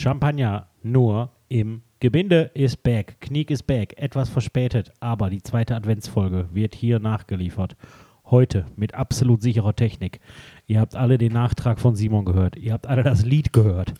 Champagner 0.00 0.68
nur 0.82 1.30
im 1.50 1.82
Gebinde 2.00 2.50
ist 2.54 2.82
back. 2.82 3.20
Kniek 3.20 3.50
ist 3.50 3.64
back. 3.64 3.92
Etwas 3.98 4.30
verspätet, 4.30 4.94
aber 4.98 5.28
die 5.28 5.42
zweite 5.42 5.76
Adventsfolge 5.76 6.48
wird 6.54 6.74
hier 6.74 6.98
nachgeliefert. 7.00 7.76
Heute 8.24 8.64
mit 8.76 8.94
absolut 8.94 9.42
sicherer 9.42 9.76
Technik. 9.76 10.20
Ihr 10.66 10.80
habt 10.80 10.94
alle 10.94 11.18
den 11.18 11.34
Nachtrag 11.34 11.78
von 11.78 11.96
Simon 11.96 12.24
gehört. 12.24 12.56
Ihr 12.56 12.72
habt 12.72 12.86
alle 12.86 13.02
das 13.02 13.26
Lied 13.26 13.52
gehört. 13.52 13.92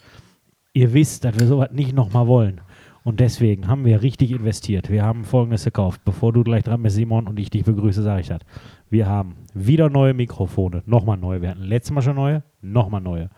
Ihr 0.73 0.95
wisst, 0.95 1.27
dass 1.27 1.39
wir 1.39 1.47
sowas 1.47 1.69
nicht 1.73 1.95
nochmal 1.95 2.27
wollen. 2.27 2.63
Und 3.05 3.21
deswegen 3.21 3.69
haben 3.69 3.85
wir 3.85 4.01
richtig 4.01 4.31
investiert. 4.31 4.89
Wir 4.89 5.05
haben 5.05 5.25
folgendes 5.25 5.65
gekauft. 5.65 6.01
Bevor 6.07 6.33
du 6.33 6.43
gleich 6.43 6.63
dran 6.65 6.83
bist, 6.83 6.97
Simon, 6.97 7.27
und 7.27 7.39
ich 7.39 7.51
dich 7.51 7.65
begrüße, 7.65 8.03
sage 8.03 8.23
ich 8.23 8.29
das. 8.29 8.41
Wir 8.89 9.07
haben 9.07 9.37
wieder 9.53 9.91
neue 9.91 10.15
Mikrofone. 10.15 10.83
Nochmal 10.87 11.19
neue. 11.19 11.43
Wir 11.43 11.51
hatten 11.51 11.65
letztes 11.65 11.93
Mal 11.93 12.01
schon 12.01 12.17
neue. 12.17 12.43
Nochmal 12.63 13.03
neue. 13.03 13.29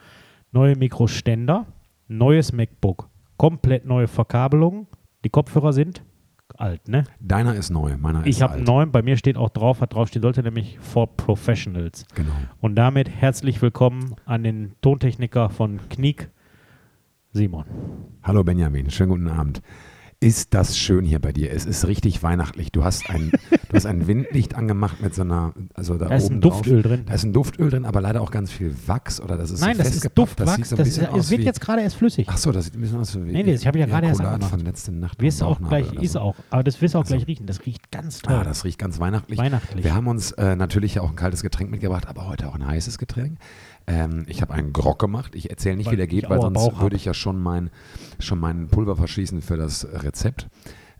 Neue 0.53 0.77
Mikroständer. 0.77 1.67
Neues 2.19 2.53
MacBook. 2.53 3.09
Komplett 3.39 3.87
neue 3.87 4.07
Verkabelungen. 4.07 4.87
Die 5.25 5.31
Kopfhörer 5.31 5.73
sind 5.73 6.05
alt, 6.59 6.87
ne? 6.87 7.05
Deiner 7.21 7.55
ist 7.55 7.71
neu, 7.71 7.97
meiner 7.97 8.21
ist 8.21 8.27
Ich 8.27 8.43
habe 8.43 8.55
einen 8.55 8.65
neuen, 8.65 8.93
bei 8.93 9.03
mir 9.03 9.17
steht 9.17 9.37
auch 9.37 9.49
drauf, 9.49 9.81
was 9.81 9.89
drauf 9.89 10.09
steht, 10.09 10.23
sollte 10.23 10.43
nämlich 10.43 10.79
for 10.79 11.17
Professionals. 11.17 12.07
Genau. 12.15 12.33
Und 12.61 12.77
damit 12.77 13.09
herzlich 13.09 13.63
willkommen 13.63 14.15
an 14.27 14.45
den 14.45 14.75
Tontechniker 14.83 15.49
von 15.49 15.81
Kniek, 15.89 16.31
Simon. 17.33 17.65
Hallo 18.23 18.45
Benjamin, 18.45 18.91
schönen 18.91 19.11
guten 19.11 19.29
Abend. 19.29 19.63
Ist 20.23 20.55
das 20.55 20.79
schön 20.79 21.05
hier 21.05 21.19
bei 21.19 21.33
dir? 21.33 21.51
Es 21.53 21.65
ist 21.67 21.85
richtig 21.87 22.23
weihnachtlich. 22.23 22.71
Du 22.71 22.85
hast 22.85 23.11
ein, 23.11 23.33
du 23.51 23.75
hast 23.75 23.87
ein 23.87 24.07
Windlicht 24.07 24.55
angemacht 24.55 25.01
mit 25.03 25.15
so 25.17 25.23
einer, 25.23 25.53
also 25.75 25.99
da, 25.99 26.07
Da 26.09 26.15
ist 26.15 26.27
oben 26.27 26.37
ein 26.37 26.41
drauf. 26.41 26.53
Duftöl 26.63 26.83
drin. 26.83 27.03
Da 27.07 27.15
ist 27.15 27.25
ein 27.25 27.33
Duftöl 27.33 27.71
drin, 27.71 27.85
aber 27.85 28.01
leider 28.01 28.21
auch 28.21 28.31
ganz 28.31 28.53
viel 28.53 28.73
Wachs 28.87 29.21
oder 29.21 29.37
das 29.37 29.51
ist 29.51 29.61
Nein, 29.61 29.73
so 29.77 29.79
das 29.79 29.89
ist 29.89 29.95
festgepappt. 30.03 30.39
Das 30.41 30.47
Duftwachs. 30.47 30.57
sieht 30.57 30.67
so 30.69 30.77
ein 30.77 30.79
Das 30.79 30.89
bisschen 30.89 31.03
ist, 31.05 31.09
aus 31.11 31.25
es 31.25 31.31
wird 31.31 31.41
wie, 31.41 31.45
jetzt 31.45 31.61
gerade 31.61 31.83
erst 31.83 31.97
flüssig. 31.97 32.27
Ach 32.31 32.37
so, 32.37 32.53
das 32.53 32.67
sieht 32.67 32.75
ein 32.77 32.81
bisschen 32.81 33.01
aus 33.01 33.15
wie 33.17 33.19
Nee, 33.33 33.43
nee, 33.43 33.55
ich 33.55 33.63
ja 33.65 33.71
gerade 33.73 34.07
erst 34.07 34.21
angemacht. 34.21 34.51
von 34.51 34.61
letzten 34.61 35.01
Nacht. 35.01 35.21
Wirst 35.21 35.43
auch 35.43 35.59
gleich, 35.61 35.91
oder 35.91 36.03
ist 36.03 36.13
so. 36.13 36.21
auch. 36.21 36.37
Aber 36.51 36.63
das 36.63 36.81
wirst 36.81 36.95
du 36.95 36.99
auch 36.99 37.03
Also. 37.03 37.15
gleich 37.17 37.27
riechen. 37.27 37.47
Das 37.47 37.67
riecht 37.67 37.91
ganz 37.91 38.21
toll. 38.21 38.35
Ah, 38.37 38.45
das 38.45 38.65
riecht 38.65 38.79
ganz 38.79 39.01
weihnachtlich. 39.01 39.39
Weihnachtlich. 39.41 39.85
Wir 39.85 39.93
haben 39.95 40.07
uns 40.07 40.31
äh, 40.33 40.55
natürlich 40.55 41.01
auch 41.01 41.11
ein 41.11 41.17
kaltes 41.17 41.43
Getränk 41.43 41.71
mitgebracht, 41.71 42.07
aber 42.07 42.29
heute 42.29 42.49
auch 42.49 42.55
ein 42.55 42.65
heißes 42.65 42.99
Getränk. 42.99 43.39
Ähm, 43.87 44.25
ich 44.29 44.43
habe 44.43 44.55
einen 44.55 44.73
Grog 44.73 44.99
gemacht. 44.99 45.35
Ich 45.35 45.51
erzähle 45.51 45.77
nicht, 45.77 45.87
Weil 45.87 45.93
wie 45.93 45.97
der 45.97 46.07
geht, 46.07 46.29
weil 46.31 46.41
sonst 46.41 46.55
Bauch 46.55 46.81
würde 46.81 46.97
ich 46.97 47.05
ja 47.05 47.15
schon 47.15 47.41
mein, 47.41 47.71
schon 48.19 48.39
mein 48.39 48.69
Pulver 48.69 48.97
verschießen 48.97 49.43
für 49.43 49.57
das 49.57 49.87
Rezept. 49.93 50.49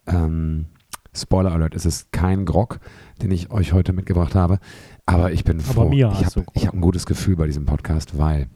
Ähm, 0.07 0.67
Spoiler 1.15 1.53
Alert, 1.53 1.75
es 1.75 1.85
ist 1.85 2.11
kein 2.11 2.47
Grog, 2.47 2.81
den 3.21 3.31
ich 3.31 3.51
euch 3.51 3.75
heute 3.75 3.93
mitgebracht 3.93 4.35
habe. 4.35 4.59
Aber 5.05 5.33
ich 5.33 5.45
bin 5.45 5.61
froh. 5.61 5.89
mir 5.89 6.11
ich 6.19 6.25
habe 6.25 6.47
hab 6.55 6.75
ein 6.75 6.81
gutes 6.81 7.05
Gefühl 7.05 7.37
bei 7.37 7.47
diesem 7.47 7.67
Podcast, 7.67 8.19
weil 8.19 8.49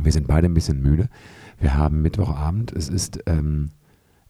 wir 0.00 0.12
sind 0.12 0.26
beide 0.26 0.48
ein 0.48 0.54
bisschen 0.54 0.82
müde. 0.82 1.08
Wir 1.58 1.74
haben 1.74 2.02
Mittwochabend. 2.02 2.72
Es 2.72 2.88
ist 2.88 3.20
ähm, 3.26 3.70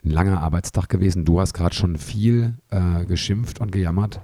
ein 0.05 0.11
langer 0.11 0.41
Arbeitstag 0.41 0.89
gewesen. 0.89 1.25
Du 1.25 1.41
hast 1.41 1.53
gerade 1.53 1.75
schon 1.75 1.97
viel 1.97 2.59
äh, 2.71 3.05
geschimpft 3.07 3.61
und 3.61 3.73
gejammert. 3.73 4.21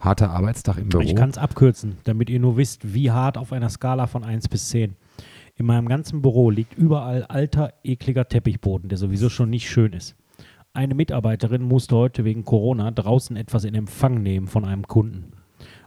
Harter 0.00 0.30
Arbeitstag 0.30 0.78
im 0.78 0.88
Büro. 0.88 1.02
Ich 1.02 1.14
kann 1.14 1.30
es 1.30 1.38
abkürzen, 1.38 1.98
damit 2.04 2.30
ihr 2.30 2.40
nur 2.40 2.56
wisst, 2.56 2.94
wie 2.94 3.10
hart 3.10 3.36
auf 3.36 3.52
einer 3.52 3.68
Skala 3.68 4.06
von 4.06 4.24
1 4.24 4.48
bis 4.48 4.70
10. 4.70 4.96
In 5.56 5.66
meinem 5.66 5.88
ganzen 5.88 6.22
Büro 6.22 6.48
liegt 6.50 6.76
überall 6.76 7.24
alter, 7.24 7.74
ekliger 7.84 8.26
Teppichboden, 8.26 8.88
der 8.88 8.96
sowieso 8.96 9.28
schon 9.28 9.50
nicht 9.50 9.68
schön 9.68 9.92
ist. 9.92 10.16
Eine 10.72 10.94
Mitarbeiterin 10.94 11.62
musste 11.62 11.96
heute 11.96 12.24
wegen 12.24 12.44
Corona 12.44 12.90
draußen 12.90 13.36
etwas 13.36 13.64
in 13.64 13.74
Empfang 13.74 14.22
nehmen 14.22 14.46
von 14.46 14.64
einem 14.64 14.86
Kunden 14.86 15.32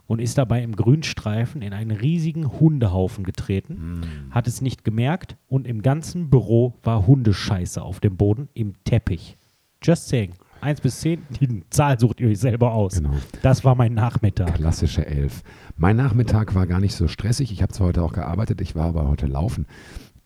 und 0.06 0.20
ist 0.20 0.38
dabei 0.38 0.62
im 0.62 0.76
Grünstreifen 0.76 1.62
in 1.62 1.74
einen 1.74 1.92
riesigen 1.92 2.60
Hundehaufen 2.60 3.24
getreten, 3.24 4.02
hat 4.30 4.48
es 4.48 4.62
nicht 4.62 4.84
gemerkt 4.84 5.38
und 5.48 5.66
im 5.66 5.82
ganzen 5.82 6.30
Büro 6.30 6.74
war 6.84 7.08
Hundescheiße 7.08 7.82
auf 7.82 8.00
dem 8.00 8.18
Boden 8.18 8.50
im 8.54 8.74
Teppich. 8.84 9.38
Just 9.82 10.10
saying. 10.10 10.34
1 10.64 10.82
bis 10.82 11.02
10, 11.02 11.22
die 11.40 11.64
Zahl 11.70 12.00
sucht 12.00 12.20
ihr 12.20 12.30
euch 12.30 12.40
selber 12.40 12.74
aus. 12.74 12.96
Genau. 12.96 13.14
Das 13.42 13.64
war 13.64 13.76
mein 13.76 13.94
Nachmittag. 13.94 14.56
Klassische 14.56 15.06
Elf. 15.06 15.44
Mein 15.78 15.96
Nachmittag 15.96 16.56
war 16.56 16.66
gar 16.68 16.80
nicht 16.80 16.96
so 16.96 17.08
stressig. 17.08 17.52
Ich 17.52 17.62
habe 17.62 17.74
zwar 17.74 17.88
heute 17.88 18.04
auch 18.04 18.14
gearbeitet, 18.14 18.62
ich 18.62 18.76
war 18.76 18.88
aber 18.88 19.08
heute 19.08 19.28
laufen 19.28 19.68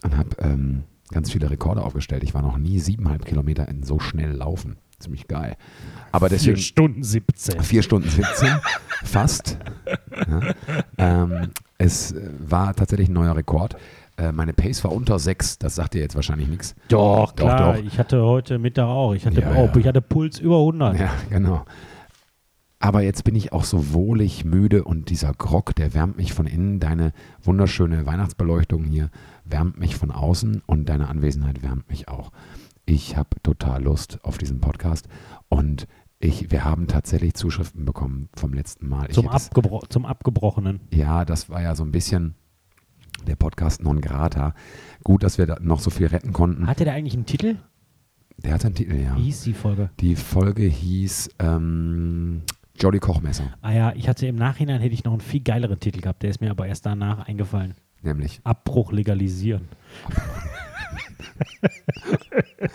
und 0.03 0.15
habe 0.15 0.29
ähm, 0.39 0.83
ganz 1.11 1.31
viele 1.31 1.49
Rekorde 1.49 1.81
aufgestellt. 1.83 2.23
Ich 2.23 2.33
war 2.33 2.41
noch 2.41 2.57
nie 2.57 2.79
siebeneinhalb 2.79 3.25
Kilometer 3.25 3.67
in 3.67 3.83
so 3.83 3.99
schnell 3.99 4.31
laufen. 4.31 4.77
Ziemlich 4.99 5.27
geil. 5.27 5.55
Aber 6.11 6.27
deswegen 6.27 6.55
Vier 6.55 6.63
Stunden 6.63 7.03
17. 7.03 7.61
vier 7.61 7.83
Stunden 7.83 8.09
17, 8.09 8.49
fast. 9.03 9.59
Ja. 10.15 10.53
Ähm, 10.97 11.51
es 11.77 12.13
äh, 12.13 12.29
war 12.39 12.73
tatsächlich 12.73 13.09
ein 13.09 13.13
neuer 13.13 13.35
Rekord. 13.35 13.75
Äh, 14.17 14.31
meine 14.31 14.53
Pace 14.53 14.83
war 14.83 14.91
unter 14.91 15.19
sechs. 15.19 15.57
Das 15.59 15.75
sagt 15.75 15.93
dir 15.93 16.01
jetzt 16.01 16.15
wahrscheinlich 16.15 16.47
nichts. 16.47 16.75
Doch, 16.89 17.31
Doch, 17.31 17.35
klar. 17.35 17.73
doch. 17.75 17.83
Ich 17.83 17.99
hatte 17.99 18.23
heute 18.23 18.57
Mittag 18.59 18.87
auch. 18.87 19.13
Ich 19.13 19.25
hatte, 19.25 19.41
Ja, 19.41 19.51
auch, 19.51 19.73
ja. 19.73 19.77
Ich 19.77 19.87
hatte 19.87 20.01
Puls 20.01 20.39
über 20.39 20.57
100. 20.57 20.99
Ja, 20.99 21.11
genau. 21.29 21.65
Aber 22.79 23.01
jetzt 23.01 23.23
bin 23.23 23.35
ich 23.35 23.53
auch 23.53 23.63
so 23.63 23.91
wohlig 23.93 24.45
müde 24.45 24.83
und 24.83 25.09
dieser 25.09 25.33
Grog, 25.33 25.73
der 25.75 25.93
wärmt 25.95 26.17
mich 26.17 26.33
von 26.33 26.45
innen. 26.45 26.79
Deine 26.79 27.11
wunderschöne 27.41 28.05
Weihnachtsbeleuchtung 28.05 28.83
hier 28.83 29.09
wärmt 29.45 29.79
mich 29.79 29.95
von 29.95 30.11
außen 30.11 30.61
und 30.67 30.87
deine 30.87 31.07
Anwesenheit 31.09 31.63
wärmt 31.63 31.89
mich 31.89 32.07
auch. 32.07 32.31
Ich 32.85 33.17
habe 33.17 33.29
total 33.41 33.83
Lust 33.83 34.19
auf 34.23 34.37
diesen 34.37 34.61
Podcast 34.61 35.07
und 35.49 35.87
ich, 36.19 36.51
wir 36.51 36.63
haben 36.65 36.87
tatsächlich 36.87 37.33
Zuschriften 37.33 37.83
bekommen 37.83 38.29
vom 38.35 38.53
letzten 38.53 38.87
Mal. 38.87 39.09
Zum, 39.09 39.27
Abgebro 39.27 39.83
zum 39.89 40.05
Abgebrochenen. 40.05 40.79
ja, 40.91 41.25
das 41.25 41.49
war 41.49 41.61
ja 41.61 41.75
so 41.75 41.83
ein 41.83 41.91
bisschen 41.91 42.35
der 43.25 43.35
Podcast 43.35 43.83
non 43.83 44.01
grata. 44.01 44.53
Gut, 45.03 45.23
dass 45.23 45.37
wir 45.37 45.45
da 45.47 45.57
noch 45.61 45.79
so 45.79 45.89
viel 45.89 46.07
retten 46.07 46.33
konnten. 46.33 46.67
Hatte 46.67 46.83
der 46.85 46.93
eigentlich 46.93 47.13
einen 47.15 47.25
Titel? 47.25 47.55
Der 48.37 48.53
hat 48.53 48.65
einen 48.65 48.75
Titel, 48.75 48.95
ja. 48.95 49.15
Wie 49.17 49.23
hieß 49.23 49.41
die 49.43 49.53
Folge? 49.53 49.89
Die 49.99 50.15
Folge 50.15 50.63
hieß 50.63 51.29
ähm, 51.39 52.43
Jolly 52.79 52.99
Kochmesser, 52.99 53.45
Ah 53.61 53.71
ja, 53.73 53.93
ich 53.95 54.07
hatte 54.07 54.27
im 54.27 54.35
Nachhinein 54.35 54.81
hätte 54.81 54.93
ich 54.93 55.03
noch 55.03 55.13
einen 55.13 55.21
viel 55.21 55.41
geileren 55.41 55.79
Titel 55.79 56.01
gehabt. 56.01 56.21
Der 56.21 56.29
ist 56.29 56.41
mir 56.41 56.51
aber 56.51 56.67
erst 56.67 56.85
danach 56.85 57.25
eingefallen. 57.27 57.73
nämlich. 58.03 58.39
Abbruch 58.43 58.91
legalisieren. 58.91 59.67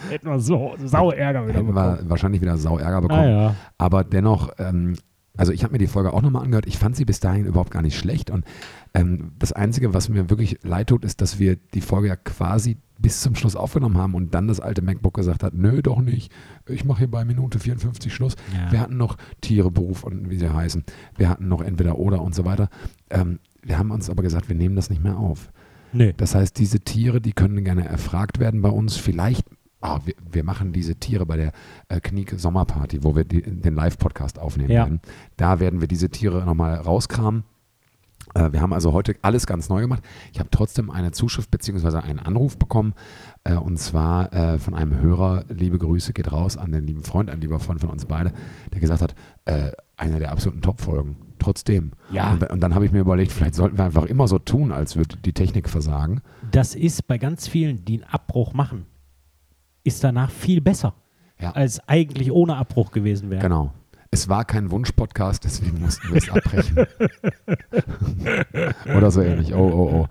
Hätten 0.08 0.26
wir 0.28 0.38
so 0.40 0.74
sau 0.84 1.10
Ärger 1.10 1.46
wieder 1.46 1.58
Hätten 1.58 1.74
wir 1.74 1.90
bekommen. 1.90 2.10
wahrscheinlich 2.10 2.40
wieder 2.40 2.56
sau 2.56 2.78
Ärger 2.78 3.02
bekommen. 3.02 3.20
Ah 3.20 3.28
ja. 3.28 3.54
Aber 3.78 4.04
dennoch, 4.04 4.50
ähm, 4.58 4.96
also 5.36 5.52
ich 5.52 5.62
habe 5.64 5.72
mir 5.72 5.78
die 5.78 5.86
Folge 5.86 6.12
auch 6.12 6.22
nochmal 6.22 6.44
angehört. 6.44 6.66
Ich 6.66 6.78
fand 6.78 6.96
sie 6.96 7.04
bis 7.04 7.20
dahin 7.20 7.46
überhaupt 7.46 7.70
gar 7.70 7.82
nicht 7.82 7.98
schlecht. 7.98 8.30
Und 8.30 8.44
ähm, 8.94 9.32
das 9.38 9.52
Einzige, 9.52 9.94
was 9.94 10.08
mir 10.08 10.28
wirklich 10.30 10.58
leid 10.62 10.88
tut, 10.88 11.04
ist, 11.04 11.20
dass 11.20 11.38
wir 11.38 11.56
die 11.74 11.80
Folge 11.80 12.08
ja 12.08 12.16
quasi 12.16 12.76
bis 12.98 13.20
zum 13.20 13.34
Schluss 13.34 13.56
aufgenommen 13.56 13.98
haben 13.98 14.14
und 14.14 14.32
dann 14.34 14.46
das 14.48 14.60
alte 14.60 14.80
MacBook 14.82 15.14
gesagt 15.14 15.42
hat, 15.42 15.54
nö, 15.54 15.82
doch 15.82 16.00
nicht. 16.00 16.30
Ich 16.68 16.84
mache 16.84 16.98
hier 16.98 17.10
bei 17.10 17.24
Minute 17.24 17.58
54 17.58 18.14
Schluss. 18.14 18.36
Ja. 18.56 18.70
Wir 18.70 18.80
hatten 18.80 18.96
noch 18.96 19.16
Tiere, 19.40 19.70
Beruf 19.72 20.04
und 20.04 20.30
wie 20.30 20.38
sie 20.38 20.52
heißen. 20.52 20.84
Wir 21.16 21.28
hatten 21.28 21.48
noch 21.48 21.62
entweder 21.62 21.98
oder 21.98 22.22
und 22.22 22.34
so 22.34 22.44
weiter. 22.44 22.68
Ähm, 23.10 23.40
wir 23.62 23.78
haben 23.78 23.90
uns 23.90 24.08
aber 24.08 24.22
gesagt, 24.22 24.48
wir 24.48 24.54
nehmen 24.56 24.76
das 24.76 24.88
nicht 24.90 25.02
mehr 25.02 25.16
auf. 25.18 25.50
Nee. 25.92 26.14
Das 26.16 26.34
heißt, 26.34 26.58
diese 26.58 26.80
Tiere, 26.80 27.20
die 27.20 27.32
können 27.32 27.64
gerne 27.64 27.86
erfragt 27.88 28.38
werden 28.38 28.62
bei 28.62 28.68
uns. 28.70 28.96
Vielleicht, 28.96 29.46
ah, 29.80 29.98
wir, 30.04 30.14
wir 30.30 30.44
machen 30.44 30.72
diese 30.72 30.94
Tiere 30.96 31.26
bei 31.26 31.36
der 31.36 31.52
äh, 31.88 32.00
Kniek 32.00 32.34
Sommerparty, 32.38 33.02
wo 33.02 33.16
wir 33.16 33.24
die, 33.24 33.42
den 33.42 33.74
Live-Podcast 33.74 34.38
aufnehmen 34.38 34.70
Ja. 34.70 34.84
werden. 34.84 35.00
Da 35.36 35.58
werden 35.60 35.80
wir 35.80 35.88
diese 35.88 36.08
Tiere 36.10 36.44
nochmal 36.44 36.74
rauskramen. 36.76 37.42
Äh, 38.34 38.52
wir 38.52 38.60
haben 38.60 38.72
also 38.72 38.92
heute 38.92 39.14
alles 39.22 39.46
ganz 39.46 39.68
neu 39.68 39.80
gemacht. 39.82 40.02
Ich 40.32 40.38
habe 40.40 40.48
trotzdem 40.50 40.90
eine 40.90 41.12
Zuschrift 41.12 41.50
bzw. 41.50 41.98
einen 41.98 42.18
Anruf 42.18 42.56
bekommen. 42.58 42.94
Äh, 43.44 43.54
und 43.54 43.78
zwar 43.78 44.32
äh, 44.32 44.58
von 44.58 44.74
einem 44.74 44.98
Hörer. 44.98 45.44
Liebe 45.48 45.78
Grüße 45.78 46.12
geht 46.12 46.32
raus 46.32 46.56
an 46.56 46.72
den 46.72 46.84
lieben 46.86 47.02
Freund, 47.04 47.30
ein 47.30 47.40
lieber 47.40 47.60
Freund 47.60 47.80
von 47.80 47.90
uns 47.90 48.06
beide, 48.06 48.32
der 48.72 48.80
gesagt 48.80 49.02
hat, 49.02 49.14
äh, 49.44 49.72
einer 49.96 50.18
der 50.18 50.32
absoluten 50.32 50.62
Top-Folgen. 50.62 51.16
Trotzdem. 51.38 51.92
Ja. 52.12 52.32
Und, 52.32 52.44
und 52.50 52.60
dann 52.60 52.74
habe 52.74 52.86
ich 52.86 52.92
mir 52.92 53.00
überlegt, 53.00 53.32
vielleicht 53.32 53.54
sollten 53.56 53.76
wir 53.76 53.84
einfach 53.84 54.04
immer 54.04 54.28
so 54.28 54.38
tun, 54.38 54.70
als 54.70 54.96
würde 54.96 55.16
die 55.16 55.32
Technik 55.32 55.68
versagen. 55.68 56.20
Das 56.52 56.74
ist 56.74 57.06
bei 57.08 57.18
ganz 57.18 57.48
vielen, 57.48 57.84
die 57.84 58.02
einen 58.02 58.12
Abbruch 58.12 58.52
machen, 58.52 58.86
ist 59.82 60.04
danach 60.04 60.30
viel 60.30 60.60
besser, 60.60 60.94
Ja. 61.40 61.50
als 61.50 61.80
eigentlich 61.88 62.30
ohne 62.30 62.56
Abbruch 62.56 62.92
gewesen 62.92 63.30
wäre. 63.30 63.42
Genau. 63.42 63.72
Es 64.14 64.28
war 64.28 64.44
kein 64.44 64.70
Wunsch-Podcast, 64.70 65.42
deswegen 65.42 65.80
mussten 65.80 66.10
wir 66.10 66.18
es 66.18 66.28
abbrechen. 66.28 66.86
Oder 68.94 69.10
so 69.10 69.22
ähnlich. 69.22 69.54
Oh, 69.54 69.58
oh, 69.58 70.04
oh. 70.04 70.06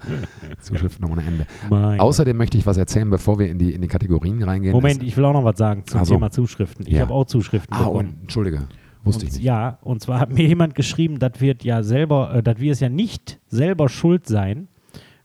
Zuschriften 0.60 1.06
ohne 1.06 1.22
Ende. 1.22 1.46
Mein 1.70 2.00
Außerdem 2.00 2.36
möchte 2.36 2.58
ich 2.58 2.66
was 2.66 2.78
erzählen, 2.78 3.08
bevor 3.12 3.38
wir 3.38 3.48
in 3.48 3.60
die, 3.60 3.76
in 3.76 3.82
die 3.84 3.88
Kategorien 3.88 4.42
reingehen. 4.42 4.74
Moment, 4.74 5.04
ich 5.04 5.16
will 5.18 5.26
auch 5.26 5.34
noch 5.34 5.44
was 5.44 5.60
sagen 5.60 5.84
zum 5.86 6.02
Ach 6.02 6.06
so. 6.06 6.16
Thema 6.16 6.32
Zuschriften. 6.32 6.88
Ich 6.88 6.94
Ja. 6.94 7.02
habe 7.02 7.14
auch 7.14 7.26
Zuschriften 7.26 7.76
ah, 7.76 7.78
bekommen. 7.78 8.08
und, 8.08 8.22
Entschuldige, 8.22 8.68
wusste 9.04 9.26
ich 9.26 9.34
und, 9.34 9.36
nicht. 9.38 9.46
Ja, 9.46 9.78
und 9.84 10.02
zwar 10.02 10.20
hat 10.20 10.34
mir 10.34 10.48
jemand 10.48 10.74
geschrieben, 10.74 11.20
dass 11.20 11.34
wir 11.40 11.56
ja 11.62 11.84
selber, 11.84 12.34
äh, 12.34 12.42
dass 12.42 12.58
wir 12.58 12.72
es 12.72 12.80
ja 12.80 12.90
nicht 12.90 13.40
selber 13.50 13.88
schuld 13.88 14.28
sein, 14.28 14.68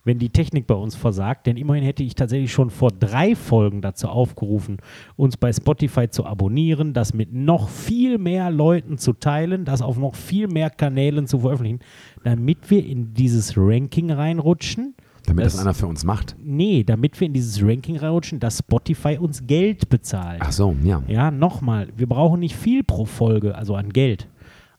wenn 0.07 0.19
die 0.19 0.31
Technik 0.31 0.67
bei 0.67 0.75
uns 0.75 0.95
versagt. 0.97 1.47
Denn 1.47 1.59
immerhin 1.59 1.85
hätte 1.85 2.03
ich 2.03 2.15
tatsächlich 2.15 2.51
schon 2.53 2.71
vor 2.71 2.91
drei 2.91 3.35
Folgen 3.37 3.83
dazu 3.83 4.09
aufgerufen, 4.09 4.79
uns 5.17 5.37
bei 5.37 5.53
Spotify 5.53 6.09
zu 6.09 6.25
abonnieren, 6.25 6.95
das 6.95 7.13
mit 7.13 7.35
noch 7.35 7.69
viel 7.69 8.17
mehr 8.17 8.51
Leuten 8.51 8.97
zu 8.97 9.13
teilen, 9.13 9.67
das 9.67 9.83
auf 9.83 9.99
noch 9.99 10.15
viel 10.15 10.49
mehr 10.49 10.71
Kanälen 10.71 11.27
zu 11.27 11.41
veröffentlichen, 11.41 11.81
damit 12.25 12.71
wir 12.71 12.87
in 12.87 13.13
dieses 13.13 13.55
Ranking 13.57 14.11
reinrutschen 14.11 14.95
Damit 15.27 15.45
das, 15.45 15.55
Das- 15.55 15.61
einer 15.63 15.75
für 15.75 15.89
uns 15.89 16.05
macht. 16.05 16.37
Nee, 16.43 16.85
damit 16.85 17.19
wir 17.21 17.27
in 17.27 17.33
dieses 17.33 17.61
Ranking 17.61 17.97
rutschen, 17.99 18.39
dass 18.39 18.59
Spotify 18.59 19.19
uns 19.19 19.45
Geld 19.47 19.89
bezahlt. 19.89 20.41
Ach 20.41 20.53
so, 20.53 20.77
ja. 20.85 21.03
Ja, 21.09 21.33
nochmal, 21.33 21.89
wir 21.97 22.07
brauchen 22.07 22.39
nicht 22.39 22.55
viel 22.55 22.85
pro 22.85 23.07
Folge, 23.07 23.57
also 23.57 23.75
an 23.75 23.89
Geld. 23.93 24.29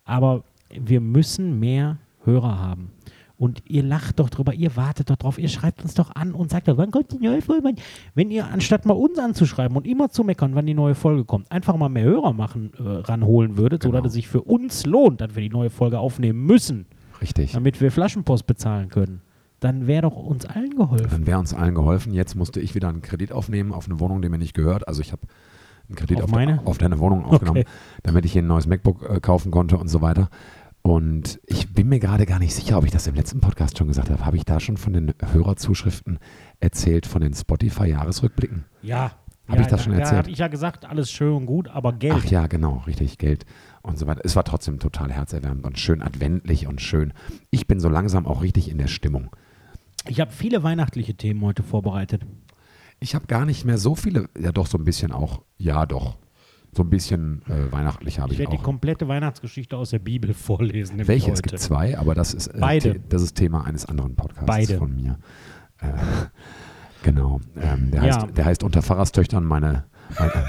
Aber 0.05 0.43
wir 0.69 1.01
müssen 1.01 1.59
mehr 1.59 1.97
Hörer 2.23 2.59
haben. 2.59 2.91
Und 3.39 3.61
ihr 3.67 3.83
lacht 3.83 4.19
doch 4.19 4.31
drüber, 4.31 4.53
ihr 4.55 4.75
wartet 4.75 5.11
doch 5.11 5.15
drauf, 5.15 5.37
ihr 5.37 5.47
schreibt 5.49 5.83
uns 5.83 5.93
doch 5.93 6.15
an 6.15 6.31
und 6.33 6.49
sagt 6.49 6.67
doch, 6.67 6.77
wann 6.77 6.89
kommt 6.89 7.11
die 7.11 7.19
neue 7.23 7.41
Folge? 7.43 7.71
Wenn 8.15 8.31
ihr, 8.31 8.47
anstatt 8.47 8.85
mal 8.87 8.93
uns 8.95 9.19
anzuschreiben 9.19 9.77
und 9.77 9.85
immer 9.85 10.09
zu 10.09 10.23
meckern, 10.23 10.55
wann 10.55 10.65
die 10.65 10.73
neue 10.73 10.95
Folge 10.95 11.23
kommt, 11.23 11.51
einfach 11.51 11.77
mal 11.77 11.87
mehr 11.89 12.03
Hörer 12.03 12.33
machen, 12.33 12.71
äh, 12.79 12.81
ranholen 12.81 13.55
würdet, 13.57 13.83
Genau. 13.83 13.97
sodass 13.97 14.07
es 14.09 14.13
sich 14.15 14.27
für 14.27 14.41
uns 14.41 14.87
lohnt, 14.87 15.21
dass 15.21 15.35
wir 15.35 15.43
die 15.43 15.49
neue 15.49 15.69
Folge 15.69 15.99
aufnehmen 15.99 16.45
müssen, 16.47 16.87
Richtig. 17.21 17.51
damit 17.51 17.79
wir 17.79 17.91
Flaschenpost 17.91 18.47
bezahlen 18.47 18.89
können, 18.89 19.21
dann 19.59 19.85
wäre 19.85 20.01
doch 20.03 20.15
uns 20.15 20.45
allen 20.47 20.75
geholfen. 20.75 21.07
Dann 21.11 21.27
wäre 21.27 21.37
uns 21.37 21.53
allen 21.53 21.75
geholfen. 21.75 22.13
Jetzt 22.13 22.35
musste 22.35 22.59
ich 22.59 22.73
wieder 22.73 22.89
einen 22.89 23.03
Kredit 23.03 23.31
aufnehmen 23.31 23.71
auf 23.71 23.85
eine 23.87 23.99
Wohnung, 23.99 24.23
die 24.23 24.29
mir 24.29 24.39
nicht 24.39 24.55
gehört. 24.55 24.87
Also 24.87 25.01
ich 25.01 25.11
habe 25.11 25.21
einen 25.89 25.95
Kredit 25.95 26.17
Auf 26.17 26.23
auf, 26.25 26.31
meine? 26.31 26.59
auf 26.65 26.77
deine 26.77 26.99
Wohnung 26.99 27.23
aufgenommen, 27.25 27.59
Okay. 27.61 27.69
damit 28.03 28.25
ich 28.25 28.33
hier 28.33 28.41
ein 28.41 28.47
neues 28.47 28.67
MacBook 28.67 29.09
äh, 29.09 29.19
kaufen 29.19 29.51
konnte 29.51 29.77
und 29.77 29.87
so 29.87 30.01
weiter. 30.01 30.29
Und 30.87 31.41
ich 31.45 31.73
bin 31.73 31.89
mir 31.89 31.99
gerade 31.99 32.25
gar 32.25 32.39
nicht 32.39 32.55
sicher, 32.55 32.77
ob 32.77 32.85
ich 32.85 32.91
das 32.91 33.07
im 33.07 33.15
letzten 33.15 33.41
Podcast 33.41 33.77
schon 33.77 33.89
gesagt 33.89 34.09
habe. 34.09 34.25
Habe 34.25 34.37
ich 34.37 34.45
da 34.45 34.61
schon 34.61 34.77
von 34.77 34.93
den 34.93 35.13
Hörerzuschriften 35.33 36.17
erzählt, 36.61 37.05
von 37.05 37.21
den 37.21 37.33
Spotify-Jahresrückblicken? 37.33 38.63
Ja. 38.83 39.11
Hab 39.49 39.57
ja, 39.57 39.61
ich 39.63 39.67
das 39.67 39.83
schon 39.83 39.91
ja, 39.91 39.99
erzählt? 39.99 40.17
habe 40.19 40.29
ich 40.29 40.37
ja 40.37 40.47
gesagt, 40.47 40.85
alles 40.85 41.11
schön 41.11 41.33
und 41.33 41.45
gut, 41.45 41.67
aber 41.67 41.91
Geld. 41.91 42.15
Ach 42.17 42.25
ja, 42.25 42.47
genau, 42.47 42.83
richtig, 42.87 43.17
Geld 43.17 43.45
und 43.81 43.99
so 43.99 44.07
weiter. 44.07 44.21
Es 44.23 44.37
war 44.37 44.45
trotzdem 44.45 44.79
total 44.79 45.11
herzerwärmend 45.11 45.65
und 45.65 45.77
schön 45.77 46.01
adventlich 46.01 46.67
und 46.67 46.79
schön. 46.79 47.11
Ich 47.49 47.67
bin 47.67 47.81
so 47.81 47.89
langsam 47.89 48.25
auch 48.25 48.41
richtig 48.41 48.69
in 48.71 48.77
der 48.77 48.87
Stimmung. 48.87 49.29
Ich 50.07 50.21
habe 50.21 50.31
viele 50.31 50.63
weihnachtliche 50.63 51.15
Themen 51.15 51.41
heute 51.41 51.63
vorbereitet. 51.63 52.25
Ich 53.01 53.13
habe 53.13 53.27
gar 53.27 53.45
nicht 53.45 53.65
mehr 53.65 53.77
so 53.77 53.95
viele, 53.95 54.29
ja 54.39 54.53
doch 54.53 54.67
so 54.67 54.77
ein 54.77 54.85
bisschen 54.85 55.11
auch, 55.11 55.41
ja 55.57 55.85
doch, 55.85 56.17
so 56.77 56.83
ein 56.83 56.89
bisschen 56.89 57.41
äh, 57.49 57.71
weihnachtlich 57.71 58.19
habe 58.19 58.29
Ich 58.29 58.33
ich, 58.33 58.39
werde 58.39 58.51
die 58.51 58.59
auch. 58.59 58.63
komplette 58.63 59.07
Weihnachtsgeschichte 59.07 59.75
aus 59.75 59.89
der 59.89 59.99
Bibel 59.99 60.33
vorlesen. 60.35 61.05
Welche? 61.07 61.31
Es 61.31 61.41
gibt 61.41 61.59
zwei, 61.59 61.97
aber 61.97 62.15
das 62.15 62.33
ist, 62.33 62.47
äh, 62.47 62.57
Beide. 62.59 62.99
Das 63.09 63.21
ist 63.21 63.35
Thema 63.35 63.65
eines 63.65 63.85
anderen 63.85 64.15
Podcasts 64.15 64.45
Beide. 64.45 64.77
von 64.77 64.95
mir. 64.95 65.17
Äh, 65.79 65.87
genau. 67.03 67.41
Ähm, 67.59 67.91
der, 67.91 68.03
Ja. 68.05 68.15
heißt, 68.21 68.37
der 68.37 68.45
heißt 68.45 68.63
Unter 68.63 68.81
Pfarrerstöchtern 68.81 69.43
meine, 69.43 69.85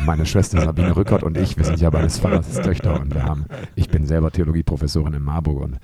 meine, 0.06 0.24
Schwester 0.26 0.60
Sabine 0.60 0.94
Rückert 0.94 1.22
und 1.24 1.36
ich, 1.36 1.56
wir 1.56 1.64
sind 1.64 1.80
ja 1.80 1.90
beides 1.90 2.20
Pfarrerstöchter 2.20 3.00
und 3.00 3.12
wir 3.14 3.24
haben, 3.24 3.46
ich 3.74 3.88
bin 3.88 4.06
selber 4.06 4.30
Theologieprofessorin 4.30 5.14
in 5.14 5.22
Marburg 5.22 5.62
und 5.62 5.78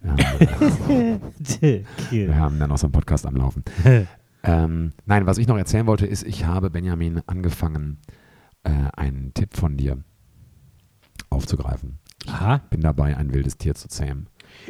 wir 0.02 0.10
haben, 0.12 1.20
wir 2.10 2.36
haben 2.36 2.58
dann 2.58 2.70
auch 2.72 2.78
so 2.78 2.86
einen 2.86 2.92
Podcast 2.92 3.26
am 3.26 3.36
Laufen. 3.36 3.64
Ähm, 4.44 4.92
nein, 5.04 5.26
was 5.26 5.36
ich 5.38 5.48
noch 5.48 5.58
erzählen 5.58 5.84
wollte, 5.88 6.06
ist, 6.06 6.24
ich 6.24 6.46
habe 6.46 6.70
Benjamin 6.70 7.20
angefangen, 7.26 7.98
äh, 8.68 8.90
einen 9.00 9.32
Tipp 9.34 9.56
von 9.56 9.76
dir 9.76 9.98
aufzugreifen. 11.30 11.98
Aha. 12.26 12.60
Bin 12.70 12.80
dabei, 12.80 13.16
ein 13.16 13.32
wildes 13.32 13.58
Tier 13.58 13.74
zu 13.74 13.88
zähmen. 13.88 14.28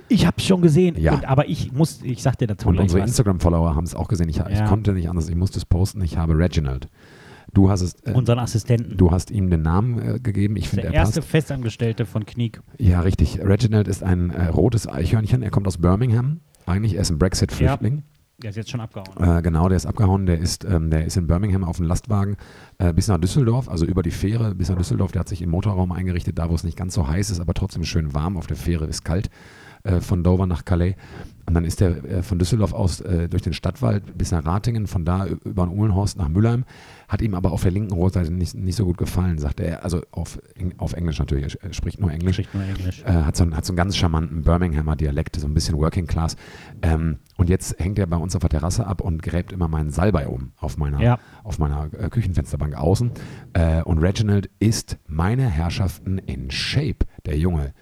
Ich 0.09 0.27
habe 0.27 0.37
es 0.39 0.45
schon 0.45 0.61
gesehen. 0.61 0.97
Ja. 1.01 1.15
Und, 1.15 1.25
aber 1.25 1.49
ich 1.49 1.73
muss, 1.73 2.03
ich 2.03 2.23
sag 2.23 2.37
dir 2.39 2.47
dazu 2.47 2.69
Und 2.69 2.79
unsere. 2.79 3.03
Instagram-Follower 3.03 3.75
haben 3.75 3.85
es 3.85 3.95
auch 3.95 4.09
gesehen. 4.09 4.29
Ich, 4.29 4.39
ich 4.39 4.59
Ja. 4.59 4.67
konnte 4.67 4.93
nicht 4.93 5.09
anders, 5.09 5.29
ich 5.29 5.37
musste 5.37 5.59
es 5.59 5.65
posten. 5.65 6.03
Ich 6.03 6.17
habe 6.19 6.37
Reginald. 6.37 6.89
Du 7.55 7.71
hast 7.71 7.81
es, 7.81 7.95
äh, 8.05 8.13
Unseren 8.13 8.39
Assistenten. 8.41 8.97
du 8.99 9.11
hast 9.11 9.31
ihm 9.31 9.49
den 9.49 9.63
Namen 9.63 9.99
äh, 10.17 10.21
gegeben. 10.21 10.57
Ich 10.57 10.65
der 10.65 10.71
finde, 10.71 10.87
er 10.89 10.93
erste 10.95 11.21
passt. 11.21 11.31
Festangestellte 11.31 12.05
von 12.05 12.27
Kniek. 12.27 12.61
Ja, 12.79 13.01
richtig. 13.01 13.41
Reginald 13.41 13.89
ist 13.89 14.03
ein 14.03 14.31
äh, 14.31 14.49
rotes 14.49 14.87
Eichhörnchen. 14.87 15.43
Er 15.43 15.51
kommt 15.51 15.67
aus 15.67 15.79
Birmingham. 15.79 16.41
Eigentlich 16.67 16.95
er 16.97 17.03
ist 17.03 17.11
ein 17.11 17.19
Brexit-Flüchtling. 17.19 18.03
Der 18.41 18.51
ist 18.51 18.57
jetzt 18.57 18.71
schon 18.71 18.81
abgehauen. 18.81 19.39
Äh, 19.39 19.43
genau, 19.43 19.69
der 19.69 19.77
ist 19.77 19.87
abgehauen. 19.87 20.27
Der 20.27 20.39
ist, 20.39 20.65
ähm, 20.65 20.91
der 20.91 21.05
ist 21.05 21.17
in 21.17 21.27
Birmingham 21.27 21.65
auf 21.65 21.79
dem 21.79 21.87
Lastwagen 21.87 22.37
äh, 22.79 22.93
bis 22.93 23.09
nach 23.09 23.19
Düsseldorf, 23.19 23.69
also 23.69 23.85
über 23.85 24.05
die 24.05 24.13
Fähre 24.13 24.55
bis 24.55 24.69
nach 24.69 24.77
Düsseldorf. 24.77 25.11
Der 25.11 25.21
hat 25.21 25.29
sich 25.29 25.43
im 25.43 25.51
Motorraum 25.51 25.91
eingerichtet, 25.91 26.39
da 26.39 26.49
wo 26.49 26.55
es 26.55 26.63
nicht 26.63 26.77
ganz 26.77 26.95
so 26.95 27.09
heiß 27.09 27.31
ist, 27.31 27.41
aber 27.41 27.53
trotzdem 27.53 27.83
schön 27.83 28.15
warm. 28.15 28.37
Auf 28.37 28.47
der 28.47 28.57
Fähre 28.57 28.87
ist 28.87 29.05
kalt 29.05 29.29
äh, 29.85 30.01
von 30.01 30.23
Dover 30.25 30.47
nach 30.47 30.65
Calais. 30.65 30.95
Und 31.47 31.55
dann 31.55 31.65
ist 31.65 31.81
er 31.81 32.05
äh, 32.05 32.23
von 32.23 32.39
Düsseldorf 32.39 32.75
aus 32.75 33.01
äh, 33.01 33.27
durch 33.29 33.41
den 33.43 33.55
Stadtwald 33.55 34.19
bis 34.19 34.33
nach 34.33 34.45
Ratingen, 34.45 34.87
von 34.87 35.07
da 35.07 35.27
über 35.27 35.65
den 35.67 35.79
Uhlenhorst 35.79 36.19
nach 36.19 36.29
Mülheim. 36.29 36.65
Hat 37.09 37.23
ihm 37.23 37.35
aber 37.35 37.53
auf 37.53 37.63
der 37.63 37.71
linken 37.71 37.95
Rotseite 37.95 38.31
nicht, 38.31 38.55
nicht 38.55 38.77
so 38.77 38.85
gut 38.85 38.99
gefallen, 38.99 39.39
sagte 39.39 39.65
er. 39.65 39.83
Also 39.83 40.03
auf, 40.11 40.39
auf 40.77 40.93
Englisch 40.93 41.19
natürlich, 41.19 41.57
er 41.63 41.73
spricht 41.73 42.01
nur 42.01 42.13
Englisch. 42.13 42.35
Spricht 42.37 42.53
nur 42.55 42.65
Englisch. 42.65 43.03
Hat, 43.03 43.35
so 43.35 43.45
einen, 43.45 43.57
hat 43.57 43.65
so 43.65 43.73
einen 43.73 43.79
ganz 43.79 43.97
charmanten 43.97 44.43
Birminghamer 44.43 44.95
Dialekt, 44.95 45.37
so 45.41 45.47
ein 45.47 45.55
bisschen 45.55 45.79
Working 45.79 46.07
Class. 46.07 46.37
Ähm, 46.83 47.17
und 47.39 47.49
jetzt 47.49 47.81
hängt 47.81 47.99
er 47.99 48.07
bei 48.07 48.19
uns 48.19 48.37
auf 48.37 48.41
der 48.41 48.51
Terrasse 48.51 48.87
ab 48.87 49.01
und 49.01 49.23
gräbt 49.23 49.51
immer 49.53 49.69
meinen 49.69 49.91
Salbei 49.91 50.29
um 50.29 50.53
auf 50.59 50.77
meiner, 50.77 51.01
Ja. 51.01 51.19
auf 51.45 51.59
meiner 51.59 51.89
Küchenfensterbank 51.89 52.75
außen. 52.77 53.13
Und 53.85 53.99
Reginald 54.01 54.51
ist 54.59 54.99
meine 55.07 55.49
Herrschaften 55.49 56.19
in 56.19 56.51
Shape, 56.51 57.07
der 57.25 57.39
Junge. 57.39 57.73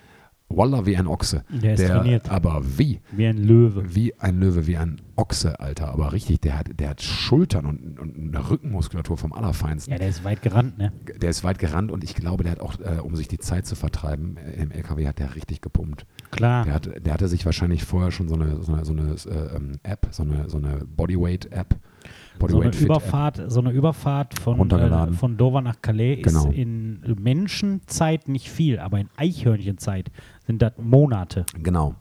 Wallah 0.49 0.87
wie 0.87 0.97
ein 0.97 1.07
Ochse. 1.09 1.45
Der 1.51 1.75
ist 1.75 1.87
trainiert. 1.87 2.31
Aber 2.31 2.63
wie? 2.79 3.01
Wie 3.11 3.27
ein 3.27 3.37
Löwe. 3.37 3.95
Wie 3.95 4.15
ein 4.21 4.39
Löwe, 4.39 4.67
wie 4.67 4.77
ein 4.77 5.01
Ochse, 5.17 5.59
Alter. 5.59 5.89
Aber 5.89 6.13
richtig, 6.13 6.41
der 6.41 6.59
hat, 6.59 6.69
der 6.79 6.91
hat 6.91 7.03
Schultern 7.03 7.67
und, 7.67 7.99
und 7.99 8.17
eine 8.17 8.49
Rückenmuskulatur 8.51 9.17
vom 9.17 9.33
Allerfeinsten. 9.33 9.93
Ja, 9.93 9.99
der 9.99 10.09
ist 10.09 10.23
weit 10.25 10.43
gerannt, 10.43 10.79
ne? 10.79 10.93
Der 11.21 11.31
ist 11.31 11.43
weit 11.43 11.59
gerannt 11.59 11.91
und 11.91 12.05
ich 12.05 12.15
glaube, 12.15 12.45
der 12.45 12.53
hat 12.53 12.61
auch, 12.61 12.79
äh, 12.79 13.01
um 13.03 13.17
sich 13.17 13.27
die 13.27 13.39
Zeit 13.39 13.67
zu 13.67 13.75
vertreiben, 13.75 14.37
äh, 14.37 14.63
im 14.63 14.71
LKW 14.71 15.09
hat 15.09 15.19
der 15.19 15.35
richtig 15.35 15.63
gepumpt. 15.63 16.07
Klar. 16.31 16.65
Der, 16.65 16.75
hat, 16.75 16.91
der 17.05 17.13
hatte 17.13 17.29
sich 17.29 17.45
wahrscheinlich 17.45 17.85
vorher 17.85 18.13
schon 18.13 18.29
so 18.29 18.35
eine, 18.37 18.63
so 18.63 18.73
eine, 18.73 18.85
so 18.85 18.93
eine 18.93 19.15
äh, 19.29 19.57
ähm, 19.57 19.73
App, 19.83 20.09
so 20.11 20.23
eine, 20.23 20.49
so 20.49 20.59
eine 20.59 20.85
Bodyweight-App. 20.87 21.75
so 21.75 21.77
eine 21.77 22.39
Bodyweight 22.39 22.75
Fit 22.77 22.85
App. 22.85 22.91
Überfahrt, 22.91 23.43
so 23.49 23.61
eine 23.61 23.71
Überfahrt 23.71 24.39
von, 24.39 24.71
äh, 24.71 25.13
von 25.13 25.37
Dover 25.37 25.61
nach 25.61 25.81
Calais 25.83 26.23
Genau. 26.23 26.49
ist 26.51 26.55
in 26.57 27.01
Menschenzeit 27.21 28.29
nicht 28.29 28.49
viel, 28.51 28.79
aber 28.79 29.01
in 29.01 29.09
Eichhörnchenzeit 29.17 30.11
sind 30.47 30.63
das 30.63 30.73
Monate. 30.79 31.45
Genau. 31.63 31.95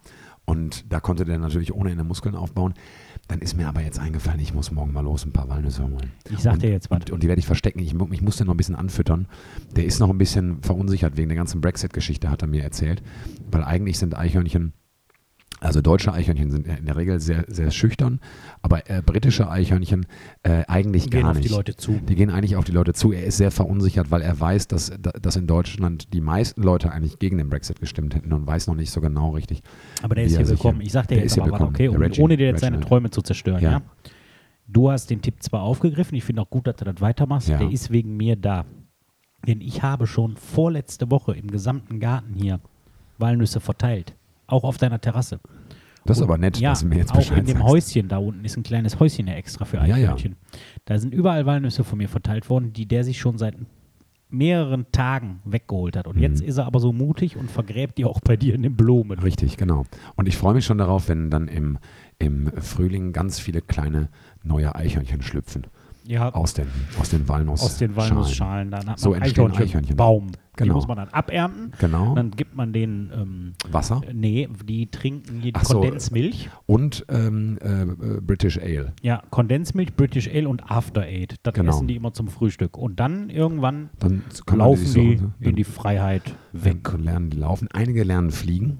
Und 0.46 0.92
da 0.92 1.00
konnte 1.00 1.26
der 1.26 1.40
natürlich 1.40 1.74
ohne 1.74 1.92
Ende 1.92 2.04
Muskeln 2.04 2.36
aufbauen. 2.36 2.76
Dann 3.28 3.40
ist 3.40 3.58
mir 3.58 3.68
aber 3.68 3.82
jetzt 3.82 4.00
eingefallen, 4.00 4.40
ich 4.40 4.54
muss 4.54 4.72
morgen 4.72 4.94
mal 4.94 5.02
los 5.02 5.26
ein 5.26 5.34
paar 5.34 5.50
Walnüsse 5.50 5.84
holen. 5.84 6.12
Ich 6.30 6.40
sag 6.40 6.54
und, 6.54 6.62
dir 6.62 6.70
jetzt 6.70 6.92
was. 6.92 7.00
Und, 7.00 7.12
und 7.12 7.24
die 7.24 7.28
werde 7.28 7.40
ich 7.40 7.48
verstecken. 7.48 7.80
Ich, 7.80 7.96
ich 7.96 8.22
muss 8.22 8.38
den 8.38 8.46
noch 8.46 8.54
ein 8.54 8.58
bisschen 8.58 8.76
anfüttern. 8.76 9.28
Der 9.76 9.86
ist 9.86 10.00
noch 10.00 10.10
ein 10.10 10.20
bisschen 10.20 10.62
verunsichert 10.62 11.18
wegen 11.18 11.30
der 11.30 11.36
ganzen 11.36 11.62
Brexit-Geschichte, 11.62 12.30
hat 12.30 12.44
er 12.44 12.48
mir 12.48 12.64
erzählt. 12.64 13.02
Weil 13.50 13.64
eigentlich 13.64 13.98
sind 13.98 14.16
Eichhörnchen, 14.16 14.74
also 15.62 15.82
deutsche 15.82 16.12
Eichhörnchen 16.14 16.52
sind 16.52 16.68
in 16.68 16.86
der 16.86 16.96
Regel 16.98 17.20
sehr, 17.20 17.46
sehr 17.48 17.72
schüchtern, 17.72 18.20
aber 18.62 18.90
äh, 18.90 19.02
britische 19.02 19.50
Eichhörnchen 19.50 20.06
äh, 20.44 20.64
eigentlich 20.68 21.10
Gehen 21.10 21.22
gar 21.22 21.32
auf 21.32 21.38
nicht. 21.38 21.50
die 21.50 21.54
Leute 21.54 21.76
zu. 21.76 21.94
Die 22.08 22.16
gehen 22.16 22.30
eigentlich 22.30 22.56
auf 22.58 22.66
die 22.66 22.72
Leute 22.74 22.94
zu. 22.94 23.12
Er 23.14 23.24
ist 23.24 23.38
sehr 23.38 23.52
verunsichert, 23.52 24.12
weil 24.12 24.22
er 24.22 24.40
weiß, 24.40 24.68
dass, 24.68 24.92
dass 25.00 25.36
in 25.38 25.48
Deutschland 25.48 26.14
die 26.14 26.22
meisten 26.22 26.62
Leute 26.62 26.92
eigentlich 26.92 27.20
gegen 27.20 27.38
den 27.38 27.50
Brexit 27.50 27.80
gestimmt 27.80 28.16
hätten 28.16 28.34
und 28.34 28.46
weiß 28.46 28.68
noch 28.68 28.76
nicht 28.76 28.92
so 28.92 29.02
genau 29.02 29.32
richtig. 29.32 29.64
Aber 30.04 30.16
der 30.16 30.26
wie 30.26 30.28
ist 30.28 30.34
er 30.34 30.40
hier 30.40 30.50
willkommen. 30.50 30.82
Ich 30.82 30.92
sag 30.92 31.08
dir 31.08 31.16
der 31.16 31.24
jetzt 31.24 31.32
ist 31.32 31.34
hier 31.36 31.44
aber 31.44 31.52
willkommen. 31.54 31.76
okay? 31.76 31.88
Reggie- 31.88 32.22
ohne 32.22 32.38
dir 32.38 32.48
jetzt 32.48 32.60
seine 32.62 32.76
Reginald. 32.78 32.90
Träume 32.90 33.10
zu 33.12 33.22
zerstören, 33.22 33.62
ja. 33.64 33.72
Ja. 33.72 33.82
Du 34.68 34.90
hast 34.92 35.10
den 35.10 35.22
Tipp 35.22 35.42
zwar 35.42 35.62
aufgegriffen, 35.62 36.16
ich 36.16 36.24
finde 36.24 36.42
auch 36.42 36.50
gut, 36.50 36.68
dass 36.68 36.76
du 36.78 36.86
das 36.86 37.00
weitermachst, 37.00 37.48
Ja. 37.50 37.58
der 37.60 37.70
ist 37.72 37.92
wegen 37.92 38.18
mir 38.18 38.36
da. 38.36 38.66
Denn 39.48 39.62
ich 39.62 39.84
habe 39.84 40.08
schon 40.08 40.38
vorletzte 40.38 41.10
Woche 41.12 41.34
im 41.36 41.50
gesamten 41.52 42.00
Garten 42.00 42.34
hier 42.34 42.60
Walnüsse 43.20 43.60
verteilt. 43.60 44.16
Auch 44.48 44.64
auf 44.64 44.78
deiner 44.78 45.00
Terrasse. 45.02 45.40
Das 46.06 46.18
ist 46.18 46.24
aber 46.24 46.38
nett, 46.38 46.60
ja, 46.60 46.70
dass 46.70 46.82
du 46.82 46.86
mir 46.88 46.98
jetzt 46.98 47.12
auch 47.12 47.18
Bescheid 47.18 47.40
in 47.40 47.46
dem 47.46 47.58
sagst. 47.58 47.70
Häuschen 47.70 48.08
da 48.08 48.18
unten 48.18 48.46
ist 48.46 48.56
ein 48.58 48.64
kleines 48.64 49.00
Häuschen 49.00 49.26
ja 49.28 49.34
extra 49.34 49.66
für 49.66 49.78
Ja, 49.78 49.86
ja. 49.88 49.96
Eichhörnchen. 49.96 50.36
Da 50.86 51.00
sind 51.00 51.14
überall 51.14 51.46
Walnüsse 51.48 51.84
von 51.84 51.98
mir 51.98 52.08
verteilt 52.10 52.48
worden, 52.50 52.74
die 52.74 52.86
der 52.86 53.04
sich 53.04 53.20
schon 53.20 53.40
seit 53.40 53.56
mehreren 54.30 54.86
Tagen 54.92 55.40
weggeholt 55.46 55.96
hat. 55.98 56.08
Und 56.08 56.18
Mhm. 56.18 56.22
jetzt 56.22 56.42
ist 56.42 56.58
er 56.58 56.66
aber 56.66 56.80
so 56.80 56.92
mutig 56.92 57.38
und 57.38 57.50
vergräbt 57.50 57.98
die 57.98 58.06
auch 58.06 58.20
bei 58.22 58.36
dir 58.38 58.54
in 58.54 58.64
den 58.64 58.76
Blumen. 58.76 59.18
Richtig, 59.20 59.58
genau. 59.58 59.86
Und 60.16 60.28
ich 60.28 60.38
freue 60.38 60.54
mich 60.54 60.66
schon 60.66 60.78
darauf, 60.78 61.10
wenn 61.10 61.30
dann 61.32 61.48
im, 61.48 61.78
im 62.20 62.52
Frühling 62.62 63.14
ganz 63.14 63.40
viele 63.40 63.62
kleine 63.62 64.10
neue 64.44 64.76
Eichhörnchen 64.76 65.22
schlüpfen. 65.22 65.68
Ja, 66.08 66.30
Aus 66.34 66.54
den, 66.54 66.68
aus 67.00 67.10
den 67.10 67.28
Walnuss. 67.28 67.64
aus 67.64 67.78
den 67.78 67.96
Walnussschalen. 67.96 68.70
Dann 68.72 68.88
hat 68.90 69.00
So 69.00 69.10
man 69.12 69.22
entstehen 69.24 69.52
Eichhörnchen. 69.52 69.96
Baum. 69.98 70.28
Die 70.32 70.64
Genau. 70.64 70.76
muss 70.76 70.88
man 70.88 70.98
dann 70.98 71.10
abernten. 71.10 71.72
Genau. 71.80 72.16
Dann 72.16 72.32
gibt 72.32 72.56
man 72.56 72.72
den, 72.72 73.12
ähm, 73.14 73.54
Wasser 73.72 74.02
nee, 74.14 74.48
die 74.66 74.88
trinken 74.90 75.42
die 75.42 75.52
so. 75.64 75.80
Kondensmilch. 75.82 76.50
und 76.66 77.06
ähm, 77.10 77.58
äh, 77.62 77.82
äh, 77.82 78.22
British 78.22 78.58
Ale. 78.58 78.94
Ja, 79.02 79.22
Kondensmilch, 79.32 79.96
British 79.96 80.30
Ale 80.30 80.48
und 80.48 80.70
After 80.72 81.02
Aid. 81.06 81.36
Das 81.44 81.54
Genau. 81.56 81.72
essen 81.72 81.88
die 81.88 81.96
immer 81.96 82.14
zum 82.14 82.28
Frühstück. 82.30 82.78
Und 82.78 83.00
dann 83.02 83.30
irgendwann 83.30 83.90
Dann 84.00 84.24
laufen 84.54 84.86
sich 84.86 84.92
so- 84.94 85.00
die 85.02 85.16
dann- 85.18 85.34
in 85.42 85.56
die 85.56 85.64
Freiheit 85.66 86.36
weg. 86.54 86.94
Lernen 86.98 87.32
die 87.32 87.38
laufen. 87.38 87.68
Einige 87.74 88.04
lernen 88.04 88.32
fliegen. 88.32 88.78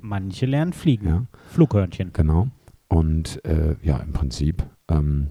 Manche 0.00 0.46
lernen 0.46 0.72
fliegen. 0.72 1.08
Ja. 1.08 1.24
Flughörnchen. 1.48 2.10
Genau. 2.12 2.48
Und 2.88 3.44
äh, 3.44 3.74
ja, 3.82 3.96
im 3.98 4.12
Prinzip 4.12 4.62
ähm, 4.88 5.28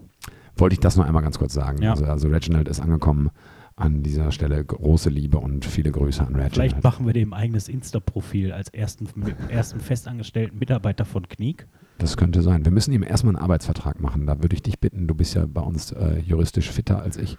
wollte 0.59 0.73
ich 0.73 0.79
das 0.79 0.95
noch 0.95 1.05
einmal 1.05 1.23
ganz 1.23 1.37
kurz 1.39 1.53
sagen. 1.53 1.81
Ja. 1.81 1.91
Also, 1.91 2.05
also 2.05 2.27
Reginald 2.27 2.67
ist 2.67 2.79
angekommen 2.79 3.29
an 3.77 4.01
dieser 4.01 4.31
Stelle 4.31 4.63
große 4.63 5.09
Liebe 5.09 5.37
und 5.37 5.63
viele 5.63 5.91
Grüße 5.91 6.21
an 6.21 6.33
Reginald. 6.33 6.53
Vielleicht 6.53 6.83
machen 6.83 7.05
wir 7.05 7.13
dem 7.13 7.31
eigenes 7.31 7.69
Insta-Profil 7.69 8.51
als 8.51 8.69
ersten, 8.69 9.07
ersten 9.49 9.79
festangestellten 9.79 10.57
Mitarbeiter 10.57 11.05
von 11.05 11.27
Kniek. 11.27 11.67
Das 11.99 12.17
könnte 12.17 12.41
sein. 12.41 12.65
Wir 12.65 12.71
müssen 12.71 12.91
ihm 12.91 13.03
erstmal 13.03 13.35
einen 13.35 13.43
Arbeitsvertrag 13.43 14.01
machen. 14.01 14.25
Da 14.25 14.41
würde 14.41 14.55
ich 14.55 14.63
dich 14.63 14.79
bitten, 14.79 15.07
du 15.07 15.13
bist 15.13 15.35
ja 15.35 15.45
bei 15.45 15.61
uns 15.61 15.91
äh, 15.91 16.19
juristisch 16.19 16.71
fitter 16.71 17.01
als 17.01 17.17
ich 17.17 17.37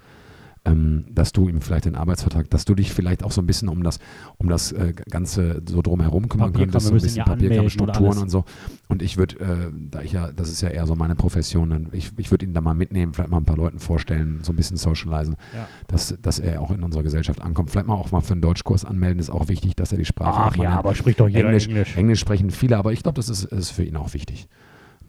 ähm, 0.64 1.04
dass 1.10 1.32
du 1.32 1.48
ihm 1.48 1.60
vielleicht 1.60 1.84
den 1.84 1.94
Arbeitsvertrag, 1.94 2.50
dass 2.50 2.64
du 2.64 2.74
dich 2.74 2.92
vielleicht 2.92 3.24
auch 3.24 3.32
so 3.32 3.40
ein 3.40 3.46
bisschen 3.46 3.68
um 3.68 3.82
das, 3.82 3.98
um 4.38 4.48
das 4.48 4.72
äh, 4.72 4.92
Ganze 5.10 5.62
so 5.68 5.82
drumherum 5.82 6.28
kümmern 6.28 6.52
Papierkram, 6.52 6.72
könntest, 6.72 6.86
so 6.86 6.92
ein 6.92 7.00
bisschen 7.00 7.16
ja 7.18 7.24
Papierkram, 7.24 8.18
und 8.18 8.30
so. 8.30 8.44
Und 8.88 9.02
ich 9.02 9.16
würde, 9.16 9.36
äh, 9.40 9.72
da 9.90 10.02
ich 10.02 10.12
ja, 10.12 10.32
das 10.32 10.50
ist 10.50 10.60
ja 10.60 10.68
eher 10.68 10.86
so 10.86 10.94
meine 10.94 11.14
Profession, 11.14 11.70
dann 11.70 11.88
ich, 11.92 12.12
ich 12.16 12.30
würde 12.30 12.46
ihn 12.46 12.54
da 12.54 12.60
mal 12.60 12.74
mitnehmen, 12.74 13.12
vielleicht 13.14 13.30
mal 13.30 13.38
ein 13.38 13.44
paar 13.44 13.56
Leuten 13.56 13.78
vorstellen, 13.78 14.40
so 14.42 14.52
ein 14.52 14.56
bisschen 14.56 14.76
socialisen, 14.76 15.36
ja. 15.54 15.68
dass, 15.86 16.16
dass 16.20 16.38
er 16.38 16.60
auch 16.60 16.70
in 16.70 16.82
unserer 16.82 17.02
Gesellschaft 17.02 17.40
ankommt. 17.40 17.70
Vielleicht 17.70 17.86
mal 17.86 17.94
auch 17.94 18.10
mal 18.10 18.20
für 18.20 18.32
einen 18.32 18.42
Deutschkurs 18.42 18.84
anmelden, 18.84 19.18
ist 19.18 19.30
auch 19.30 19.48
wichtig, 19.48 19.76
dass 19.76 19.92
er 19.92 19.98
die 19.98 20.04
Sprache 20.04 20.52
Ach 20.52 20.56
ja, 20.56 20.78
aber 20.78 20.94
spricht 20.94 21.20
doch 21.20 21.28
jeder 21.28 21.48
Englisch. 21.48 21.68
Englisch, 21.68 21.96
Englisch 21.96 22.20
sprechen 22.20 22.50
viele, 22.50 22.78
aber 22.78 22.92
ich 22.92 23.02
glaube, 23.02 23.16
das 23.16 23.28
ist, 23.28 23.44
ist 23.44 23.70
für 23.70 23.84
ihn 23.84 23.96
auch 23.96 24.14
wichtig. 24.14 24.48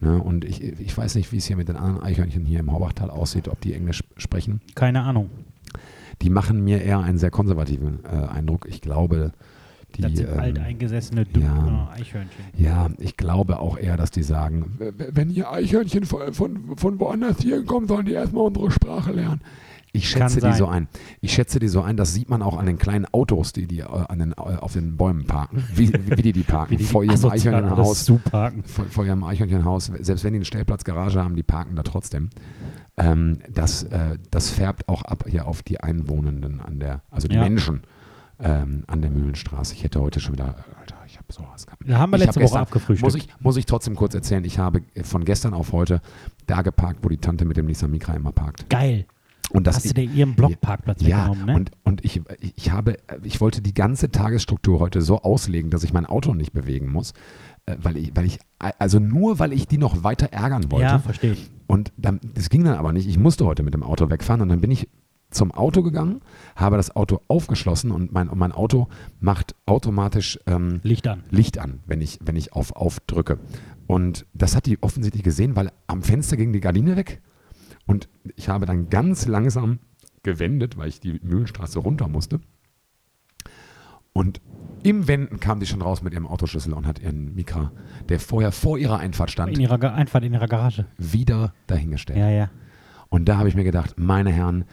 Ne? 0.00 0.22
Und 0.22 0.44
ich, 0.44 0.62
ich 0.62 0.96
weiß 0.96 1.14
nicht, 1.14 1.32
wie 1.32 1.36
es 1.36 1.46
hier 1.46 1.56
mit 1.56 1.68
den 1.68 1.76
anderen 1.76 2.02
Eichhörnchen 2.02 2.44
hier 2.44 2.60
im 2.60 2.72
Haubachtal 2.72 3.10
aussieht, 3.10 3.48
ob 3.48 3.60
die 3.60 3.74
Englisch 3.74 4.02
sprechen. 4.16 4.60
Keine 4.74 5.02
Ahnung 5.02 5.30
die 6.22 6.30
machen 6.30 6.62
mir 6.62 6.82
eher 6.82 7.00
einen 7.00 7.18
sehr 7.18 7.30
konservativen 7.30 8.00
äh, 8.04 8.08
Eindruck. 8.08 8.66
Ich 8.68 8.80
glaube, 8.80 9.32
die. 9.96 10.02
Das 10.02 10.12
sind 10.12 10.28
ähm, 10.28 10.38
alteingesessene, 10.38 11.24
dunkle 11.24 11.42
ja, 11.42 11.90
Eichhörnchen. 11.92 12.44
Ja, 12.56 12.88
ich 12.98 13.16
glaube 13.16 13.58
auch 13.58 13.78
eher, 13.78 13.96
dass 13.96 14.10
die 14.10 14.22
sagen, 14.22 14.78
wenn 14.78 15.28
hier 15.28 15.50
Eichhörnchen 15.50 16.04
von, 16.04 16.32
von, 16.34 16.76
von 16.76 17.00
woanders 17.00 17.40
hier 17.40 17.64
kommen, 17.64 17.88
sollen 17.88 18.06
die 18.06 18.12
erstmal 18.12 18.44
unsere 18.44 18.70
Sprache 18.70 19.12
lernen. 19.12 19.40
Ich 19.92 20.08
schätze 20.08 20.40
die 20.40 20.52
so 20.52 20.66
ein. 20.66 20.88
Ich 21.20 21.32
schätze 21.32 21.58
die 21.58 21.68
so 21.68 21.82
ein, 21.82 21.96
das 21.96 22.14
sieht 22.14 22.28
man 22.28 22.42
auch 22.42 22.56
an 22.56 22.66
den 22.66 22.78
kleinen 22.78 23.06
Autos, 23.06 23.52
die 23.52 23.66
die 23.66 23.80
äh, 23.80 23.84
an 23.84 24.18
den, 24.18 24.32
äh, 24.32 24.34
auf 24.34 24.72
den 24.72 24.96
Bäumen 24.96 25.26
parken. 25.26 25.64
Wie, 25.74 25.92
wie 25.92 26.22
die 26.22 26.32
die 26.32 26.42
parken. 26.44 26.76
die 26.76 26.84
vor 26.84 27.02
ihrem 27.02 27.24
Eichhörnchenhaus. 27.30 28.06
Vor, 28.06 28.52
vor 28.90 29.04
ihrem 29.04 29.24
Eichhörnchenhaus. 29.24 29.90
Selbst 30.00 30.24
wenn 30.24 30.32
die 30.32 30.38
einen 30.38 30.44
Stellplatz, 30.44 30.84
Garage 30.84 31.22
haben, 31.22 31.36
die 31.36 31.42
parken 31.42 31.76
da 31.76 31.82
trotzdem. 31.82 32.30
Ähm, 32.96 33.38
das, 33.48 33.82
äh, 33.84 34.18
das 34.30 34.50
färbt 34.50 34.88
auch 34.88 35.02
ab 35.02 35.24
hier 35.28 35.46
auf 35.46 35.62
die 35.62 35.80
Einwohnenden 35.80 36.60
an 36.60 36.78
der, 36.78 37.02
also 37.10 37.28
die 37.28 37.36
ja. 37.36 37.42
Menschen 37.42 37.82
ähm, 38.38 38.84
an 38.86 39.02
der 39.02 39.10
Mühlenstraße. 39.10 39.74
Ich 39.74 39.84
hätte 39.84 40.00
heute 40.00 40.20
schon 40.20 40.34
wieder, 40.34 40.56
Alter, 40.78 40.96
ich 41.06 41.16
habe 41.16 41.32
sowas 41.32 41.66
gehabt. 41.66 41.82
Da 41.86 41.98
haben 41.98 42.10
wir 42.12 42.18
letzte 42.18 42.42
Woche 42.42 42.58
abgefrühstückt. 42.58 43.02
Muss 43.02 43.14
ich, 43.14 43.28
muss 43.40 43.56
ich 43.56 43.66
trotzdem 43.66 43.96
kurz 43.96 44.14
erzählen, 44.14 44.44
ich 44.44 44.58
habe 44.58 44.82
von 45.02 45.24
gestern 45.24 45.54
auf 45.54 45.72
heute 45.72 46.00
da 46.46 46.62
geparkt, 46.62 47.00
wo 47.02 47.08
die 47.08 47.18
Tante 47.18 47.44
mit 47.44 47.56
dem 47.56 47.66
Nissan 47.66 47.90
Micra 47.90 48.14
immer 48.14 48.32
parkt. 48.32 48.68
Geil. 48.68 49.06
Und 49.52 49.66
das, 49.66 49.76
Hast 49.76 49.90
du 49.90 49.94
dir 49.94 50.04
ihren 50.04 50.34
Blockparkplatz 50.34 51.02
ja, 51.02 51.24
weggenommen, 51.24 51.46
ne? 51.46 51.54
Und, 51.54 51.70
und 51.82 52.04
ich, 52.04 52.22
ich 52.40 52.70
habe, 52.70 52.96
ich 53.24 53.40
wollte 53.40 53.62
die 53.62 53.74
ganze 53.74 54.10
Tagesstruktur 54.10 54.78
heute 54.78 55.02
so 55.02 55.22
auslegen, 55.22 55.70
dass 55.70 55.82
ich 55.82 55.92
mein 55.92 56.06
Auto 56.06 56.34
nicht 56.34 56.52
bewegen 56.52 56.90
muss, 56.90 57.12
äh, 57.66 57.76
weil 57.82 57.96
ich, 57.96 58.12
weil 58.14 58.26
ich, 58.26 58.38
also 58.58 59.00
nur 59.00 59.38
weil 59.38 59.52
ich 59.52 59.66
die 59.66 59.78
noch 59.78 60.04
weiter 60.04 60.32
ärgern 60.32 60.70
wollte. 60.70 60.86
Ja, 60.86 60.98
verstehe 61.00 61.32
ich. 61.32 61.50
Und 61.66 61.92
dann, 61.96 62.20
das 62.34 62.48
ging 62.48 62.64
dann 62.64 62.74
aber 62.74 62.92
nicht. 62.92 63.08
Ich 63.08 63.18
musste 63.18 63.44
heute 63.44 63.62
mit 63.62 63.74
dem 63.74 63.82
Auto 63.82 64.08
wegfahren 64.08 64.40
und 64.40 64.48
dann 64.48 64.60
bin 64.60 64.70
ich 64.70 64.88
zum 65.30 65.52
Auto 65.52 65.82
gegangen, 65.82 66.20
habe 66.56 66.76
das 66.76 66.94
Auto 66.94 67.20
aufgeschlossen 67.28 67.92
und 67.92 68.12
mein, 68.12 68.28
und 68.28 68.38
mein 68.38 68.52
Auto 68.52 68.88
macht 69.20 69.54
automatisch 69.66 70.38
ähm, 70.46 70.80
Licht 70.82 71.06
an. 71.06 71.22
Licht 71.30 71.58
an, 71.58 71.80
wenn 71.86 72.00
ich, 72.00 72.18
wenn 72.24 72.36
ich 72.36 72.52
auf 72.52 72.74
auf 72.74 72.98
drücke. 73.00 73.38
Und 73.86 74.26
das 74.34 74.56
hat 74.56 74.66
die 74.66 74.82
offensichtlich 74.82 75.22
gesehen, 75.22 75.56
weil 75.56 75.70
am 75.86 76.02
Fenster 76.02 76.36
ging 76.36 76.52
die 76.52 76.60
Gardine 76.60 76.96
weg 76.96 77.20
und 77.90 78.08
ich 78.36 78.48
habe 78.48 78.66
dann 78.66 78.88
ganz 78.88 79.26
langsam 79.26 79.80
gewendet, 80.22 80.76
weil 80.76 80.88
ich 80.88 81.00
die 81.00 81.18
Mühlenstraße 81.22 81.78
runter 81.80 82.06
musste. 82.08 82.40
Und 84.12 84.40
im 84.82 85.08
Wenden 85.08 85.40
kam 85.40 85.60
die 85.60 85.66
schon 85.66 85.82
raus 85.82 86.02
mit 86.02 86.12
ihrem 86.12 86.26
Autoschlüssel 86.26 86.72
und 86.72 86.86
hat 86.86 87.00
ihren 87.00 87.34
Mikra, 87.34 87.72
der 88.08 88.20
vorher 88.20 88.52
vor 88.52 88.78
ihrer 88.78 88.98
Einfahrt 88.98 89.30
stand, 89.30 89.56
in 89.56 89.60
ihrer 89.60 89.92
Einfahrt 89.92 90.24
in 90.24 90.32
ihrer 90.32 90.46
Garage, 90.46 90.86
wieder 90.98 91.52
dahingestellt. 91.66 92.18
Ja, 92.18 92.30
ja. 92.30 92.50
Und 93.08 93.28
da 93.28 93.38
habe 93.38 93.48
ich 93.48 93.56
mir 93.56 93.64
gedacht, 93.64 93.94
meine 93.96 94.30
Herren, 94.30 94.64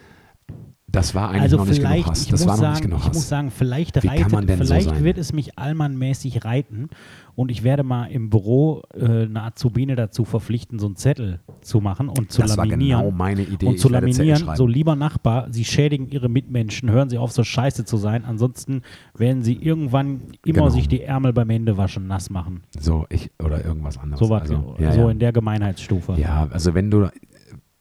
das 0.90 1.14
war 1.14 1.28
eigentlich 1.28 1.42
also 1.42 1.58
noch 1.58 1.66
nicht 1.66 1.82
genug 1.82 2.06
Hass. 2.06 2.26
Das 2.28 2.46
war 2.46 2.56
sagen, 2.56 2.62
noch 2.62 2.70
nicht 2.70 2.82
genug 2.82 2.98
Hass. 3.00 3.06
Ich 3.08 3.14
muss 3.14 3.28
sagen, 3.28 3.50
vielleicht, 3.50 3.96
reitet, 3.98 4.56
vielleicht 4.56 4.88
so 4.88 5.04
wird 5.04 5.18
es 5.18 5.34
mich 5.34 5.58
allmannmäßig 5.58 6.46
reiten 6.46 6.88
und 7.34 7.50
ich 7.50 7.62
werde 7.62 7.82
mal 7.82 8.06
im 8.06 8.30
Büro 8.30 8.82
äh, 8.94 9.24
eine 9.24 9.42
Azubine 9.42 9.96
dazu 9.96 10.24
verpflichten, 10.24 10.78
so 10.78 10.86
einen 10.86 10.96
Zettel 10.96 11.40
zu 11.60 11.80
machen 11.80 12.08
und 12.08 12.32
zu 12.32 12.40
das 12.40 12.56
laminieren. 12.56 12.90
Das 12.90 12.98
war 12.98 13.04
genau 13.04 13.16
meine 13.16 13.42
Idee. 13.42 13.66
Und 13.66 13.78
zu 13.78 13.90
laminieren, 13.90 14.56
so 14.56 14.66
lieber 14.66 14.96
Nachbar, 14.96 15.48
Sie 15.50 15.64
schädigen 15.64 16.08
Ihre 16.08 16.30
Mitmenschen, 16.30 16.90
hören 16.90 17.10
Sie 17.10 17.18
auf, 17.18 17.32
so 17.32 17.44
scheiße 17.44 17.84
zu 17.84 17.98
sein. 17.98 18.24
Ansonsten 18.24 18.80
werden 19.14 19.42
Sie 19.42 19.54
irgendwann 19.54 20.22
immer 20.44 20.54
genau. 20.54 20.68
sich 20.70 20.88
die 20.88 21.02
Ärmel 21.02 21.34
beim 21.34 21.50
Händewaschen 21.50 22.06
nass 22.06 22.30
machen. 22.30 22.62
So, 22.78 23.04
ich, 23.10 23.30
oder 23.44 23.62
irgendwas 23.64 23.98
anderes. 23.98 24.26
So, 24.26 24.34
also, 24.34 24.74
ja, 24.78 24.92
so 24.92 25.00
ja. 25.02 25.10
in 25.10 25.18
der 25.18 25.32
Gemeinheitsstufe. 25.32 26.14
Ja, 26.14 26.48
also 26.50 26.74
wenn 26.74 26.90
du, 26.90 27.08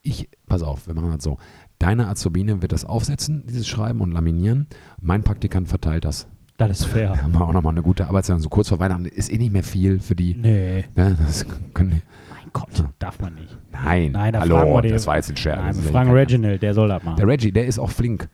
ich, 0.02 0.30
pass 0.46 0.62
auf, 0.62 0.88
wir 0.88 0.94
machen 0.94 1.12
das 1.12 1.24
so. 1.24 1.38
Deine 1.80 2.08
Azubine 2.08 2.62
wird 2.62 2.72
das 2.72 2.86
aufsetzen, 2.86 3.44
dieses 3.48 3.68
Schreiben 3.68 4.02
und 4.02 4.12
laminieren. 4.12 4.68
Mein 5.00 5.24
Praktikant 5.24 5.68
verteilt 5.68 6.06
das. 6.06 6.28
Das 6.58 6.72
ist 6.72 6.86
fair. 6.86 7.10
Da 7.10 7.22
haben 7.22 7.34
wir 7.34 7.42
auch 7.42 7.54
nochmal 7.54 7.74
eine 7.74 7.84
gute 7.84 8.08
Arbeitszeit. 8.08 8.42
So 8.42 8.50
kurz 8.50 8.70
vor 8.70 8.80
Weihnachten 8.80 9.06
ist 9.06 9.32
eh 9.32 9.38
nicht 9.38 9.54
mehr 9.54 9.64
viel 9.64 10.00
für 10.00 10.16
die. 10.16 10.34
Nee. 10.34 10.86
Ja, 10.96 11.12
das 11.12 11.46
können, 11.76 12.02
mein 12.32 12.50
Gott, 12.52 12.80
ja. 12.80 12.90
darf 12.98 13.20
man 13.20 13.36
nicht. 13.36 13.56
Nein, 13.72 14.14
Nein 14.14 14.34
da 14.34 14.40
hallo, 14.40 14.82
das 14.82 15.06
war 15.06 15.18
jetzt 15.18 15.30
ein 15.30 15.38
Scherz. 15.38 15.60
Nein, 15.60 15.76
wir 15.76 15.92
fragen 15.92 16.12
Reginald, 16.12 16.64
der 16.64 16.74
soll 16.74 16.88
das 16.88 17.04
machen. 17.04 17.18
Der 17.18 17.28
Reggie, 17.28 17.52
der 17.52 17.68
ist 17.68 17.78
auch 17.78 17.92
flink. 17.92 18.28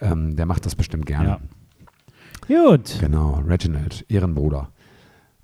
Ähm, 0.00 0.36
der 0.36 0.44
macht 0.44 0.66
das 0.66 0.74
bestimmt 0.74 1.06
gerne. 1.06 1.38
Ja. 2.48 2.68
Gut. 2.68 2.98
Genau, 3.00 3.42
Reginald, 3.46 4.04
Ehrenbruder. 4.10 4.68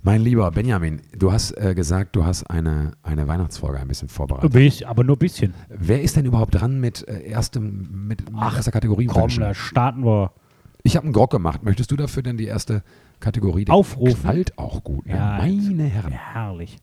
Mein 0.03 0.23
lieber 0.23 0.51
Benjamin, 0.53 1.03
du 1.17 1.33
hast 1.33 1.51
äh, 1.53 1.75
gesagt, 1.75 2.15
du 2.15 2.25
hast 2.25 2.45
eine, 2.45 2.93
eine 3.03 3.27
Weihnachtsfolge 3.27 3.81
ein 3.81 3.89
bisschen 3.89 4.09
vorbereitet. 4.09 4.53
Bisschen, 4.53 4.87
aber 4.87 5.03
nur 5.03 5.17
ein 5.17 5.19
bisschen. 5.19 5.55
Wer 5.69 6.03
ist 6.03 6.17
denn 6.17 6.25
überhaupt 6.25 6.55
dran 6.55 6.79
mit, 6.81 7.07
äh, 7.09 7.29
erstem, 7.29 8.07
mit, 8.07 8.23
Ach, 8.37 8.55
erster 8.55 8.71
Kategorie? 8.71 9.07
Komm, 9.07 9.29
da 9.39 9.55
starten 9.55 10.05
wir. 10.05 10.33
Ich 10.85 10.95
habe 10.97 11.05
einen 11.05 11.13
Grog 11.13 11.31
gemacht. 11.31 11.65
Möchtest 11.65 11.91
du 11.91 11.97
dafür 11.97 12.23
denn 12.23 12.37
die 12.37 12.47
erste 12.47 12.85
Kategorie? 13.19 13.67
Aufrufen. 13.69 14.21
Knallt 14.21 14.57
auch 14.57 14.85
gut. 14.85 15.05
Ne? 15.07 15.17
Ja, 15.17 15.39
Meine 15.39 15.85
Herren. 15.85 16.13
Herrlich. 16.13 16.77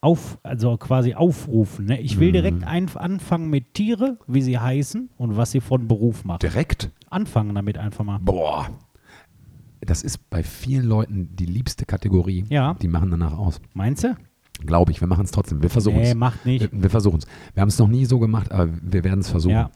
Auf, 0.00 0.38
also 0.44 0.76
quasi 0.76 1.14
aufrufen. 1.14 1.86
Ne? 1.86 2.00
Ich 2.00 2.20
will 2.20 2.30
direkt 2.30 2.58
mhm. 2.58 2.68
ein, 2.68 2.88
anfangen 2.94 3.50
mit 3.50 3.74
Tiere, 3.74 4.16
wie 4.28 4.42
sie 4.42 4.60
heißen 4.60 5.10
und 5.16 5.36
was 5.36 5.50
sie 5.50 5.60
von 5.60 5.88
Beruf 5.88 6.24
machen. 6.24 6.38
Direkt? 6.38 6.92
Anfangen 7.10 7.56
damit 7.56 7.78
einfach 7.78 8.04
mal. 8.04 8.20
Boah, 8.20 8.68
das 9.80 10.02
ist 10.02 10.30
bei 10.30 10.42
vielen 10.42 10.86
Leuten 10.86 11.34
die 11.36 11.46
liebste 11.46 11.86
Kategorie. 11.86 12.44
Ja. 12.48 12.74
Die 12.74 12.88
machen 12.88 13.10
danach 13.10 13.36
aus. 13.36 13.60
Meinst 13.74 14.04
du? 14.04 14.16
Glaube 14.60 14.90
ich, 14.90 15.00
wir 15.00 15.08
machen 15.08 15.24
es 15.24 15.30
trotzdem. 15.30 15.62
Wir 15.62 15.70
versuchen 15.70 16.00
es. 16.00 16.08
Nee, 16.08 16.14
macht 16.14 16.44
nicht. 16.44 16.72
Wir, 16.72 16.82
wir 16.82 16.90
versuchen 16.90 17.18
es. 17.18 17.26
Wir 17.54 17.60
haben 17.60 17.68
es 17.68 17.78
noch 17.78 17.88
nie 17.88 18.04
so 18.04 18.18
gemacht, 18.18 18.50
aber 18.50 18.68
wir 18.82 19.04
werden 19.04 19.20
es 19.20 19.30
versuchen. 19.30 19.54
Ja. 19.54 19.70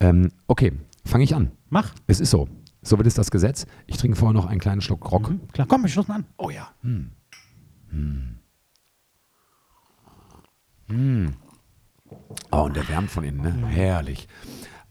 Ähm, 0.00 0.32
okay, 0.46 0.72
fange 1.04 1.24
ich 1.24 1.34
an. 1.34 1.52
Mach. 1.68 1.94
Es 2.06 2.20
ist 2.20 2.30
so. 2.30 2.48
So 2.82 2.98
wird 2.98 3.06
es 3.06 3.14
das 3.14 3.30
Gesetz. 3.30 3.66
Ich 3.86 3.96
trinke 3.96 4.16
vorher 4.16 4.32
noch 4.32 4.46
einen 4.46 4.60
kleinen 4.60 4.80
Schluck 4.80 5.00
Grog. 5.00 5.30
Mhm, 5.30 5.48
klar, 5.52 5.66
komm, 5.68 5.82
wir 5.82 5.88
schlossen 5.88 6.12
an. 6.12 6.24
Oh 6.38 6.50
ja. 6.50 6.70
Hm. 6.82 7.10
Hm. 7.90 8.38
Hm. 10.88 11.32
Oh, 12.52 12.62
und 12.62 12.76
der 12.76 12.88
wärmt 12.88 13.10
von 13.10 13.24
innen, 13.24 13.40
ne? 13.40 13.50
Mhm. 13.50 13.64
Herrlich. 13.66 14.28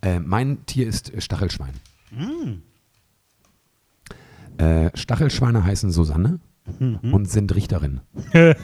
Äh, 0.01 0.19
mein 0.19 0.65
Tier 0.65 0.87
ist 0.87 1.11
Stachelschwein. 1.21 1.73
Mhm. 2.11 2.63
Äh, 4.57 4.91
Stachelschweine 4.93 5.63
heißen 5.63 5.91
Susanne 5.91 6.39
mhm. 6.79 7.13
und 7.13 7.29
sind 7.29 7.53
Richterin. 7.55 8.01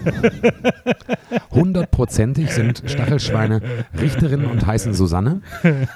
Hundertprozentig 1.52 2.52
sind 2.52 2.84
Stachelschweine 2.86 3.62
Richterin 4.00 4.46
und 4.46 4.66
heißen 4.66 4.94
Susanne. 4.94 5.42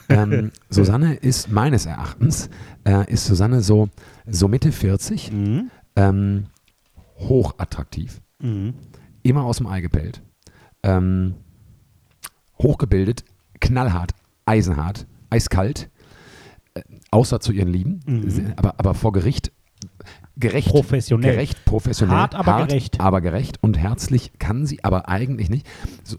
Ähm, 0.10 0.52
Susanne 0.70 1.16
ist 1.16 1.52
meines 1.52 1.86
Erachtens, 1.86 2.50
äh, 2.86 3.12
ist 3.12 3.26
Susanne 3.26 3.62
so, 3.62 3.90
so 4.28 4.48
Mitte 4.48 4.72
40, 4.72 5.32
mhm. 5.32 5.72
ähm, 5.96 6.46
hochattraktiv, 7.20 8.22
mhm. 8.40 8.74
immer 9.24 9.44
aus 9.44 9.58
dem 9.58 9.68
Ei 9.68 9.82
gepellt, 9.82 10.22
ähm, 10.84 11.36
hochgebildet, 12.62 13.24
knallhart, 13.60 14.12
eisenhart, 14.46 15.08
eiskalt, 15.30 15.90
äh, 16.74 16.82
außer 17.12 17.40
zu 17.40 17.52
ihren 17.52 17.70
Lieben, 17.70 18.02
mhm. 18.06 18.54
aber, 18.58 18.76
aber 18.78 18.94
vor 18.94 19.12
Gericht 19.12 19.52
gerecht. 20.38 20.70
Professionell. 20.70 21.34
Gerecht, 21.34 21.66
professionell. 21.66 22.16
Hart, 22.16 22.36
aber 22.36 22.54
hart, 22.54 22.70
gerecht. 22.70 23.00
Aber 23.00 23.22
gerecht 23.22 23.62
und 23.62 23.78
herzlich 23.78 24.34
kann 24.40 24.66
sie, 24.66 24.84
aber 24.84 25.10
eigentlich 25.10 25.50
nicht. 25.50 25.68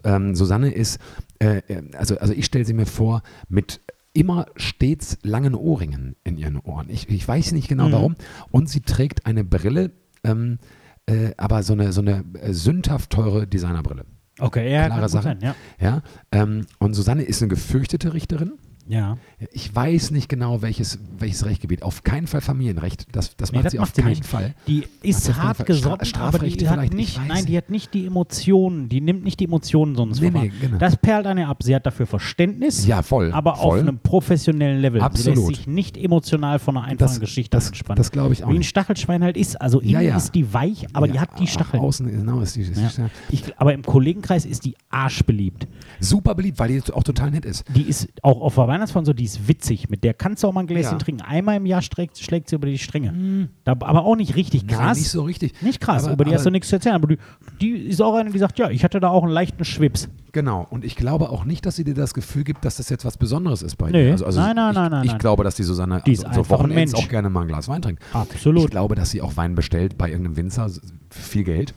Ähm, 0.03 0.35
Susanne 0.35 0.71
ist, 0.71 0.99
äh, 1.39 1.61
äh, 1.67 1.83
also, 1.95 2.17
also 2.17 2.33
ich 2.33 2.45
stelle 2.45 2.65
sie 2.65 2.73
mir 2.73 2.85
vor, 2.85 3.21
mit 3.49 3.81
immer 4.13 4.47
stets 4.55 5.19
langen 5.21 5.53
Ohrringen 5.53 6.15
in 6.23 6.37
ihren 6.37 6.57
Ohren. 6.57 6.89
Ich, 6.89 7.07
ich 7.09 7.27
weiß 7.27 7.51
nicht 7.51 7.67
genau 7.67 7.89
mhm. 7.89 7.91
warum. 7.91 8.15
Und 8.49 8.69
sie 8.69 8.81
trägt 8.81 9.25
eine 9.25 9.43
Brille, 9.43 9.91
ähm, 10.23 10.57
äh, 11.05 11.31
aber 11.37 11.61
so 11.63 11.73
eine, 11.73 11.91
so 11.91 12.01
eine 12.01 12.23
äh, 12.41 12.51
sündhaft 12.53 13.11
teure 13.11 13.45
Designerbrille. 13.45 14.05
Okay, 14.39 14.71
ja, 14.71 14.87
Klare 14.87 15.09
Sache. 15.09 15.23
Sein, 15.23 15.39
ja. 15.41 15.55
ja 15.79 16.01
ähm, 16.31 16.65
und 16.79 16.93
Susanne 16.93 17.23
ist 17.23 17.41
eine 17.41 17.49
gefürchtete 17.49 18.13
Richterin. 18.13 18.53
Ja. 18.89 19.17
Ich 19.51 19.73
weiß 19.75 20.11
nicht 20.11 20.29
genau, 20.29 20.61
welches, 20.61 20.99
welches 21.17 21.45
Rechtsgebiet. 21.45 21.83
Auf 21.83 22.03
keinen 22.03 22.27
Fall 22.27 22.41
Familienrecht. 22.41 23.07
Das, 23.11 23.35
das 23.35 23.51
Nee, 23.51 23.57
macht 23.57 23.65
das 23.65 23.71
sie 23.73 23.77
macht 23.79 23.89
auf 23.89 23.95
sie 23.95 24.01
keinen 24.01 24.09
nicht. 24.11 24.25
Fall. 24.25 24.53
Die 24.67 24.83
ist 25.01 25.25
sie 25.25 25.33
hart 25.35 25.65
gesotten, 25.65 26.05
Stra- 26.05 26.19
aber 26.21 26.39
die 26.39 26.67
hat 26.69 26.93
nicht, 26.93 27.19
nein, 27.27 27.45
die 27.45 27.57
hat 27.57 27.69
nicht 27.69 27.93
die 27.93 28.05
Emotionen, 28.05 28.87
die 28.89 29.01
nimmt 29.01 29.23
nicht 29.23 29.39
die 29.39 29.45
Emotionen 29.45 29.95
so 29.95 30.03
ins 30.03 30.21
Nee, 30.21 30.29
nee, 30.31 30.51
genau. 30.61 30.77
Das 30.77 30.95
perlt 30.97 31.27
an 31.27 31.37
ihr 31.37 31.47
ab. 31.47 31.61
Sie 31.63 31.75
hat 31.75 31.85
dafür 31.85 32.07
Verständnis, 32.07 32.85
Ja, 32.87 33.01
voll. 33.01 33.31
aber 33.33 33.55
voll. 33.55 33.79
auf 33.79 33.87
einem 33.87 33.99
professionellen 33.99 34.79
Level. 34.81 35.01
Sie 35.01 35.05
Absolut. 35.05 35.37
lässt 35.37 35.47
sich 35.47 35.67
nicht 35.67 35.97
emotional 35.97 36.59
von 36.59 36.77
einer 36.77 36.85
einfachen 36.85 36.97
Das- 36.99 37.19
Geschichte 37.19 37.57
das- 37.57 37.67
anspannen. 37.69 37.97
das 37.97 38.11
glaube 38.11 38.33
ich 38.33 38.43
auch 38.43 38.51
Wie 38.51 38.55
ein. 38.57 38.63
Stachelschwein 38.63 39.23
halt 39.23 39.37
ist. 39.37 39.59
Also 39.61 39.79
innen 39.79 39.91
Ja, 39.91 40.01
ja. 40.01 40.17
ist 40.17 40.33
die 40.33 40.53
weich, 40.53 40.87
aber 40.93 41.07
die 41.07 41.19
hat 41.19 41.39
die 41.39 41.47
Stacheln. 41.47 41.81
Außen, 41.83 42.07
genau, 42.07 42.39
ist 42.41 42.55
die, 42.55 42.61
ist 42.61 42.75
die 42.77 43.03
Ich, 43.35 43.43
aber 43.59 43.73
im 43.73 43.81
Kollegenkreis 43.83 44.45
ist 44.45 44.65
die 44.65 44.75
arschbeliebt. 44.89 45.67
super 45.99 46.35
beliebt, 46.35 46.59
weil 46.59 46.69
die 46.69 46.93
auch 46.93 47.03
total 47.03 47.31
nett 47.31 47.45
ist. 47.45 47.65
Die 47.75 47.81
ist 47.81 48.07
auch 48.21 48.41
auf 48.41 48.55
der 48.55 48.67
Weihnachtsfeier 48.77 49.05
so, 49.05 49.13
die 49.13 49.23
ist 49.25 49.47
witzig. 49.47 49.89
Mit 49.89 50.03
der 50.03 50.13
kannst 50.13 50.43
du 50.43 50.47
auch 50.47 50.53
mal 50.53 50.61
ein 50.61 50.67
Gläschen 50.67 50.93
Ja. 50.93 50.97
trinken. 50.97 51.21
Einmal 51.21 51.57
im 51.57 51.65
Jahr 51.65 51.81
schlägt, 51.81 52.17
schlägt 52.17 52.49
sie 52.49 52.55
über 52.55 52.67
die 52.67 52.77
Stränge. 52.77 53.49
Da, 53.63 53.71
aber 53.73 54.05
auch 54.05 54.15
nicht 54.15 54.35
richtig 54.35 54.67
krass. 54.67 54.79
Nein, 54.79 54.97
nicht 54.97 55.09
so 55.09 55.23
richtig. 55.23 55.61
Nicht 55.61 55.79
krass, 55.81 56.03
Aber- 56.05 56.13
über 56.13 56.25
die 56.25 56.33
hast 56.33 56.45
du 56.45 56.49
aber- 56.49 56.51
nichts 56.51 56.69
zu 56.69 56.75
erzählen. 56.75 56.95
Aber 56.95 57.07
die, 57.07 57.17
die 57.61 57.71
ist 57.71 58.01
auch 58.01 58.15
eine, 58.15 58.31
die 58.31 58.39
sagt, 58.39 58.59
ja, 58.59 58.69
ich 58.69 58.83
hatte 58.83 58.99
da 58.99 59.09
auch 59.09 59.23
einen 59.23 59.31
leichten 59.31 59.65
Schwips. 59.65 60.09
Genau. 60.31 60.67
Und 60.69 60.85
ich 60.85 60.95
glaube 60.95 61.29
auch 61.29 61.45
nicht, 61.45 61.65
dass 61.65 61.75
sie 61.77 61.83
dir 61.83 61.95
das 61.95 62.13
Gefühl 62.13 62.43
gibt, 62.43 62.63
dass 62.63 62.77
das 62.77 62.89
jetzt 62.89 63.05
was 63.05 63.17
Besonderes 63.17 63.61
ist 63.63 63.75
bei 63.77 63.89
Nee. 63.89 64.05
dir. 64.05 64.11
Also, 64.11 64.25
also 64.25 64.39
Nein, 64.39 64.55
nein, 64.55 64.69
ich, 64.71 64.75
nein, 64.75 64.91
nein, 64.91 65.03
Ich 65.05 65.11
nein. 65.11 65.19
glaube, 65.19 65.43
dass 65.43 65.55
die 65.55 65.63
Susanne 65.63 66.01
Die 66.05 66.11
also, 66.23 66.43
so 66.43 66.49
Wochenends 66.49 66.93
auch 66.93 67.07
gerne 67.09 67.29
mal 67.29 67.41
ein 67.41 67.47
Glas 67.47 67.67
Wein 67.67 67.81
trinkt. 67.81 68.03
Absolut. 68.13 68.65
Ich 68.65 68.69
glaube, 68.69 68.95
dass 68.95 69.09
sie 69.09 69.21
auch 69.21 69.35
Wein 69.37 69.55
bestellt 69.55 69.97
bei 69.97 70.09
irgendeinem 70.09 70.37
Winzer 70.37 70.69
viel 71.09 71.43
Geld. 71.43 71.73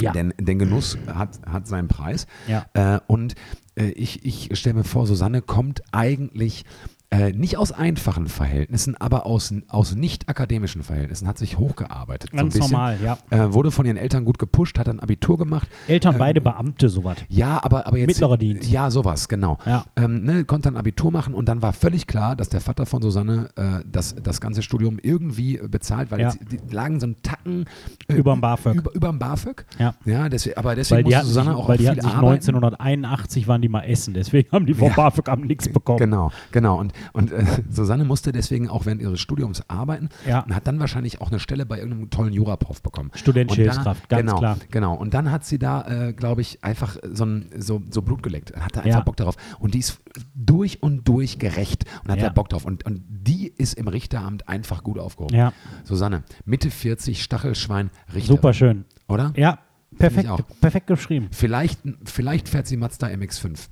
Ja. 0.00 0.12
Denn, 0.12 0.32
denn 0.38 0.58
Genuss 0.58 0.98
hat, 1.06 1.40
hat 1.46 1.66
seinen 1.66 1.88
Preis. 1.88 2.26
Ja. 2.46 2.66
Äh, 2.74 3.00
und 3.06 3.34
äh, 3.74 3.90
ich, 3.90 4.24
ich 4.24 4.58
stelle 4.58 4.76
mir 4.76 4.84
vor, 4.84 5.06
Susanne 5.06 5.42
kommt 5.42 5.82
eigentlich 5.92 6.64
äh, 7.12 7.32
nicht 7.32 7.58
aus 7.58 7.72
einfachen 7.72 8.26
Verhältnissen, 8.26 8.96
aber 8.96 9.26
aus, 9.26 9.54
aus 9.68 9.94
nicht 9.94 10.28
akademischen 10.30 10.82
Verhältnissen, 10.82 11.28
hat 11.28 11.36
sich 11.36 11.58
hochgearbeitet. 11.58 12.30
so 12.30 12.36
ein 12.36 12.38
Ganz 12.38 12.54
bisschen. 12.54 12.72
normal, 12.72 12.98
ja. 13.04 13.18
Äh, 13.30 13.52
wurde 13.52 13.70
von 13.70 13.84
ihren 13.84 13.98
Eltern 13.98 14.24
gut 14.24 14.38
gepusht, 14.38 14.78
hat 14.78 14.86
dann 14.88 14.98
Abitur 14.98 15.36
gemacht. 15.36 15.68
Eltern 15.88 16.14
Ähm, 16.14 16.18
beide 16.18 16.40
Beamte, 16.40 16.88
sowas. 16.88 17.18
Ja, 17.28 17.62
aber, 17.62 17.86
aber 17.86 17.98
jetzt. 17.98 18.06
Mittlerer 18.08 18.38
Dienst. 18.38 18.70
Ja, 18.70 18.90
sowas, 18.90 19.28
genau. 19.28 19.58
Ja. 19.66 19.84
Ähm, 19.96 20.24
ne, 20.24 20.44
konnte 20.44 20.68
dann 20.70 20.76
Abitur 20.78 21.12
machen 21.12 21.34
und 21.34 21.46
dann 21.48 21.60
war 21.62 21.72
völlig 21.74 22.06
klar, 22.06 22.34
dass 22.34 22.48
der 22.48 22.60
Vater 22.62 22.86
von 22.86 23.02
Susanne 23.02 23.50
äh, 23.56 23.84
das, 23.86 24.14
das 24.22 24.40
ganze 24.40 24.62
Studium 24.62 24.98
irgendwie 25.02 25.58
bezahlt, 25.58 26.10
weil 26.10 26.20
Ja. 26.20 26.30
jetzt, 26.30 26.38
die 26.50 26.60
lagen 26.74 26.98
so 26.98 27.06
einen 27.06 27.16
Tacken 27.22 27.66
äh, 28.08 28.14
Überm 28.14 28.40
BAföG. 28.40 28.74
Über, 28.76 28.94
überm 28.94 29.18
BAföG. 29.18 29.66
Ja. 29.78 29.94
Ja, 30.06 30.28
deswegen, 30.30 30.56
aber 30.56 30.74
deswegen 30.74 31.08
die 31.08 31.14
musste 31.14 31.26
Susanne 31.26 31.50
sich, 31.50 31.58
auch 31.58 31.68
weil 31.68 31.76
die 31.76 31.82
viel 31.84 31.90
hatten 31.90 32.00
sich 32.00 32.10
arbeiten. 32.10 32.32
1981 32.46 33.48
waren 33.48 33.60
die 33.62 33.68
mal 33.68 33.82
essen, 33.82 34.14
deswegen 34.14 34.50
haben 34.50 34.66
die 34.66 34.74
vom 34.74 34.88
Ja. 34.88 34.94
BAföG 34.94 35.28
am 35.28 35.42
nichts 35.42 35.68
bekommen. 35.68 35.98
Genau, 35.98 36.30
genau. 36.52 36.78
Und, 36.78 36.92
und 37.12 37.32
äh, 37.32 37.44
Susanne 37.70 38.04
musste 38.04 38.32
deswegen 38.32 38.68
auch 38.68 38.86
während 38.86 39.00
ihres 39.02 39.20
Studiums 39.20 39.62
arbeiten 39.68 40.08
Ja. 40.26 40.40
und 40.40 40.54
hat 40.54 40.66
dann 40.66 40.80
wahrscheinlich 40.80 41.20
auch 41.20 41.30
eine 41.30 41.38
Stelle 41.40 41.66
bei 41.66 41.78
irgendeinem 41.78 42.10
tollen 42.10 42.32
Juraprof 42.32 42.82
bekommen. 42.82 43.10
Studentische 43.14 43.62
Hilfskraft, 43.62 44.08
ganz 44.08 44.20
genau, 44.26 44.38
klar. 44.38 44.56
Genau. 44.70 44.94
Und 44.94 45.14
dann 45.14 45.30
hat 45.30 45.44
sie 45.44 45.58
da, 45.58 46.08
äh, 46.08 46.12
glaube 46.12 46.40
ich, 46.40 46.62
einfach 46.64 46.96
so, 47.12 47.24
ein, 47.24 47.50
so, 47.58 47.82
so 47.90 48.02
Blut 48.02 48.22
geleckt. 48.22 48.54
Hatte 48.56 48.80
einfach 48.80 48.98
Ja. 48.98 49.00
Bock 49.00 49.16
darauf. 49.16 49.36
Und 49.58 49.74
die 49.74 49.78
ist 49.80 50.00
durch 50.34 50.82
und 50.82 51.06
durch 51.08 51.38
gerecht 51.38 51.84
und 52.04 52.10
hat 52.10 52.18
Ja. 52.18 52.26
da 52.28 52.32
Bock 52.32 52.48
drauf. 52.48 52.64
Und, 52.64 52.84
und 52.86 53.02
die 53.08 53.48
ist 53.48 53.74
im 53.74 53.88
Richteramt 53.88 54.48
einfach 54.48 54.82
gut 54.82 54.98
aufgehoben. 54.98 55.34
Ja, 55.36 55.52
Susanne, 55.84 56.24
Mitte 56.44 56.70
40, 56.70 57.22
Stachelschwein, 57.22 57.90
Richter. 58.14 58.32
super 58.34 58.52
schön. 58.52 58.84
Oder? 59.08 59.32
Ja, 59.36 59.58
perfekt, 59.98 60.28
perfekt 60.60 60.86
geschrieben. 60.86 61.28
Vielleicht, 61.32 61.80
vielleicht 62.04 62.48
fährt 62.48 62.66
sie 62.66 62.76
Mazda 62.76 63.08
MX5. 63.08 63.68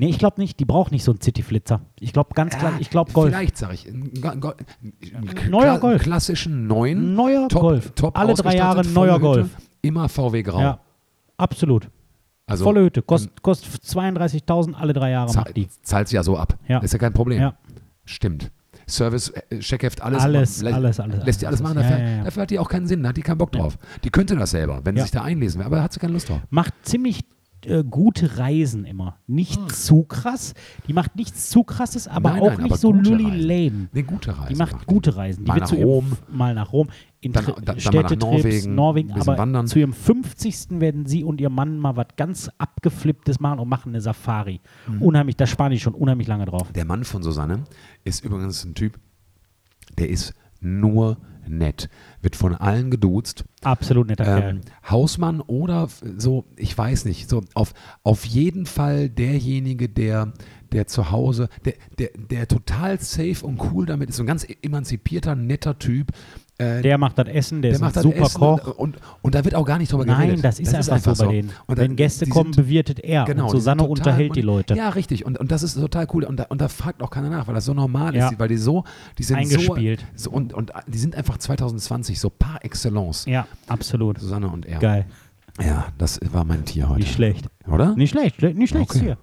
Nee, 0.00 0.08
ich 0.10 0.18
glaube 0.18 0.40
nicht, 0.40 0.60
die 0.60 0.64
braucht 0.64 0.92
nicht 0.92 1.02
so 1.02 1.10
einen 1.10 1.20
City-Flitzer. 1.20 1.80
Ich 1.98 2.12
glaube 2.12 2.30
ganz 2.34 2.56
klar, 2.56 2.72
Ja, 2.72 2.78
ich 2.80 2.88
glaube 2.88 3.12
Golf. 3.12 3.30
Vielleicht, 3.34 3.56
sage 3.56 3.74
ich. 3.74 3.86
Go- 4.40 4.52
Neuer 5.50 5.78
Golf. 5.80 6.02
klassischen 6.02 6.66
neuen. 6.68 7.14
Neuer 7.14 7.48
top, 7.48 7.60
Golf. 7.62 7.90
Top 7.96 8.16
Alle 8.18 8.34
drei 8.34 8.56
Jahre 8.56 8.86
neuer 8.86 9.14
Hütte, 9.14 9.20
Golf. 9.20 9.48
Immer 9.82 10.08
VW 10.08 10.42
Grau. 10.44 10.60
Ja, 10.60 10.78
absolut. 11.36 11.88
also, 12.46 12.64
Volle 12.64 12.82
Hütte. 12.84 13.02
Kost, 13.02 13.42
kostet 13.42 13.82
32.000 13.82 14.74
alle 14.74 14.92
drei 14.92 15.10
Jahre 15.10 15.30
zahl- 15.30 15.44
macht 15.44 15.56
die. 15.56 15.68
Zahlt 15.82 16.08
sie 16.08 16.14
ja 16.16 16.22
so 16.22 16.36
ab. 16.36 16.56
Ja. 16.68 16.78
Ist 16.78 16.92
ja 16.92 16.98
kein 16.98 17.12
Problem. 17.12 17.40
Ja. 17.42 17.54
Stimmt. 18.04 18.50
Service, 18.86 19.30
äh, 19.50 19.58
Checkheft, 19.58 20.00
alles. 20.00 20.22
Alles, 20.22 20.64
alles, 20.64 21.00
alles, 21.00 21.24
Lässt 21.26 21.42
die 21.42 21.46
alles 21.46 21.60
alles. 21.60 21.74
machen. 21.74 21.82
Ja, 21.82 21.90
Dafür, 21.90 21.98
ja, 22.08 22.16
ja. 22.18 22.24
dafür 22.24 22.42
hat 22.42 22.50
die 22.50 22.58
auch 22.58 22.68
keinen 22.68 22.86
Sinn. 22.86 23.02
Da 23.02 23.08
hat 23.10 23.16
die 23.16 23.22
keinen 23.22 23.36
Bock 23.38 23.54
Ja. 23.54 23.62
drauf. 23.62 23.76
Die 24.04 24.10
könnte 24.10 24.36
das 24.36 24.52
selber, 24.52 24.80
wenn 24.84 24.94
sie 24.94 25.00
Ja. 25.00 25.04
sich 25.04 25.10
da 25.12 25.22
einlesen 25.22 25.58
will. 25.58 25.66
Aber 25.66 25.76
da 25.76 25.82
hat 25.82 25.92
sie 25.92 25.98
keine 26.00 26.12
Lust 26.14 26.28
drauf. 26.30 26.40
Macht 26.50 26.72
ziemlich 26.82 27.24
äh, 27.66 27.82
gute 27.84 28.38
Reisen 28.38 28.84
immer. 28.84 29.18
Nicht 29.26 29.70
zu 29.72 30.04
krass. 30.04 30.54
Die 30.86 30.92
macht 30.92 31.16
nichts 31.16 31.50
zu 31.50 31.64
krasses, 31.64 32.06
aber 32.08 32.30
Hm. 32.30 32.36
Nein, 32.36 32.42
auch 32.42 32.52
nein, 32.54 32.62
nicht 32.62 32.72
aber 32.72 32.76
so 32.78 32.92
lully 32.92 33.24
Reisen. 33.24 33.40
lame. 33.40 33.88
Eine 33.92 34.04
gute 34.04 34.38
Reise. 34.38 34.48
Die 34.52 34.54
macht 34.58 34.72
macht 34.72 34.86
gute 34.86 35.16
Reisen. 35.16 35.44
Die 35.44 35.48
Mal 35.48 35.54
wird 35.60 35.70
nach 35.72 35.78
Rom. 35.78 36.12
Mal 36.30 36.54
nach 36.54 36.72
Rom. 36.72 36.88
In 37.20 37.32
Dann- 37.32 37.46
dann- 37.46 37.64
dann 37.64 37.76
mal 37.94 38.02
nach 38.02 38.16
Norwegen, 38.16 38.74
Norwegen. 38.76 39.12
aber 39.12 39.36
wandern. 39.38 39.66
zu 39.66 39.78
ihrem 39.80 39.92
50. 39.92 40.80
werden 40.80 41.06
sie 41.06 41.24
und 41.24 41.40
ihr 41.40 41.50
Mann 41.50 41.78
mal 41.78 41.96
was 41.96 42.06
ganz 42.16 42.48
Abgeflipptes 42.58 43.40
machen 43.40 43.58
und 43.58 43.68
machen 43.68 43.88
eine 43.90 44.00
Safari. 44.00 44.60
Mhm. 44.86 45.02
Unheimlich, 45.02 45.36
da 45.36 45.46
spare 45.46 45.74
ich 45.74 45.82
schon 45.82 45.94
unheimlich 45.94 46.28
lange 46.28 46.44
drauf. 46.44 46.70
Der 46.72 46.84
Mann 46.84 47.02
von 47.04 47.22
Susanne 47.24 47.64
ist 48.04 48.24
übrigens 48.24 48.64
ein 48.64 48.74
Typ, 48.74 48.98
der 49.98 50.08
ist 50.10 50.34
nur 50.60 51.16
nett. 51.48 51.88
Wird 52.20 52.36
von 52.36 52.54
allen 52.54 52.90
geduzt. 52.90 53.44
Absolut 53.62 54.08
netter 54.08 54.24
Kerl. 54.24 54.50
Ähm, 54.50 54.60
Hausmann 54.88 55.40
oder 55.40 55.88
so, 56.16 56.44
ich 56.56 56.76
weiß 56.76 57.04
nicht, 57.04 57.28
so 57.28 57.42
auf, 57.54 57.74
auf 58.02 58.24
jeden 58.24 58.66
Fall 58.66 59.08
derjenige, 59.08 59.88
der, 59.88 60.32
der 60.72 60.86
zu 60.86 61.10
Hause, 61.10 61.48
der, 61.64 61.74
der, 61.98 62.10
der 62.16 62.48
total 62.48 63.00
safe 63.00 63.44
und 63.44 63.60
cool 63.72 63.86
damit 63.86 64.10
ist, 64.10 64.16
so 64.16 64.22
ein 64.22 64.26
ganz 64.26 64.46
emanzipierter, 64.62 65.34
netter 65.34 65.78
Typ. 65.78 66.12
Äh, 66.60 66.82
Der 66.82 66.98
macht 66.98 67.16
das 67.16 67.28
Essen, 67.28 67.62
der, 67.62 67.70
der 67.70 67.76
ist 67.76 67.80
macht 67.80 67.90
ein 67.90 67.94
das 67.94 68.02
super 68.02 68.22
Essen 68.22 68.38
Koch. 68.40 68.66
Und, 68.78 68.96
und, 68.96 68.96
und 69.22 69.34
da 69.36 69.44
wird 69.44 69.54
auch 69.54 69.64
gar 69.64 69.78
nicht 69.78 69.92
drüber 69.92 70.04
Nein, 70.04 70.26
geredet. 70.26 70.44
das 70.44 70.58
ist 70.58 70.74
einfach 70.74 71.14
so 71.14 71.24
bei 71.26 71.30
denen. 71.32 71.50
Und 71.66 71.76
Wenn 71.78 71.94
Gäste 71.94 72.26
kommen, 72.26 72.52
sind- 72.52 72.64
bewirtet 72.64 72.98
er. 72.98 73.24
Genau, 73.26 73.44
und 73.44 73.50
Susanne 73.50 73.84
unterhält 73.84 74.34
die 74.34 74.42
Leute. 74.42 74.74
Ja, 74.74 74.88
richtig. 74.88 75.24
Und, 75.24 75.38
und 75.38 75.52
das 75.52 75.62
ist 75.62 75.74
total 75.74 76.08
cool. 76.12 76.24
Und 76.24 76.38
da, 76.40 76.46
und 76.48 76.60
da 76.60 76.66
fragt 76.66 77.00
auch 77.00 77.10
keiner 77.10 77.30
nach, 77.30 77.46
weil 77.46 77.54
das 77.54 77.64
so 77.64 77.74
normal 77.74 78.16
Ja. 78.16 78.28
ist, 78.28 78.38
weil 78.40 78.48
die 78.48 78.56
so, 78.56 78.82
die 79.18 79.22
sind 79.22 79.36
Eingespielt. 79.36 80.04
so, 80.16 80.30
so 80.30 80.36
und, 80.36 80.52
und 80.52 80.72
die 80.88 80.98
sind 80.98 81.14
einfach 81.14 81.38
2020 81.38 82.18
so 82.18 82.28
par 82.28 82.64
excellence. 82.64 83.24
Ja, 83.26 83.46
absolut. 83.68 84.18
Susanne 84.18 84.48
und 84.48 84.66
er. 84.66 84.80
Geil. 84.80 85.06
Ja, 85.60 85.86
das 85.96 86.18
war 86.32 86.44
mein 86.44 86.64
Tier 86.64 86.88
heute. 86.88 87.00
Nicht 87.00 87.12
schlecht. 87.14 87.46
Oder? 87.70 87.94
Nicht 87.96 88.10
schlecht, 88.10 88.40
schle- 88.40 88.54
nicht 88.54 88.70
schlecht 88.70 88.90
Okay. 88.90 89.00
hier. 89.00 89.18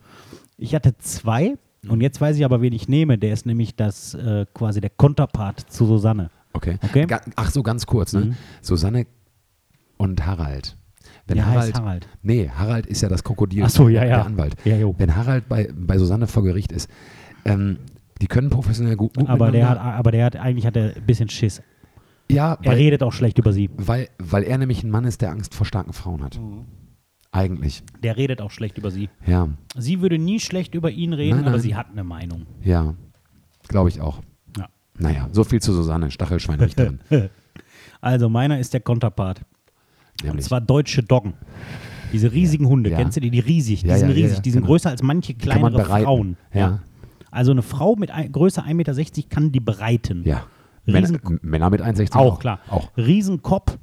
Ich 0.57 0.73
hatte 0.73 0.97
zwei 0.99 1.55
und 1.89 1.99
jetzt 2.01 2.21
weiß 2.21 2.37
ich 2.37 2.45
aber, 2.45 2.61
wen 2.61 2.71
ich 2.73 2.87
nehme. 2.87 3.17
Der 3.17 3.33
ist 3.33 3.45
nämlich 3.45 3.75
das 3.75 4.13
äh, 4.13 4.45
quasi 4.53 4.79
der 4.79 4.89
Konterpart 4.89 5.59
zu 5.69 5.85
Susanne. 5.85 6.29
Okay. 6.55 6.77
Okay. 6.81 7.05
Ach 7.35 7.51
so, 7.51 7.63
ganz 7.63 7.85
kurz, 7.85 8.13
ne? 8.13 8.21
Mhm. 8.25 8.35
Susanne 8.61 9.05
und 9.97 10.25
Harald. 10.25 10.77
Wenn 11.27 11.37
Der 11.37 11.45
Harald, 11.47 11.61
heißt 11.63 11.79
Harald. 11.79 12.07
Nee, 12.21 12.49
Harald 12.49 12.85
ist 12.85 13.01
ja 13.01 13.09
das 13.09 13.23
Krokodil. 13.23 13.63
Ach 13.63 13.69
so, 13.69 13.89
ja, 13.89 14.01
ja. 14.03 14.17
Der 14.17 14.25
Anwalt. 14.25 14.55
Ja, 14.63 14.75
jo. 14.75 14.95
Wenn 14.97 15.15
Harald 15.15 15.47
bei, 15.49 15.69
bei 15.75 15.97
Susanne 15.97 16.27
vor 16.27 16.43
Gericht 16.43 16.71
ist, 16.71 16.89
ähm, 17.45 17.77
die 18.21 18.27
können 18.27 18.49
professionell 18.49 18.95
gut, 18.95 19.15
gut 19.17 19.27
Aber 19.29 19.51
der, 19.51 19.69
hat, 19.69 19.77
aber 19.79 20.11
der 20.11 20.25
hat 20.25 20.35
eigentlich 20.35 20.65
hat 20.65 20.75
er 20.77 20.95
ein 20.95 21.05
bisschen 21.05 21.29
Schiss. 21.29 21.61
ja, 22.29 22.57
Er 22.61 22.71
weil, 22.71 22.77
redet 22.77 23.03
auch 23.03 23.11
schlecht 23.11 23.37
über 23.39 23.51
sie. 23.53 23.69
weil, 23.75 24.07
weil 24.19 24.43
er 24.43 24.57
nämlich 24.57 24.83
ein 24.83 24.89
Mann 24.89 25.05
ist, 25.05 25.21
der 25.21 25.31
Angst 25.31 25.53
vor 25.55 25.65
starken 25.65 25.93
Frauen 25.93 26.23
hat. 26.23 26.39
Mhm. 26.39 26.65
Eigentlich. 27.31 27.83
Der 28.01 28.15
redet 28.15 28.39
auch 28.39 28.51
schlecht 28.51 28.77
über 28.77 28.91
sie. 28.91 29.09
Ja, 29.25 29.49
Sie 29.75 29.99
würde 30.01 30.17
nie 30.17 30.39
schlecht 30.39 30.73
über 30.73 30.89
ihn 30.91 31.11
reden, 31.11 31.37
Nein, 31.37 31.43
aber 31.45 31.51
nein. 31.57 31.59
sie 31.61 31.75
hat 31.75 31.87
eine 31.91 32.03
Meinung. 32.03 32.45
ja. 32.61 32.93
Glaube 33.67 33.89
ich 33.89 33.99
auch. 33.99 34.21
Ja. 34.97 35.09
Naja, 35.09 35.29
so 35.31 35.43
viel 35.43 35.61
zu 35.61 35.73
Susanne, 35.73 36.11
Stachelschweinrichterin. 36.11 36.99
Also 38.01 38.29
meiner 38.29 38.59
ist 38.59 38.73
der 38.73 38.81
Konterpart. 38.81 39.41
Und 40.21 40.27
nämlich. 40.27 40.45
zwar 40.45 40.61
deutsche 40.61 41.01
Doggen. 41.01 41.33
Diese 42.13 42.31
riesigen 42.31 42.67
Hunde, 42.67 42.91
Ja. 42.91 42.97
kennst 42.97 43.17
du 43.17 43.21
die? 43.21 43.31
Die 43.31 43.39
riesig, 43.39 43.81
die 43.81 43.87
Ja, 43.87 43.97
sind 43.97 44.09
ja, 44.09 44.13
riesig, 44.15 44.39
die 44.41 44.51
sind 44.51 44.61
genau. 44.61 44.71
größer 44.73 44.91
als 44.91 45.01
manche 45.01 45.33
man 45.33 45.39
kleinere. 45.73 45.83
Frauen. 45.85 46.37
Ja. 46.53 46.79
Also 47.31 47.51
eine 47.51 47.63
Frau 47.63 47.95
mit 47.95 48.11
ein, 48.11 48.31
Größe 48.31 48.61
1,60 48.63 48.73
Meter 48.75 49.29
kann 49.29 49.51
die 49.51 49.59
bereiten. 49.59 50.21
ja. 50.23 50.43
Männer, 50.85 51.09
Riesen- 51.09 51.39
Männer 51.41 51.69
mit 51.71 51.81
1,60 51.81 52.15
Auch, 52.15 52.37
klar. 52.39 52.59
Auch. 52.69 52.95
Riesenkopf, 52.95 53.79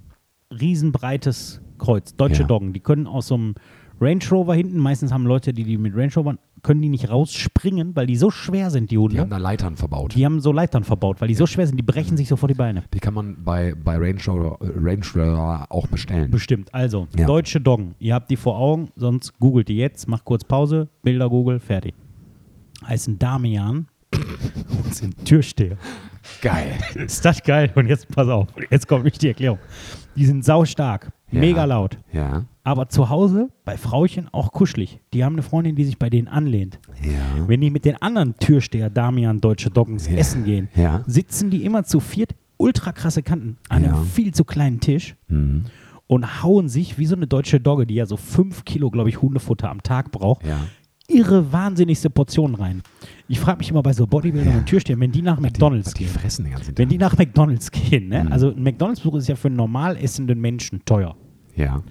riesenbreites 0.53 1.61
Kreuz. 1.79 2.14
Deutsche. 2.14 2.44
Doggen. 2.44 2.72
Die 2.72 2.81
können 2.81 3.09
aus 3.09 3.27
so 3.27 3.35
einem 3.35 3.55
Range 4.01 4.22
Rover 4.31 4.55
hinten, 4.55 4.79
meistens 4.79 5.12
haben 5.12 5.27
Leute, 5.27 5.53
die, 5.53 5.64
die 5.64 5.79
mit 5.79 5.96
Range 5.96 6.12
Rovern, 6.14 6.38
können 6.62 6.81
die 6.81 6.88
nicht 6.88 7.11
rausspringen, 7.11 7.96
weil 7.96 8.07
die 8.07 8.16
so 8.16 8.31
schwer 8.31 8.70
sind, 8.70 8.90
die 8.90 8.98
Hunde. 8.98 9.14
Die 9.16 9.20
haben 9.20 9.31
da 9.31 9.37
Leitern 9.38 9.77
verbaut. 9.77 10.14
Die 10.14 10.25
haben 10.25 10.40
so 10.40 10.53
Leitern 10.53 10.85
verbaut, 10.85 11.20
weil 11.20 11.29
die 11.29 11.35
so 11.35 11.46
schwer 11.46 11.66
sind, 11.66 11.77
die 11.77 11.83
brechen 11.83 12.16
sich 12.16 12.29
sofort 12.29 12.51
die 12.51 12.55
Beine. 12.57 12.85
Die 12.94 13.01
kann 13.01 13.14
man 13.14 13.42
bei, 13.44 13.75
bei 13.75 13.96
Range, 13.96 14.20
Rover, 14.29 14.59
Range 14.61 15.05
Rover 15.14 15.66
auch 15.70 15.87
bestellen. 15.88 16.31
Bestimmt. 16.31 16.72
Also, 16.72 17.09
Ja. 17.16 17.27
deutsche 17.27 17.61
Doggen. 17.61 17.94
Ihr 17.98 18.14
habt 18.14 18.31
die 18.31 18.37
vor 18.37 18.57
Augen, 18.59 18.90
sonst 18.96 19.38
googelt 19.40 19.68
die 19.68 19.77
jetzt, 19.77 20.07
macht 20.07 20.25
kurz 20.25 20.44
Pause, 20.44 20.88
Bilder 21.03 21.29
Google, 21.29 21.59
fertig. 21.59 21.94
Heißen 22.87 23.18
Damian 23.18 23.87
und 24.85 24.94
sind 24.94 25.25
Türsteher. 25.25 25.77
Geil. 26.40 26.79
Ist 26.94 27.25
das 27.25 27.42
geil? 27.42 27.72
Und 27.75 27.88
jetzt 27.88 28.09
pass 28.09 28.29
auf, 28.29 28.48
jetzt 28.70 28.87
kommt 28.87 29.05
nicht 29.05 29.20
die 29.22 29.29
Erklärung. 29.29 29.59
Die 30.14 30.25
sind 30.27 30.44
saustark, 30.44 31.11
Ja. 31.33 31.40
mega 31.40 31.64
laut. 31.64 31.98
Ja. 32.12 32.44
Aber 32.64 32.88
zu 32.88 33.09
Hause 33.11 33.48
bei 33.64 33.77
Frauchen 33.77 34.29
auch 34.33 34.53
kuschelig. 34.53 35.01
Die 35.12 35.25
haben 35.25 35.35
eine 35.35 35.42
Freundin, 35.42 35.75
die 35.77 35.85
sich 35.85 35.98
bei 35.98 36.11
denen 36.11 36.29
anlehnt. 36.29 36.79
Ja. 37.03 37.48
Wenn 37.48 37.61
die 37.61 37.70
mit 37.70 37.85
den 37.85 38.01
anderen 38.01 38.37
Türsteher 38.38 38.88
Damian 38.90 39.40
Deutsche 39.40 39.70
Doggens 39.70 40.09
Ja. 40.09 40.16
essen 40.16 40.44
gehen, 40.44 40.68
Ja. 40.77 41.03
sitzen 41.07 41.51
die 41.51 41.64
immer 41.64 41.85
zu 41.85 41.98
viert, 42.01 42.35
ultra 42.59 42.92
krasse 42.92 43.22
Kanten, 43.22 43.57
an 43.68 43.85
einem 43.85 44.05
viel 44.05 44.33
zu 44.33 44.44
kleinen 44.44 44.79
Tisch 44.81 45.16
Mhm. 45.29 45.64
und 46.07 46.42
hauen 46.42 46.68
sich 46.68 46.98
wie 46.98 47.07
so 47.07 47.16
eine 47.16 47.27
deutsche 47.27 47.59
Dogge, 47.59 47.87
die 47.87 47.94
ja 47.94 48.07
so 48.07 48.16
fünf 48.16 48.64
Kilo, 48.64 48.90
glaube 48.90 49.09
ich, 49.09 49.20
Hundefutter 49.20 49.68
am 49.68 49.83
Tag 49.83 50.12
braucht, 50.12 50.46
Ja. 50.46 50.59
irre 51.09 51.53
wahnsinnigste 51.53 52.11
Portionen 52.11 52.55
rein. 52.55 52.83
Ich 53.27 53.40
frage 53.40 53.59
mich 53.59 53.70
immer 53.70 53.83
bei 53.83 53.92
so 53.92 54.07
Bodybuildern 54.07 54.59
und 54.59 54.66
Türstehern, 54.66 55.01
wenn 55.01 55.11
die 55.11 55.22
nach 55.22 55.40
McDonalds 55.40 55.94
Die 55.94 56.05
gehen, 56.05 56.12
fressen 56.12 56.44
den 56.44 56.53
ganzen 56.55 56.79
wenn 56.79 56.85
Tag. 56.88 56.90
die 56.90 56.98
nach 56.98 57.18
McDonalds 57.18 57.70
gehen, 57.72 58.09
ne? 58.09 58.22
Mhm. 58.25 58.33
also 58.33 58.51
ein 58.53 58.62
McDonalds-Besuch 58.62 59.16
ist 59.16 59.29
ja 59.29 59.35
für 59.35 59.48
einen 59.48 59.57
normal 59.57 59.96
essenden 59.96 60.40
Menschen 60.40 60.85
teuer. 60.85 61.16
Ja. 61.57 61.83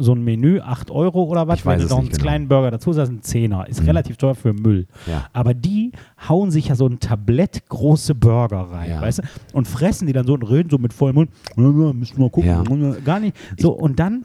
So 0.00 0.12
ein 0.14 0.22
Menü, 0.22 0.60
8 0.60 0.90
Euro 0.90 1.24
oder 1.24 1.48
was, 1.48 1.66
wenn 1.66 1.80
du 1.80 1.86
noch 1.86 1.98
einen 1.98 2.08
genau. 2.08 2.20
kleinen 2.22 2.48
Burger 2.48 2.70
dazu 2.70 2.92
sagst, 2.92 3.10
ein 3.12 3.22
Zehner. 3.22 3.68
Ist 3.68 3.80
Mhm. 3.80 3.86
relativ 3.86 4.16
teuer 4.16 4.34
für 4.34 4.52
Müll. 4.52 4.86
Ja. 5.06 5.26
Aber 5.32 5.54
die 5.54 5.92
hauen 6.28 6.50
sich 6.50 6.68
ja 6.68 6.74
so 6.76 6.86
ein 6.86 7.00
Tablett 7.00 7.68
große 7.68 8.14
Burger 8.14 8.60
rein, 8.70 8.90
Ja. 8.90 9.00
weißt 9.00 9.18
du? 9.18 9.22
Und 9.52 9.66
fressen 9.68 10.06
die 10.06 10.12
dann 10.12 10.26
so 10.26 10.34
und 10.34 10.42
reden 10.44 10.70
so 10.70 10.78
mit 10.78 10.92
vollem 10.92 11.16
Mund. 11.16 11.30
Ja, 11.56 11.62
müssen 11.92 12.16
wir 12.16 12.24
mal 12.24 12.30
gucken. 12.30 12.48
Ja. 12.48 13.00
Gar 13.04 13.20
nicht. 13.20 13.36
So, 13.58 13.72
und 13.72 13.98
dann, 13.98 14.24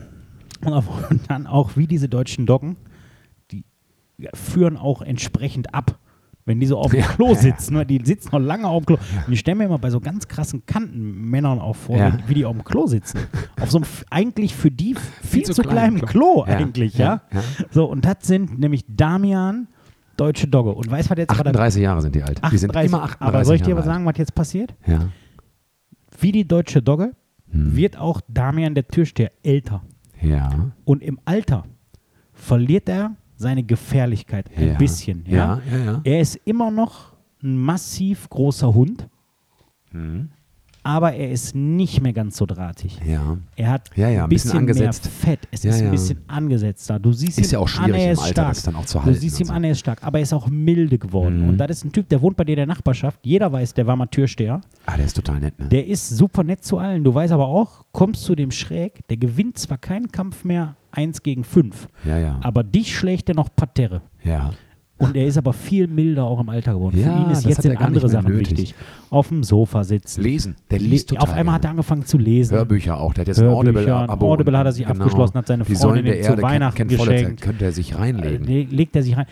und 0.66 1.22
dann 1.30 1.48
auch 1.48 1.72
wie 1.76 1.88
diese 1.88 2.08
deutschen 2.08 2.46
Doggen, 2.46 2.76
die 3.52 3.64
führen 4.34 4.78
auch 4.78 5.02
entsprechend 5.02 5.74
ab. 5.74 5.98
Wenn 6.46 6.60
die 6.60 6.66
so 6.66 6.78
auf 6.78 6.92
dem 6.92 7.00
Ja. 7.02 7.08
Klo 7.08 7.34
sitzen, 7.36 7.76
ne? 7.76 7.86
die 7.86 8.02
sitzen 8.04 8.30
noch 8.34 8.40
lange 8.40 8.68
auf 8.68 8.84
dem 8.84 8.98
Klo. 8.98 8.98
Und 9.28 9.32
ich 9.34 9.40
stelle 9.40 9.56
mir 9.56 9.66
immer 9.66 9.80
bei 9.80 9.90
so 9.90 10.00
ganz 10.02 10.28
krassen 10.28 10.66
Kantenmännern 10.66 11.60
auch 11.60 11.76
vor, 11.76 11.98
Ja. 11.98 12.18
wie, 12.18 12.30
wie 12.30 12.34
die 12.36 12.46
auf 12.46 12.54
dem 12.56 12.64
Klo 12.64 12.86
sitzen. 12.88 13.20
Auf 13.62 13.72
so 13.72 13.78
einem 13.78 13.88
eigentlich 14.10 14.54
für 14.56 14.70
die 14.72 14.96
viel, 15.24 15.44
zu 15.44 15.54
zu 15.54 15.62
kleinen 15.62 16.00
Klo. 16.02 16.44
Klo, 16.44 16.44
eigentlich, 16.44 16.98
ja. 16.98 17.22
So, 17.72 17.86
und 17.86 18.04
das 18.06 18.16
sind 18.24 18.60
nämlich 18.60 18.84
Damian, 18.88 19.68
deutsche 20.18 20.48
Dogge. 20.48 20.72
Und 20.74 20.92
weißt 20.92 21.08
du, 21.08 21.12
was 21.12 21.18
jetzt 21.20 21.30
gerade 21.34 21.50
38 21.50 21.82
Jahre 21.82 22.02
sind 22.02 22.14
die 22.16 22.24
alt. 22.24 22.40
Die 22.52 22.58
sind 22.58 22.72
38. 22.72 22.92
immer 22.92 23.04
38 23.04 23.22
Aber 23.36 23.46
soll 23.46 23.56
ich 23.56 23.62
dir 23.62 23.76
was 23.78 23.86
sagen, 23.86 24.06
was 24.06 24.18
jetzt 24.18 24.36
passiert? 24.36 24.76
Ja. 24.86 25.00
Wie 26.20 26.32
die 26.32 26.48
deutsche 26.48 26.82
Dogge 26.82 27.14
Hm. 27.52 27.76
wird 27.76 27.98
auch 27.98 28.20
Damian 28.28 28.74
der 28.76 28.88
Türsteher 28.88 29.32
älter. 29.44 29.84
Ja. 30.22 30.72
Und 30.86 31.04
im 31.04 31.20
Alter 31.26 31.66
verliert 32.34 32.90
er 32.90 33.16
seine 33.44 33.62
Gefährlichkeit 33.64 34.50
ein 34.58 34.68
ja. 34.70 34.74
bisschen. 34.80 35.24
Ja? 35.28 35.62
Ja, 35.72 35.78
ja. 35.78 36.02
Er 36.04 36.20
ist 36.22 36.40
immer 36.46 36.72
noch 36.72 37.14
ein 37.44 37.58
massiv 37.58 38.28
großer 38.30 38.74
Hund, 38.74 39.08
Mhm. 39.92 40.30
aber 40.82 41.14
er 41.14 41.30
ist 41.32 41.54
nicht 41.56 42.02
mehr 42.02 42.14
ganz 42.14 42.36
so 42.38 42.46
drahtig. 42.46 43.00
Ja. 43.06 43.38
Er 43.56 43.70
hat 43.70 43.92
ein 43.92 43.96
bisschen 43.96 44.28
bisschen, 44.30 44.50
mehr 44.52 44.60
angesetzt. 44.60 45.08
Fett. 45.08 45.40
Es 45.52 45.64
ist 45.64 45.82
ein 45.82 45.92
bisschen 45.92 46.22
angesetzt 46.28 46.90
da. 46.90 46.98
Du 47.00 47.12
siehst 47.14 47.38
Ist 47.38 47.52
ihm 47.52 47.58
ja 47.58 47.60
auch 47.60 47.68
schwierig 47.68 47.94
an, 47.94 48.00
er 48.00 48.06
im 48.08 48.12
ist 48.14 48.20
Alter, 48.20 48.32
stark. 48.32 48.54
das 48.56 48.64
dann 48.64 48.76
auch 48.76 48.86
zu 48.86 48.98
Du 48.98 49.04
halten 49.06 49.20
siehst 49.20 49.36
und 49.36 49.42
ihm 49.42 49.48
so. 49.48 49.54
an, 49.54 49.64
er 49.66 49.72
ist 49.72 49.80
stark, 49.80 50.04
aber 50.04 50.18
er 50.18 50.24
ist 50.24 50.34
auch 50.34 50.48
milde 50.48 50.98
geworden. 50.98 51.44
Mhm. 51.44 51.50
Und 51.50 51.58
das 51.58 51.70
ist 51.72 51.86
ein 51.86 51.92
Typ, 51.92 52.10
der 52.10 52.22
wohnt 52.22 52.36
bei 52.38 52.44
dir 52.44 52.54
in 52.54 52.58
der 52.58 52.66
Nachbarschaft. 52.66 53.20
Jeder 53.24 53.52
weiß, 53.52 53.74
der 53.76 53.86
war 53.88 53.96
mal 53.96 54.08
Türsteher. 54.08 54.62
Ah, 54.86 54.98
der 54.98 55.06
ist 55.06 55.14
total 55.16 55.40
nett, 55.40 55.60
ne? 55.60 55.68
Der 55.68 55.86
ist 55.86 56.10
super 56.10 56.44
nett 56.44 56.64
zu 56.64 56.78
allen. 56.80 57.04
Du 57.04 57.14
weißt 57.14 57.32
aber 57.34 57.48
auch, 57.48 57.86
kommst 57.92 58.24
zu 58.24 58.36
dem 58.36 58.52
schräg, 58.52 59.08
der 59.10 59.18
gewinnt 59.18 59.58
zwar 59.60 59.78
keinen 59.78 60.12
Kampf 60.12 60.44
mehr 60.44 60.76
1 60.94 61.22
gegen 61.24 61.44
5, 61.44 61.88
ja, 62.06 62.18
ja. 62.18 62.40
aber 62.42 62.64
dich 62.64 62.96
schlägt 62.98 63.30
er 63.30 63.36
noch 63.36 63.50
Parterre. 63.56 64.02
ja. 64.24 64.52
Und 65.00 65.18
er 65.18 65.26
ist 65.26 65.38
aber 65.38 65.52
viel 65.52 65.88
milder 65.88 66.24
auch 66.24 66.40
im 66.40 66.48
Alter 66.48 66.76
geworden. 66.76 66.98
Ja, 66.98 67.12
Für 67.12 67.24
ihn 67.26 67.32
ist 67.32 67.46
jetzt 67.46 67.62
sind 67.64 67.76
andere 67.82 68.08
Sachen 68.08 68.32
nötig. 68.32 68.52
wichtig. 68.52 68.76
Auf 69.10 69.28
dem 69.28 69.44
Sofa 69.44 69.84
sitzen. 69.84 70.22
Lesen. 70.22 70.56
Der 70.72 70.80
liest 70.80 71.10
total 71.10 71.24
Auf 71.28 71.34
einmal 71.34 71.56
hat 71.56 71.66
er 71.66 71.72
angefangen 71.72 72.06
zu 72.06 72.18
lesen. 72.18 72.56
Hörbücher 72.56 72.98
auch. 72.98 73.14
Der 73.14 73.22
hat 73.24 73.28
jetzt 73.28 73.42
Hörbücher, 73.42 73.58
ein 73.58 73.68
Audible 73.80 73.96
ein 73.98 74.10
Abo. 74.10 74.32
Audible 74.32 74.58
hat 74.58 74.66
er 74.68 74.72
sich 74.72 74.88
abgeschlossen, 74.88 75.34
hat 75.40 75.48
seine 75.48 75.66
Die 75.66 75.76
Freundin 75.76 76.06
ihm 76.06 76.24
zu 76.24 76.42
Weihnachten 76.42 76.78
kennt, 76.78 76.90
kennt 76.92 77.02
voll, 77.02 77.10
geschenkt. 77.12 77.42
könnte 77.42 77.66
er 77.66 77.72
sich 77.74 77.98
reinlegen. 77.98 78.46
Le- 78.46 78.64
legt 78.64 78.96
er 78.96 79.04
sich 79.04 79.18
rein. 79.18 79.26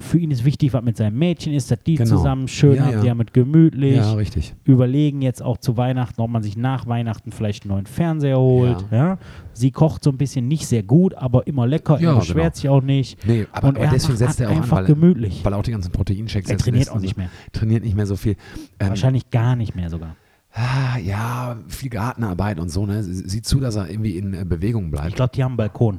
Für 0.00 0.18
ihn 0.18 0.30
ist 0.30 0.44
wichtig, 0.44 0.72
was 0.72 0.84
mit 0.84 0.96
seinem 0.96 1.18
Mädchen 1.18 1.52
ist, 1.52 1.72
dass 1.72 1.82
die 1.82 1.96
Genau. 1.96 2.08
zusammen 2.16 2.46
schön 2.46 2.76
Ja, 2.76 2.82
haben, 2.84 2.92
ja. 2.92 3.00
die 3.00 3.10
haben 3.10 3.20
gemütlich. 3.32 3.96
Ja, 3.96 4.12
richtig. 4.12 4.54
Überlegen 4.64 5.22
jetzt 5.22 5.42
auch 5.42 5.56
zu 5.58 5.76
Weihnachten, 5.76 6.20
ob 6.20 6.30
man 6.30 6.42
sich 6.44 6.56
nach 6.56 6.86
Weihnachten 6.86 7.32
vielleicht 7.32 7.64
einen 7.64 7.72
neuen 7.74 7.86
Fernseher 7.86 8.38
holt. 8.38 8.84
Ja. 8.92 9.18
Sie 9.54 9.72
kocht 9.72 10.04
so 10.04 10.10
ein 10.10 10.16
bisschen 10.16 10.46
nicht 10.46 10.66
sehr 10.68 10.84
gut, 10.84 11.14
aber 11.14 11.48
immer 11.48 11.66
lecker. 11.66 11.98
Ja, 12.00 12.12
er 12.12 12.18
beschwert 12.20 12.36
genau. 12.36 12.54
sich 12.54 12.68
auch 12.68 12.82
nicht. 12.82 13.26
Nee, 13.26 13.46
aber, 13.50 13.68
Und 13.68 13.76
aber 13.76 13.86
er 13.86 13.90
deswegen 13.90 14.12
macht 14.12 14.18
setzt 14.18 14.40
er 14.40 14.48
auch 14.48 14.52
an, 14.52 14.56
einfach 14.58 14.76
weil, 14.76 14.84
gemütlich. 14.84 15.44
weil 15.44 15.54
auch 15.54 15.62
die 15.64 15.72
ganzen 15.72 15.90
Proteinchecks 15.90 16.48
Er 16.48 16.58
trainiert 16.58 16.84
lässt 16.86 16.92
auch 16.96 17.00
nicht 17.00 17.16
so. 17.16 17.20
mehr. 17.20 17.30
Trainiert 17.52 17.82
nicht 17.82 17.96
mehr 17.96 18.06
so 18.06 18.14
viel. 18.14 18.36
Ähm, 18.78 18.90
Wahrscheinlich 18.90 19.30
gar 19.30 19.56
nicht 19.56 19.74
mehr 19.74 19.90
sogar. 19.90 20.14
ah, 20.52 20.96
ja, 21.04 21.56
viel 21.66 21.90
Gartenarbeit 21.90 22.60
und 22.60 22.68
so. 22.70 22.86
Ne? 22.86 23.02
Sie- 23.02 23.28
Sieht 23.28 23.46
zu, 23.46 23.58
dass 23.60 23.74
er 23.76 23.90
irgendwie 23.90 24.16
in 24.16 24.32
äh, 24.32 24.44
Bewegung 24.44 24.86
Ich 24.86 24.90
bleibt. 24.92 25.16
glaube, 25.16 25.32
die 25.34 25.42
haben 25.42 25.52
einen 25.52 25.56
Balkon. 25.56 25.98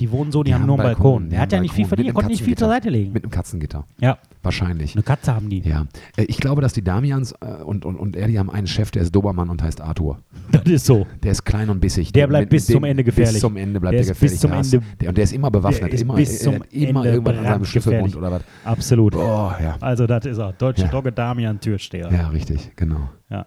Die 0.00 0.10
wohnen 0.12 0.30
so, 0.30 0.42
die, 0.42 0.48
Die 0.50 0.54
haben 0.54 0.62
haben 0.62 0.66
nur 0.68 0.76
einen 0.78 0.84
Balkon, 0.84 1.02
Balkon. 1.12 1.30
Der 1.30 1.40
hat 1.40 1.52
ja 1.52 1.60
nicht 1.60 1.74
viel 1.74 1.84
verdient, 1.86 2.14
konnte 2.14 2.30
nicht 2.30 2.42
viel 2.42 2.56
zur. 2.56 2.68
Seite 2.68 2.88
legen. 2.90 3.12
Mit 3.12 3.24
einem 3.24 3.30
Katzengitter. 3.30 3.84
Ja, 4.00 4.18
Wahrscheinlich. 4.42 4.94
eine 4.94 5.02
Katze 5.02 5.34
haben 5.34 5.50
die. 5.50 5.60
Ja. 5.60 5.86
Äh, 6.16 6.24
Ich 6.24 6.38
glaube, 6.38 6.62
dass 6.62 6.72
die 6.72 6.82
Damians 6.82 7.32
äh, 7.40 7.62
und, 7.64 7.84
und, 7.84 7.96
und 7.96 8.14
er, 8.16 8.28
die 8.28 8.38
haben 8.38 8.48
einen 8.50 8.66
Chef, 8.68 8.90
der 8.92 9.02
ist 9.02 9.12
Dobermann 9.14 9.50
und 9.50 9.62
heißt 9.62 9.80
Arthur. 9.80 10.18
Das 10.52 10.62
ist 10.64 10.86
so. 10.86 11.06
Der 11.22 11.32
ist 11.32 11.44
klein 11.44 11.68
und 11.68 11.80
bissig. 11.80 12.12
Der 12.12 12.26
bleibt 12.26 12.48
bis 12.50 12.68
mit 12.68 12.74
zum 12.76 12.82
dem- 12.84 12.90
Ende 12.90 13.04
gefährlich. 13.04 13.34
Bis 13.34 13.40
zum 13.42 13.56
Ende 13.56 13.80
bleibt 13.80 13.94
Der 13.94 14.02
der 14.02 14.12
ist 14.12 14.20
bis 14.20 14.40
gefährlich. 14.40 14.70
zum 14.70 14.80
Ende- 14.80 14.86
Der, 15.00 15.08
und 15.10 15.16
der 15.18 15.24
ist 15.24 15.32
immer 15.32 15.50
bewaffnet. 15.50 15.92
Ist 15.92 16.00
immer, 16.02 16.14
bis 16.14 16.40
zum 16.42 16.54
er, 16.54 16.72
immer 16.72 17.00
Ende 17.00 17.10
irgendwas 17.10 17.36
an 17.38 17.44
seinem. 17.44 17.64
Schlüsselbund 17.64 18.16
oder 18.16 18.30
was. 18.30 18.42
Absolut. 18.64 19.14
Oh, 19.16 19.18
ja. 19.60 19.76
Also, 19.80 20.06
das 20.06 20.24
ist 20.26 20.38
er. 20.38 20.52
Deutsche 20.52 20.82
Ja. 20.82 20.88
Dogge 20.88 21.12
Damian 21.12 21.60
Türsteher. 21.60 22.10
Ja, 22.12 22.28
richtig, 22.28 22.70
genau. 22.76 23.10
Ja. 23.28 23.46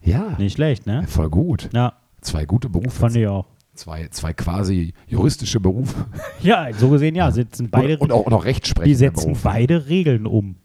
Ja, 0.00 0.36
Nicht 0.38 0.54
schlecht, 0.54 0.86
ne? 0.86 1.02
voll 1.08 1.28
gut. 1.28 1.68
Ja, 1.72 1.94
Zwei 2.20 2.44
gute 2.44 2.68
Berufe. 2.68 2.90
fand 2.90 3.16
ich 3.16 3.26
auch. 3.26 3.46
Zwei, 3.78 4.08
zwei 4.08 4.32
quasi 4.32 4.92
juristische 5.06 5.60
Berufe. 5.60 6.06
Ja, 6.40 6.66
so 6.72 6.90
gesehen, 6.90 7.14
ja, 7.14 7.30
sitzen 7.30 7.70
beide, 7.70 7.94
und, 7.98 8.10
und, 8.10 8.12
auch, 8.12 8.26
und 8.26 8.32
auch 8.32 8.44
rechtsprechende 8.44 8.88
die 8.88 8.94
setzen 8.96 9.36
beide 9.40 9.88
Regeln 9.88 10.26
um, 10.26 10.56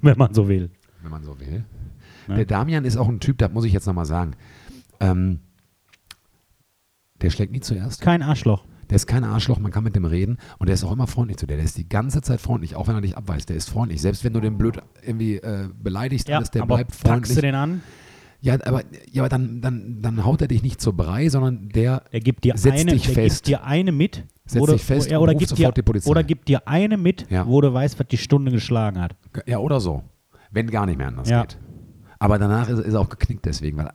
wenn 0.00 0.16
man 0.16 0.32
so 0.32 0.48
will. 0.48 0.70
wenn 1.02 1.10
man 1.10 1.24
so 1.24 1.40
will. 1.40 1.64
Ne? 2.28 2.36
Der 2.36 2.44
Damian 2.44 2.84
ist 2.84 2.96
auch 2.96 3.08
ein 3.08 3.18
Typ, 3.18 3.38
das 3.38 3.50
muss 3.50 3.64
ich 3.64 3.72
jetzt 3.72 3.86
nochmal 3.86 4.06
sagen. 4.06 4.34
Ähm, 5.00 5.40
der 7.20 7.30
schlägt 7.30 7.50
nie 7.52 7.58
zuerst. 7.60 8.00
Kein 8.00 8.22
Arschloch. 8.22 8.64
Der 8.90 8.96
ist 8.96 9.06
kein 9.06 9.24
Arschloch, 9.24 9.58
man 9.58 9.72
kann 9.72 9.82
mit 9.82 9.96
dem 9.96 10.04
reden 10.04 10.38
und 10.58 10.68
der 10.68 10.74
ist 10.74 10.84
auch 10.84 10.92
immer 10.92 11.08
freundlich 11.08 11.38
zu 11.38 11.46
dir. 11.48 11.56
Der 11.56 11.64
ist 11.64 11.78
die 11.78 11.88
ganze 11.88 12.20
Zeit 12.22 12.40
freundlich, 12.40 12.76
auch 12.76 12.86
wenn 12.86 12.94
er 12.94 13.00
dich 13.00 13.16
abweist. 13.16 13.48
Der 13.48 13.56
ist 13.56 13.70
freundlich. 13.70 14.00
Selbst 14.00 14.22
wenn 14.22 14.34
du 14.34 14.40
den 14.40 14.56
blöd 14.56 14.78
irgendwie 15.04 15.36
äh, 15.38 15.68
beleidigst, 15.82 16.28
Ja, 16.28 16.36
alles, 16.36 16.50
der 16.52 16.64
bleibt 16.66 16.90
packst 16.90 17.00
freundlich. 17.06 17.34
du 17.34 17.40
den 17.42 17.54
an, 17.56 17.80
Ja, 18.44 18.54
aber, 18.64 18.82
ja, 19.10 19.22
aber 19.22 19.28
dann, 19.28 19.60
dann, 19.60 20.02
dann 20.02 20.24
haut 20.24 20.42
er 20.42 20.48
dich 20.48 20.62
nicht 20.64 20.80
zur 20.80 20.94
Brei, 20.96 21.28
sondern 21.28 21.68
der 21.68 22.02
der 22.12 22.20
gibt 22.20 22.42
dir 22.44 22.54
Setz 22.56 22.80
eine, 22.80 22.90
dich 22.92 23.04
der 23.04 23.14
fest. 23.14 23.44
gibt 23.44 23.48
dir 23.48 23.64
eine 23.64 23.92
mit, 23.92 24.24
Setz 24.46 24.60
wo 24.60 24.66
du- 24.66 24.72
dich 24.72 24.82
fest 24.82 25.10
und 25.12 25.16
oder 25.18 25.32
sofort 25.38 25.58
dir, 25.58 25.70
die 25.72 25.82
Polizei. 25.82 26.10
Oder 26.10 26.24
gibt 26.24 26.48
dir 26.48 26.66
eine 26.66 26.96
mit, 26.96 27.30
Ja. 27.30 27.46
wo 27.46 27.60
du 27.60 27.72
weißt, 27.72 28.00
was 28.00 28.08
die 28.08 28.16
Stunde 28.18 28.50
geschlagen 28.50 29.00
hat. 29.00 29.14
Ja, 29.46 29.58
oder 29.58 29.78
so. 29.80 30.02
Wenn 30.50 30.68
gar 30.70 30.86
nicht 30.86 30.98
mehr 30.98 31.06
anders 31.08 31.28
Ja. 31.30 31.42
geht. 31.42 31.56
Aber 32.18 32.38
danach 32.38 32.68
ist, 32.68 32.80
ist 32.80 32.94
er 32.94 33.00
auch 33.00 33.08
geknickt 33.08 33.46
deswegen, 33.46 33.78
weil 33.78 33.90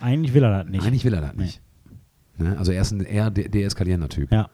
Eigentlich 0.00 0.32
will 0.34 0.42
er 0.42 0.62
das 0.64 0.70
nicht. 0.72 0.84
eigentlich 0.86 1.04
will 1.04 1.14
er 1.14 1.20
das 1.20 1.34
nicht. 1.34 1.60
Ne? 2.38 2.56
Also 2.58 2.72
er 2.72 2.80
ist 2.80 2.92
ein 2.92 3.00
eher 3.02 3.30
de 3.30 3.48
deeskalierender 3.48 4.08
Typ. 4.08 4.32
Ja. 4.32 4.48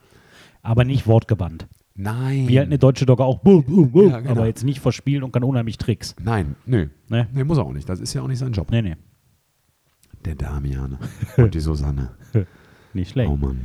Aber 0.62 0.84
nicht 0.84 1.06
wortgebannt. 1.06 1.68
Nein. 1.94 2.48
Wie 2.48 2.58
halt 2.58 2.66
eine 2.68 2.78
deutsche 2.78 3.06
Dogge 3.06 3.24
auch. 3.24 3.38
buh, 3.38 3.62
buh, 3.62 3.86
buh, 3.86 4.08
Ja, 4.10 4.18
genau. 4.20 4.32
Aber 4.32 4.46
jetzt 4.46 4.64
nicht 4.64 4.80
verspielen 4.80 5.22
und 5.22 5.32
kann 5.32 5.42
unheimlich 5.44 5.78
Tricks. 5.78 6.14
Nein, 6.22 6.54
nö. 6.66 6.88
Ne? 7.08 7.28
Nee, 7.32 7.44
muss 7.44 7.58
er 7.58 7.64
auch 7.64 7.72
nicht. 7.72 7.88
Das 7.88 7.98
ist 8.00 8.14
ja 8.14 8.22
auch 8.22 8.28
nicht 8.28 8.38
sein 8.38 8.52
Job. 8.52 8.70
Nee, 8.70 8.82
nee. 8.82 8.96
Der 10.24 10.34
Damian 10.34 10.98
und 11.36 11.54
die 11.54 11.60
Susanne. 11.60 12.10
Nicht 12.94 13.10
schlecht. 13.12 13.30
Oh 13.30 13.36
Mann. 13.36 13.58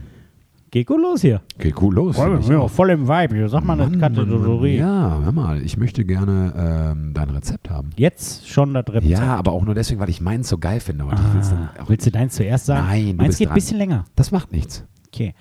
Geht 0.71 0.87
gut 0.87 0.99
los 1.01 1.21
hier. 1.21 1.41
Geht 1.59 1.79
cool 1.81 1.93
los. 1.93 2.15
Voll, 2.15 2.41
ja, 2.49 2.57
auch. 2.57 2.69
voll 2.69 2.89
im 2.89 3.07
Vibe 3.07 3.35
hier. 3.35 3.47
Sag 3.49 3.63
mal 3.63 3.79
eine 3.79 3.91
Mann. 3.95 3.99
Kategorie. 3.99 4.77
Ja, 4.77 5.19
hör 5.23 5.31
mal, 5.31 5.61
ich 5.61 5.77
möchte 5.77 6.03
gerne 6.03 6.91
ähm, 6.95 7.13
dein 7.13 7.29
Rezept 7.29 7.69
haben. 7.69 7.91
Jetzt 7.95 8.47
schon 8.49 8.73
das 8.73 8.85
Rezept. 8.87 9.05
Ja, 9.05 9.35
aber 9.35 9.51
auch 9.51 9.63
nur 9.63 9.75
deswegen, 9.75 9.99
weil 9.99 10.09
ich 10.09 10.19
meins 10.19 10.49
so 10.49 10.57
geil 10.57 10.79
finde. 10.79 11.05
Ah, 11.05 11.69
auch, 11.79 11.89
willst 11.89 12.07
du 12.07 12.11
deins 12.11 12.33
zuerst 12.35 12.65
sagen? 12.65 12.87
Nein, 12.87 13.05
du 13.09 13.13
Meins 13.17 13.27
bist 13.27 13.39
geht 13.39 13.49
ein 13.49 13.53
bisschen 13.53 13.77
länger. 13.77 14.05
das 14.15 14.31
macht 14.31 14.51
nichts. 14.51 14.83
Okay. 15.09 15.35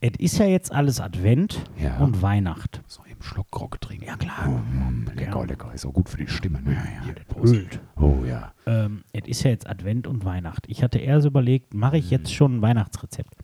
Es 0.00 0.12
ist 0.18 0.38
ja 0.38 0.46
jetzt 0.46 0.72
alles 0.72 1.00
Advent 1.02 1.62
Ja. 1.78 1.98
und 1.98 2.22
Weihnacht. 2.22 2.80
So 2.86 3.02
eben 3.20 3.22
Schluck 3.22 3.50
Grog 3.50 3.80
trinken. 3.80 4.06
Ja, 4.06 4.16
klar. 4.16 4.48
Oh, 4.48 5.10
lecker, 5.14 5.38
Ja. 5.38 5.42
lecker. 5.44 5.74
Ist 5.74 5.86
auch 5.86 5.92
gut 5.92 6.08
für 6.08 6.16
die 6.16 6.26
Stimme. 6.26 6.60
Ne? 6.62 6.72
Ja, 6.72 7.06
ja, 7.08 7.14
Prost. 7.28 7.80
Oh 7.96 8.18
ja. 8.26 8.52
Ähm, 8.66 9.04
es 9.12 9.26
ist 9.28 9.42
ja 9.42 9.50
jetzt 9.50 9.68
Advent 9.68 10.06
und 10.06 10.24
Weihnacht. 10.24 10.64
Ich 10.68 10.82
hatte 10.82 10.98
eher 10.98 11.20
so 11.20 11.28
überlegt, 11.28 11.74
mache 11.74 11.98
ich 11.98 12.06
Mhm. 12.06 12.10
jetzt 12.10 12.34
schon 12.34 12.56
ein 12.56 12.62
Weihnachtsrezept. 12.62 13.34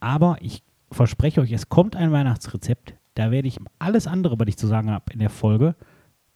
Aber 0.00 0.36
ich 0.40 0.62
verspreche 0.90 1.40
euch, 1.40 1.52
es 1.52 1.68
kommt 1.68 1.96
ein 1.96 2.12
Weihnachtsrezept. 2.12 2.94
Da 3.14 3.30
werde 3.30 3.48
ich 3.48 3.58
alles 3.78 4.06
andere, 4.06 4.38
was 4.38 4.48
ich 4.48 4.56
zu 4.56 4.66
sagen 4.66 4.90
habe 4.90 5.12
in 5.12 5.18
der 5.18 5.30
Folge, 5.30 5.74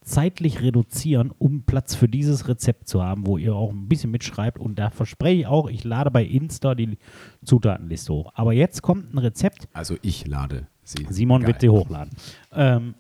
zeitlich 0.05 0.61
reduzieren, 0.63 1.31
um 1.39 1.63
Platz 1.63 1.95
für 1.95 2.09
dieses 2.09 2.49
Rezept 2.49 2.89
zu 2.89 3.05
haben, 3.05 3.25
wo 3.25 3.39
ihr 3.39 3.55
auch 3.55 3.71
ein 3.71 3.89
bisschen 3.89 4.11
mitschreibt. 4.11 4.59
Und 4.59 4.77
da 4.81 4.91
verspreche 4.91 5.41
ich 5.43 5.47
auch, 5.47 5.71
ich 5.71 5.85
lade 5.85 6.11
bei 6.11 6.25
Insta 6.25 6.75
die 6.75 6.99
Zutatenliste 7.45 8.13
hoch. 8.13 8.33
Aber 8.35 8.53
jetzt 8.53 8.83
kommt 8.83 9.15
ein 9.15 9.19
Rezept, 9.19 9.69
Also 9.73 9.97
ich 10.03 10.27
lade 10.27 10.67
sie. 10.85 11.07
Simon 11.09 11.43
Geil. 11.43 11.49
wird 11.49 11.61
sie 11.61 11.69
hochladen. 11.69 12.13
Ähm, 12.53 12.95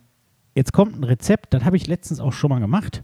jetzt 0.55 0.73
kommt 0.73 0.99
ein 0.99 1.05
Rezept, 1.05 1.55
das 1.55 1.65
habe 1.65 1.77
ich 1.77 1.87
letztens 1.87 2.21
auch 2.21 2.33
schon 2.33 2.51
mal 2.51 2.61
gemacht. 2.61 3.03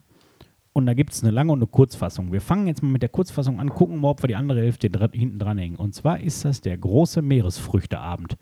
Und 0.73 0.87
da 0.87 0.95
gibt 0.95 1.13
es 1.13 1.25
eine 1.25 1.33
lange 1.33 1.51
und 1.51 1.59
eine 1.59 1.67
Kurzfassung. 1.67 2.31
Wir 2.31 2.41
fangen 2.41 2.69
jetzt 2.69 2.83
mal 2.85 2.91
mit 2.91 3.03
der 3.03 3.09
Kurzfassung 3.09 3.59
an, 3.59 3.71
gucken 3.71 3.99
mal, 4.01 4.11
ob 4.11 4.23
wir 4.23 4.29
die 4.29 4.37
andere 4.37 4.61
Hälfte 4.61 4.89
hinten 5.13 5.39
dranhängen. 5.41 5.77
Und 5.77 5.95
zwar 5.95 6.21
ist 6.21 6.45
das 6.45 6.61
der 6.61 6.79
große 6.79 7.21
Meeresfrüchteabend. 7.21 8.37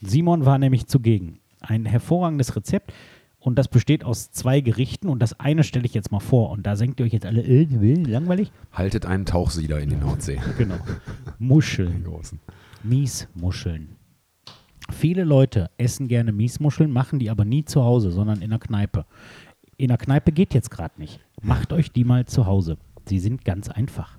Simon 0.00 0.44
war 0.44 0.58
nämlich 0.58 0.86
zugegen. 0.88 1.38
Ein 1.60 1.86
hervorragendes 1.86 2.56
Rezept. 2.56 2.92
Und 3.38 3.56
das 3.56 3.68
besteht 3.68 4.02
aus 4.02 4.32
zwei 4.32 4.60
Gerichten. 4.60 5.08
Und 5.08 5.20
das 5.20 5.38
eine 5.38 5.62
stelle 5.62 5.86
ich 5.86 5.94
jetzt 5.94 6.10
mal 6.10 6.18
vor. 6.18 6.50
Und 6.50 6.66
da 6.66 6.74
senkt 6.74 6.98
ihr 6.98 7.06
euch 7.06 7.12
jetzt 7.12 7.26
alle, 7.26 7.42
äh, 7.42 7.62
äh, 7.62 8.02
langweilig. 8.02 8.50
Haltet 8.72 9.06
einen 9.06 9.24
Tauchsieder 9.24 9.78
in 9.78 9.90
die 9.90 9.96
Nordsee. 9.96 10.40
Genau. 10.58 10.78
Muscheln. 11.38 12.04
Miesmuscheln. 12.82 13.95
Viele 14.90 15.24
Leute 15.24 15.70
essen 15.78 16.08
gerne 16.08 16.32
Miesmuscheln, 16.32 16.90
machen 16.90 17.18
die 17.18 17.30
aber 17.30 17.44
nie 17.44 17.64
zu 17.64 17.82
Hause, 17.84 18.10
sondern 18.10 18.40
in 18.42 18.50
der 18.50 18.58
Kneipe. 18.58 19.04
In 19.76 19.88
der 19.88 19.98
Kneipe 19.98 20.32
geht 20.32 20.54
jetzt 20.54 20.70
gerade 20.70 20.94
nicht. 20.98 21.20
Macht 21.42 21.72
euch 21.72 21.92
die 21.92 22.04
mal 22.04 22.24
zu 22.26 22.46
Hause. 22.46 22.78
Sie 23.06 23.18
sind 23.18 23.44
ganz 23.44 23.68
einfach. 23.68 24.16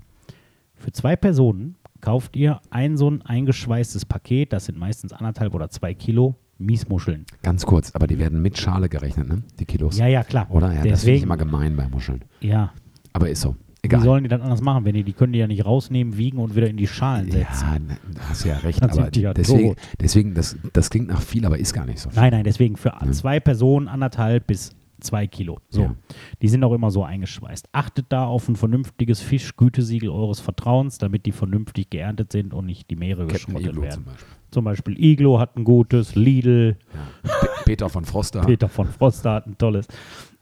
Für 0.76 0.92
zwei 0.92 1.16
Personen 1.16 1.76
kauft 2.02 2.36
ihr 2.36 2.62
ein 2.70 2.96
so 2.98 3.10
ein 3.10 3.22
eingeschweißtes 3.24 4.06
Paket, 4.06 4.54
das 4.54 4.66
sind 4.66 4.78
meistens 4.78 5.14
anderthalb 5.14 5.56
oder 5.56 5.70
zwei 5.70 5.94
Kilo 5.94 6.36
Miesmuscheln. 6.60 7.26
Ganz 7.44 7.66
kurz, 7.66 7.94
aber 7.96 8.08
die 8.08 8.20
werden 8.20 8.42
mit 8.42 8.58
Schale 8.58 8.90
gerechnet, 8.90 9.28
ne? 9.28 9.44
Die 9.60 9.66
Kilos. 9.66 9.98
Ja, 9.98 10.08
ja, 10.08 10.24
klar. 10.24 10.48
Oder? 10.52 10.68
Ja, 10.68 10.74
das 10.74 10.82
finde 10.82 10.90
ich 10.90 11.00
Deswegen- 11.02 11.24
immer 11.24 11.38
gemein 11.38 11.76
bei 11.76 11.88
Muscheln. 11.88 12.24
Ja, 12.42 12.72
Aber 13.14 13.30
ist 13.30 13.42
so. 13.42 13.56
Wie 13.90 13.96
Egal. 13.96 14.02
sollen 14.04 14.24
die 14.24 14.30
das 14.30 14.42
anders 14.42 14.62
machen, 14.62 14.86
wenn 14.86 14.94
die, 14.94 15.04
die 15.04 15.14
können 15.14 15.34
die 15.34 15.40
ja 15.40 15.48
nicht 15.48 15.66
rausnehmen, 15.66 16.18
wiegen 16.18 16.38
und 16.38 16.56
wieder 16.56 16.70
in 16.70 16.78
die 16.78 16.88
Schalen 16.88 17.32
setzen. 17.32 17.90
Ja, 18.16 18.22
hast 18.30 18.46
ja 18.46 18.58
recht. 18.58 18.82
Dann 18.82 18.90
aber 18.92 19.10
ja 19.16 19.34
deswegen, 19.34 19.70
tot. 19.70 19.78
deswegen 20.02 20.34
das, 20.34 20.58
das 20.74 20.90
klingt 20.90 21.08
nach 21.08 21.22
viel, 21.22 21.46
aber 21.46 21.58
ist 21.58 21.74
gar 21.74 21.86
nicht 21.86 22.00
so 22.00 22.10
viel. 22.10 22.20
Nein, 22.22 22.32
nein, 22.32 22.44
deswegen 22.44 22.76
für 22.78 22.94
zwei 23.12 23.40
Personen 23.40 23.88
anderthalb 23.88 24.48
bis 24.48 24.72
zwei 25.00 25.28
Kilo. 25.28 25.60
So. 25.70 25.82
Ja. 25.84 25.96
Die 26.42 26.48
sind 26.48 26.64
auch 26.64 26.74
immer 26.74 26.90
so 26.90 27.04
eingeschweißt. 27.04 27.70
Achtet 27.72 28.08
da 28.10 28.26
auf 28.26 28.50
ein 28.50 28.56
vernünftiges 28.56 29.22
Fischgütesiegel 29.22 30.10
eures 30.10 30.40
Vertrauens, 30.40 30.98
damit 30.98 31.26
die 31.28 31.32
vernünftig 31.32 31.90
geerntet 31.92 32.32
sind 32.32 32.54
und 32.54 32.66
nicht 32.66 32.90
die 32.90 32.96
Meere 32.96 33.28
geschrottet 33.28 33.80
werden. 33.80 33.92
zum 33.92 34.04
Beispiel. 34.06 34.28
Zum 34.50 34.64
Beispiel 34.64 35.04
Iglo 35.04 35.40
hat 35.40 35.56
ein 35.56 35.66
gutes, 35.66 36.16
Lidl, 36.16 36.78
Ja. 37.24 37.32
Pe- 37.32 37.48
Peter 37.66 37.90
von 37.90 38.06
Froster. 38.06 38.42
Peter 38.42 38.70
von 38.70 38.88
Froster 38.88 39.34
hat 39.34 39.46
ein 39.46 39.58
tolles. 39.58 39.88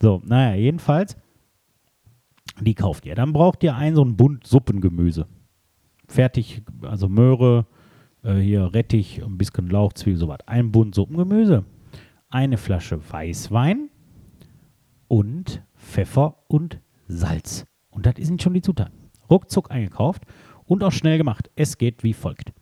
So, 0.01 0.21
naja, 0.25 0.55
jedenfalls, 0.55 1.17
die 2.59 2.75
kauft 2.75 3.05
ihr. 3.05 3.15
Dann 3.15 3.33
braucht 3.33 3.63
ihr 3.63 3.75
ein 3.75 3.95
so 3.95 4.03
ein 4.03 4.15
Bund 4.15 4.45
Suppengemüse. 4.45 5.27
Fertig, 6.07 6.63
also 6.81 7.09
Möhre, 7.09 7.65
äh, 8.23 8.35
hier 8.35 8.73
Rettich, 8.73 9.23
ein 9.23 9.37
bisschen 9.37 9.69
Lauch, 9.69 9.93
Zwiebel, 9.93 10.19
sowas. 10.19 10.39
Ein 10.45 10.71
Bund 10.71 10.93
Suppengemüse, 10.95 11.65
eine 12.29 12.57
Flasche 12.57 12.99
Weißwein 13.11 13.89
und 15.07 15.63
Pfeffer 15.75 16.37
und 16.47 16.79
Salz. 17.07 17.65
Und 17.89 18.05
das 18.05 18.15
sind 18.17 18.41
schon 18.41 18.53
die 18.53 18.61
Zutaten. 18.61 19.09
Ruckzuck 19.29 19.71
eingekauft 19.71 20.23
und 20.65 20.83
auch 20.83 20.91
schnell 20.91 21.17
gemacht. 21.17 21.49
Es 21.55 21.77
geht 21.77 22.03
wie 22.03 22.13
folgt. 22.13 22.53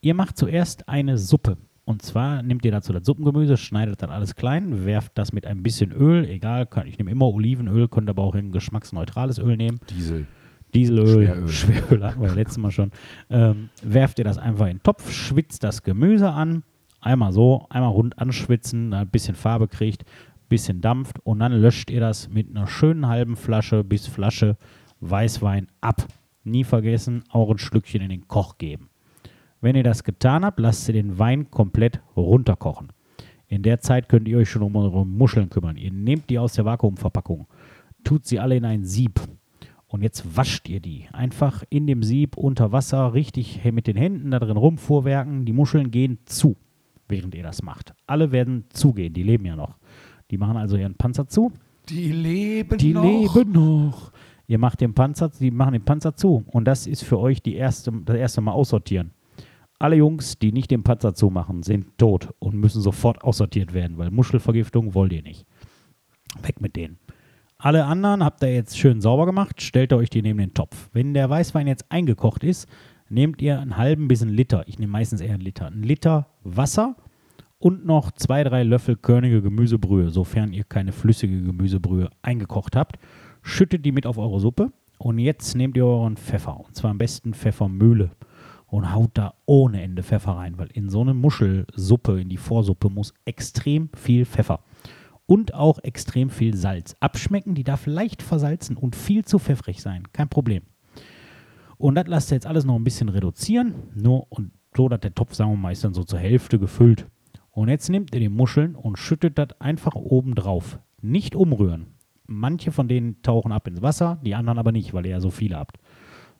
Ihr 0.00 0.14
macht 0.14 0.36
zuerst 0.36 0.88
eine 0.88 1.18
Suppe. 1.18 1.58
Und 1.84 2.02
zwar 2.02 2.42
nehmt 2.42 2.64
ihr 2.64 2.70
dazu 2.70 2.92
das 2.92 3.04
Suppengemüse, 3.04 3.56
schneidet 3.56 4.02
dann 4.02 4.10
alles 4.10 4.36
klein, 4.36 4.86
werft 4.86 5.18
das 5.18 5.32
mit 5.32 5.46
ein 5.46 5.62
bisschen 5.62 5.90
Öl, 5.90 6.24
egal, 6.28 6.66
kann, 6.66 6.86
ich 6.86 6.96
nehme 6.98 7.10
immer 7.10 7.26
Olivenöl, 7.26 7.88
könnt 7.88 8.08
aber 8.08 8.22
auch 8.22 8.34
ein 8.36 8.52
geschmacksneutrales 8.52 9.38
Öl 9.38 9.56
nehmen. 9.56 9.80
Diesel. 9.90 10.26
Dieselöl, 10.74 11.26
Schweröl. 11.26 11.48
Schweröl, 11.48 12.04
hatten 12.04 12.22
wir 12.22 12.34
letztes 12.34 12.58
Mal 12.58 12.70
schon. 12.70 12.92
Ähm, 13.28 13.68
werft 13.82 14.18
ihr 14.18 14.24
das 14.24 14.38
einfach 14.38 14.66
in 14.66 14.78
den 14.78 14.82
Topf, 14.82 15.10
schwitzt 15.10 15.64
das 15.64 15.82
Gemüse 15.82 16.30
an, 16.30 16.62
einmal 17.00 17.32
so, 17.32 17.66
einmal 17.68 17.90
rund 17.90 18.18
anschwitzen, 18.18 18.94
ein 18.94 19.08
bisschen 19.08 19.34
Farbe 19.34 19.66
kriegt, 19.66 20.04
bisschen 20.48 20.80
dampft 20.80 21.18
und 21.24 21.40
dann 21.40 21.52
löscht 21.52 21.90
ihr 21.90 22.00
das 22.00 22.28
mit 22.28 22.48
einer 22.50 22.66
schönen 22.66 23.08
halben 23.08 23.36
Flasche 23.36 23.82
bis 23.82 24.06
Flasche 24.06 24.56
Weißwein 25.00 25.66
ab. 25.80 26.06
Nie 26.44 26.64
vergessen, 26.64 27.24
auch 27.30 27.50
ein 27.50 27.58
Schlückchen 27.58 28.02
in 28.02 28.10
den 28.10 28.28
Koch 28.28 28.58
geben. 28.58 28.88
Wenn 29.62 29.76
ihr 29.76 29.84
das 29.84 30.02
getan 30.02 30.44
habt, 30.44 30.58
lasst 30.58 30.88
ihr 30.88 30.94
den 30.94 31.20
Wein 31.20 31.48
komplett 31.50 32.00
runterkochen. 32.16 32.88
In 33.46 33.62
der 33.62 33.78
Zeit 33.78 34.08
könnt 34.08 34.26
ihr 34.26 34.38
euch 34.38 34.50
schon 34.50 34.62
um 34.62 34.74
eure 34.74 35.06
Muscheln 35.06 35.50
kümmern. 35.50 35.76
Ihr 35.76 35.92
nehmt 35.92 36.28
die 36.30 36.38
aus 36.40 36.54
der 36.54 36.64
Vakuumverpackung, 36.64 37.46
tut 38.02 38.26
sie 38.26 38.40
alle 38.40 38.56
in 38.56 38.64
ein 38.64 38.84
Sieb 38.84 39.20
und 39.86 40.02
jetzt 40.02 40.36
wascht 40.36 40.68
ihr 40.68 40.80
die. 40.80 41.06
Einfach 41.12 41.62
in 41.70 41.86
dem 41.86 42.02
Sieb 42.02 42.36
unter 42.36 42.72
Wasser 42.72 43.14
richtig 43.14 43.62
mit 43.72 43.86
den 43.86 43.96
Händen 43.96 44.32
da 44.32 44.40
drin 44.40 44.56
rumfuhrwerken. 44.56 45.44
Die 45.44 45.52
Muscheln 45.52 45.92
gehen 45.92 46.18
zu, 46.24 46.56
während 47.08 47.36
ihr 47.36 47.44
das 47.44 47.62
macht. 47.62 47.94
Alle 48.08 48.32
werden 48.32 48.64
zugehen, 48.70 49.14
die 49.14 49.22
leben 49.22 49.44
ja 49.44 49.54
noch. 49.54 49.76
Die 50.32 50.38
machen 50.38 50.56
also 50.56 50.76
ihren 50.76 50.96
Panzer 50.96 51.28
zu. 51.28 51.52
Die 51.88 52.10
leben 52.10 52.78
Die 52.78 52.94
leben 52.94 53.52
noch. 53.52 54.10
Ihr 54.48 54.58
macht 54.58 54.80
den 54.80 54.92
Panzer, 54.92 55.28
die 55.28 55.52
machen 55.52 55.74
den 55.74 55.84
Panzer 55.84 56.16
zu. 56.16 56.42
Und 56.48 56.64
das 56.64 56.88
ist 56.88 57.04
für 57.04 57.20
euch 57.20 57.42
die 57.42 57.54
erste, 57.54 57.92
das 58.04 58.16
erste 58.16 58.40
Mal 58.40 58.52
aussortieren. 58.52 59.12
Alle 59.82 59.96
Jungs, 59.96 60.38
die 60.38 60.52
nicht 60.52 60.70
den 60.70 60.84
Panzer 60.84 61.12
zumachen, 61.12 61.64
sind 61.64 61.98
tot 61.98 62.32
und 62.38 62.54
müssen 62.54 62.80
sofort 62.80 63.24
aussortiert 63.24 63.74
werden, 63.74 63.98
weil 63.98 64.12
Muschelvergiftung 64.12 64.94
wollt 64.94 65.12
ihr 65.12 65.22
nicht. 65.22 65.44
Weg 66.40 66.60
mit 66.60 66.76
denen. 66.76 67.00
Alle 67.58 67.86
anderen 67.86 68.24
habt 68.24 68.44
ihr 68.44 68.54
jetzt 68.54 68.78
schön 68.78 69.00
sauber 69.00 69.26
gemacht, 69.26 69.60
stellt 69.60 69.92
euch 69.92 70.08
die 70.08 70.22
neben 70.22 70.38
den 70.38 70.54
Topf. 70.54 70.88
Wenn 70.92 71.14
der 71.14 71.28
Weißwein 71.28 71.66
jetzt 71.66 71.90
eingekocht 71.90 72.44
ist, 72.44 72.68
nehmt 73.08 73.42
ihr 73.42 73.58
einen 73.58 73.76
halben 73.76 74.06
bis 74.06 74.22
einen 74.22 74.30
Liter, 74.30 74.62
ich 74.68 74.78
nehme 74.78 74.92
meistens 74.92 75.20
eher 75.20 75.34
einen 75.34 75.42
Liter, 75.42 75.66
einen 75.66 75.82
Liter 75.82 76.28
Wasser 76.44 76.94
und 77.58 77.84
noch 77.84 78.12
zwei, 78.12 78.44
drei 78.44 78.62
Löffel 78.62 78.94
körnige 78.94 79.42
Gemüsebrühe, 79.42 80.10
sofern 80.10 80.52
ihr 80.52 80.62
keine 80.62 80.92
flüssige 80.92 81.42
Gemüsebrühe 81.42 82.08
eingekocht 82.22 82.76
habt. 82.76 83.00
Schüttet 83.42 83.84
die 83.84 83.90
mit 83.90 84.06
auf 84.06 84.16
eure 84.16 84.38
Suppe 84.38 84.70
und 84.98 85.18
jetzt 85.18 85.56
nehmt 85.56 85.76
ihr 85.76 85.86
euren 85.86 86.16
Pfeffer 86.16 86.60
und 86.60 86.76
zwar 86.76 86.92
am 86.92 86.98
besten 86.98 87.34
Pfeffermühle 87.34 88.12
und 88.72 88.90
haut 88.94 89.10
da 89.12 89.34
ohne 89.44 89.82
Ende 89.82 90.02
Pfeffer 90.02 90.32
rein, 90.32 90.56
weil 90.56 90.68
in 90.72 90.88
so 90.88 91.02
eine 91.02 91.12
Muschelsuppe, 91.12 92.18
in 92.18 92.30
die 92.30 92.38
Vorsuppe 92.38 92.88
muss 92.88 93.12
extrem 93.26 93.90
viel 93.94 94.24
Pfeffer 94.24 94.60
und 95.26 95.52
auch 95.52 95.78
extrem 95.80 96.30
viel 96.30 96.56
Salz. 96.56 96.96
Abschmecken, 96.98 97.54
die 97.54 97.64
darf 97.64 97.84
leicht 97.84 98.22
versalzen 98.22 98.78
und 98.78 98.96
viel 98.96 99.26
zu 99.26 99.38
pfeffrig 99.38 99.82
sein, 99.82 100.10
kein 100.14 100.30
Problem. 100.30 100.62
Und 101.76 101.96
das 101.96 102.06
lasst 102.06 102.32
ihr 102.32 102.36
jetzt 102.36 102.46
alles 102.46 102.64
noch 102.64 102.76
ein 102.76 102.84
bisschen 102.84 103.10
reduzieren, 103.10 103.74
nur 103.94 104.26
und 104.32 104.52
so, 104.74 104.88
dass 104.88 105.00
der 105.00 105.14
Topf, 105.14 105.34
sagen 105.34 105.50
wir 105.50 105.58
mal, 105.58 105.72
ist 105.72 105.84
dann 105.84 105.92
so 105.92 106.02
zur 106.02 106.18
Hälfte 106.18 106.58
gefüllt. 106.58 107.06
Und 107.50 107.68
jetzt 107.68 107.90
nehmt 107.90 108.14
ihr 108.14 108.20
die 108.20 108.30
Muscheln 108.30 108.74
und 108.74 108.98
schüttet 108.98 109.36
das 109.36 109.48
einfach 109.60 109.96
oben 109.96 110.34
drauf. 110.34 110.78
Nicht 111.02 111.36
umrühren. 111.36 111.88
Manche 112.26 112.72
von 112.72 112.88
denen 112.88 113.20
tauchen 113.20 113.52
ab 113.52 113.68
ins 113.68 113.82
Wasser, 113.82 114.18
die 114.24 114.34
anderen 114.34 114.58
aber 114.58 114.72
nicht, 114.72 114.94
weil 114.94 115.04
ihr 115.04 115.12
ja 115.12 115.20
so 115.20 115.28
viele 115.28 115.58
habt. 115.58 115.76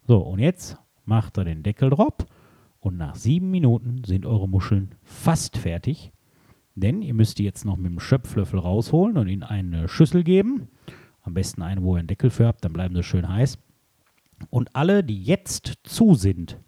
So, 0.07 0.17
und 0.21 0.39
jetzt 0.39 0.79
macht 1.05 1.39
ihr 1.39 1.45
den 1.45 1.63
Deckel 1.63 1.91
drauf 1.91 2.15
und 2.81 2.97
nach 2.97 3.15
sieben 3.15 3.51
Minuten 3.51 4.03
sind 4.05 4.27
eure 4.27 4.49
Muscheln 4.49 4.95
fast 5.03 5.57
fertig. 5.57 6.13
Denn 6.75 7.03
ihr 7.03 7.15
müsst 7.15 7.39
die 7.39 7.45
jetzt 7.45 7.65
noch 7.65 7.77
mit 7.77 7.93
dem 7.93 8.01
Schöpflöffel 8.01 8.59
rausholen 8.59 9.19
und 9.19 9.29
in 9.29 9.43
eine 9.43 9.89
Schüssel 9.89 10.25
geben. 10.25 10.69
Am 11.23 11.35
besten 11.35 11.63
eine, 11.63 11.83
wo 11.83 11.95
ihr 11.95 12.01
einen 12.01 12.09
Deckel 12.09 12.31
für 12.31 12.47
habt, 12.47 12.65
dann 12.65 12.73
bleiben 12.73 12.95
sie 12.95 13.03
schön 13.03 13.29
heiß. 13.29 13.59
Und 14.51 14.75
alle, 14.75 15.05
die 15.05 15.23
jetzt 15.23 15.75
zu 15.85 16.15
sind, 16.15 16.59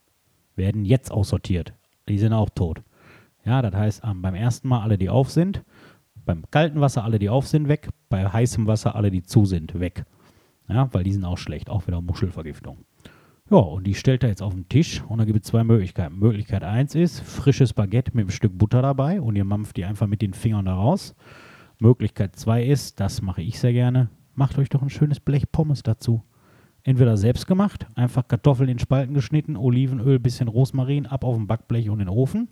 werden 0.56 0.84
jetzt 0.84 1.10
aussortiert. 1.10 1.72
Die 2.08 2.18
sind 2.18 2.32
auch 2.32 2.50
tot. 2.50 2.82
Ja, 3.44 3.62
das 3.62 3.74
heißt, 3.74 4.02
beim 4.02 4.34
ersten 4.34 4.68
Mal 4.68 4.82
alle, 4.82 4.98
die 4.98 5.08
auf 5.08 5.30
sind, 5.30 5.64
beim 6.24 6.44
kalten 6.50 6.80
Wasser 6.80 7.04
alle, 7.04 7.18
die 7.18 7.28
auf 7.28 7.46
sind, 7.46 7.68
weg, 7.68 7.88
bei 8.08 8.26
heißem 8.26 8.66
Wasser 8.66 8.94
alle, 8.94 9.10
die 9.10 9.22
zu 9.22 9.44
sind, 9.44 9.78
weg. 9.80 10.04
Ja, 10.68 10.88
weil 10.92 11.04
die 11.04 11.12
sind 11.12 11.24
auch 11.24 11.36
schlecht, 11.38 11.68
auch 11.68 11.86
wieder 11.86 12.00
Muschelvergiftung. 12.00 12.78
Ja, 13.50 13.58
und 13.58 13.86
die 13.86 13.94
stellt 13.94 14.22
er 14.22 14.30
jetzt 14.30 14.40
auf 14.40 14.54
den 14.54 14.70
Tisch 14.70 15.02
und 15.06 15.18
da 15.18 15.26
gibt 15.26 15.44
es 15.44 15.50
zwei 15.50 15.64
Möglichkeiten. 15.64 16.18
Möglichkeit 16.18 16.64
1 16.64 16.94
ist 16.94 17.20
frisches 17.20 17.74
Baguette 17.74 18.12
mit 18.14 18.22
einem 18.22 18.30
Stück 18.30 18.56
Butter 18.56 18.80
dabei 18.80 19.20
und 19.20 19.36
ihr 19.36 19.44
mampft 19.44 19.76
die 19.76 19.84
einfach 19.84 20.06
mit 20.06 20.22
den 20.22 20.32
Fingern 20.32 20.64
da 20.64 20.74
raus. 20.74 21.14
Möglichkeit 21.78 22.36
2 22.36 22.64
ist, 22.64 23.00
das 23.00 23.20
mache 23.20 23.42
ich 23.42 23.60
sehr 23.60 23.74
gerne, 23.74 24.08
macht 24.34 24.56
euch 24.56 24.70
doch 24.70 24.80
ein 24.80 24.88
schönes 24.88 25.20
Blech 25.20 25.52
Pommes 25.52 25.82
dazu. 25.82 26.22
Entweder 26.84 27.18
selbst 27.18 27.46
gemacht, 27.46 27.86
einfach 27.94 28.26
Kartoffeln 28.26 28.70
in 28.70 28.78
Spalten 28.78 29.12
geschnitten, 29.12 29.58
Olivenöl, 29.58 30.18
bisschen 30.18 30.48
Rosmarin, 30.48 31.04
ab 31.04 31.22
auf 31.22 31.36
dem 31.36 31.46
Backblech 31.46 31.90
und 31.90 32.00
in 32.00 32.06
den 32.06 32.16
Ofen. 32.16 32.48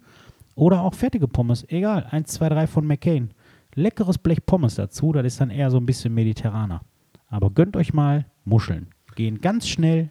Oder 0.55 0.83
auch 0.83 0.92
fertige 0.92 1.26
Pommes, 1.26 1.66
egal, 1.70 2.07
1, 2.11 2.33
2, 2.33 2.50
3 2.50 2.66
von 2.66 2.87
McCain. 2.87 3.31
Leckeres 3.74 4.18
Blech 4.18 4.44
Pommes 4.44 4.74
dazu, 4.74 5.12
das 5.12 5.24
ist 5.24 5.40
dann 5.40 5.48
eher 5.48 5.70
so 5.70 5.78
ein 5.78 5.87
bisschen 5.87 6.12
mediterraner. 6.12 6.83
Aber 7.28 7.48
gönnt 7.48 7.78
euch 7.78 7.94
mal 7.94 8.26
Muscheln. 8.44 8.88
Gehen 9.16 9.40
ganz 9.40 9.66
schnell, 9.66 10.11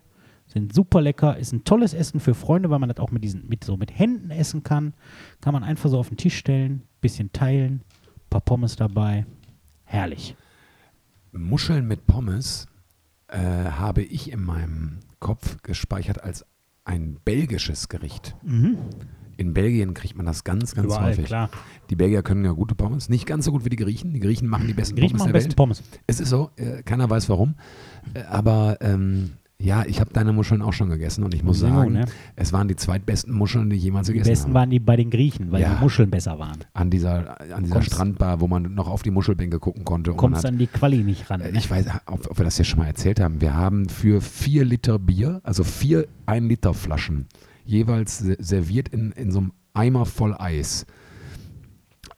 sind 0.52 0.74
super 0.74 1.02
lecker, 1.02 1.38
ist 1.38 1.54
ein 1.54 1.64
tolles 1.64 1.94
Essen 1.94 2.20
für 2.20 2.34
Freunde, 2.34 2.70
weil 2.70 2.80
man 2.80 2.90
das 2.90 3.00
auch 3.00 3.12
mit 3.12 3.24
diesen, 3.24 3.48
mit 3.48 3.64
so 3.64 3.78
mit 3.78 3.98
Händen 3.98 4.32
essen 4.32 4.64
kann. 4.64 4.94
Kann 5.40 5.54
man 5.54 5.64
einfach 5.64 5.90
so 5.90 5.98
auf 5.98 6.10
den 6.10 6.18
Tisch 6.18 6.38
stellen, 6.38 6.84
bisschen 7.00 7.32
teilen, 7.32 7.82
paar 8.30 8.42
Pommes 8.42 8.76
dabei. 8.76 9.26
Herrlich. 9.84 10.36
Muscheln 11.32 11.88
mit 11.88 12.08
Pommes 12.08 12.68
äh, 13.28 13.38
habe 13.38 14.04
ich 14.04 14.32
in 14.32 14.44
meinem 14.44 15.00
Kopf 15.20 15.62
gespeichert 15.64 16.24
als 16.24 16.46
ein 16.84 17.18
belgisches 17.24 17.88
Gericht. 17.90 18.36
In 19.38 19.54
Belgien 19.54 19.94
kriegt 19.94 20.18
man 20.18 20.26
das 20.26 20.44
ganz, 20.44 20.76
ganz 20.76 20.88
Überall, 20.88 21.12
häufig. 21.12 21.26
klar. 21.26 21.50
Die 21.90 21.96
Belgier 21.96 22.24
können 22.24 22.44
ja 22.44 22.52
gute 22.52 22.76
Pommes. 22.76 23.08
Nicht 23.08 23.26
ganz 23.26 23.46
so 23.46 23.52
gut 23.52 23.64
wie 23.64 23.70
die 23.70 23.76
Griechen. 23.76 24.14
Die 24.14 24.20
Griechen 24.20 24.48
machen 24.48 24.68
die 24.68 24.74
besten 24.74 24.96
Griechen 24.96 25.18
Pommes 25.18 25.20
machen 25.22 25.34
der 25.34 25.40
besten. 25.40 25.56
Pommes. 25.56 25.84
Es 26.08 26.20
ist 26.20 26.30
so, 26.30 26.50
äh, 26.58 26.84
keiner 26.84 27.10
weiß 27.10 27.30
warum. 27.30 27.56
Äh, 28.14 28.24
aber 28.24 28.78
ähm, 28.82 29.32
ja, 29.63 29.86
ich 29.86 30.00
habe 30.00 30.12
deine 30.13 30.34
Muscheln 30.34 30.62
auch 30.62 30.74
schon 30.74 30.89
gegessen 30.89 31.24
und 31.24 31.34
ich 31.34 31.43
muss 31.43 31.62
Ja, 31.62 31.69
sagen, 31.69 31.93
ne? 31.93 32.06
es 32.36 32.52
waren 32.54 32.67
die 32.67 32.76
zweitbesten 32.76 33.34
Muscheln, 33.34 33.69
die 33.69 33.76
ich 33.76 33.84
jemals 33.84 34.08
Die 34.08 34.13
gegessen 34.13 34.30
besten 34.32 34.45
habe. 34.47 34.54
waren 34.56 34.69
die 34.69 34.80
bei 34.80 34.95
den 34.95 35.10
Griechen, 35.10 35.52
weil 35.52 35.62
Ja. 35.62 35.76
die 35.76 35.82
Muscheln 35.82 36.10
besser 36.10 36.39
waren. 36.39 36.58
An 36.74 36.89
dieser, 36.89 37.39
an 37.54 37.63
dieser 37.63 37.76
Kommst- 37.76 37.93
Strandbar, 37.93 38.41
wo 38.41 38.47
man 38.47 38.74
noch 38.74 38.88
auf 38.88 39.04
die 39.04 39.12
Muschelbänke 39.12 39.60
gucken 39.60 39.86
konnte. 39.86 40.10
Du 40.10 40.12
und 40.12 40.17
man 40.17 40.32
kommst 40.34 40.43
hat, 40.45 40.52
an 40.52 40.58
die 40.58 40.67
Quali 40.67 41.04
nicht 41.04 41.30
ran. 41.30 41.41
äh, 41.41 41.52
Ne? 41.52 41.58
ich 41.58 41.69
weiß, 41.69 41.86
ob, 42.08 42.30
ob 42.32 42.38
wir 42.39 42.45
das 42.45 42.56
hier 42.56 42.65
schon 42.65 42.80
mal 42.80 42.88
erzählt 42.88 43.19
haben. 43.19 43.41
Wir 43.41 43.54
haben 43.54 43.88
für 43.89 44.21
vier 44.21 44.65
Liter 44.65 44.97
Bier, 45.00 45.41
also 45.43 45.63
vier 45.63 46.08
1 46.26 46.47
Liter 46.47 46.74
Flaschen, 46.74 47.28
jeweils 47.63 48.17
se- 48.19 48.38
serviert 48.39 48.89
in, 48.89 49.12
in 49.12 49.32
so 49.32 49.39
einem 49.39 49.52
Eimer 49.74 50.06
voll 50.06 50.36
Eis, 50.38 50.86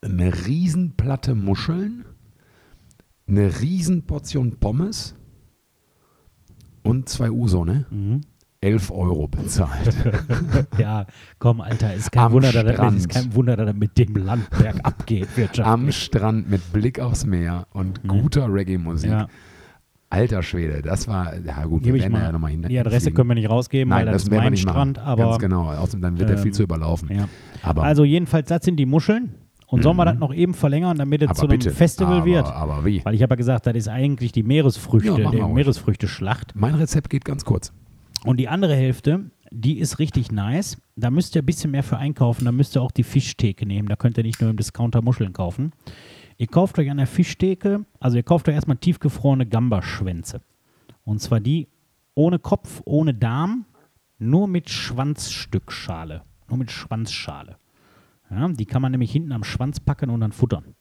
eine 0.01 0.45
Riesenplatte 0.47 1.35
Muscheln, 1.35 2.05
eine 3.27 3.61
Riesenportion 3.61 4.57
Pommes 4.59 5.15
und 6.83 7.09
zwei 7.09 7.31
Uso, 7.31 7.65
ne? 7.65 7.85
Mhm. 7.89 8.21
11 8.61 8.91
Euro 8.91 9.27
bezahlt. 9.27 9.93
Ja, 10.77 11.05
komm, 11.37 11.59
Alter, 11.59 11.93
ist 11.93 12.11
kein, 12.11 12.23
Am 12.23 12.31
Wunder, 12.31 12.51
dass 12.51 12.95
ist 12.95 13.09
kein 13.09 13.35
Wunder, 13.35 13.57
dass 13.57 13.67
das 13.67 13.75
mit 13.75 13.97
dem 13.97 14.15
Landberg 14.15 14.79
abgeht, 14.83 15.27
Am 15.31 15.37
wirtschaftlich. 15.37 15.97
Strand 15.97 16.49
mit 16.49 16.71
Blick 16.71 16.99
aufs 16.99 17.25
Meer 17.25 17.67
und 17.71 18.07
guter 18.07 18.51
Reggae-Musik. 18.51 19.09
Mhm. 19.09 19.15
Ja, 19.17 19.27
Alter 20.09 20.43
Schwede, 20.43 20.81
das 20.81 21.07
war, 21.07 21.33
ja 21.39 21.65
gut, 21.65 21.83
gebe 21.83 21.95
wir 21.95 21.95
ich 21.95 22.01
werden 22.03 22.13
mal. 22.13 22.21
ja 22.23 22.31
nochmal 22.31 22.51
hin. 22.51 22.61
die 22.69 22.79
Adresse 22.79 23.11
können 23.11 23.29
wir 23.29 23.35
nicht 23.35 23.49
rausgeben, 23.49 23.89
Nein, 23.89 24.05
weil 24.05 24.13
das, 24.13 24.23
das 24.25 24.31
ist 24.31 24.31
mein 24.31 24.51
nicht 24.51 24.61
Strand, 24.61 24.97
machen. 24.97 25.07
aber 25.07 25.23
Ganz 25.31 25.39
genau, 25.39 25.71
außerdem 25.71 26.01
dann 26.01 26.19
wird 26.19 26.29
er 26.29 26.37
viel 26.37 26.47
ähm, 26.47 26.53
zu 26.53 26.63
überlaufen. 26.63 27.09
ja. 27.13 27.27
Aber, 27.63 27.83
Also 27.83 28.03
jedenfalls, 28.03 28.47
das 28.47 28.63
sind 28.63 28.77
die 28.77 28.85
Muscheln. 28.85 29.33
Und 29.73 29.81
sollen 29.81 29.97
wir 29.97 30.03
Mhm. 30.05 30.09
das 30.09 30.19
noch 30.19 30.33
eben 30.33 30.53
verlängern, 30.53 30.97
damit 30.97 31.23
es 31.23 31.29
aber 31.29 31.35
zu 31.35 31.41
einem 31.45 31.49
bitte, 31.59 31.71
Festival 31.71 32.17
aber, 32.17 32.25
wird? 32.25 32.45
Aber 32.45 32.85
wie? 32.85 33.03
Weil 33.03 33.15
ich 33.15 33.23
habe 33.23 33.31
ja 33.33 33.35
gesagt, 33.37 33.65
das 33.65 33.73
ist 33.75 33.87
eigentlich 33.87 34.31
die 34.31 34.43
Meeresfrüchte, 34.43 35.19
Ja, 35.19 35.31
die. 35.31 35.41
Meeresfrüchte-Schlacht. 35.41 36.55
Mein 36.55 36.75
Rezept 36.75 37.09
geht 37.09 37.25
ganz 37.25 37.43
kurz. 37.43 37.73
Und 38.23 38.37
die 38.37 38.47
andere 38.47 38.75
Hälfte, 38.75 39.31
die 39.51 39.79
ist 39.79 39.97
richtig 39.99 40.31
nice. 40.31 40.77
Da 40.95 41.09
müsst 41.09 41.35
ihr 41.35 41.41
ein 41.41 41.45
bisschen 41.45 41.71
mehr 41.71 41.81
für 41.83 41.97
einkaufen. 41.97 42.45
Da 42.45 42.51
müsst 42.51 42.75
ihr 42.77 42.81
auch 42.83 42.91
die 42.91 43.03
Fischtheke 43.03 43.65
nehmen. 43.65 43.87
Da 43.87 43.95
könnt 43.95 44.17
ihr 44.17 44.23
nicht 44.23 44.39
nur 44.41 44.49
im 44.51 44.57
Discounter 44.57 45.01
Muscheln 45.01 45.33
kaufen. 45.33 45.71
Ihr 46.37 46.47
kauft 46.47 46.77
euch 46.77 46.89
an 46.91 46.97
der 46.97 47.07
Fischtheke, 47.07 47.85
also 47.99 48.17
ihr 48.17 48.23
kauft 48.23 48.47
euch 48.49 48.55
erstmal 48.55 48.77
tiefgefrorene 48.77 49.45
Gambaschwänze. 49.45 50.41
Und 51.03 51.19
zwar 51.19 51.39
die 51.39 51.67
ohne 52.15 52.37
Kopf, 52.39 52.81
ohne 52.85 53.13
Darm, 53.13 53.65
nur 54.19 54.47
mit 54.47 54.69
Schwanzstückschale. 54.69 56.21
Nur 56.49 56.57
mit 56.59 56.71
Schwanzschale. 56.71 57.57
Ja, 58.33 58.47
die 58.47 58.65
kann 58.65 58.81
man 58.81 58.91
nämlich 58.91 59.11
hinten 59.11 59.31
am 59.31 59.43
Schwanz 59.43 59.79
packen 59.79 60.09
und 60.09 60.21
dann 60.21 60.31
futtern. 60.31 60.75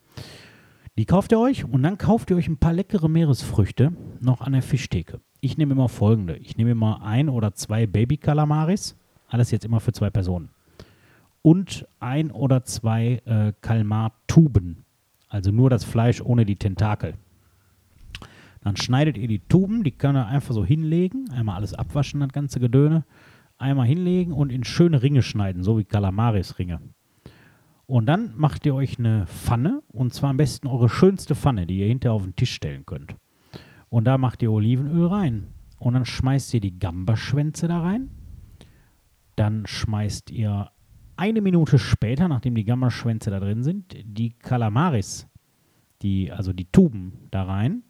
Die 0.98 1.06
kauft 1.06 1.32
ihr 1.32 1.38
euch 1.38 1.64
und 1.64 1.82
dann 1.82 1.98
kauft 1.98 2.30
ihr 2.30 2.36
euch 2.36 2.48
ein 2.48 2.58
paar 2.58 2.72
leckere 2.72 3.08
Meeresfrüchte 3.08 3.92
noch 4.20 4.40
an 4.40 4.52
der 4.52 4.62
Fischtheke. 4.62 5.20
Ich 5.40 5.56
nehme 5.56 5.72
immer 5.72 5.88
folgende. 5.88 6.36
Ich 6.36 6.56
nehme 6.56 6.70
immer 6.70 7.02
ein 7.02 7.28
oder 7.28 7.54
zwei 7.54 7.86
Baby-Kalamaris. 7.86 8.96
Alles 9.28 9.50
jetzt 9.50 9.64
immer 9.64 9.80
für 9.80 9.92
zwei 9.92 10.10
Personen. 10.10 10.50
Und 11.40 11.86
ein 11.98 12.30
oder 12.30 12.64
zwei 12.64 13.22
äh, 13.24 13.52
Kalmar-Tuben. 13.60 14.84
Also 15.28 15.50
nur 15.50 15.70
das 15.70 15.84
Fleisch 15.84 16.20
ohne 16.20 16.44
die 16.44 16.56
Tentakel. 16.56 17.14
Dann 18.60 18.76
schneidet 18.76 19.16
ihr 19.16 19.26
die 19.26 19.40
Tuben, 19.40 19.82
die 19.82 19.90
könnt 19.90 20.16
ihr 20.16 20.26
einfach 20.26 20.54
so 20.54 20.64
hinlegen. 20.64 21.30
Einmal 21.32 21.56
alles 21.56 21.74
abwaschen, 21.74 22.20
das 22.20 22.32
ganze 22.32 22.60
Gedöne. 22.60 23.04
Einmal 23.58 23.86
hinlegen 23.86 24.32
und 24.32 24.52
in 24.52 24.62
schöne 24.62 25.02
Ringe 25.02 25.22
schneiden, 25.22 25.62
so 25.62 25.78
wie 25.78 25.84
Kalamaris-Ringe. 25.84 26.80
Und 27.92 28.06
dann 28.06 28.32
macht 28.38 28.64
ihr 28.64 28.74
euch 28.74 28.98
eine 28.98 29.26
Pfanne 29.26 29.82
und 29.88 30.14
zwar 30.14 30.30
am 30.30 30.38
besten 30.38 30.66
eure 30.66 30.88
schönste 30.88 31.34
Pfanne, 31.34 31.66
die 31.66 31.80
ihr 31.80 31.88
hinterher 31.88 32.14
auf 32.14 32.22
den 32.22 32.34
Tisch 32.34 32.54
stellen 32.54 32.86
könnt. 32.86 33.16
Und 33.90 34.04
da 34.04 34.16
macht 34.16 34.40
ihr 34.40 34.50
Olivenöl 34.50 35.08
rein. 35.08 35.48
Und 35.78 35.92
dann 35.92 36.06
schmeißt 36.06 36.54
ihr 36.54 36.60
die 36.60 36.78
Gambaschwänze 36.78 37.68
da 37.68 37.82
rein. 37.82 38.08
Dann 39.36 39.66
schmeißt 39.66 40.30
ihr 40.30 40.70
eine 41.16 41.42
Minute 41.42 41.78
später, 41.78 42.28
nachdem 42.28 42.54
die 42.54 42.64
Gambaschwänze 42.64 43.30
da 43.30 43.38
drin 43.40 43.62
sind, 43.62 43.94
die 44.06 44.30
Kalamaris, 44.38 45.28
die, 46.00 46.32
also 46.32 46.54
die 46.54 46.72
Tuben 46.72 47.28
da 47.30 47.42
rein. 47.42 47.82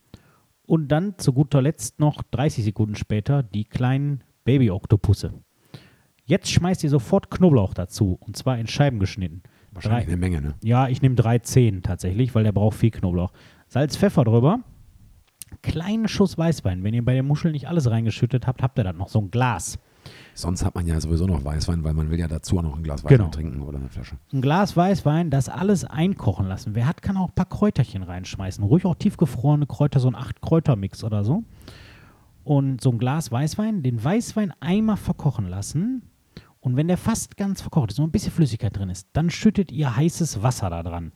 Und 0.67 0.89
dann 0.89 1.17
zu 1.19 1.33
guter 1.33 1.63
Letzt 1.63 2.01
noch 2.01 2.25
30 2.25 2.65
Sekunden 2.65 2.97
später 2.97 3.45
die 3.45 3.67
kleinen 3.67 4.25
Baby-Oktopusse. 4.43 5.33
Jetzt 6.25 6.51
schmeißt 6.51 6.83
ihr 6.83 6.91
sofort 6.91 7.31
Knoblauch 7.31 7.73
dazu 7.73 8.19
und 8.19 8.37
zwar 8.37 8.59
in 8.59 8.67
Scheiben 8.67 8.99
geschnitten. 8.99 9.45
Wahrscheinlich 9.73 10.05
Drei- 10.05 10.13
eine 10.13 10.17
Menge, 10.21 10.41
ne? 10.43 10.55
ja, 10.63 10.89
ich 10.89 11.01
nehme 11.03 11.15
drei 11.15 11.39
Zehen 11.39 11.83
tatsächlich, 11.83 12.35
weil 12.35 12.45
der 12.45 12.53
braucht 12.53 12.77
viel 12.77 12.91
Knoblauch. 12.91 13.33
Salz, 13.69 13.97
Pfeffer 13.97 14.25
drüber. 14.25 14.61
Kleinen 15.63 16.09
Schuss 16.09 16.37
Weißwein. 16.39 16.83
Wenn 16.83 16.95
ihr 16.95 17.05
bei 17.05 17.15
der 17.15 17.23
Muschel 17.23 17.53
nicht 17.53 17.69
alles 17.69 17.91
reingeschüttet 17.91 18.47
habt, 18.47 18.63
habt 18.63 18.79
ihr 18.79 18.85
dann 18.85 18.97
noch 18.97 19.09
so 19.09 19.21
ein 19.21 19.31
Glas. 19.31 19.79
Sonst 20.35 20.65
hat 20.65 20.75
man 20.75 20.87
ja 20.87 20.99
sowieso 21.01 21.27
noch 21.27 21.45
Weißwein, 21.45 21.85
weil 21.85 21.95
man 21.95 22.11
will 22.11 22.19
ja 22.19 22.27
dazu 22.27 22.59
auch 22.59 22.63
noch 22.63 22.77
ein 22.77 22.83
Glas 22.83 23.05
Weißwein 23.05 23.19
Genau. 23.19 23.31
trinken 23.31 23.63
oder 23.63 23.79
eine 23.79 23.89
Flasche. 23.89 24.17
Ein 24.33 24.41
Glas 24.43 24.77
Weißwein, 24.77 25.31
das 25.31 25.49
alles 25.49 25.85
einkochen 25.85 26.49
lassen. 26.49 26.75
Wer 26.75 26.87
hat, 26.87 27.03
kann 27.03 27.17
auch 27.17 27.29
ein 27.29 27.35
paar 27.35 27.49
Kräuterchen 27.49 28.03
reinschmeißen. 28.03 28.65
Ruhig 28.65 28.85
auch 28.87 28.95
tiefgefrorene 28.97 29.67
Kräuter, 29.67 30.01
so 30.01 30.09
ein 30.09 30.15
Acht-Kräuter-Mix 30.17 31.05
oder 31.05 31.23
so. 31.23 31.45
Und 32.45 32.81
so 32.81 32.91
ein 32.91 32.99
Glas 32.99 33.31
Weißwein, 33.31 33.83
den 33.83 34.03
Weißwein 34.03 34.53
einmal 34.61 34.97
verkochen 34.97 35.47
lassen. 35.49 36.03
Und 36.63 36.77
wenn 36.77 36.87
der 36.87 36.97
fast 36.97 37.37
ganz 37.37 37.61
verkocht 37.61 37.91
ist, 37.91 37.97
so 37.97 38.05
ein 38.05 38.13
bisschen 38.13 38.33
Flüssigkeit 38.33 38.77
drin 38.77 38.89
ist, 38.89 39.09
dann 39.13 39.31
schüttet 39.31 39.73
ihr 39.73 39.97
heißes 39.97 40.43
Wasser 40.43 40.71
da 40.71 40.85
dran. 40.85 41.13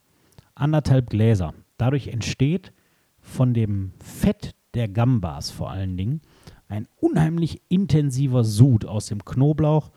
Anderthalb 0.57 1.09
Gläser. 1.09 1.55
Dadurch 1.79 2.09
entsteht 2.09 2.73
von 3.21 3.55
dem 3.55 3.93
Fett 4.03 4.57
der 4.75 4.89
Gambas 4.89 5.51
vor 5.51 5.71
allen 5.71 5.97
Dingen 5.97 6.21
ein 6.67 6.89
unheimlich 6.97 7.63
intensiver 7.69 8.43
Sud 8.43 8.85
aus 8.87 9.07
dem 9.07 9.25
Knoblauch 9.25 9.93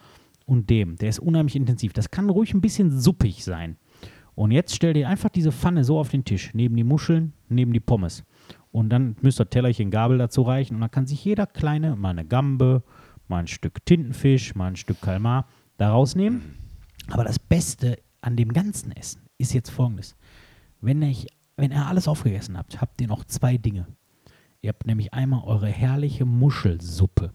und 0.45 0.69
dem. 0.69 0.97
Der 0.97 1.09
ist 1.09 1.19
unheimlich 1.19 1.55
intensiv. 1.55 1.93
Das 1.93 2.11
kann 2.11 2.29
ruhig 2.29 2.53
ein 2.53 2.61
bisschen 2.61 2.91
suppig 2.91 3.43
sein. 3.43 3.77
Und 4.35 4.51
jetzt 4.51 4.75
stellt 4.75 4.97
ihr 4.97 5.09
einfach 5.09 5.29
diese 5.29 5.51
Pfanne 5.51 5.83
so 5.83 5.97
auf 5.97 6.09
den 6.09 6.25
Tisch, 6.25 6.53
neben 6.53 6.75
die 6.75 6.83
Muscheln, 6.83 7.33
neben 7.49 7.73
die 7.73 7.79
Pommes. 7.79 8.23
Und 8.71 8.89
dann 8.89 9.15
müsst 9.21 9.41
ihr 9.41 9.49
Tellerchen 9.49 9.89
Gabel 9.89 10.19
dazu 10.19 10.43
reichen 10.43 10.75
und 10.75 10.81
dann 10.81 10.91
kann 10.91 11.07
sich 11.07 11.25
jeder 11.25 11.47
kleine 11.47 11.95
mal 11.95 12.11
eine 12.11 12.23
Gambe, 12.23 12.83
mal 13.29 13.39
ein 13.39 13.47
Stück 13.47 13.85
Tintenfisch, 13.85 14.55
mal 14.55 14.67
ein 14.67 14.75
Stück 14.75 15.01
Kalmar 15.01 15.47
da 15.77 15.91
rausnehmen. 15.91 16.41
Aber 17.09 17.23
das 17.23 17.39
Beste 17.39 17.99
an 18.21 18.35
dem 18.35 18.53
ganzen 18.53 18.91
Essen 18.91 19.21
ist 19.37 19.53
jetzt 19.53 19.69
folgendes. 19.69 20.15
Wenn, 20.81 21.01
ich, 21.01 21.27
wenn 21.55 21.71
ihr 21.71 21.85
alles 21.85 22.07
aufgegessen 22.07 22.57
habt, 22.57 22.81
habt 22.81 23.01
ihr 23.01 23.07
noch 23.07 23.25
zwei 23.25 23.57
Dinge. 23.57 23.87
Ihr 24.61 24.69
habt 24.69 24.85
nämlich 24.85 25.13
einmal 25.13 25.43
eure 25.45 25.67
herrliche 25.67 26.25
Muschelsuppe, 26.25 27.33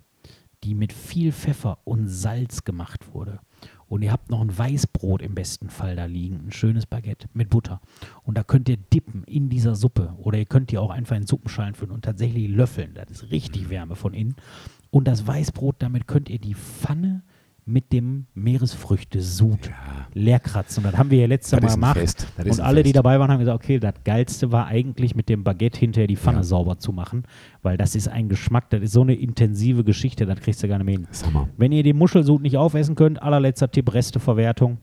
die 0.62 0.74
mit 0.74 0.92
viel 0.92 1.32
Pfeffer 1.32 1.78
und 1.84 2.08
Salz 2.08 2.64
gemacht 2.64 3.12
wurde. 3.12 3.40
Und 3.86 4.02
ihr 4.02 4.12
habt 4.12 4.30
noch 4.30 4.40
ein 4.40 4.56
Weißbrot 4.56 5.22
im 5.22 5.34
besten 5.34 5.68
Fall 5.68 5.96
da 5.96 6.06
liegen, 6.06 6.46
ein 6.46 6.52
schönes 6.52 6.86
Baguette 6.86 7.28
mit 7.32 7.50
Butter. 7.50 7.80
Und 8.22 8.36
da 8.36 8.42
könnt 8.42 8.68
ihr 8.68 8.76
dippen 8.76 9.24
in 9.24 9.48
dieser 9.48 9.74
Suppe. 9.74 10.14
Oder 10.18 10.38
ihr 10.38 10.46
könnt 10.46 10.70
die 10.70 10.78
auch 10.78 10.90
einfach 10.90 11.16
in 11.16 11.26
Suppenschalen 11.26 11.74
füllen 11.74 11.92
und 11.92 12.04
tatsächlich 12.04 12.48
löffeln. 12.48 12.94
Das 12.94 13.10
ist 13.10 13.30
richtig 13.30 13.68
Wärme 13.68 13.94
von 13.94 14.14
innen. 14.14 14.36
Und 14.94 15.08
das 15.08 15.26
Weißbrot, 15.26 15.74
damit 15.80 16.06
könnt 16.06 16.30
ihr 16.30 16.38
die 16.38 16.54
Pfanne 16.54 17.24
mit 17.66 17.92
dem 17.92 18.26
Meeresfrüchte-Sud 18.34 19.72
leer 20.12 20.38
kratzen. 20.38 20.84
Und 20.84 20.92
das 20.92 20.98
haben 20.98 21.10
wir 21.10 21.18
ja 21.18 21.26
letztes 21.26 21.60
Mal 21.60 21.68
gemacht. 21.68 22.28
Und 22.38 22.60
alle, 22.60 22.84
die 22.84 22.90
Fest. 22.90 22.96
dabei 22.96 23.18
waren, 23.18 23.28
haben 23.32 23.40
gesagt, 23.40 23.56
okay, 23.56 23.80
das 23.80 23.94
Geilste 24.04 24.52
war 24.52 24.66
eigentlich 24.66 25.16
mit 25.16 25.28
dem 25.28 25.42
Baguette 25.42 25.80
hinterher 25.80 26.06
die 26.06 26.14
Pfanne 26.14 26.38
Ja. 26.38 26.42
sauber 26.44 26.78
zu 26.78 26.92
machen, 26.92 27.24
weil 27.62 27.76
das 27.76 27.96
ist 27.96 28.06
ein 28.06 28.28
Geschmack, 28.28 28.70
das 28.70 28.82
ist 28.82 28.92
so 28.92 29.00
eine 29.00 29.16
intensive 29.16 29.82
Geschichte, 29.82 30.26
das 30.26 30.38
kriegst 30.38 30.62
du 30.62 30.68
gar 30.68 30.78
nicht 30.78 30.86
mehr 30.86 30.94
hin. 30.94 31.08
Hammer. 31.26 31.48
Wenn 31.56 31.72
ihr 31.72 31.82
den 31.82 31.98
Muschelsud 31.98 32.40
nicht 32.40 32.56
aufessen 32.56 32.94
könnt, 32.94 33.20
allerletzter 33.20 33.68
Tipp, 33.68 33.92
Resteverwertung. 33.92 34.78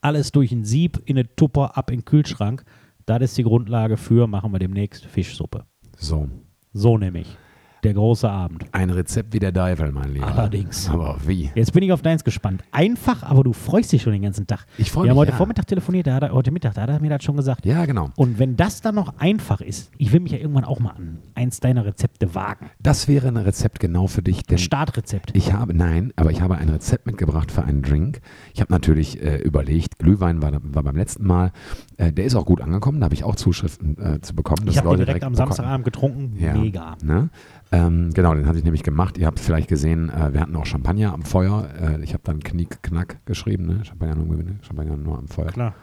Alles 0.00 0.30
durch 0.30 0.52
ein 0.52 0.64
Sieb 0.64 1.02
in 1.04 1.18
eine 1.18 1.34
Tupper, 1.34 1.76
ab 1.76 1.90
in 1.90 1.98
den 1.98 2.04
Kühlschrank. 2.04 2.64
Das 3.06 3.20
ist 3.22 3.36
die 3.38 3.42
Grundlage 3.42 3.96
für, 3.96 4.28
machen 4.28 4.52
wir 4.52 4.60
demnächst 4.60 5.04
Fischsuppe. 5.04 5.64
So. 5.96 6.28
So 6.72 6.96
nämlich. 6.96 7.36
Der 7.82 7.94
große 7.94 8.30
Abend. 8.30 8.64
Ein 8.70 8.90
Rezept 8.90 9.34
wie 9.34 9.40
der 9.40 9.52
Teufel, 9.52 9.90
mein 9.90 10.14
Lieber. 10.14 10.28
Allerdings. 10.28 10.88
Aber 10.88 11.16
wie? 11.26 11.50
Jetzt 11.56 11.72
bin 11.72 11.82
ich 11.82 11.90
auf 11.92 12.00
deins 12.00 12.22
gespannt. 12.22 12.62
Einfach, 12.70 13.24
aber 13.24 13.42
du 13.42 13.52
freust 13.52 13.90
dich 13.90 14.02
schon 14.02 14.12
den 14.12 14.22
ganzen 14.22 14.46
Tag. 14.46 14.66
Ich 14.78 14.92
freue 14.92 15.04
Wir 15.04 15.10
haben 15.10 15.16
mich, 15.16 15.20
heute 15.22 15.30
ja. 15.32 15.36
Vormittag 15.36 15.66
telefoniert, 15.66 16.06
da 16.06 16.14
hat 16.14 16.22
er, 16.22 16.32
heute 16.32 16.52
Mittag, 16.52 16.74
da 16.74 16.82
hat 16.82 16.90
er 16.90 17.00
mir 17.00 17.10
das 17.10 17.24
schon 17.24 17.36
gesagt. 17.36 17.66
Ja, 17.66 17.84
genau. 17.84 18.10
Und 18.14 18.38
wenn 18.38 18.54
das 18.56 18.82
dann 18.82 18.94
noch 18.94 19.18
einfach 19.18 19.60
ist, 19.60 19.90
ich 19.98 20.12
will 20.12 20.20
mich 20.20 20.30
ja 20.30 20.38
irgendwann 20.38 20.64
auch 20.64 20.78
mal 20.78 20.90
an 20.90 21.18
eins 21.34 21.58
deiner 21.58 21.84
Rezepte 21.84 22.36
wagen. 22.36 22.70
Das 22.80 23.08
wäre 23.08 23.26
ein 23.26 23.36
Rezept 23.36 23.80
genau 23.80 24.06
für 24.06 24.22
dich, 24.22 24.44
denn 24.44 24.58
Ein 24.58 24.60
Startrezept. 24.60 25.32
ich 25.34 25.52
habe, 25.52 25.74
nein, 25.74 26.12
aber 26.14 26.30
ich 26.30 26.40
habe 26.40 26.56
ein 26.58 26.68
Rezept 26.68 27.06
mitgebracht 27.06 27.50
für 27.50 27.64
einen 27.64 27.82
Drink. 27.82 28.20
Ich 28.54 28.60
habe 28.60 28.72
natürlich 28.72 29.20
äh, 29.20 29.38
überlegt, 29.38 29.98
Glühwein 29.98 30.40
war, 30.40 30.52
war 30.52 30.84
beim 30.84 30.96
letzten 30.96 31.26
Mal, 31.26 31.50
äh, 31.96 32.12
der 32.12 32.26
ist 32.26 32.36
auch 32.36 32.46
gut 32.46 32.60
angekommen, 32.60 33.00
da 33.00 33.06
habe 33.06 33.14
ich 33.14 33.24
auch 33.24 33.34
Zuschriften 33.34 33.98
äh, 33.98 34.20
zu 34.20 34.36
bekommen. 34.36 34.68
Ich 34.68 34.78
habe 34.78 34.86
Leute 34.88 35.04
direkt 35.04 35.24
am. 35.24 35.34
Samstagabend 35.34 35.84
getrunken. 35.84 36.36
Ja. 36.38 36.54
Mega. 36.54 36.96
Ne? 37.02 37.30
Ähm, 37.72 38.10
genau, 38.12 38.34
den 38.34 38.46
hatte 38.46 38.58
ich 38.58 38.64
nämlich 38.64 38.82
gemacht. 38.82 39.16
Ihr 39.16 39.26
habt 39.26 39.40
vielleicht 39.40 39.68
gesehen, 39.68 40.10
äh, 40.10 40.32
wir 40.34 40.40
hatten 40.40 40.54
auch 40.56 40.66
Champagner 40.66 41.14
am 41.14 41.22
Feuer. 41.22 41.68
Äh, 41.80 42.04
ich 42.04 42.12
habe 42.12 42.22
dann 42.22 42.40
Knick 42.40 42.82
Knack 42.82 43.24
geschrieben, 43.24 43.66
ne? 43.66 43.84
Champagner 43.84 44.14
nur, 44.14 44.38
Champagner 44.60 44.96
nur 44.96 45.18
am 45.18 45.26
Feuer. 45.28 45.46
Klar, 45.46 45.74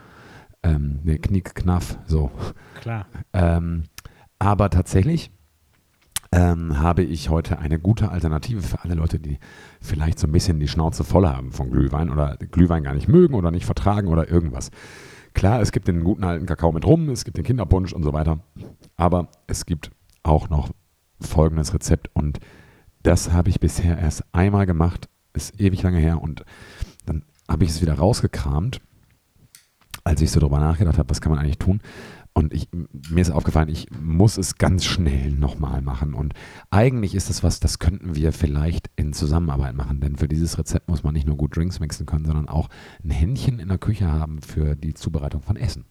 Ähm, 0.62 1.00
ne, 1.02 1.18
Knick 1.18 1.54
Knaff, 1.56 1.98
so. 2.06 2.30
klar. 2.80 3.06
Ähm, 3.32 3.84
aber 4.38 4.70
tatsächlich 4.70 5.32
ähm, 6.32 6.78
habe 6.78 7.02
ich 7.02 7.28
heute 7.28 7.58
eine 7.58 7.80
gute 7.80 8.10
Alternative 8.10 8.62
für 8.62 8.84
alle 8.84 8.94
Leute, 8.94 9.18
die 9.18 9.38
vielleicht 9.80 10.20
so 10.20 10.28
ein 10.28 10.32
bisschen 10.32 10.60
die 10.60 10.68
Schnauze 10.68 11.02
voll 11.02 11.26
haben 11.26 11.50
von 11.50 11.70
Glühwein 11.70 12.08
oder 12.08 12.36
Glühwein 12.36 12.84
gar 12.84 12.94
nicht 12.94 13.08
mögen 13.08 13.34
oder 13.34 13.50
nicht 13.50 13.66
vertragen 13.66 14.06
oder 14.06 14.30
irgendwas. 14.30 14.70
Klar, 15.34 15.60
es 15.60 15.72
gibt 15.72 15.88
den 15.88 16.04
guten 16.04 16.22
alten 16.22 16.46
Kakao 16.46 16.70
mit 16.70 16.86
Rum, 16.86 17.08
es 17.08 17.24
gibt 17.24 17.36
den 17.36 17.44
Kinderpunsch 17.44 17.92
und 17.92 18.04
so 18.04 18.12
weiter. 18.12 18.38
Aber 18.96 19.28
es 19.48 19.66
gibt 19.66 19.90
auch 20.22 20.50
noch 20.50 20.70
folgendes 21.20 21.74
Rezept 21.74 22.10
und 22.14 22.38
das 23.02 23.32
habe 23.32 23.48
ich 23.48 23.60
bisher 23.60 23.98
erst 23.98 24.24
einmal 24.32 24.66
gemacht, 24.66 25.08
ist 25.32 25.60
ewig 25.60 25.82
lange 25.82 25.98
her 25.98 26.20
und 26.20 26.44
dann 27.06 27.24
habe 27.48 27.64
ich 27.64 27.70
es 27.70 27.80
wieder 27.80 27.94
rausgekramt, 27.94 28.80
als 30.04 30.20
ich 30.20 30.30
so 30.30 30.40
drüber 30.40 30.60
nachgedacht 30.60 30.98
habe, 30.98 31.10
was 31.10 31.20
kann 31.20 31.32
man 31.32 31.38
eigentlich 31.38 31.58
tun. 31.58 31.80
Und 32.32 32.54
ich, 32.54 32.68
mir 33.10 33.20
ist 33.20 33.30
aufgefallen, 33.30 33.68
ich 33.68 33.88
muss 33.90 34.38
es 34.38 34.56
ganz 34.56 34.84
schnell 34.84 35.32
nochmal 35.32 35.82
machen. 35.82 36.14
Und 36.14 36.32
eigentlich 36.70 37.16
ist 37.16 37.28
es 37.28 37.42
was, 37.42 37.58
das 37.58 37.80
könnten 37.80 38.14
wir 38.14 38.32
vielleicht 38.32 38.88
in 38.94 39.12
Zusammenarbeit 39.12 39.74
machen. 39.74 40.00
Denn 40.00 40.16
für 40.16 40.28
dieses 40.28 40.56
Rezept 40.56 40.88
muss 40.88 41.02
man 41.02 41.12
nicht 41.12 41.26
nur 41.26 41.36
gut 41.36 41.56
Drinks 41.56 41.80
mixen 41.80 42.06
können, 42.06 42.24
sondern 42.24 42.48
auch 42.48 42.68
ein 43.02 43.10
Händchen 43.10 43.58
in 43.58 43.68
der 43.68 43.78
Küche 43.78 44.06
haben 44.06 44.40
für 44.42 44.76
die 44.76 44.94
Zubereitung 44.94 45.42
von 45.42 45.56
Essen. 45.56 45.86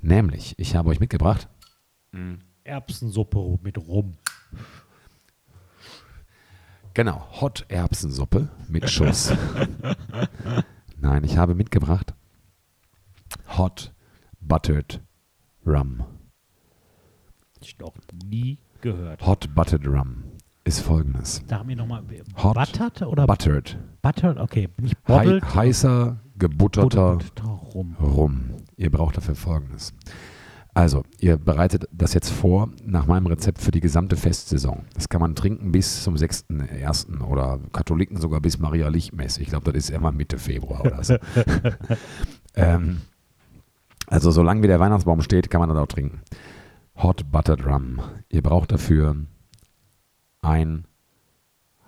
Nämlich, 0.00 0.54
ich 0.56 0.76
habe 0.76 0.88
euch 0.88 0.98
mitgebracht 0.98 1.46
Erbsensuppe 2.64 3.58
mit 3.62 3.78
Rum. 3.78 4.16
Genau, 6.94 7.26
Hot 7.40 7.64
Erbsensuppe 7.68 8.48
mit 8.68 8.90
Schuss. 8.90 9.32
Nein, 11.00 11.24
ich 11.24 11.36
habe 11.36 11.54
mitgebracht 11.54 12.14
Hot 13.56 13.92
Buttered 14.40 15.00
Rum. 15.66 16.02
Ich 17.60 17.78
noch 17.78 17.94
nie 18.24 18.58
gehört. 18.80 19.24
Hot 19.26 19.54
Buttered 19.54 19.86
Rum 19.86 20.24
ist 20.64 20.80
folgendes. 20.80 21.42
Sag 21.46 21.64
mir 21.64 21.76
nochmal, 21.76 22.02
Hot 22.42 22.54
buttert 22.54 23.02
oder 23.02 23.26
Buttered. 23.26 23.78
buttered? 24.02 24.38
Okay, 24.38 24.68
nicht 24.78 24.96
Hei 25.08 25.24
bottelt. 25.24 25.54
heißer, 25.54 26.20
gebutterter 26.38 27.12
butterter 27.16 27.44
Rum. 27.44 27.96
Rum. 28.00 28.50
Ihr 28.76 28.90
braucht 28.90 29.16
dafür 29.16 29.34
folgendes. 29.36 29.92
Also, 30.72 31.02
ihr 31.18 31.36
bereitet 31.36 31.88
das 31.90 32.14
jetzt 32.14 32.30
vor 32.30 32.70
nach 32.84 33.06
meinem 33.06 33.26
Rezept 33.26 33.60
für 33.60 33.72
die 33.72 33.80
gesamte 33.80 34.16
Festsaison. 34.16 34.84
Das 34.94 35.08
kann 35.08 35.20
man 35.20 35.34
trinken 35.34 35.72
bis 35.72 36.04
zum 36.04 36.14
6.1. 36.14 37.22
oder 37.24 37.58
Katholiken 37.72 38.18
sogar 38.18 38.40
bis 38.40 38.58
Maria 38.58 38.88
Lichtmesse. 38.88 39.42
Ich 39.42 39.48
glaube, 39.48 39.72
das 39.72 39.84
ist 39.84 39.90
immer 39.90 40.12
Mitte 40.12 40.38
Februar 40.38 40.82
oder 40.82 41.02
so. 41.02 41.16
ähm, 42.54 43.00
also, 44.06 44.30
solange 44.30 44.62
wie 44.62 44.68
der 44.68 44.80
Weihnachtsbaum 44.80 45.22
steht, 45.22 45.50
kann 45.50 45.60
man 45.60 45.68
das 45.70 45.78
auch 45.78 45.88
trinken. 45.88 46.20
Hot 46.96 47.30
Buttered 47.30 47.66
Rum. 47.66 48.00
Ihr 48.28 48.42
braucht 48.42 48.70
dafür 48.70 49.16
ein 50.42 50.84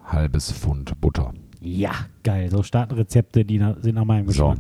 halbes 0.04 0.50
Pfund 0.50 1.00
Butter. 1.00 1.32
Ja, 1.60 1.92
geil. 2.24 2.50
So 2.50 2.62
starten 2.62 2.94
Rezepte, 2.94 3.44
die 3.44 3.58
sind 3.58 3.94
nach 3.94 4.04
meinem 4.04 4.28
So. 4.30 4.56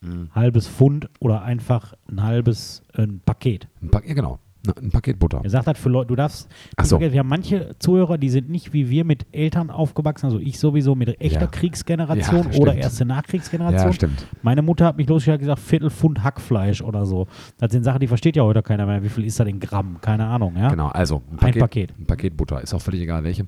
Geschmack. 0.00 0.34
Halbes 0.34 0.66
Pfund 0.68 1.08
oder 1.20 1.42
einfach 1.42 1.94
ein 2.10 2.22
halbes 2.22 2.82
ein 2.94 3.20
Paket. 3.24 3.68
Ein, 3.82 3.90
pa 3.90 4.00
ja, 4.06 4.14
genau. 4.14 4.38
Ein 4.78 4.90
Paket 4.90 5.18
Butter. 5.18 5.40
Er 5.42 5.48
sagt 5.48 5.66
halt 5.68 5.78
für 5.78 5.88
Leute, 5.88 6.08
du 6.08 6.16
darfst, 6.16 6.46
Ach 6.76 6.84
so. 6.84 7.00
wir 7.00 7.10
haben 7.18 7.28
manche 7.28 7.74
Zuhörer, 7.78 8.18
die 8.18 8.28
sind 8.28 8.50
nicht 8.50 8.74
wie 8.74 8.90
wir 8.90 9.06
mit 9.06 9.24
Eltern 9.32 9.70
aufgewachsen, 9.70 10.26
also 10.26 10.38
ich 10.38 10.58
sowieso 10.58 10.94
mit 10.94 11.18
echter 11.18 11.40
Ja. 11.42 11.46
Kriegsgeneration 11.46 12.52
Ja, 12.52 12.58
oder 12.58 12.74
erste 12.74 13.06
Nachkriegsgeneration. 13.06 13.86
Ja, 13.88 13.92
stimmt. 13.94 14.26
Meine 14.42 14.60
Mutter 14.60 14.84
hat 14.84 14.98
mich 14.98 15.08
losgeschickt 15.08 15.40
gesagt, 15.40 15.60
Viertelpfund 15.60 16.22
Hackfleisch 16.22 16.82
oder 16.82 17.06
so. 17.06 17.26
Das 17.56 17.72
sind 17.72 17.84
Sachen, 17.84 18.00
die 18.00 18.06
versteht 18.06 18.36
ja 18.36 18.42
heute 18.42 18.62
keiner 18.62 18.84
mehr. 18.84 19.02
Wie 19.02 19.08
viel 19.08 19.24
ist 19.24 19.40
da 19.40 19.44
in 19.44 19.60
Gramm? 19.60 19.96
Keine 20.02 20.26
Ahnung, 20.26 20.54
ja? 20.56 20.68
Genau, 20.68 20.88
also 20.88 21.22
ein 21.30 21.32
Ein 21.32 21.36
Paket, 21.38 21.60
Paket. 21.60 21.94
ein 21.98 22.06
Paket 22.06 22.36
Butter, 22.36 22.60
ist 22.60 22.74
auch 22.74 22.82
völlig 22.82 23.00
egal 23.00 23.24
welche. 23.24 23.46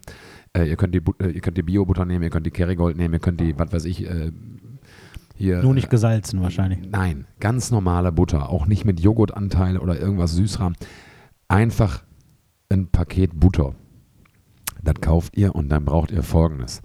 Äh, 0.57 0.65
ihr 0.71 0.77
könnt 0.77 0.95
die, 0.95 1.03
äh, 1.23 1.29
ihr 1.31 1.41
könnt 1.43 1.59
die 1.59 1.63
Bio-Butter 1.63 2.07
nehmen, 2.07 2.23
ihr 2.25 2.31
könnt 2.31 2.47
die 2.47 2.51
Kerrygold 2.51 2.97
nehmen, 2.97 3.13
ihr 3.13 3.21
könnt 3.21 3.39
die, 3.39 3.59
was 3.59 3.71
weiß 3.71 3.85
ich, 3.85 4.07
äh, 4.09 4.33
hier. 5.35 5.63
Nur 5.63 5.75
nicht 5.75 5.91
gesalzen 5.91 6.41
wahrscheinlich. 6.43 6.81
Nein, 6.89 7.27
ganz 7.41 7.71
normale 7.71 8.13
Butter, 8.13 8.49
auch 8.49 8.67
nicht 8.67 8.85
mit 8.85 9.01
Joghurtanteil 9.01 9.79
oder 9.79 9.99
irgendwas 9.99 10.33
Süßrahm. 10.33 10.75
Einfach 11.49 12.05
ein 12.69 12.89
Paket 12.89 13.39
Butter. 13.39 13.75
Das 14.83 14.95
kauft 15.01 15.37
ihr 15.37 15.55
und 15.55 15.69
dann 15.69 15.85
braucht 15.85 16.11
ihr 16.11 16.23
folgendes. 16.23 16.83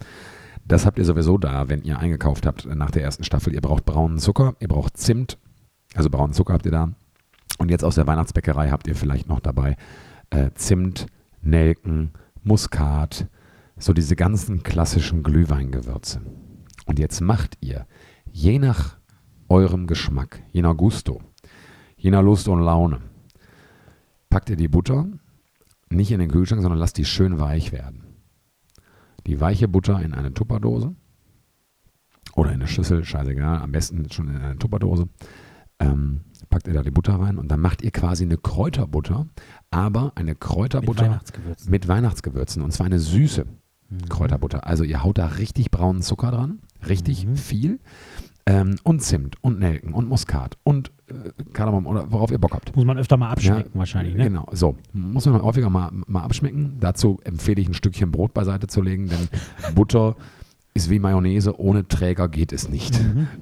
Das 0.65 0.85
habt 0.85 0.99
ihr 0.99 1.05
sowieso 1.05 1.37
da, 1.37 1.69
wenn 1.69 1.83
ihr 1.83 1.97
eingekauft 1.99 2.45
habt 2.45 2.65
nach 2.65 2.91
der 2.91 3.03
ersten 3.03 3.23
Staffel. 3.23 3.53
Ihr 3.53 3.61
braucht 3.61 3.85
braunen 3.85 4.19
Zucker, 4.19 4.55
ihr 4.59 4.67
braucht 4.67 4.97
Zimt, 4.97 5.37
also 5.95 6.09
braunen 6.09 6.33
Zucker 6.33 6.53
habt 6.53 6.65
ihr 6.65 6.71
da. 6.71 6.91
Und 7.57 7.71
jetzt 7.71 7.83
aus 7.83 7.95
der 7.95 8.05
Weihnachtsbäckerei 8.05 8.69
habt 8.69 8.87
ihr 8.87 8.95
vielleicht 8.95 9.27
noch 9.27 9.39
dabei 9.39 9.77
äh, 10.29 10.51
Zimt, 10.55 11.07
Nelken, 11.41 12.11
Muskat, 12.43 13.27
so 13.77 13.93
diese 13.93 14.15
ganzen 14.15 14.63
klassischen 14.63 15.23
Glühweingewürze. 15.23 16.21
Und 16.85 16.99
jetzt 16.99 17.21
macht 17.21 17.57
ihr, 17.61 17.85
je 18.37 18.59
nach 18.59 18.97
eurem 19.49 19.87
Geschmack, 19.87 20.43
je 20.51 20.61
nach 20.61 20.75
Gusto, 20.77 21.21
je 21.97 22.11
nach 22.11 22.21
Lust 22.21 22.47
und 22.47 22.61
Laune, 22.61 22.99
packt 24.29 24.49
ihr 24.49 24.55
die 24.55 24.67
Butter 24.67 25.07
nicht 25.89 26.11
in 26.11 26.19
den 26.19 26.29
Kühlschrank, 26.29 26.61
sondern 26.61 26.79
lasst 26.79 26.97
die 26.97 27.05
schön 27.05 27.39
weich 27.39 27.71
werden. 27.71 28.03
Die 29.25 29.39
weiche 29.41 29.67
Butter 29.67 30.01
in 30.01 30.13
eine 30.13 30.33
Tupperdose 30.33 30.95
oder 32.35 32.49
in 32.49 32.55
eine 32.55 32.67
Schüssel, 32.67 33.03
scheißegal, 33.03 33.59
am 33.61 33.71
besten 33.71 34.09
schon 34.11 34.27
in 34.29 34.37
eine 34.37 34.57
Tupperdose. 34.57 35.07
Ähm, 35.79 36.21
packt 36.49 36.67
ihr 36.67 36.73
da 36.73 36.83
die 36.83 36.91
Butter 36.91 37.15
rein 37.19 37.37
und 37.37 37.47
dann 37.49 37.59
macht 37.59 37.81
ihr 37.81 37.91
quasi 37.91 38.23
eine 38.23 38.37
Kräuterbutter, 38.37 39.27
aber 39.71 40.11
eine 40.15 40.31
Mit 40.31 40.41
Kräuterbutter 40.41 41.03
Weihnachtsgewürzen. 41.05 41.71
mit 41.71 41.87
Weihnachtsgewürzen 41.87 42.61
und 42.63 42.71
zwar 42.71 42.85
eine 42.85 42.99
süße 42.99 43.45
Kräuterbutter. 44.09 44.67
Also 44.67 44.83
ihr 44.83 45.03
haut 45.03 45.17
da 45.17 45.27
richtig 45.27 45.71
braunen 45.71 46.01
Zucker 46.01 46.31
dran, 46.31 46.59
richtig 46.87 47.25
Mhm. 47.25 47.35
viel 47.37 47.79
ähm, 48.47 48.75
und 48.83 49.01
Zimt 49.01 49.35
und 49.41 49.59
Nelken 49.59 49.93
und 49.93 50.07
Muskat 50.07 50.57
und 50.63 50.91
äh, 51.07 51.13
Kardamom 51.51 51.85
oder 51.85 52.11
worauf 52.11 52.31
ihr 52.31 52.37
Bock 52.37 52.53
habt. 52.53 52.75
Muss 52.75 52.85
man 52.85 52.97
öfter 52.97 53.17
mal 53.17 53.29
abschmecken 53.29 53.71
Ja, 53.73 53.79
wahrscheinlich, 53.79 54.15
ne? 54.15 54.23
Genau, 54.23 54.47
so. 54.51 54.77
Muss 54.93 55.25
man 55.25 55.41
häufiger 55.41 55.69
mal, 55.69 55.91
mal 56.07 56.23
abschmecken. 56.23 56.77
Dazu 56.79 57.19
empfehle 57.25 57.61
ich 57.61 57.67
ein 57.67 57.73
Stückchen 57.73 58.11
Brot 58.11 58.33
beiseite 58.33 58.67
zu 58.67 58.81
legen, 58.81 59.09
denn 59.09 59.27
Butter 59.75 60.15
ist 60.77 60.89
wie 60.89 60.99
Mayonnaise, 60.99 61.59
ohne 61.59 61.87
Träger 61.87 62.29
geht 62.29 62.53
es 62.53 62.69
nicht. 62.69 62.99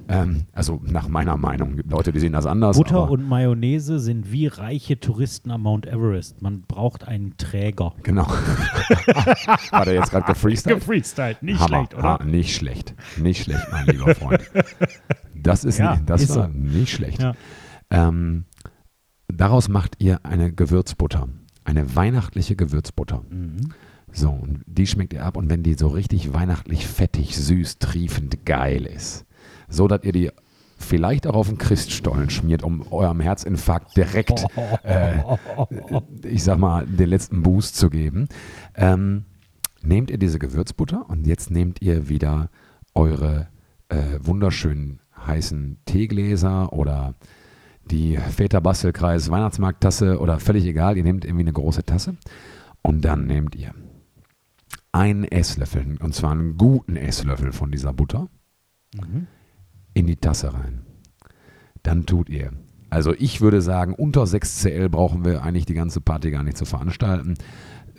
Ähm, 0.08 0.46
also 0.52 0.80
nach 0.84 1.08
meiner 1.08 1.36
Meinung. 1.36 1.76
Gibt 1.76 1.90
Leute, 1.90 2.12
die 2.12 2.18
sehen 2.20 2.32
das 2.32 2.46
anders. 2.46 2.76
Butter 2.76 3.10
und 3.10 3.28
Mayonnaise 3.28 3.98
sind 4.00 4.32
wie 4.32 4.46
reiche 4.48 4.98
Touristen 4.98 5.50
am 5.50 5.62
Mount 5.62 5.86
Everest. 5.86 6.42
Man 6.42 6.62
braucht 6.62 7.06
einen 7.06 7.36
Träger. 7.36 7.94
Genau. 8.02 8.26
War 9.70 9.84
der 9.84 9.94
jetzt 9.94 10.10
gerade 10.10 10.26
gefreestylt? 10.26 10.80
Gefreestylt, 10.80 11.42
nicht 11.42 11.60
Hammer. 11.60 11.88
Ha, 12.02 12.24
nicht 12.24 12.54
schlecht. 12.56 12.94
Nicht 13.16 13.44
schlecht, 13.44 13.66
mein 13.70 13.86
lieber 13.86 14.14
Freund. 14.14 14.40
Das 15.34 15.64
ist, 15.64 15.78
Ja, 15.78 15.92
nicht, 15.96 16.10
das 16.10 16.22
ist 16.22 16.36
war 16.36 16.50
so. 16.50 16.58
nicht 16.58 16.92
schlecht. 16.92 17.22
Ja. 17.22 17.34
Ähm, 17.90 18.44
daraus 19.28 19.68
macht 19.68 19.96
ihr 20.02 20.24
eine 20.24 20.52
Gewürzbutter. 20.52 21.28
Eine 21.64 21.94
weihnachtliche 21.96 22.56
Gewürzbutter. 22.56 23.22
Mhm. 23.30 23.72
So, 24.16 24.30
und 24.30 24.64
die 24.66 24.86
schmeckt 24.86 25.12
ihr 25.12 25.26
ab. 25.26 25.36
Und 25.36 25.50
wenn 25.50 25.62
die 25.62 25.74
so 25.74 25.88
richtig 25.88 26.32
weihnachtlich 26.32 26.86
fettig, 26.86 27.36
süß, 27.36 27.78
triefend 27.78 28.46
geil 28.46 28.86
ist, 28.86 29.26
so 29.68 29.88
dass 29.88 30.04
ihr 30.04 30.12
die 30.12 30.30
vielleicht 30.78 31.26
auch 31.26 31.34
auf 31.34 31.48
den 31.48 31.58
Christstollen 31.58 32.30
schmiert, 32.30 32.62
um 32.62 32.90
eurem 32.90 33.20
Herzinfarkt 33.20 33.94
direkt, 33.94 34.46
äh, 34.84 35.18
ich 36.22 36.42
sag 36.42 36.58
mal, 36.58 36.86
den 36.86 37.10
letzten 37.10 37.42
Boost 37.42 37.76
zu 37.76 37.90
geben, 37.90 38.28
ähm, 38.74 39.26
nehmt 39.82 40.10
ihr 40.10 40.18
diese 40.18 40.38
Gewürzbutter 40.38 41.04
und 41.08 41.26
jetzt 41.26 41.50
nehmt 41.50 41.82
ihr 41.82 42.08
wieder 42.08 42.48
eure 42.94 43.48
äh, 43.90 44.18
wunderschönen 44.20 45.00
heißen 45.26 45.80
Teegläser 45.84 46.72
oder 46.72 47.16
die 47.84 48.16
Väter 48.16 48.62
Bastelkreis 48.62 49.30
Weihnachtsmarkttasse 49.30 50.18
oder 50.20 50.40
völlig 50.40 50.64
egal, 50.64 50.96
ihr 50.96 51.04
nehmt 51.04 51.26
irgendwie 51.26 51.44
eine 51.44 51.52
große 51.52 51.84
Tasse 51.84 52.16
und 52.80 53.04
dann 53.04 53.26
nehmt 53.26 53.54
ihr 53.54 53.72
einen 54.96 55.24
Esslöffel, 55.24 55.96
und 56.00 56.14
zwar 56.14 56.32
einen 56.32 56.56
guten 56.56 56.96
Esslöffel 56.96 57.52
von 57.52 57.70
dieser 57.70 57.92
Butter, 57.92 58.28
Mhm. 58.94 59.26
in 59.94 60.06
die 60.06 60.16
Tasse 60.16 60.54
rein. 60.54 60.82
Dann 61.82 62.06
tut 62.06 62.28
ihr, 62.30 62.52
also 62.90 63.12
ich 63.18 63.40
würde 63.40 63.60
sagen, 63.62 63.94
unter 63.94 64.26
6 64.26 64.60
CL 64.62 64.88
brauchen 64.88 65.24
wir 65.24 65.42
eigentlich 65.42 65.66
die 65.66 65.74
ganze 65.74 66.00
Party 66.00 66.30
gar 66.30 66.42
nicht 66.42 66.56
zu 66.56 66.64
veranstalten. 66.64 67.34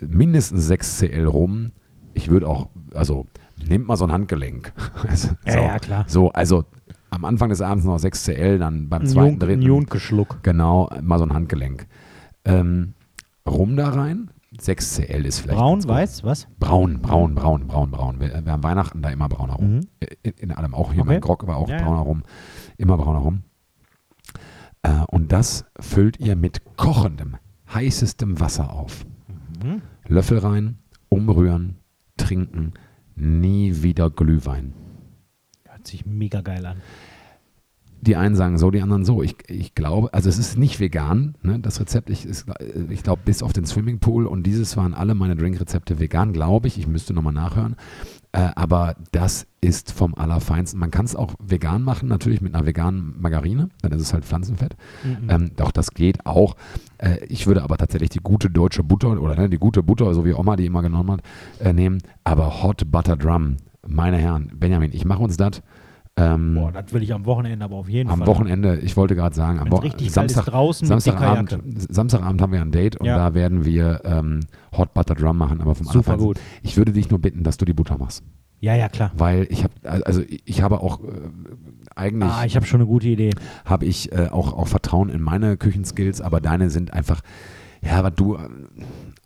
Mindestens 0.00 0.66
6 0.66 0.98
CL 0.98 1.26
rum. 1.26 1.72
Ich 2.14 2.28
würde 2.28 2.48
auch, 2.48 2.68
also 2.94 3.26
nehmt 3.68 3.86
mal 3.86 3.96
so 3.96 4.04
ein 4.06 4.12
Handgelenk. 4.12 4.72
Also, 5.08 5.28
Ja, 5.46 5.52
so, 5.52 5.58
ja, 5.58 5.78
klar. 5.78 6.04
So, 6.08 6.30
also 6.32 6.64
am 7.10 7.24
Anfang 7.24 7.48
des 7.50 7.60
Abends 7.60 7.84
noch 7.86 7.98
6 7.98 8.24
CL, 8.24 8.58
dann 8.58 8.88
beim 8.88 9.02
zweiten, 9.06 9.38
dritten. 9.38 9.62
ein. 9.62 9.66
Genau, 10.42 10.90
mal 11.02 11.18
so 11.18 11.24
ein 11.24 11.32
Handgelenk. 11.32 11.86
Ähm, 12.44 12.94
Rum 13.48 13.76
da 13.76 13.88
rein, 13.90 14.30
6cl 14.60 15.24
ist 15.24 15.40
vielleicht. 15.40 15.58
Braun, 15.58 15.86
weiß, 15.86 16.24
was? 16.24 16.48
Braun, 16.58 17.00
braun, 17.00 17.34
braun, 17.34 17.66
braun, 17.66 17.90
braun. 17.90 18.20
Wir, 18.20 18.44
wir 18.44 18.52
haben 18.52 18.62
Weihnachten 18.62 19.02
da 19.02 19.10
immer 19.10 19.28
brauner 19.28 19.54
rum. 19.54 19.76
Mhm. 19.76 19.80
In, 20.22 20.32
in 20.32 20.52
allem 20.52 20.74
auch. 20.74 20.92
Hier 20.92 21.02
Okay. 21.02 21.12
mein 21.12 21.20
Grog 21.20 21.46
war 21.46 21.56
auch 21.56 21.68
ja. 21.68 21.80
brauner 21.82 22.00
rum. 22.00 22.22
Immer 22.76 22.96
brauner 22.96 23.20
rum. 23.20 23.42
Äh, 24.82 25.04
und 25.10 25.32
das 25.32 25.64
füllt 25.78 26.18
ihr 26.18 26.36
mit 26.36 26.62
kochendem, 26.76 27.36
heißestem 27.72 28.40
Wasser 28.40 28.72
auf. 28.72 29.06
Mhm. 29.62 29.82
Löffel 30.06 30.38
rein, 30.38 30.78
umrühren, 31.08 31.76
trinken, 32.16 32.74
nie 33.14 33.82
wieder 33.82 34.10
Glühwein. 34.10 34.74
Hört 35.68 35.86
sich 35.86 36.04
mega 36.06 36.40
geil 36.40 36.66
an. 36.66 36.78
Die 38.00 38.16
einen 38.16 38.36
sagen 38.36 38.58
so, 38.58 38.70
die 38.70 38.80
anderen 38.80 39.04
so. 39.04 39.22
Ich, 39.22 39.36
ich 39.48 39.74
glaube, 39.74 40.12
also 40.14 40.28
es 40.28 40.38
ist 40.38 40.56
nicht 40.56 40.78
vegan, 40.80 41.34
ne, 41.42 41.58
das 41.58 41.80
Rezept. 41.80 42.10
Ich, 42.10 42.24
ist- 42.24 42.46
ich 42.90 43.02
glaube, 43.02 43.22
bis 43.24 43.42
auf 43.42 43.52
den 43.52 43.66
Swimmingpool 43.66 44.26
und 44.26 44.44
dieses 44.44 44.76
waren 44.76 44.94
alle 44.94 45.14
meine 45.14 45.36
Drinkrezepte 45.36 45.98
vegan, 45.98 46.32
glaube 46.32 46.68
ich. 46.68 46.78
Ich 46.78 46.86
müsste 46.86 47.12
nochmal 47.12 47.32
nachhören. 47.32 47.76
Äh, 48.32 48.50
aber 48.54 48.96
das 49.10 49.46
ist 49.60 49.90
vom 49.90 50.14
Allerfeinsten. 50.14 50.78
Man 50.78 50.90
kann 50.90 51.06
es 51.06 51.16
auch 51.16 51.34
vegan 51.42 51.82
machen, 51.82 52.08
natürlich 52.08 52.40
mit 52.40 52.54
einer 52.54 52.66
veganen 52.66 53.14
Margarine. 53.18 53.70
Dann 53.82 53.92
ist 53.92 54.02
es 54.02 54.12
halt 54.12 54.24
Pflanzenfett. 54.24 54.76
Mhm. 55.02 55.30
Ähm, 55.30 55.50
doch, 55.56 55.72
das 55.72 55.92
geht 55.92 56.24
auch. 56.26 56.54
Äh, 56.98 57.24
ich 57.26 57.46
würde 57.46 57.62
aber 57.62 57.78
tatsächlich 57.78 58.10
die 58.10 58.20
gute 58.22 58.50
deutsche 58.50 58.84
Butter 58.84 59.20
oder 59.20 59.34
ne, 59.34 59.48
die 59.48 59.58
gute 59.58 59.82
Butter, 59.82 60.12
so 60.14 60.24
wie 60.24 60.34
Oma 60.34 60.56
die 60.56 60.66
immer 60.66 60.82
genommen 60.82 61.12
hat, 61.12 61.22
äh, 61.60 61.72
nehmen. 61.72 61.98
Aber 62.22 62.62
Hot 62.62 62.90
Butter 62.90 63.16
Drum, 63.16 63.56
meine 63.86 64.18
Herren, 64.18 64.52
Benjamin, 64.54 64.92
ich 64.92 65.04
mache 65.04 65.22
uns 65.22 65.36
das. 65.36 65.62
Ähm, 66.18 66.54
Boah, 66.54 66.72
das 66.72 66.92
will 66.92 67.02
ich 67.02 67.12
am 67.14 67.24
Wochenende 67.26 67.64
aber 67.64 67.76
auf 67.76 67.88
jeden 67.88 68.10
am 68.10 68.18
Fall. 68.18 68.26
Wochenende, 68.26 68.78
ich 68.78 68.96
wollte 68.96 69.14
gerade 69.14 69.34
sagen, 69.36 69.58
am 69.60 69.66
Wenn's 69.66 69.72
Wo 69.76 69.80
richtig 69.82 70.10
Samstag, 70.10 70.46
draußen 70.46 70.86
Samstagabend. 70.88 71.58
Samstagabend 71.90 72.42
haben 72.42 72.52
wir 72.52 72.60
ein 72.60 72.72
Date 72.72 72.96
und 72.96 73.06
Ja. 73.06 73.16
da 73.16 73.34
werden 73.34 73.64
wir 73.64 74.00
ähm, 74.04 74.40
Hot 74.76 74.94
Butter 74.94 75.14
Drum 75.14 75.38
machen, 75.38 75.60
aber 75.60 75.74
vom 75.74 75.86
Super 75.86 76.12
Allerfeinsten. 76.14 76.26
gut. 76.26 76.40
Ich 76.62 76.76
würde 76.76 76.92
dich 76.92 77.08
nur 77.10 77.20
bitten, 77.20 77.44
dass 77.44 77.56
du 77.56 77.64
die 77.64 77.72
Butter 77.72 77.98
machst, 77.98 78.22
Ja, 78.60 78.74
ja, 78.74 78.88
klar. 78.88 79.12
weil 79.16 79.46
ich 79.50 79.62
habe, 79.64 79.72
also 80.06 80.22
ich 80.44 80.62
habe 80.62 80.80
auch 80.80 81.00
äh, 81.04 81.06
eigentlich 81.94 82.30
Ah, 82.32 82.44
ich 82.44 82.56
habe 82.56 82.66
schon 82.66 82.80
eine 82.80 82.88
gute 82.88 83.08
Idee. 83.08 83.30
habe 83.64 83.84
ich 83.84 84.10
äh, 84.12 84.28
auch, 84.30 84.52
auch 84.52 84.66
Vertrauen 84.68 85.08
in 85.10 85.20
meine 85.22 85.56
Küchenskills, 85.56 86.20
aber 86.20 86.40
deine 86.40 86.70
sind 86.70 86.92
einfach, 86.92 87.20
ja, 87.82 88.02
was 88.02 88.14
du 88.14 88.34
äh, 88.34 88.38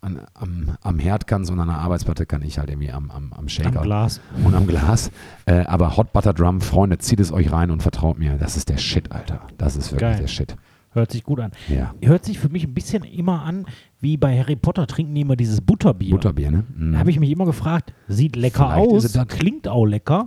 an, 0.00 0.20
am, 0.34 0.76
am 0.80 0.98
Herd 0.98 1.26
kannst 1.26 1.50
und 1.50 1.60
an 1.60 1.68
der 1.68 1.78
Arbeitsplatte 1.78 2.26
kann 2.26 2.42
ich 2.42 2.58
halt 2.58 2.70
irgendwie 2.70 2.90
am, 2.90 3.10
am, 3.10 3.32
am 3.32 3.38
Am 3.40 3.48
Shaker 3.48 3.82
Glas. 3.82 4.20
und 4.44 4.54
am 4.54 4.66
Glas. 4.66 5.10
Äh, 5.46 5.64
aber 5.64 5.96
Hot 5.96 6.12
Butter 6.12 6.32
Drum, 6.32 6.60
Freunde, 6.60 6.98
zieht 6.98 7.20
es 7.20 7.32
euch 7.32 7.52
rein 7.52 7.70
und 7.70 7.82
vertraut 7.82 8.18
mir, 8.18 8.36
das 8.38 8.56
ist 8.56 8.68
der 8.68 8.78
Shit, 8.78 9.12
Alter. 9.12 9.40
Das 9.58 9.76
ist 9.76 9.92
wirklich 9.92 10.10
Geil. 10.10 10.20
der 10.20 10.26
Shit. 10.28 10.56
Hört 10.94 11.10
sich 11.10 11.24
gut 11.24 11.40
an. 11.40 11.52
Ja. 11.68 11.94
Hört 12.02 12.24
sich 12.26 12.38
für 12.38 12.50
mich 12.50 12.64
ein 12.64 12.74
bisschen 12.74 13.02
immer 13.04 13.42
an, 13.42 13.64
wie 14.00 14.18
bei 14.18 14.38
Harry 14.38 14.56
Potter 14.56 14.86
trinken 14.86 15.14
die 15.14 15.22
immer 15.22 15.36
dieses 15.36 15.62
Butterbier. 15.62 16.10
Butterbier, 16.10 16.50
ne? 16.50 16.64
Mhm. 16.76 16.92
Da 16.92 16.98
habe 16.98 17.10
ich 17.10 17.18
mich 17.18 17.30
immer 17.30 17.46
gefragt, 17.46 17.94
sieht 18.08 18.36
lecker 18.36 18.70
Vielleicht 18.70 19.16
aus, 19.16 19.28
klingt 19.28 19.68
auch 19.68 19.86
lecker, 19.86 20.26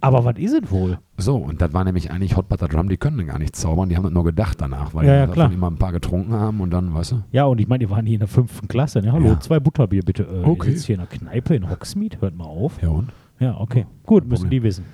aber 0.00 0.24
was 0.24 0.38
ist 0.38 0.54
es 0.54 0.70
wohl? 0.70 0.98
So, 1.16 1.36
und 1.36 1.60
das 1.60 1.72
war 1.72 1.84
nämlich 1.84 2.10
eigentlich 2.10 2.36
Hot 2.36 2.48
Butter 2.48 2.68
Drum, 2.68 2.88
die 2.88 2.96
können 2.96 3.26
gar 3.26 3.38
nicht 3.38 3.54
zaubern, 3.56 3.88
die 3.88 3.96
haben 3.96 4.04
das 4.04 4.12
nur 4.12 4.24
gedacht 4.24 4.60
danach, 4.60 4.94
weil 4.94 5.06
Ja, 5.06 5.26
die 5.26 5.38
ja, 5.38 5.46
immer 5.46 5.70
ein 5.70 5.76
paar 5.76 5.92
getrunken 5.92 6.32
haben 6.32 6.60
und 6.60 6.70
dann, 6.70 6.94
weißt 6.94 7.12
du, 7.12 7.22
Ja, 7.32 7.44
und 7.44 7.60
ich 7.60 7.68
meine, 7.68 7.84
die 7.84 7.90
waren 7.90 8.06
hier 8.06 8.14
in 8.14 8.20
der 8.20 8.28
fünften 8.28 8.68
Klasse. 8.68 9.00
Ne? 9.00 9.12
Hallo, 9.12 9.28
Ja. 9.28 9.40
zwei 9.40 9.60
Butterbier 9.60 10.02
bitte. 10.02 10.22
Äh, 10.24 10.44
Okay. 10.48 10.70
Sitzt 10.72 10.86
hier 10.86 10.94
in 10.96 11.00
der 11.00 11.08
Kneipe 11.08 11.54
in 11.54 11.68
Hogsmeade, 11.68 12.20
hört 12.20 12.36
mal 12.36 12.44
auf. 12.44 12.80
ja 12.82 12.88
und? 12.88 13.08
Ja, 13.38 13.56
okay. 13.58 13.86
Gut, 14.04 14.26
müssen 14.26 14.50
die 14.50 14.62
wissen. 14.62 14.84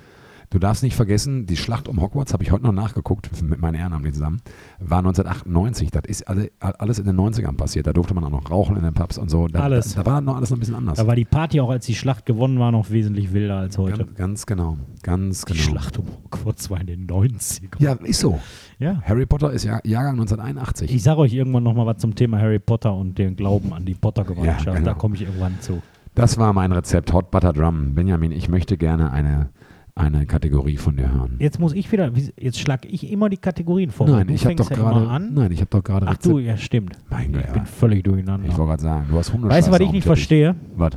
Du 0.49 0.59
darfst 0.59 0.81
nicht 0.81 0.95
vergessen, 0.95 1.45
die 1.45 1.57
Schlacht 1.57 1.89
um 1.89 1.99
Hogwarts, 2.01 2.31
habe 2.31 2.41
ich 2.41 2.53
heute 2.53 2.63
noch 2.63 2.71
nachgeguckt, 2.71 3.29
mit 3.41 3.59
meinen 3.59 3.75
Ehrenamtlichen 3.75 4.13
zusammen, 4.13 4.41
war 4.79 4.99
1998. 4.99 5.91
Das 5.91 6.03
ist 6.07 6.27
alle, 6.27 6.51
alles 6.59 6.99
in 6.99 7.05
den 7.05 7.17
90ern 7.19 7.57
passiert. 7.57 7.85
Da 7.85 7.91
durfte 7.91 8.13
man 8.13 8.23
auch 8.23 8.29
noch 8.29 8.49
rauchen 8.49 8.77
in 8.77 8.83
den 8.83 8.93
Pubs 8.93 9.17
und 9.17 9.29
so. 9.29 9.47
Da, 9.47 9.59
Alles. 9.59 9.95
Da, 9.95 10.03
da 10.03 10.11
war 10.11 10.21
noch 10.21 10.37
alles 10.37 10.49
noch 10.49 10.55
ein 10.57 10.59
bisschen 10.61 10.75
anders. 10.75 10.97
Da 10.97 11.05
war 11.05 11.15
die 11.15 11.25
Party 11.25 11.59
auch, 11.59 11.69
als 11.69 11.85
die 11.85 11.95
Schlacht 11.95 12.25
gewonnen 12.25 12.59
war, 12.59 12.71
noch 12.71 12.89
wesentlich 12.91 13.33
wilder 13.33 13.57
als 13.57 13.77
heute. 13.77 14.05
ganz, 14.05 14.15
ganz 14.15 14.45
genau. 14.45 14.77
Ganz 15.03 15.43
Die 15.43 15.51
genau. 15.53 15.63
Schlacht 15.65 15.97
um 15.99 16.05
Hogwarts 16.07 16.69
war 16.69 16.79
in 16.79 16.87
den 16.87 17.07
90ern. 17.07 17.79
Ja, 17.79 17.93
ist 17.93 18.21
so. 18.21 18.39
ja. 18.79 19.01
Harry 19.03 19.25
Potter 19.25 19.51
ist 19.51 19.65
Jahr, 19.65 19.85
Jahrgang 19.85 20.13
1981. 20.13 20.93
Ich 20.93 21.03
sage 21.03 21.19
euch 21.19 21.33
irgendwann 21.33 21.63
nochmal 21.63 21.85
was 21.87 21.97
zum 21.97 22.15
Thema 22.15 22.39
Harry 22.39 22.59
Potter 22.59 22.93
und 22.95 23.17
den 23.17 23.35
Glauben 23.35 23.73
an 23.73 23.83
die 23.83 23.95
Potter-Gemeinschaft. 23.95 24.65
Ja, 24.65 24.73
genau. 24.75 24.85
Da 24.85 24.93
komme 24.93 25.15
ich 25.15 25.23
irgendwann 25.23 25.59
zu. 25.59 25.81
Das 26.15 26.37
war 26.39 26.51
mein 26.53 26.71
Rezept, 26.71 27.13
Hot 27.13 27.29
Butter 27.29 27.53
Drum. 27.53 27.93
Benjamin, 27.93 28.31
ich 28.31 28.49
möchte 28.49 28.75
gerne 28.77 29.11
eine, 29.11 29.49
eine 29.97 30.25
Kategorie 30.25 30.77
von 30.77 30.95
dir 30.95 31.11
hören. 31.11 31.35
Jetzt 31.39 31.59
muss 31.59 31.73
ich 31.73 31.91
wieder, 31.91 32.15
wie- 32.15 32.31
jetzt 32.39 32.59
schlage 32.59 32.87
ich 32.87 33.09
immer 33.11 33.29
die 33.29 33.37
Kategorien 33.37 33.91
vor. 33.91 34.07
Nein, 34.07 34.27
Du 34.27 34.33
ich 34.33 34.45
habe 34.45 34.55
doch 34.55 34.69
ja 34.69 34.75
gerade. 34.75 35.07
an. 35.07 35.33
Nein, 35.33 35.51
ich 35.51 35.59
habe 35.59 35.69
doch 35.69 35.83
gerade 35.83 36.07
Ach 36.07 36.17
du, 36.17 36.39
ja 36.39 36.55
stimmt. 36.57 36.97
Mein 37.09 37.31
Ich 37.31 37.33
Gott, 37.37 37.45
ja. 37.47 37.53
bin 37.53 37.65
völlig 37.65 38.03
durcheinander. 38.03 38.47
Ich 38.47 38.57
wollte 38.57 38.69
gerade 38.69 38.83
sagen, 38.83 39.07
du 39.09 39.17
hast 39.17 39.33
Hunde. 39.33 39.49
weißt 39.49 39.67
du, 39.67 39.71
was 39.71 39.79
ich 39.79 39.91
nicht 39.91 40.05
verstehe? 40.05 40.55
Was? 40.75 40.91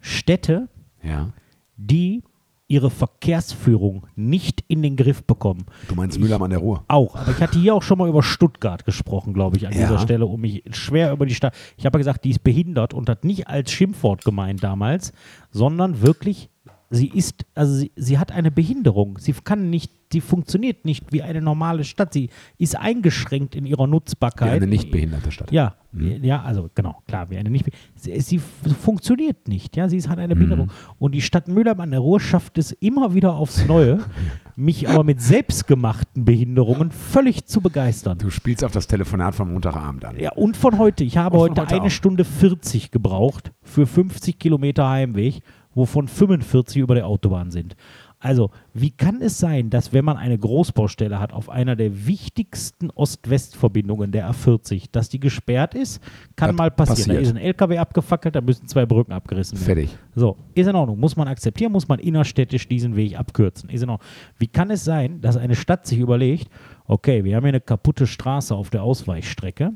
Städte, 0.00 0.68
Ja. 1.02 1.30
die 1.76 2.22
ihre 2.68 2.90
Verkehrsführung 2.90 4.06
nicht 4.16 4.64
in 4.66 4.80
den 4.82 4.96
Griff 4.96 5.24
bekommen. 5.24 5.64
Du 5.88 5.94
meinst 5.94 6.16
Ich- 6.16 6.22
Mülheim 6.22 6.40
an 6.42 6.50
der 6.50 6.58
Ruhr? 6.58 6.84
Auch. 6.88 7.14
Aber 7.16 7.30
ich 7.30 7.40
hatte 7.40 7.58
hier 7.58 7.74
auch 7.74 7.82
schon 7.82 7.98
mal 7.98 8.08
über 8.08 8.22
Stuttgart 8.22 8.86
gesprochen, 8.86 9.34
glaube 9.34 9.58
ich, 9.58 9.66
an 9.66 9.74
Ja. 9.74 9.80
dieser 9.80 9.98
Stelle, 9.98 10.24
um 10.24 10.40
mich 10.40 10.62
schwer 10.70 11.12
über 11.12 11.26
die 11.26 11.34
Stadt. 11.34 11.54
Ich 11.76 11.84
habe 11.84 11.98
ja 11.98 11.98
gesagt, 11.98 12.24
die 12.24 12.30
ist 12.30 12.42
behindert 12.42 12.94
und 12.94 13.10
hat 13.10 13.24
nicht 13.24 13.46
als 13.46 13.70
Schimpfwort 13.70 14.24
gemeint 14.24 14.62
damals, 14.62 15.12
sondern 15.50 16.00
wirklich, 16.00 16.48
sie 16.92 17.08
ist, 17.08 17.44
also 17.54 17.74
sie, 17.74 17.90
sie 17.96 18.18
hat 18.18 18.30
eine 18.30 18.50
Behinderung. 18.50 19.18
Sie 19.18 19.32
kann 19.32 19.70
nicht, 19.70 19.90
sie 20.12 20.20
funktioniert 20.20 20.84
nicht 20.84 21.12
wie 21.12 21.22
eine 21.22 21.40
normale 21.40 21.84
Stadt. 21.84 22.12
Sie 22.12 22.28
ist 22.58 22.76
eingeschränkt 22.78 23.54
in 23.56 23.66
ihrer 23.66 23.86
Nutzbarkeit. 23.86 24.52
eine 24.52 24.66
nicht 24.66 24.90
behinderte 24.90 25.30
Stadt. 25.32 25.50
Ja, 25.50 25.74
Mhm. 25.94 26.24
ja, 26.24 26.40
also 26.42 26.70
genau, 26.74 27.02
klar, 27.06 27.28
wie 27.28 27.36
eine 27.36 27.50
nicht. 27.50 27.66
Sie, 27.96 28.18
sie 28.20 28.38
funktioniert 28.38 29.46
nicht, 29.48 29.76
ja, 29.76 29.88
sie 29.90 29.96
ist- 29.98 30.08
hat 30.08 30.16
Mhm. 30.18 30.22
eine 30.24 30.34
Behinderung. 30.36 30.70
Und 30.98 31.14
die 31.14 31.20
Stadt 31.20 31.48
Mülheim 31.48 31.80
an 31.80 31.90
der 31.90 32.00
Ruhr 32.00 32.18
schafft 32.20 32.56
es 32.58 32.72
immer 32.72 33.12
wieder 33.14 33.34
aufs 33.34 33.66
Neue, 33.66 33.98
mich 34.56 34.88
aber 34.88 35.04
mit 35.04 35.20
selbstgemachten 35.20 36.24
Behinderungen 36.24 36.90
völlig 36.90 37.44
zu 37.46 37.60
begeistern. 37.60 38.18
Du 38.18 38.30
spielst 38.30 38.64
auf 38.64 38.72
das 38.72 38.86
Telefonat 38.86 39.34
vom 39.34 39.52
Montagabend 39.52 40.04
an. 40.04 40.18
Ja, 40.18 40.32
und 40.32 40.56
von 40.56 40.78
heute. 40.78 41.04
Ich 41.04 41.16
habe 41.18 41.38
heute, 41.38 41.60
heute 41.62 41.74
eine 41.74 41.84
auch. 41.86 41.90
Stunde 41.90 42.24
40 42.24 42.90
gebraucht 42.90 43.52
für 43.62 43.86
50 43.86 44.38
Kilometer 44.38 44.88
Heimweg, 44.88 45.42
wovon 45.74 46.08
45 46.08 46.82
über 46.82 46.94
der 46.94 47.06
Autobahn 47.06 47.50
sind. 47.50 47.76
Also, 48.22 48.50
wie 48.72 48.92
kann 48.92 49.20
es 49.20 49.38
sein, 49.40 49.68
dass 49.68 49.92
wenn 49.92 50.04
man 50.04 50.16
eine 50.16 50.38
Großbaustelle 50.38 51.18
hat 51.18 51.32
auf 51.32 51.50
einer 51.50 51.74
der 51.74 52.06
wichtigsten 52.06 52.90
Ost-West-Verbindungen 52.90 54.12
der 54.12 54.30
A40, 54.30 54.84
dass 54.92 55.08
die 55.08 55.18
gesperrt 55.18 55.74
ist? 55.74 56.00
Kann 56.36 56.50
Das 56.50 56.56
mal 56.56 56.70
passieren. 56.70 57.08
Da 57.08 57.14
passiert. 57.14 57.22
ist 57.22 57.30
ein 57.30 57.36
LKW 57.36 57.78
abgefackelt, 57.78 58.36
da 58.36 58.40
müssen 58.40 58.68
zwei 58.68 58.86
Brücken 58.86 59.10
abgerissen 59.10 59.58
werden. 59.58 59.88
Fertig. 59.88 59.98
So, 60.14 60.36
ist 60.54 60.68
in 60.68 60.76
Ordnung. 60.76 61.00
Muss 61.00 61.16
man 61.16 61.26
akzeptieren, 61.26 61.72
muss 61.72 61.88
man 61.88 61.98
innerstädtisch 61.98 62.68
diesen 62.68 62.94
Weg 62.94 63.18
abkürzen. 63.18 63.68
Ist 63.70 63.82
in 63.82 63.90
Ordnung. 63.90 64.08
Wie 64.38 64.46
kann 64.46 64.70
es 64.70 64.84
sein, 64.84 65.20
dass 65.20 65.36
eine 65.36 65.56
Stadt 65.56 65.84
sich 65.88 65.98
überlegt, 65.98 66.48
okay, 66.86 67.24
wir 67.24 67.34
haben 67.34 67.42
hier 67.42 67.48
eine 67.48 67.60
kaputte 67.60 68.06
Straße 68.06 68.54
auf 68.54 68.70
der 68.70 68.84
Ausweichstrecke. 68.84 69.72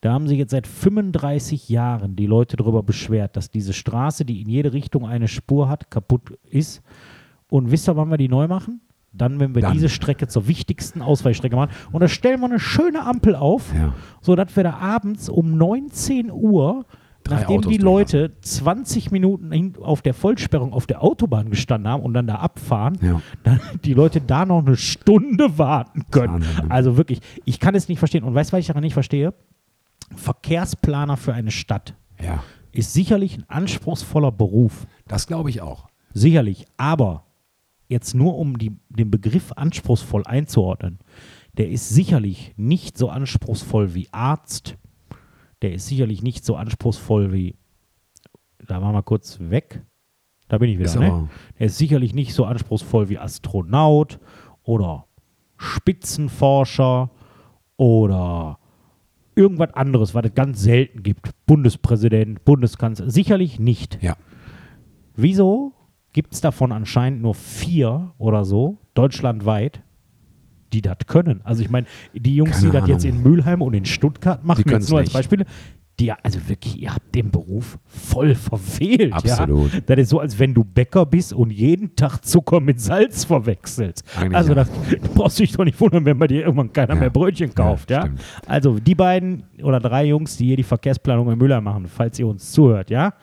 Da 0.00 0.12
haben 0.12 0.28
sich 0.28 0.38
jetzt 0.38 0.50
seit 0.50 0.66
35 0.66 1.68
Jahren 1.68 2.16
die 2.16 2.26
Leute 2.26 2.56
darüber 2.56 2.82
beschwert, 2.82 3.36
dass 3.36 3.50
diese 3.50 3.72
Straße, 3.72 4.24
die 4.24 4.42
in 4.42 4.48
jede 4.48 4.72
Richtung 4.72 5.06
eine 5.06 5.28
Spur 5.28 5.68
hat, 5.68 5.90
kaputt 5.90 6.38
ist. 6.50 6.82
Und 7.48 7.70
wisst 7.70 7.88
ihr, 7.88 7.96
wann 7.96 8.10
wir 8.10 8.18
die 8.18 8.28
neu 8.28 8.48
machen? 8.48 8.80
Dann, 9.12 9.40
wenn 9.40 9.54
wir 9.54 9.62
Dann. 9.62 9.72
diese 9.72 9.88
Strecke 9.88 10.28
zur 10.28 10.46
wichtigsten 10.46 11.00
Ausweichstrecke 11.00 11.56
machen. 11.56 11.70
Und 11.92 12.00
da 12.02 12.08
stellen 12.08 12.40
wir 12.40 12.46
eine 12.46 12.60
schöne 12.60 13.04
Ampel 13.06 13.34
auf, 13.34 13.72
Ja. 13.74 13.94
sodass 14.20 14.54
wir 14.56 14.64
da 14.64 14.74
abends 14.74 15.28
um 15.30 15.56
19 15.56 16.30
Uhr, 16.30 16.84
Drei 17.24 17.36
nachdem 17.36 17.58
Autos 17.58 17.72
die 17.72 17.78
Leute 17.78 18.32
20 18.42 19.10
Minuten 19.10 19.74
auf 19.82 20.02
der 20.02 20.12
Vollsperrung 20.14 20.72
auf 20.72 20.86
der 20.86 21.02
Autobahn 21.02 21.50
gestanden 21.50 21.90
haben 21.90 22.02
und 22.02 22.12
dann 22.14 22.26
da 22.26 22.36
abfahren, 22.36 22.98
Ja. 23.00 23.20
dann 23.42 23.58
die 23.84 23.94
Leute 23.94 24.20
da 24.20 24.44
noch 24.44 24.64
eine 24.64 24.76
Stunde 24.76 25.56
warten 25.58 26.02
können. 26.10 26.40
Ne? 26.40 26.46
Also 26.68 26.96
wirklich, 26.98 27.20
ich 27.46 27.58
kann 27.58 27.74
es 27.74 27.88
nicht 27.88 27.98
verstehen. 27.98 28.22
Und 28.22 28.34
weißt 28.34 28.52
du, 28.52 28.56
was 28.56 28.60
ich 28.60 28.66
daran 28.66 28.82
nicht 28.82 28.94
verstehe? 28.94 29.32
Verkehrsplaner 30.14 31.16
für 31.16 31.34
eine 31.34 31.50
Stadt 31.50 31.94
Ja. 32.22 32.42
ist 32.72 32.92
sicherlich 32.92 33.36
ein 33.38 33.44
anspruchsvoller 33.48 34.30
Beruf. 34.32 34.86
Das 35.08 35.26
glaube 35.26 35.50
ich 35.50 35.60
auch. 35.62 35.88
Sicherlich. 36.12 36.66
Aber 36.76 37.24
jetzt 37.88 38.14
nur 38.14 38.36
um 38.38 38.58
die, 38.58 38.76
den 38.88 39.10
Begriff 39.10 39.52
anspruchsvoll 39.52 40.22
einzuordnen, 40.26 40.98
der 41.56 41.70
ist 41.70 41.88
sicherlich 41.88 42.52
nicht 42.56 42.98
so 42.98 43.08
anspruchsvoll 43.08 43.94
wie 43.94 44.08
Arzt. 44.12 44.76
Der 45.62 45.72
ist 45.72 45.86
sicherlich 45.86 46.22
nicht 46.22 46.44
so 46.44 46.56
anspruchsvoll 46.56 47.32
wie. 47.32 47.56
Da 48.66 48.82
waren 48.82 48.94
wir 48.94 49.02
kurz 49.02 49.38
weg. 49.40 49.82
Da 50.48 50.58
bin 50.58 50.70
ich 50.70 50.76
wieder. 50.78 50.86
Ist 50.86 50.96
ne? 50.98 51.06
aber- 51.10 51.28
Er 51.56 51.66
ist 51.66 51.78
sicherlich 51.78 52.14
nicht 52.14 52.34
so 52.34 52.44
anspruchsvoll 52.44 53.08
wie 53.08 53.18
Astronaut 53.18 54.18
oder 54.64 55.06
Spitzenforscher 55.56 57.10
oder 57.76 58.58
irgendwas 59.36 59.72
anderes, 59.74 60.14
was 60.14 60.24
es 60.24 60.34
ganz 60.34 60.60
selten 60.60 61.02
gibt. 61.02 61.30
Bundespräsident, 61.46 62.44
Bundeskanzler. 62.44 63.10
Sicherlich 63.10 63.60
nicht. 63.60 64.02
Ja. 64.02 64.16
Wieso 65.14 65.74
gibt 66.12 66.34
es 66.34 66.40
davon 66.40 66.72
anscheinend 66.72 67.22
nur 67.22 67.34
vier 67.34 68.14
oder 68.18 68.44
so, 68.44 68.78
deutschlandweit, 68.94 69.82
die 70.72 70.82
das 70.82 70.98
können? 71.06 71.42
Also 71.44 71.62
ich 71.62 71.70
meine, 71.70 71.86
die 72.14 72.34
Jungs, 72.34 72.60
Keine 72.62 72.70
die 72.72 72.78
das 72.78 72.88
jetzt 72.88 73.04
in 73.04 73.22
Mülheim 73.22 73.62
und 73.62 73.74
in 73.74 73.84
Stuttgart 73.84 74.44
machen, 74.44 74.64
Die 74.66 74.72
jetzt 74.72 74.90
nur 74.90 75.00
als. 75.00 75.12
Beispiele, 75.12 75.44
die, 75.98 76.12
also 76.12 76.46
wirklich, 76.48 76.80
ihr 76.82 76.94
habt 76.94 77.14
den 77.14 77.30
Beruf 77.30 77.78
voll 77.86 78.34
verfehlt. 78.34 79.12
Absolut. 79.12 79.72
Ja? 79.72 79.80
Das 79.86 79.98
ist 79.98 80.08
so, 80.10 80.20
als 80.20 80.38
wenn 80.38 80.52
du 80.52 80.62
Bäcker 80.62 81.06
bist 81.06 81.32
und 81.32 81.50
jeden 81.50 81.96
Tag 81.96 82.20
Zucker 82.20 82.60
mit 82.60 82.80
Salz 82.80 83.24
verwechselst. 83.24 84.04
Eigentlich 84.16 84.36
also 84.36 84.48
ja. 84.50 84.54
das, 84.56 84.70
du 84.90 85.08
brauchst 85.14 85.38
dich 85.38 85.52
doch 85.52 85.64
nicht 85.64 85.80
wundern, 85.80 86.04
wenn 86.04 86.18
bei 86.18 86.26
dir 86.26 86.42
irgendwann 86.42 86.72
keiner 86.72 86.94
Ja. 86.94 87.00
mehr 87.00 87.10
Brötchen 87.10 87.54
kauft. 87.54 87.90
Ja. 87.90 88.10
Also 88.46 88.78
die 88.78 88.94
beiden 88.94 89.44
oder 89.62 89.80
drei 89.80 90.04
Jungs, 90.06 90.36
die 90.36 90.46
hier 90.46 90.56
die 90.56 90.62
Verkehrsplanung 90.62 91.32
in 91.32 91.38
Müller 91.38 91.60
machen, 91.60 91.86
falls 91.86 92.18
ihr 92.18 92.26
uns 92.26 92.52
zuhört, 92.52 92.90
ja, 92.90 93.14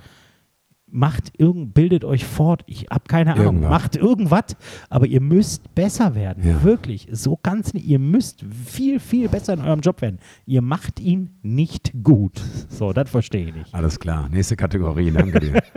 macht 0.94 1.34
irgend, 1.40 1.74
bildet 1.74 2.06
euch 2.06 2.24
fort. 2.24 2.64
Ich 2.68 2.86
habe 2.92 3.04
keine 3.08 3.34
Ahnung. 3.34 3.46
Irgendwas. 3.46 3.70
Macht 3.70 3.96
irgendwas, 3.96 4.44
aber 4.90 5.08
ihr 5.08 5.22
müsst 5.22 5.74
besser 5.76 6.16
werden. 6.16 6.48
Ja. 6.48 6.64
Wirklich. 6.64 7.08
So 7.12 7.38
nicht. 7.74 7.86
Ihr 7.86 8.00
müsst 8.00 8.44
viel, 8.44 9.00
viel 9.00 9.28
besser 9.28 9.54
in 9.56 9.62
eurem 9.62 9.82
Job 9.82 10.02
werden. 10.02 10.20
Ihr 10.46 10.62
macht 10.62 11.00
ihn 11.00 11.32
nicht 11.42 11.92
gut. 12.04 12.40
So, 12.70 12.94
das 12.94 13.10
verstehe 13.10 13.48
ich 13.48 13.56
nicht. 13.56 13.74
Alles 13.74 14.00
klar. 14.00 14.30
Nächste 14.30 14.56
Kategorie, 14.56 15.12
danke 15.12 15.40
dir. 15.40 15.62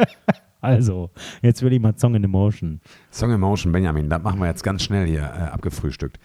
Also, 0.63 1.11
jetzt 1.43 1.63
will 1.63 1.73
ich 1.75 1.81
mal 1.81 1.97
Song 1.97 2.17
in 2.17 2.25
Emotion. 2.25 2.81
Song 3.13 3.31
Emotion, 3.31 3.71
Benjamin, 3.73 4.09
das 4.09 4.21
machen 4.23 4.41
wir 4.41 4.47
jetzt 4.49 4.65
ganz 4.65 4.83
schnell 4.83 5.07
hier 5.07 5.21
äh, 5.21 5.23
abgefrühstückt. 5.53 6.19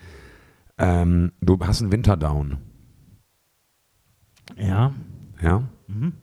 Ähm, 0.79 1.31
du 1.41 1.59
hast 1.59 1.81
einen 1.83 1.91
Winterdown, 1.91 2.57
Ja. 4.57 4.93
ja? 5.43 5.63
Mhm. 5.87 6.13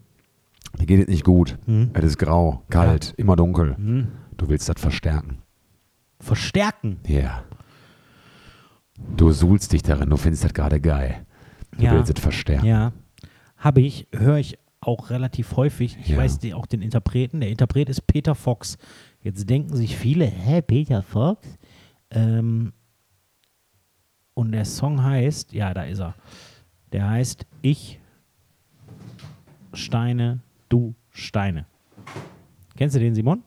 Dir 0.80 0.86
geht 0.86 1.00
es 1.00 1.08
nicht 1.08 1.24
gut. 1.24 1.58
Mhm. 1.66 1.90
Es 1.94 2.04
ist 2.04 2.18
grau, 2.18 2.62
kalt, 2.70 3.14
immer 3.16 3.36
dunkel. 3.36 3.74
Mhm. 3.78 4.08
Du 4.36 4.48
willst 4.48 4.68
das 4.68 4.80
verstärken. 4.80 5.38
Verstärken. 6.20 6.98
Ja. 7.06 7.42
Du 9.16 9.30
suhlst 9.30 9.72
dich 9.72 9.82
darin, 9.82 10.10
du 10.10 10.16
findest 10.16 10.44
das 10.44 10.54
gerade 10.54 10.80
geil. 10.80 11.24
Du 11.72 11.84
Ja. 11.84 11.92
willst 11.92 12.12
es 12.16 12.20
verstärken. 12.20 12.66
Ja. 12.66 12.92
Habe 13.56 13.80
ich, 13.80 14.06
höre 14.12 14.38
ich 14.38 14.58
auch 14.80 15.10
relativ 15.10 15.56
häufig. 15.56 15.96
Ich 16.00 16.08
Ja. 16.08 16.18
weiß 16.18 16.38
die, 16.38 16.54
auch 16.54 16.66
den 16.66 16.82
Interpreten. 16.82 17.40
Der 17.40 17.50
Interpret 17.50 17.88
ist 17.88 18.06
Peter 18.06 18.34
Fox. 18.34 18.78
Jetzt 19.20 19.48
denken 19.50 19.74
sich 19.76 19.96
viele, 19.96 20.24
hä, 20.26 20.62
Peter 20.62 21.02
Fox? 21.02 21.46
Ähm, 22.10 22.72
und 24.34 24.52
der 24.52 24.64
Song 24.64 25.02
heißt, 25.02 25.52
ja, 25.52 25.74
da 25.74 25.82
ist 25.82 25.98
er. 26.00 26.14
Der 26.92 27.10
heißt 27.10 27.46
Ich 27.62 28.00
Steine, 29.74 30.40
du 30.68 30.94
Steine. 31.10 31.66
Kennst 32.76 32.94
du 32.96 33.00
den, 33.00 33.14
Simon? 33.14 33.42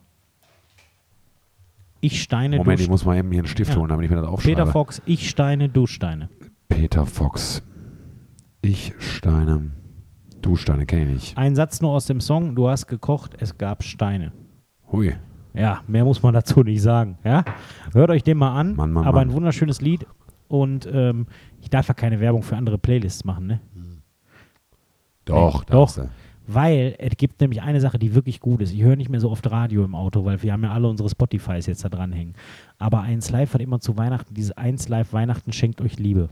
Ich 2.00 2.20
Steine, 2.22 2.56
Moment, 2.58 2.80
du 2.80 2.82
ich 2.84 2.90
muss 2.90 3.04
mal 3.04 3.16
eben 3.16 3.30
hier 3.30 3.40
einen 3.40 3.46
Stift 3.48 3.70
Ja. 3.72 3.76
holen, 3.78 3.88
damit 3.88 4.04
ich 4.04 4.10
mir 4.10 4.16
das 4.16 4.26
aufschreibe. 4.26 4.56
Peter 4.56 4.66
Fox, 4.72 5.00
Ich 5.06 5.28
Steine, 5.30 5.68
du 5.68 5.86
Steine. 5.86 6.28
Peter 6.68 7.06
Fox. 7.06 7.62
Ich 8.60 8.92
Steine. 8.98 9.70
Du 10.40 10.56
Steine, 10.56 10.84
kenne 10.86 11.02
ich 11.02 11.08
nicht. 11.12 11.38
Ein 11.38 11.54
Satz 11.54 11.80
nur 11.80 11.92
aus 11.92 12.06
dem 12.06 12.20
Song, 12.20 12.56
du 12.56 12.68
hast 12.68 12.88
gekocht, 12.88 13.36
es 13.38 13.56
gab 13.56 13.84
Steine. 13.84 14.32
Hui. 14.90 15.14
Ja, 15.54 15.82
mehr 15.86 16.04
muss 16.04 16.22
man 16.22 16.34
dazu 16.34 16.62
nicht 16.62 16.82
sagen. 16.82 17.18
Ja? 17.24 17.44
Hört 17.92 18.10
euch 18.10 18.22
den 18.24 18.38
mal 18.38 18.58
an. 18.58 18.74
Mann, 18.74 18.90
Mann, 18.90 19.04
aber 19.06 19.18
Mann. 19.20 19.28
ein 19.28 19.34
wunderschönes 19.34 19.80
Lied. 19.80 20.06
Und 20.48 20.88
ähm, 20.92 21.26
ich 21.60 21.70
darf 21.70 21.86
ja 21.88 21.94
keine 21.94 22.18
Werbung 22.20 22.42
für 22.42 22.56
andere 22.56 22.78
Playlists 22.78 23.24
machen, 23.24 23.46
ne? 23.46 23.60
Doch, 25.24 25.60
Nee, 25.64 25.70
darfst 25.72 25.98
doch. 25.98 26.08
Weil 26.52 26.94
es 26.98 27.16
gibt 27.16 27.40
nämlich 27.40 27.62
eine 27.62 27.80
Sache, 27.80 27.98
die 27.98 28.14
wirklich 28.14 28.40
gut 28.40 28.60
ist. 28.60 28.72
Ich 28.72 28.82
höre 28.82 28.96
nicht 28.96 29.08
mehr 29.10 29.20
so 29.20 29.30
oft 29.30 29.50
Radio 29.50 29.84
im 29.84 29.94
Auto, 29.94 30.24
weil 30.24 30.42
wir 30.42 30.52
haben 30.52 30.64
ja 30.64 30.72
alle 30.72 30.88
unsere 30.88 31.08
Spotifys 31.08 31.66
jetzt 31.66 31.84
da 31.84 31.88
dranhängen. 31.88 32.34
Aber 32.78 33.02
1 33.02 33.30
Live 33.30 33.54
hat 33.54 33.60
immer 33.60 33.80
zu 33.80 33.96
Weihnachten, 33.96 34.34
diese 34.34 34.56
1 34.58 34.88
Live 34.88 35.12
Weihnachten 35.12 35.52
schenkt 35.52 35.80
euch 35.80 35.98
Liebe. 35.98 36.28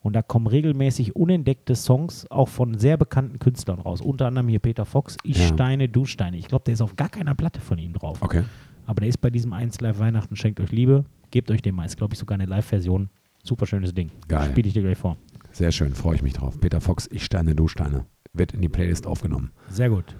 Und 0.00 0.12
da 0.12 0.22
kommen 0.22 0.46
regelmäßig 0.46 1.16
unentdeckte 1.16 1.74
Songs 1.74 2.30
auch 2.30 2.48
von 2.48 2.78
sehr 2.78 2.96
bekannten 2.96 3.40
Künstlern 3.40 3.80
raus. 3.80 4.00
Unter 4.00 4.26
anderem 4.26 4.46
hier 4.46 4.60
Peter 4.60 4.84
Fox, 4.84 5.16
Ich 5.24 5.38
Ja. 5.38 5.46
Steine, 5.48 5.88
Du 5.88 6.04
Steine. 6.04 6.36
Ich 6.36 6.46
glaube, 6.46 6.64
der 6.64 6.74
ist 6.74 6.80
auf 6.80 6.94
gar 6.94 7.08
keiner 7.08 7.34
Platte 7.34 7.60
von 7.60 7.78
ihm 7.78 7.92
drauf. 7.92 8.22
Okay. 8.22 8.44
Aber 8.86 9.00
der 9.00 9.08
ist 9.08 9.20
bei 9.20 9.30
diesem 9.30 9.52
1 9.52 9.80
Live 9.80 9.98
Weihnachten 9.98 10.36
schenkt 10.36 10.60
euch 10.60 10.70
Liebe. 10.70 11.04
Gebt 11.32 11.50
euch 11.50 11.60
den 11.60 11.74
mal. 11.74 11.86
Ist, 11.86 11.96
glaube 11.96 12.14
ich, 12.14 12.20
sogar 12.20 12.36
eine 12.36 12.46
Live-Version. 12.46 13.08
Super 13.42 13.66
schönes 13.66 13.92
Ding. 13.94 14.12
Geil. 14.28 14.50
Spiele 14.50 14.68
ich 14.68 14.74
dir 14.74 14.82
gleich 14.82 14.98
vor. 14.98 15.16
Sehr 15.50 15.72
schön, 15.72 15.92
freue 15.94 16.14
ich 16.14 16.22
mich 16.22 16.34
drauf. 16.34 16.60
Peter 16.60 16.80
Fox, 16.80 17.08
Ich 17.10 17.24
Steine, 17.24 17.56
Du 17.56 17.66
Steine. 17.66 18.04
Wird 18.36 18.52
in 18.52 18.60
die 18.62 18.68
Playlist 18.68 19.06
aufgenommen. 19.06 19.50
Sehr 19.70 19.90
gut. 19.90 20.16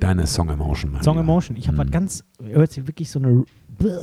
Deine 0.00 0.26
Song 0.26 0.48
Emotion, 0.48 0.92
Song 1.02 1.14
Lieber. 1.16 1.20
Emotion. 1.24 1.56
Ich 1.56 1.68
habe 1.68 1.76
was 1.78 1.84
Hm. 1.86 1.90
ganz, 1.90 2.24
hört 2.42 2.72
sich 2.72 2.86
wirklich 2.86 3.10
so 3.10 3.18
eine 3.18 3.44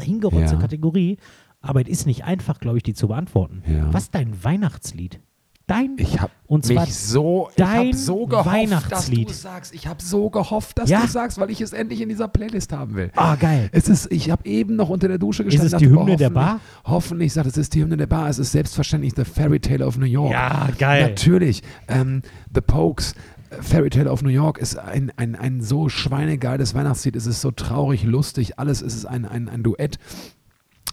hingerotzte 0.02 0.56
Ja. 0.56 0.62
Kategorie, 0.62 1.18
aber 1.62 1.82
es 1.82 1.88
ist 1.88 2.06
nicht 2.06 2.24
einfach, 2.24 2.60
glaube 2.60 2.78
ich, 2.78 2.84
die 2.84 2.94
zu 2.94 3.08
beantworten. 3.08 3.64
Ja. 3.68 3.92
Was 3.92 4.04
ist 4.04 4.16
dein 4.16 4.44
Weihnachtslied? 4.44 5.20
Dein 5.66 5.96
Ich 5.98 6.22
habe 6.22 6.32
Und 6.46 6.66
zwar 6.66 6.86
mich 6.86 6.96
so, 6.96 7.50
ich 7.50 7.56
dein 7.58 7.88
hab 7.88 7.96
so 7.96 8.26
gehofft, 8.26 8.46
dass 8.48 8.54
Weihnachtslied. 8.54 9.28
du 9.28 9.32
es 9.32 9.42
sagst. 9.42 9.74
Ich 9.76 9.86
habe 9.86 10.02
so 10.02 10.30
gehofft, 10.30 10.78
dass 10.78 10.90
Ja? 10.90 11.00
du 11.00 11.06
es 11.08 11.12
sagst, 11.12 11.40
weil 11.40 11.50
ich 11.50 11.60
es 11.60 11.74
endlich 11.74 12.00
in 12.00 12.08
dieser 12.08 12.30
Playlist 12.30 12.72
haben 12.72 12.96
will. 12.96 13.12
Ah, 13.18 13.36
geil. 13.36 13.68
Es 13.74 13.90
ist, 13.90 14.10
ich 14.10 14.30
habe 14.32 14.46
eben 14.48 14.78
noch 14.78 14.88
unter 14.88 15.10
der 15.10 15.18
Dusche 15.18 15.44
gestanden. 15.44 15.66
es 15.66 15.72
dachte, 15.74 15.86
die 15.86 15.92
Hymne 15.92 16.16
der 16.16 16.30
Bar? 16.30 16.62
Hoffentlich 16.86 17.34
sagt 17.34 17.48
es 17.48 17.58
ist 17.58 17.74
die 17.74 17.82
Hymne 17.82 17.98
der 17.98 18.08
Bar. 18.08 18.30
Es 18.30 18.40
ist 18.40 18.54
selbstverständlich 18.54 19.12
The 19.18 19.26
Fairy 19.26 19.60
Tale 19.60 19.86
of 19.86 19.98
New 19.98 20.06
York. 20.06 20.32
Ja, 20.32 20.70
geil. 20.78 21.10
Natürlich. 21.10 21.64
Ähm, 21.90 22.22
The 22.54 22.62
Pokes. 22.62 23.14
Fairy 23.62 23.90
Tale 23.90 24.12
of 24.12 24.22
New 24.22 24.30
York 24.30 24.58
ist 24.58 24.78
ein, 24.78 25.12
ein, 25.16 25.36
ein 25.36 25.62
so 25.62 25.90
schweinegeiles 25.90 26.74
Weihnachtslied. 26.74 27.16
Es 27.16 27.26
ist 27.26 27.42
so 27.42 27.52
traurig, 27.52 28.04
lustig, 28.04 28.60
alles. 28.60 28.82
Es 28.82 28.96
ist 28.96 29.06
ein, 29.06 29.26
ein, 29.26 29.50
ein 29.50 29.64
Duett 29.64 29.98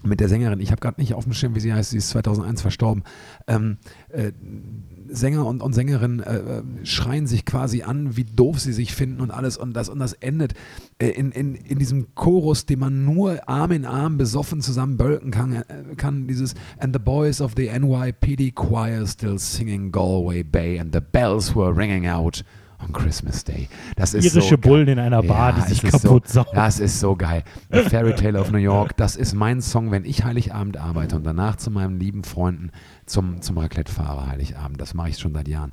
mit 0.07 0.21
der 0.21 0.29
Sängerin. 0.29 0.61
Ich 0.61 0.71
habe 0.71 0.81
gerade 0.81 1.01
nicht 1.01 1.15
auf 1.15 1.25
dem 1.25 1.33
Schirm, 1.33 1.55
wie 1.55 1.61
sie 1.61 1.73
heißt. 1.73 1.91
Sie 1.91 1.99
ist 1.99 2.11
2001 2.11 2.63
verstorben. 2.63 3.03
Ähm, 3.47 3.79
äh, 4.09 4.33
Sänger 5.09 5.47
und, 5.47 5.63
und 5.63 5.73
Sängerin 5.75 6.21
äh, 6.21 6.37
äh, 6.37 6.63
schreien 6.85 7.27
sich 7.27 7.45
quasi 7.45 7.83
an, 7.83 8.17
wie 8.17 8.25
doof 8.25 8.61
sie 8.61 8.73
sich 8.73 8.95
finden 8.95 9.21
und 9.21 9.31
alles. 9.31 9.57
Und 9.57 9.75
das, 9.75 9.89
und 9.89 9.99
das 9.99 10.13
endet 10.15 10.55
äh, 10.99 11.09
in, 11.09 11.33
in, 11.33 11.55
in 11.55 11.79
diesem 11.79 12.15
Chorus, 12.15 12.67
den 12.67 12.79
man 12.79 13.05
nur 13.05 13.49
Arm 13.49 13.73
in 13.73 13.85
Arm 13.85 14.17
besoffen 14.17 14.61
zusammen 14.61 14.97
bölken 14.97 15.31
kann. 15.31 15.53
Äh, 15.53 15.65
kann 15.97 16.27
dieses 16.27 16.55
And 16.79 16.95
the 16.95 17.01
boys 17.01 17.41
of 17.41 17.53
the 17.57 17.69
NYPD 17.69 18.53
choir 18.55 19.07
still 19.07 19.39
singing 19.39 19.93
Galway 19.93 20.43
Bay 20.43 20.79
and 20.79 20.95
the 20.95 21.01
bells 21.01 21.55
were 21.55 21.77
ringing 21.77 22.07
out 22.07 22.45
on 22.83 22.93
Christmas 22.93 23.45
Day. 23.45 23.69
Das 23.97 24.15
ist 24.15 24.25
Irische 24.25 24.41
so 24.41 24.59
geil. 24.59 24.71
Bullen 24.71 24.89
in 24.89 24.99
einer 24.99 25.23
Bar, 25.23 25.53
die 25.53 25.61
es 25.61 25.67
sich 25.69 25.83
kaputt 25.83 26.29
so, 26.29 26.43
saugen. 26.43 26.51
Das 26.55 26.81
ist 26.81 27.01
so 27.01 27.17
geil. 27.17 27.45
The 27.71 27.81
Fairy 27.81 28.15
Tale 28.15 28.41
of 28.41 28.51
New 28.51 28.59
York, 28.59 28.97
das 28.97 29.17
ist 29.17 29.35
mein 29.35 29.61
Song, 29.61 29.91
wenn 29.91 30.05
ich 30.05 30.25
Heiligabend 30.25 30.77
arbeite 30.77 31.17
und 31.17 31.25
danach 31.25 31.57
zu 31.57 31.71
meinen 31.71 31.99
lieben 31.99 32.25
Freunden 32.25 32.71
zum, 33.07 33.41
zum 33.43 33.59
Raclette 33.59 33.93
fahre, 33.93 34.27
Heiligabend. 34.27 34.81
Das 34.81 34.95
mache 34.95 35.11
ich 35.11 35.19
schon 35.19 35.35
seit 35.35 35.49
Jahren. 35.49 35.73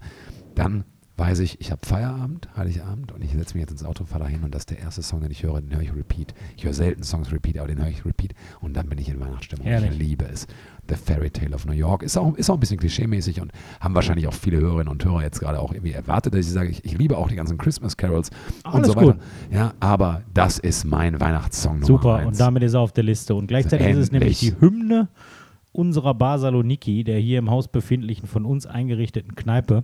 Dann 0.56 0.84
weiß 1.22 1.40
ich, 1.42 1.62
ich 1.62 1.72
habe 1.72 1.86
Feierabend, 1.86 2.50
Heiligabend 2.58 3.12
und 3.12 3.24
ich 3.24 3.32
setze 3.32 3.54
mich 3.54 3.62
jetzt 3.62 3.72
ins 3.72 3.84
Auto, 3.86 4.06
fahre 4.06 4.24
dahin 4.24 4.44
und 4.44 4.56
das 4.56 4.62
ist 4.64 4.72
der 4.72 4.80
erste 4.80 5.04
Song, 5.04 5.22
den 5.22 5.30
ich 5.30 5.44
höre, 5.44 5.62
den 5.62 5.72
höre 5.72 5.84
ich 5.84 5.94
repeat. 5.96 6.34
Ich 6.58 6.66
höre 6.66 6.74
selten 6.74 7.04
Songs 7.04 7.32
repeat, 7.32 7.60
aber 7.60 7.68
den 7.68 7.78
höre 7.78 7.90
ich 7.90 8.04
repeat 8.04 8.34
und 8.60 8.74
dann 8.76 8.90
bin 8.90 8.98
ich 8.98 9.08
in 9.08 9.20
Weihnachtsstimmung. 9.20 9.68
Herrlich. 9.68 9.92
Ich 9.92 9.98
liebe 10.00 10.26
es. 10.26 10.48
The 10.90 10.96
Fairy 10.96 11.30
Tale 11.30 11.54
of 11.54 11.68
New 11.68 11.74
York 11.74 12.02
ist 12.02 12.18
auch, 12.18 12.34
ist 12.38 12.50
auch 12.50 12.56
ein 12.56 12.60
bisschen 12.60 12.80
klischeemäßig 12.80 13.40
und 13.40 13.52
haben 13.80 13.94
wahrscheinlich 13.94 14.26
auch 14.28 14.34
viele 14.34 14.58
Hörerinnen 14.62 14.88
und 14.88 15.06
Hörer 15.06 15.22
jetzt 15.22 15.40
gerade 15.40 15.60
auch 15.60 15.72
irgendwie 15.74 15.92
erwartet, 15.92 16.34
dass 16.34 16.40
ich 16.48 16.52
sage, 16.52 16.70
ich, 16.70 16.84
ich 16.84 16.98
liebe 16.98 17.16
auch 17.16 17.28
die 17.28 17.36
ganzen 17.36 17.60
Christmas 17.60 17.96
Carols 17.98 18.32
und 18.66 18.74
Alles 18.74 18.88
so 18.88 18.96
weiter. 18.96 19.14
gut. 19.14 19.22
Ja, 19.52 19.74
aber 19.80 20.24
das 20.34 20.58
ist 20.58 20.86
mein 20.86 21.20
Weihnachtssong 21.20 21.76
Nummer 21.76 21.86
Super, 21.86 22.16
eins. 22.16 22.28
und 22.30 22.40
damit 22.40 22.64
ist 22.64 22.74
er 22.74 22.80
auf 22.80 22.94
der 22.94 23.04
Liste. 23.04 23.36
Und 23.36 23.46
gleichzeitig 23.46 23.88
ist 23.90 23.98
es 23.98 24.12
nämlich 24.12 24.40
die 24.40 24.48
Endlich. 24.50 24.70
Hymne 24.70 25.08
unserer 25.72 26.16
Bar 26.16 26.40
Saloniki, 26.40 27.04
der 27.04 27.20
hier 27.20 27.38
im 27.40 27.50
Haus 27.52 27.68
befindlichen, 27.68 28.28
von 28.28 28.44
uns 28.46 28.66
eingerichteten 28.66 29.36
Kneipe, 29.36 29.84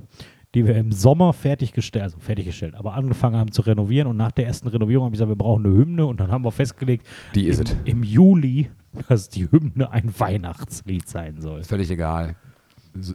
die 0.55 0.65
wir 0.65 0.75
im 0.75 0.91
Sommer 0.91 1.33
fertiggestellt, 1.33 2.03
also 2.03 2.19
fertiggestellt, 2.19 2.75
aber 2.75 2.93
angefangen 2.93 3.35
haben 3.35 3.51
zu 3.51 3.61
renovieren. 3.61 4.07
Und 4.07 4.17
nach 4.17 4.31
der 4.31 4.47
ersten 4.47 4.67
Renovierung 4.69 5.05
haben 5.05 5.11
wir 5.11 5.17
gesagt, 5.17 5.29
wir 5.29 5.35
brauchen 5.35 5.65
eine 5.65 5.75
Hymne. 5.75 6.05
Und 6.05 6.19
dann 6.19 6.31
haben 6.31 6.43
wir 6.45 6.51
festgelegt, 6.51 7.05
Die 7.35 7.47
ist 7.47 7.59
im, 7.59 7.65
es. 7.65 7.75
im 7.85 8.03
Juli, 8.03 8.69
dass 9.09 9.29
die 9.29 9.51
Hymne 9.51 9.91
ein 9.91 10.11
Weihnachtslied 10.19 11.07
sein 11.07 11.39
soll. 11.41 11.63
Völlig 11.63 11.91
egal. 11.91 12.35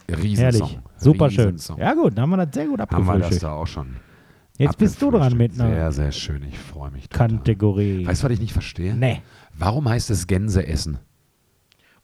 Riesensong. 0.08 0.68
Herrlich, 0.68 0.78
super 0.96 1.30
schön. 1.30 1.56
Ja 1.78 1.94
gut, 1.94 2.16
dann 2.16 2.22
haben 2.22 2.30
wir 2.30 2.46
das 2.46 2.54
sehr 2.54 2.66
gut 2.66 2.78
Haben 2.80 2.90
wir 2.90 2.98
das 2.98 3.08
abgefrühstückt. 3.08 3.42
da 3.42 3.52
auch 3.52 3.66
schon. 3.66 3.96
Jetzt 4.58 4.78
bist 4.78 5.00
du 5.02 5.10
dran 5.10 5.36
mit 5.36 5.52
abgefrühstückt. 5.52 5.60
einer 5.60 5.74
Sehr, 5.74 5.92
sehr 5.92 6.12
schön. 6.12 6.42
Ich 6.48 6.58
freue 6.58 6.90
mich. 6.92 7.08
total. 7.08 7.28
Kategorie. 7.30 8.06
Weißt 8.06 8.22
du, 8.22 8.26
was 8.26 8.32
ich 8.34 8.40
nicht 8.40 8.52
verstehe? 8.52 8.94
Nee. 8.94 9.22
Warum 9.58 9.88
heißt 9.88 10.10
es 10.10 10.26
Gänse 10.26 10.66
essen? 10.66 10.98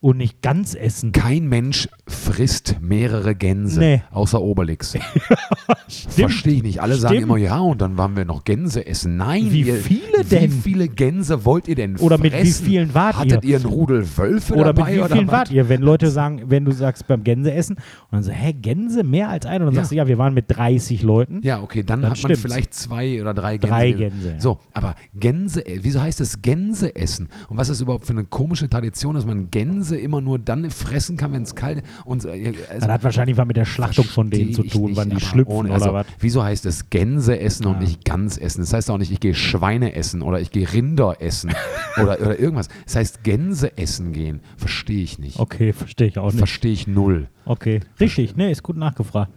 Und 0.00 0.18
nicht 0.18 0.42
ganz 0.42 0.76
essen. 0.76 1.10
Kein 1.10 1.48
Mensch 1.48 1.88
frisst 2.06 2.76
mehrere 2.80 3.34
Gänse, 3.34 3.80
Nee. 3.80 4.02
außer 4.12 4.40
Obelix. 4.40 4.96
Verstehe 6.08 6.54
ich 6.54 6.62
nicht. 6.62 6.80
Alle 6.80 6.94
sagen 6.94 7.14
Stimmt. 7.16 7.24
immer, 7.24 7.36
ja, 7.36 7.58
und 7.58 7.80
dann 7.80 7.96
waren 7.98 8.16
wir 8.16 8.24
noch 8.24 8.44
Gänse 8.44 8.86
essen. 8.86 9.16
Nein, 9.16 9.50
Wie 9.50 9.62
ihr, 9.62 9.74
viele 9.74 10.02
Wie 10.20 10.24
denn? 10.24 10.50
viele 10.52 10.88
Gänse 10.88 11.44
wollt 11.44 11.66
ihr 11.66 11.74
denn 11.74 11.96
Oder 11.96 12.16
mit 12.18 12.32
wie 12.32 12.36
fressen? 12.38 12.64
vielen 12.66 12.94
wart 12.94 13.16
Hattet 13.16 13.42
ihr? 13.44 13.50
ihr 13.50 13.56
einen 13.56 13.66
Rudel 13.66 14.06
Wölfe 14.16 14.54
Oder 14.54 14.68
mit 14.68 14.78
dabei? 14.78 14.94
wie 14.94 15.00
oder 15.00 15.16
vielen 15.16 15.28
wart 15.28 15.50
ihr? 15.50 15.68
Wenn 15.68 15.82
Leute 15.82 16.10
sagen, 16.10 16.42
wenn 16.46 16.64
du 16.64 16.70
sagst 16.72 17.06
beim 17.08 17.24
Gänse 17.24 17.52
essen 17.52 17.74
und 17.76 17.82
dann 18.12 18.22
so, 18.22 18.30
hä, 18.30 18.52
Gänse 18.52 19.02
mehr 19.02 19.28
als 19.30 19.46
ein? 19.46 19.62
Und 19.62 19.66
dann 19.66 19.74
Ja. 19.74 19.80
sagst 19.80 19.92
du, 19.92 19.96
ja, 19.96 20.06
wir 20.06 20.18
waren 20.18 20.32
mit 20.34 20.44
30 20.48 21.02
Leuten. 21.02 21.40
Ja, 21.42 21.60
okay, 21.60 21.82
dann, 21.82 22.02
Dann 22.02 22.10
hat 22.12 22.22
man 22.22 22.36
stimmt's. 22.36 22.42
vielleicht 22.42 22.74
zwei 22.74 23.20
oder 23.20 23.34
drei 23.34 23.56
Gänse. 23.56 23.68
Drei 23.74 23.90
Gänse, 23.92 24.30
ja. 24.34 24.40
So, 24.40 24.60
aber 24.74 24.94
Gänse, 25.14 25.66
äh, 25.66 25.80
wieso 25.82 26.00
heißt 26.00 26.20
es 26.20 26.40
Gänse 26.40 26.94
essen? 26.94 27.28
Und 27.48 27.56
was 27.56 27.68
ist 27.68 27.80
überhaupt 27.80 28.06
für 28.06 28.12
eine 28.12 28.24
komische 28.24 28.68
Tradition, 28.68 29.14
dass 29.16 29.26
man 29.26 29.50
Gänse 29.50 29.87
Gänse 29.88 29.96
immer 30.02 30.20
nur 30.20 30.38
dann 30.38 30.70
fressen 30.70 31.16
kann, 31.16 31.32
wenn 31.32 31.42
es 31.42 31.54
kalt 31.54 31.78
ist. 31.78 31.86
Und, 32.04 32.24
äh, 32.24 32.52
also, 32.68 32.80
Das 32.80 32.88
hat 32.88 33.04
wahrscheinlich 33.04 33.36
was 33.36 33.46
mit 33.46 33.56
der 33.56 33.64
Schlachtung 33.64 34.04
von 34.04 34.30
denen 34.30 34.52
zu 34.52 34.62
tun, 34.62 34.90
nicht, 34.90 34.96
wann 34.96 35.10
die 35.10 35.20
schlüpfen 35.20 35.52
ohne- 35.54 35.68
oder 35.70 35.74
also, 35.82 35.92
was. 35.92 36.06
Wieso 36.20 36.42
heißt 36.42 36.66
es 36.66 36.90
Gänse 36.90 37.38
essen 37.40 37.66
und 37.66 37.74
Ja. 37.74 37.80
nicht 37.80 38.04
Gans 38.04 38.36
essen? 38.38 38.60
Das 38.60 38.72
heißt 38.72 38.90
auch 38.90 38.98
nicht, 38.98 39.10
ich 39.10 39.20
gehe 39.20 39.34
Schweine 39.34 39.94
essen 39.94 40.22
oder 40.22 40.40
ich 40.40 40.50
gehe 40.50 40.70
Rinder 40.72 41.16
essen 41.20 41.50
oder, 42.02 42.20
oder 42.20 42.38
irgendwas. 42.38 42.68
Das 42.84 42.96
heißt 42.96 43.24
Gänse 43.24 43.76
essen 43.78 44.12
gehen. 44.12 44.40
Verstehe 44.56 45.02
ich 45.02 45.18
nicht. 45.18 45.38
Okay, 45.38 45.72
verstehe 45.72 46.08
ich 46.08 46.18
auch 46.18 46.26
nicht. 46.26 46.38
Verstehe 46.38 46.72
ich 46.72 46.86
null. 46.86 47.28
Okay, 47.44 47.80
richtig, 48.00 48.36
ne, 48.36 48.50
ist 48.50 48.62
gut 48.62 48.76
nachgefragt. 48.76 49.32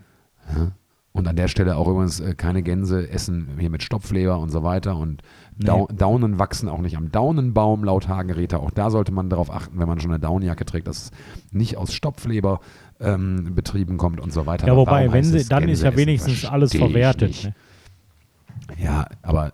Und 1.14 1.28
an 1.28 1.36
der 1.36 1.48
Stelle 1.50 1.76
auch 1.76 1.88
übrigens 1.88 2.20
äh, 2.22 2.34
keine 2.36 2.64
Gänse 2.64 3.10
essen 3.10 3.50
hier 3.60 3.70
mit 3.70 3.84
Stopfleber 3.84 4.40
und 4.40 4.50
so 4.50 4.64
weiter. 4.64 4.96
Und 4.96 5.22
Dau 5.62 5.88
Daunen 5.88 6.40
wachsen 6.40 6.70
auch 6.70 6.80
nicht 6.80 6.98
am 6.98 7.12
Daunenbaum, 7.12 7.84
laut 7.84 8.08
Hagenräter. 8.08 8.60
Auch 8.62 8.72
da 8.72 8.90
sollte 8.90 9.12
man 9.12 9.30
darauf 9.30 9.52
achten, 9.52 9.80
wenn 9.80 9.88
man 9.88 10.00
schon 10.00 10.12
eine 10.12 10.20
Daunenjacke 10.20 10.66
trägt, 10.66 10.88
dass 10.88 11.04
es 11.04 11.12
nicht 11.52 11.78
aus 11.78 11.94
Stopfleber 11.94 12.60
ähm, 13.00 13.56
betrieben 13.56 13.98
kommt 13.98 14.20
und 14.20 14.34
so 14.34 14.46
weiter. 14.46 14.68
Ja, 14.68 14.76
wobei, 14.76 15.12
wenn 15.12 15.24
sie, 15.24 15.48
dann 15.48 15.64
ist 15.64 15.82
Gänse 15.82 15.84
ja 15.84 15.90
essen? 15.90 15.98
wenigstens 15.98 16.46
alles 16.46 16.76
verwertet. 16.76 17.44
Ne? 17.46 17.56
Ja, 18.84 19.08
aber 19.22 19.52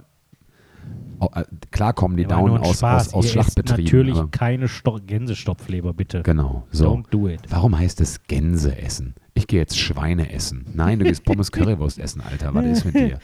klar 1.71 1.93
kommen 1.93 2.17
die 2.17 2.23
Ja, 2.23 2.29
Daunen 2.29 2.57
aus, 2.59 2.77
Spaß. 2.77 3.07
aus, 3.09 3.13
aus 3.13 3.25
Ihr 3.25 3.31
Schlachtbetrieben. 3.31 3.83
Natürlich 3.85 4.17
aber- 4.17 4.29
keine 4.31 4.67
Sto 4.67 4.99
Gänsestopfleber, 5.05 5.93
bitte. 5.93 6.21
Genau, 6.23 6.65
so. 6.71 6.93
Don't 6.93 7.05
do 7.09 7.27
it. 7.27 7.41
Warum 7.49 7.77
heißt 7.77 8.01
es 8.01 8.23
Gänse 8.27 8.77
essen? 8.77 9.15
Ich 9.33 9.45
gehe 9.47 9.59
jetzt 9.59 9.77
Schweine 9.77 10.31
essen. 10.31 10.65
Nein, 10.73 10.99
du 10.99 11.05
gehst 11.05 11.23
Pommes 11.23 11.51
Currywurst 11.51 11.99
essen, 11.99 12.21
Alter. 12.21 12.53
Was 12.55 12.65
ist 12.65 12.85
mit 12.85 12.95
dir? 12.95 13.19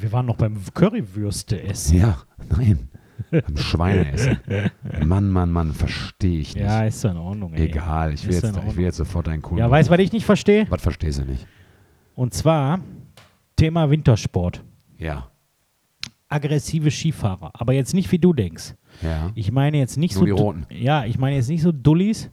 Wir 0.00 0.12
waren 0.12 0.26
noch 0.26 0.36
beim 0.36 0.56
Currywürste 0.74 1.62
essen. 1.62 1.98
Ja, 1.98 2.18
nein. 2.56 2.88
Beim 3.30 3.56
Schweine 3.56 4.12
essen. 4.12 4.38
Mann, 5.04 5.30
Mann, 5.30 5.50
Mann, 5.52 5.72
verstehe 5.72 6.40
ich 6.40 6.54
nicht. 6.54 6.64
Ja, 6.64 6.84
ist 6.84 7.04
doch 7.04 7.10
in 7.12 7.16
Ordnung. 7.18 7.52
Ey. 7.54 7.66
Egal, 7.66 8.12
ich 8.14 8.26
will, 8.26 8.34
jetzt, 8.34 8.44
ich 8.68 8.76
will 8.76 8.84
jetzt 8.84 8.96
sofort 8.96 9.28
einen 9.28 9.40
coolen. 9.42 9.58
Ja, 9.58 9.70
weißt 9.70 9.88
du, 9.88 9.92
was 9.92 10.00
ich 10.00 10.12
nicht 10.12 10.24
verstehe? 10.26 10.66
Was 10.70 10.82
verstehst 10.82 11.20
du 11.20 11.24
nicht? 11.24 11.46
Und 12.14 12.34
zwar 12.34 12.80
Thema 13.56 13.88
Wintersport. 13.90 14.62
Ja. 14.98 15.28
Aggressive 16.32 16.90
Skifahrer. 16.90 17.50
Aber 17.54 17.72
jetzt 17.72 17.94
nicht, 17.94 18.10
wie 18.12 18.18
du 18.18 18.32
denkst. 18.32 18.74
Ja. 19.02 19.30
Ich 19.34 19.52
meine 19.52 19.78
jetzt 19.78 19.96
nicht 19.96 20.14
Nur 20.14 20.20
so. 20.20 20.24
die 20.26 20.30
Roten. 20.32 20.66
Ja, 20.70 21.04
ich 21.04 21.18
meine 21.18 21.36
jetzt 21.36 21.48
nicht 21.48 21.62
so 21.62 21.72
Dullis, 21.72 22.30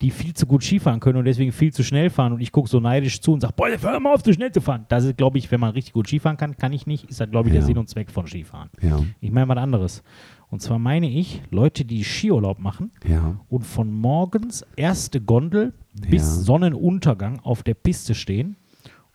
die 0.00 0.10
viel 0.10 0.32
zu 0.32 0.46
gut 0.46 0.62
Skifahren 0.64 0.98
können 0.98 1.18
und 1.18 1.26
deswegen 1.26 1.52
viel 1.52 1.72
zu 1.74 1.82
schnell 1.84 2.08
fahren 2.08 2.32
und 2.32 2.40
ich 2.40 2.52
gucke 2.52 2.70
so 2.70 2.80
neidisch 2.80 3.20
zu 3.20 3.32
und 3.34 3.40
sage, 3.40 3.52
boah, 3.54 3.68
hör 3.68 4.00
mal 4.00 4.14
auf, 4.14 4.22
zu 4.22 4.32
schnell 4.32 4.50
zu 4.50 4.60
fahren. 4.62 4.86
Das 4.88 5.04
ist, 5.04 5.16
glaube 5.18 5.36
ich, 5.36 5.50
wenn 5.50 5.60
man 5.60 5.72
richtig 5.72 5.92
gut 5.92 6.06
Skifahren 6.06 6.38
kann, 6.38 6.56
kann 6.56 6.72
ich 6.72 6.86
nicht. 6.86 7.04
Ist 7.10 7.20
das, 7.20 7.30
glaube 7.30 7.48
ich, 7.48 7.52
der 7.52 7.60
Ja. 7.60 7.66
Sinn 7.66 7.76
und 7.78 7.88
Zweck 7.88 8.10
von 8.10 8.26
Skifahren. 8.26 8.70
Ja. 8.80 8.98
Ich 9.20 9.30
meine 9.30 9.48
was 9.48 9.58
anderes. 9.58 10.02
Und 10.48 10.62
zwar 10.62 10.78
meine 10.78 11.08
ich, 11.08 11.42
Leute, 11.50 11.84
die 11.84 12.02
Skiurlaub 12.02 12.58
machen 12.58 12.90
Ja. 13.06 13.38
und 13.48 13.62
von 13.64 13.92
morgens 13.92 14.64
erste 14.74 15.20
Gondel 15.20 15.74
bis. 16.08 16.44
Sonnenuntergang 16.46 17.40
auf 17.40 17.62
der 17.62 17.74
Piste 17.74 18.14
stehen 18.14 18.56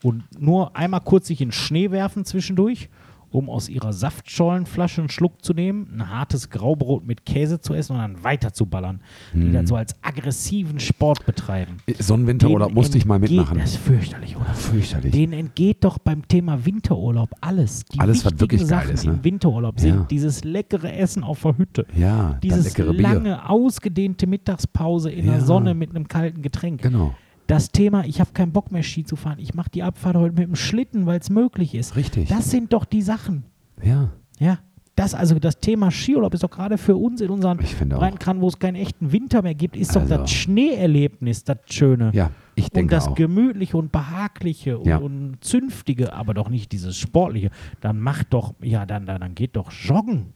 und 0.04 0.24
nur 0.40 0.76
einmal 0.76 1.02
kurz 1.02 1.28
sich 1.28 1.42
in 1.42 1.52
Schnee 1.52 1.90
werfen 1.92 2.26
zwischendurch, 2.26 2.90
um 3.36 3.50
aus 3.50 3.70
ihrer 3.70 3.94
Saftschollenflasche 3.94 5.02
einen 5.02 5.10
Schluck 5.10 5.44
zu 5.44 5.54
nehmen, 5.54 5.88
ein 5.96 6.10
hartes 6.10 6.50
Graubrot 6.50 7.06
mit 7.06 7.26
Käse 7.26 7.60
zu 7.60 7.74
essen 7.74 7.94
und 7.94 8.00
dann 8.00 8.24
weiter 8.24 8.54
zu 8.54 8.66
ballern. 8.66 9.02
Die 9.34 9.40
Mhm. 9.40 9.54
dann 9.54 9.68
so 9.68 9.76
als 9.76 9.94
aggressiven 10.02 10.80
Sport 10.80 11.26
betreiben. 11.26 11.78
So 12.00 12.14
einen 12.14 12.28
Winterurlaub 12.28 12.70
Denen 12.70 12.76
musste 12.76 12.98
ich 12.98 13.06
mal 13.06 13.20
mitmachen. 13.20 13.58
Das 13.60 13.72
ist 13.72 13.78
fürchterlich, 13.78 14.36
oder? 14.36 14.54
Fürchterlich. 14.54 15.12
Denen 15.12 15.34
entgeht 15.34 15.84
doch 15.84 15.98
beim 15.98 16.28
Thema 16.28 16.66
Winterurlaub 16.66 17.30
alles. 17.42 17.84
Die 17.86 18.00
Alles, 18.00 18.26
was 18.26 18.40
wirklich 18.40 18.62
geil 18.62 18.68
Sachen 18.70 18.92
ist, 18.94 19.06
ne? 19.06 19.14
im 19.14 19.24
Winterurlaub 19.24 19.80
sind 19.80 19.96
Ja. 19.96 20.06
dieses 20.10 20.44
leckere 20.44 20.94
Essen 20.94 21.24
auf 21.24 21.42
der 21.42 21.58
Hütte. 21.58 21.86
ja, 21.96 22.40
Dieses 22.42 22.78
leckere 22.78 22.94
Bier. 22.94 23.02
lange, 23.02 23.50
ausgedehnte 23.50 24.28
Mittagspause 24.28 25.12
in 25.12 25.26
Ja. 25.26 25.34
der 25.34 25.42
Sonne 25.42 25.74
mit 25.74 25.90
einem 25.90 26.08
kalten 26.08 26.42
Getränk. 26.42 26.82
Genau. 26.82 27.14
Das 27.48 27.72
Thema, 27.72 28.06
ich 28.06 28.20
habe 28.20 28.32
keinen 28.34 28.52
Bock 28.52 28.72
mehr 28.72 28.84
Ski 28.84 29.04
zu 29.04 29.16
fahren. 29.16 29.38
Ich 29.40 29.54
mache 29.54 29.70
die 29.70 29.84
Abfahrt 29.84 30.16
heute 30.16 30.34
mit 30.36 30.48
dem 30.48 30.56
Schlitten, 30.56 31.06
weil 31.06 31.20
es 31.20 31.30
möglich 31.30 31.76
ist. 31.76 31.96
Richtig. 31.96 32.30
Das 32.30 32.50
sind 32.52 32.74
doch 32.74 32.86
die 32.86 33.02
Sachen. 33.02 33.46
Ja. 33.84 34.10
Ja. 34.40 34.60
Das, 34.96 35.14
also 35.14 35.38
das 35.40 35.60
Thema 35.60 35.92
Skiurlaub 35.92 36.34
ist 36.34 36.44
doch 36.44 36.50
gerade 36.50 36.78
für 36.78 36.96
uns 36.96 37.20
in 37.20 37.30
unseren. 37.30 37.58
Breitengraden, 37.58 38.42
wo 38.42 38.48
es 38.48 38.58
keinen 38.60 38.76
echten 38.76 39.12
Winter 39.12 39.42
mehr 39.42 39.54
gibt, 39.54 39.76
ist 39.76 39.94
doch 39.94 40.02
Also. 40.02 40.16
das 40.18 40.32
Schneeerlebnis 40.32 41.44
das 41.44 41.58
Schöne. 41.70 42.12
Ja, 42.14 42.32
ich 42.56 42.66
und 42.66 42.76
denke 42.78 42.96
das 42.96 43.10
auch. 43.10 43.16
Gemütliche 43.16 43.76
und 43.78 43.92
Behagliche 43.92 44.80
und, 44.80 44.88
Ja. 44.88 44.98
und 44.98 45.38
Zünftige, 45.42 46.14
aber 46.14 46.34
doch 46.34 46.50
nicht 46.50 46.72
dieses 46.72 46.98
Sportliche. 46.98 47.52
Dann 47.82 48.00
macht 48.00 48.28
doch, 48.34 48.54
ja, 48.62 48.86
dann, 48.86 49.06
dann, 49.06 49.20
dann 49.20 49.36
geht 49.36 49.58
doch 49.58 49.70
joggen. 49.72 50.34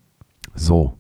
So. 0.56 0.99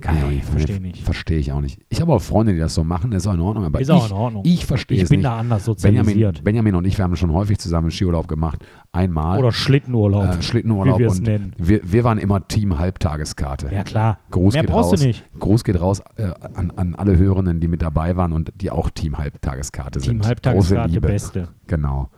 Kann 0.00 0.16
ich 0.16 0.22
auch 0.24 0.28
Ey, 0.28 0.34
nicht. 0.36 0.44
versteh 0.46 0.80
nicht. 0.80 1.02
Verstehe 1.02 1.38
ich 1.38 1.52
auch 1.52 1.60
nicht. 1.60 1.80
Ich 1.88 2.00
habe 2.00 2.12
auch 2.12 2.20
Freunde, 2.22 2.52
die 2.52 2.58
das 2.58 2.74
so 2.74 2.82
machen, 2.84 3.10
das 3.10 3.22
ist 3.22 3.26
auch 3.28 3.34
in 3.34 3.40
Ordnung. 3.40 3.64
Aber 3.64 3.80
Ist 3.80 3.88
ich, 3.88 3.94
auch 3.94 4.06
in 4.06 4.12
Ordnung. 4.16 4.42
Ich 4.46 4.64
verstehe 4.66 4.96
Ich 4.96 5.02
es 5.04 5.08
bin 5.10 5.20
nicht. 5.20 5.26
da 5.26 5.36
anders 5.38 5.64
Benjamin, 5.66 6.04
sozialisiert. 6.04 6.44
Benjamin 6.44 6.74
und 6.74 6.86
ich, 6.86 6.96
wir 6.98 7.04
haben 7.04 7.14
schon 7.16 7.32
häufig 7.32 7.58
zusammen 7.58 7.90
Skiurlaub 7.90 8.26
gemacht. 8.28 8.64
Einmal. 8.92 9.38
Oder 9.38 9.52
Schlittenurlaub. 9.52 10.24
äh, 10.38 10.42
Schlittenurlaub. 10.42 10.98
wie 10.98 11.02
wir 11.02 11.08
es 11.08 11.20
nennen. 11.20 11.52
Wir, 11.58 11.80
wir 11.84 12.04
waren 12.04 12.18
immer 12.18 12.46
Team 12.48 12.78
Halbtageskarte. 12.78 13.68
Ja, 13.72 13.84
klar. 13.84 14.18
Gruß 14.30 14.54
Mehr 14.54 14.62
geht 14.62 14.70
brauchst 14.70 14.92
raus. 14.92 15.00
du 15.00 15.06
nicht. 15.06 15.24
Gruß 15.38 15.64
geht 15.64 15.80
raus 15.80 16.00
äh, 16.16 16.30
an, 16.54 16.70
an 16.76 16.94
alle 16.94 17.16
Hörenden, 17.18 17.60
die 17.60 17.68
mit 17.68 17.82
dabei 17.82 18.16
waren 18.16 18.32
und 18.32 18.52
die 18.60 18.70
auch 18.70 18.90
Team 18.90 19.18
Halbtageskarte 19.18 20.00
sind. 20.00 20.20
Team 20.20 20.26
Halbtageskarte. 20.26 21.00
Beste. 21.00 21.48
Genau. 21.66 22.08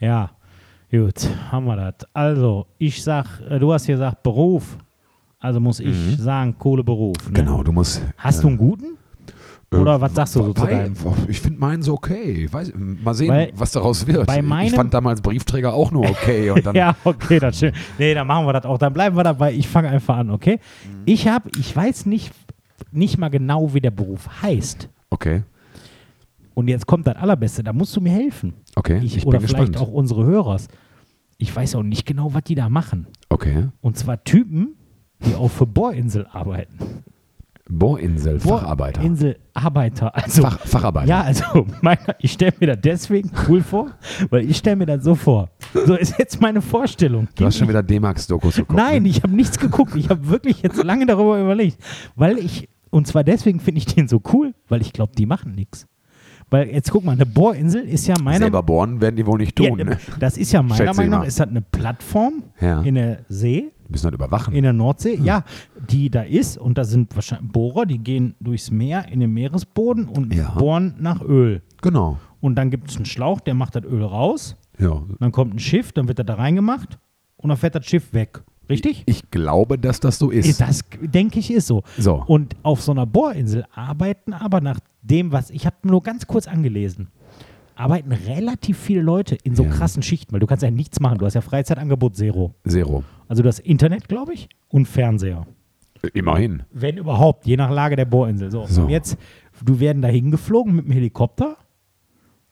Ja, 0.00 0.30
gut, 0.90 1.28
haben 1.50 1.66
wir 1.66 1.76
das. 1.76 2.08
Also, 2.14 2.66
ich 2.78 3.02
sag, 3.02 3.40
äh, 3.48 3.58
du 3.58 3.72
hast 3.72 3.86
hier 3.86 3.96
gesagt 3.96 4.22
Beruf. 4.22 4.78
Also 5.40 5.60
muss 5.60 5.78
ich 5.80 5.94
sagen, 6.18 6.56
Kohleberuf. 6.58 7.16
Ne? 7.24 7.30
Mhm. 7.30 7.34
Genau, 7.34 7.62
du 7.62 7.72
musst. 7.72 8.02
Hast 8.16 8.42
du 8.42 8.48
einen 8.48 8.58
guten? 8.58 8.96
Oder 9.70 10.00
was 10.00 10.14
sagst 10.14 10.34
du 10.34 10.42
so 10.42 10.52
zu 10.54 10.66
deinem? 10.66 10.94
Ich 11.28 11.40
finde 11.42 11.60
meinen 11.60 11.82
so 11.82 11.92
okay. 11.92 12.48
Weiß, 12.50 12.72
mal 12.74 13.12
sehen, 13.14 13.28
Weil 13.28 13.52
was 13.54 13.70
daraus 13.72 14.06
wird. 14.06 14.26
bei 14.26 14.38
ich 14.38 14.42
meinem- 14.42 14.74
fand 14.74 14.94
damals 14.94 15.20
Briefträger 15.20 15.74
auch 15.74 15.90
nur 15.90 16.08
okay. 16.08 16.50
Und 16.50 16.64
dann, 16.64 16.74
Ja, 16.74 16.96
okay, 17.04 17.38
das 17.38 17.58
schön. 17.58 17.72
Nee, 17.98 18.14
dann 18.14 18.26
machen 18.26 18.46
wir 18.46 18.54
das 18.54 18.64
auch. 18.64 18.78
Dann 18.78 18.94
bleiben 18.94 19.14
wir 19.14 19.24
dabei. 19.24 19.52
Ich 19.52 19.68
fange 19.68 19.88
einfach 19.90 20.16
an, 20.16 20.30
okay? 20.30 20.58
Mhm. 20.86 21.02
Ich 21.04 21.28
habe, 21.28 21.50
ich 21.58 21.76
weiß 21.76 22.06
nicht, 22.06 22.32
nicht 22.92 23.18
mal 23.18 23.28
genau, 23.28 23.74
wie 23.74 23.80
der 23.82 23.90
Beruf 23.90 24.26
heißt. 24.42 24.88
Okay, 25.10 25.42
Und 26.54 26.68
jetzt 26.68 26.86
kommt 26.86 27.06
das 27.06 27.16
Allerbeste. 27.16 27.62
Da 27.62 27.72
musst 27.74 27.94
du 27.94 28.00
mir 28.00 28.12
helfen. 28.12 28.54
okay. 28.74 29.00
Ich, 29.04 29.18
Ich, 29.18 29.26
oder 29.26 29.38
vielleicht 29.40 29.72
gespannt. 29.72 29.76
auch 29.76 29.92
unsere 29.92 30.24
Hörers. 30.24 30.68
Ich 31.36 31.54
weiß 31.54 31.74
auch 31.76 31.82
nicht 31.82 32.06
genau, 32.06 32.32
was 32.32 32.42
die 32.44 32.54
da 32.54 32.68
machen. 32.70 33.06
Okay. 33.28 33.68
Und 33.82 33.96
zwar 33.98 34.24
Typen, 34.24 34.74
die 35.24 35.34
auf 35.34 35.52
für 35.52 35.66
Bohrinsel 35.66 36.26
arbeiten. 36.32 37.02
Bohrinsel, 37.70 38.40
Facharbeiter. 38.40 39.02
Inselarbeiter. 39.02 40.14
Also, 40.16 40.42
Fach, 40.42 40.58
Facharbeiter. 40.60 41.06
ja, 41.08 41.20
also 41.20 41.44
meiner, 41.82 42.16
ich 42.18 42.32
stelle 42.32 42.54
mir 42.60 42.68
das 42.68 42.78
deswegen 42.80 43.30
cool 43.46 43.60
vor, 43.62 43.90
weil 44.30 44.48
ich 44.48 44.56
stelle 44.56 44.76
mir 44.76 44.86
das 44.86 45.04
so 45.04 45.14
vor. 45.14 45.50
So 45.86 45.94
ist 45.94 46.18
jetzt 46.18 46.40
meine 46.40 46.62
Vorstellung. 46.62 47.28
Du 47.34 47.44
hast 47.44 47.58
schon 47.58 47.68
wieder 47.68 47.82
D-Max-Dokus 47.82 48.56
geguckt. 48.56 48.78
Nein, 48.78 49.02
ne? 49.02 49.10
ich 49.10 49.22
habe 49.22 49.34
nichts 49.34 49.58
geguckt. 49.58 49.94
Ich 49.96 50.08
habe 50.08 50.28
wirklich 50.28 50.62
jetzt 50.62 50.82
lange 50.82 51.04
darüber 51.04 51.38
überlegt. 51.38 51.76
Weil 52.16 52.38
ich, 52.38 52.70
und 52.88 53.06
zwar 53.06 53.22
deswegen 53.22 53.60
finde 53.60 53.80
ich 53.80 53.86
den 53.86 54.08
so 54.08 54.22
cool, 54.32 54.54
weil 54.68 54.80
ich 54.80 54.94
glaube, 54.94 55.12
die 55.14 55.26
machen 55.26 55.52
nichts. 55.52 55.86
Weil 56.50 56.68
jetzt 56.68 56.90
guck 56.90 57.04
mal, 57.04 57.12
eine 57.12 57.26
Bohrinsel 57.26 57.82
ist 57.82 58.06
ja 58.06 58.14
meiner 58.22 58.38
Selber 58.38 58.62
bohren 58.62 59.02
werden 59.02 59.16
die 59.16 59.26
wohl 59.26 59.38
nicht 59.38 59.60
ja, 59.60 59.68
tun. 59.68 59.76
ne? 59.78 59.98
Das 60.18 60.38
ist 60.38 60.50
ja 60.52 60.62
meiner 60.62 60.94
Meinung 60.94 61.20
nach, 61.20 61.26
ist 61.26 61.38
das 61.38 61.48
eine 61.48 61.60
Plattform 61.60 62.44
Ja. 62.58 62.80
in 62.80 62.94
der 62.94 63.18
See, 63.28 63.70
Die 63.88 63.92
müssen 63.92 64.04
halt 64.04 64.14
überwachen. 64.14 64.54
in 64.54 64.62
der 64.64 64.72
Nordsee, 64.74 65.18
ja, 65.22 65.44
die 65.90 66.10
da 66.10 66.22
ist 66.22 66.58
und 66.58 66.76
da 66.78 66.84
sind 66.84 67.14
wahrscheinlich 67.14 67.50
Bohrer, 67.50 67.86
die 67.86 67.98
gehen 67.98 68.34
durchs 68.38 68.70
Meer 68.70 69.08
in 69.08 69.20
den 69.20 69.32
Meeresboden 69.32 70.06
und 70.06 70.34
Ja. 70.34 70.50
bohren 70.50 70.94
nach 70.98 71.22
Öl. 71.22 71.62
genau. 71.80 72.18
Und 72.40 72.54
dann 72.54 72.70
gibt 72.70 72.88
es 72.90 72.96
einen 72.96 73.04
Schlauch, 73.06 73.40
der 73.40 73.54
macht 73.54 73.74
das 73.74 73.84
Öl 73.84 74.04
raus, 74.04 74.56
Ja. 74.78 75.02
dann 75.18 75.32
kommt 75.32 75.54
ein 75.54 75.58
Schiff, 75.58 75.90
dann 75.92 76.06
wird 76.06 76.18
er 76.20 76.24
da 76.24 76.34
reingemacht 76.34 76.98
und 77.38 77.48
dann 77.48 77.56
fährt 77.56 77.74
das 77.74 77.86
Schiff 77.86 78.12
weg. 78.12 78.42
Richtig? 78.68 79.02
Ich 79.06 79.30
glaube, 79.30 79.78
dass 79.78 79.98
das 79.98 80.18
so 80.18 80.30
ist. 80.30 80.46
Ist 80.46 80.60
das, 80.60 80.84
denke 81.00 81.38
ich, 81.38 81.50
ist 81.50 81.66
so. 81.66 81.82
So. 81.96 82.22
Und 82.26 82.54
auf 82.62 82.82
so 82.82 82.92
einer 82.92 83.06
Bohrinsel 83.06 83.64
arbeiten 83.74 84.34
aber 84.34 84.60
nach 84.60 84.78
dem, 85.00 85.32
was 85.32 85.48
ich 85.50 85.64
habe 85.64 85.76
nur 85.84 86.02
ganz 86.02 86.26
kurz 86.26 86.46
angelesen, 86.46 87.08
arbeiten 87.78 88.12
relativ 88.12 88.78
viele 88.78 89.02
Leute 89.02 89.36
in 89.44 89.54
so 89.54 89.64
Ja. 89.64 89.70
krassen 89.70 90.02
Schichten, 90.02 90.32
weil 90.32 90.40
du 90.40 90.46
kannst 90.46 90.62
ja 90.62 90.70
nichts 90.70 91.00
machen. 91.00 91.18
Du 91.18 91.26
hast 91.26 91.34
ja 91.34 91.40
Freizeitangebot 91.40 92.16
Zero. 92.16 92.54
Zero. 92.66 93.04
Also 93.28 93.42
das 93.42 93.58
Internet, 93.58 94.08
glaube 94.08 94.34
ich, 94.34 94.48
und 94.68 94.86
Fernseher. 94.86 95.46
Immerhin. 96.14 96.62
Wenn 96.70 96.96
überhaupt, 96.96 97.46
je 97.46 97.56
nach 97.56 97.70
Lage 97.70 97.96
der 97.96 98.04
Bohrinsel. 98.04 98.50
So, 98.50 98.66
So. 98.66 98.82
Und 98.82 98.88
jetzt, 98.90 99.16
du 99.64 99.80
werden 99.80 100.00
da 100.02 100.08
hingeflogen 100.08 100.74
mit 100.74 100.84
dem 100.86 100.92
Helikopter 100.92 101.56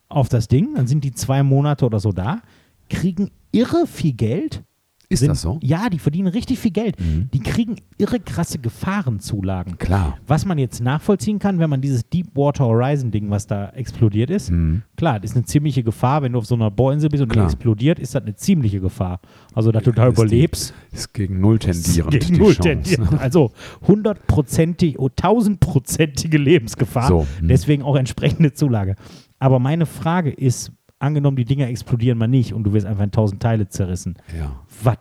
auf 0.09 0.29
das 0.29 0.47
Ding, 0.47 0.75
dann 0.75 0.87
sind 0.87 1.03
die 1.03 1.11
zwei 1.13 1.43
Monate 1.43 1.85
oder 1.85 1.99
so 1.99 2.11
da, 2.11 2.41
kriegen 2.89 3.31
irre 3.51 3.85
viel 3.87 4.13
Geld 4.13 4.63
Ist 5.09 5.19
sind, 5.21 5.29
das 5.29 5.41
so? 5.41 5.57
Ja, 5.63 5.89
die 5.89 5.99
verdienen 5.99 6.27
richtig 6.27 6.59
viel 6.59 6.71
Geld. 6.71 6.99
Mhm. 6.99 7.29
Die 7.33 7.39
kriegen 7.39 7.77
irre 7.97 8.19
krasse 8.19 8.59
Gefahrenzulagen. 8.59 9.77
Klar. 9.77 10.17
Was 10.27 10.45
man 10.45 10.57
jetzt 10.57 10.81
nachvollziehen 10.81 11.39
kann, 11.39 11.59
wenn 11.59 11.69
man 11.69 11.79
dieses 11.79 12.09
Deepwater 12.09 12.65
Horizon 12.65 13.09
Ding, 13.11 13.29
was 13.29 13.47
da 13.47 13.69
explodiert 13.69 14.29
ist, 14.29 14.51
Mhm. 14.51 14.81
klar, 14.97 15.19
das 15.21 15.31
ist 15.31 15.37
eine 15.37 15.45
ziemliche 15.45 15.81
Gefahr. 15.83 16.23
Wenn 16.23 16.33
du 16.33 16.39
auf 16.39 16.45
so 16.45 16.55
einer 16.55 16.69
Bohrinsel 16.71 17.09
bist 17.09 17.23
und 17.23 17.29
die 17.31 17.33
Klar. 17.35 17.45
explodiert, 17.45 17.99
ist 17.99 18.15
das 18.15 18.23
eine 18.23 18.35
ziemliche 18.35 18.81
Gefahr. 18.81 19.21
Also, 19.53 19.71
dass 19.71 19.83
du 19.83 19.91
da 19.93 20.07
ist 20.07 20.17
die- 20.17 20.21
überlebst, 20.21 20.73
Ist 20.91 21.13
gegen 21.13 21.39
Null 21.39 21.59
tendierend. 21.59 22.11
gegen 22.11 22.25
die 22.25 22.31
null 22.39 22.53
Chance, 22.53 22.61
tendiert. 22.61 23.11
ne? 23.11 23.19
Also 23.21 23.51
hundertprozentig, 23.87 24.99
oh, 24.99 25.09
tausendprozentige 25.09 26.37
Lebensgefahr. 26.37 27.07
So, 27.07 27.27
hm. 27.39 27.47
Deswegen 27.47 27.83
auch 27.83 27.95
entsprechende 27.95 28.53
Zulage. 28.53 28.95
Aber 29.39 29.59
meine 29.59 29.85
Frage 29.85 30.31
ist, 30.31 30.71
angenommen, 30.99 31.37
die 31.37 31.45
Dinger 31.45 31.67
explodieren 31.67 32.17
mal 32.17 32.27
nicht 32.27 32.53
und 32.53 32.63
du 32.63 32.73
wirst 32.73 32.85
einfach 32.85 33.03
in 33.03 33.11
tausend 33.11 33.41
Teile 33.41 33.67
zerrissen. 33.69 34.15
Ja. 34.37 34.59
Was 34.83 34.97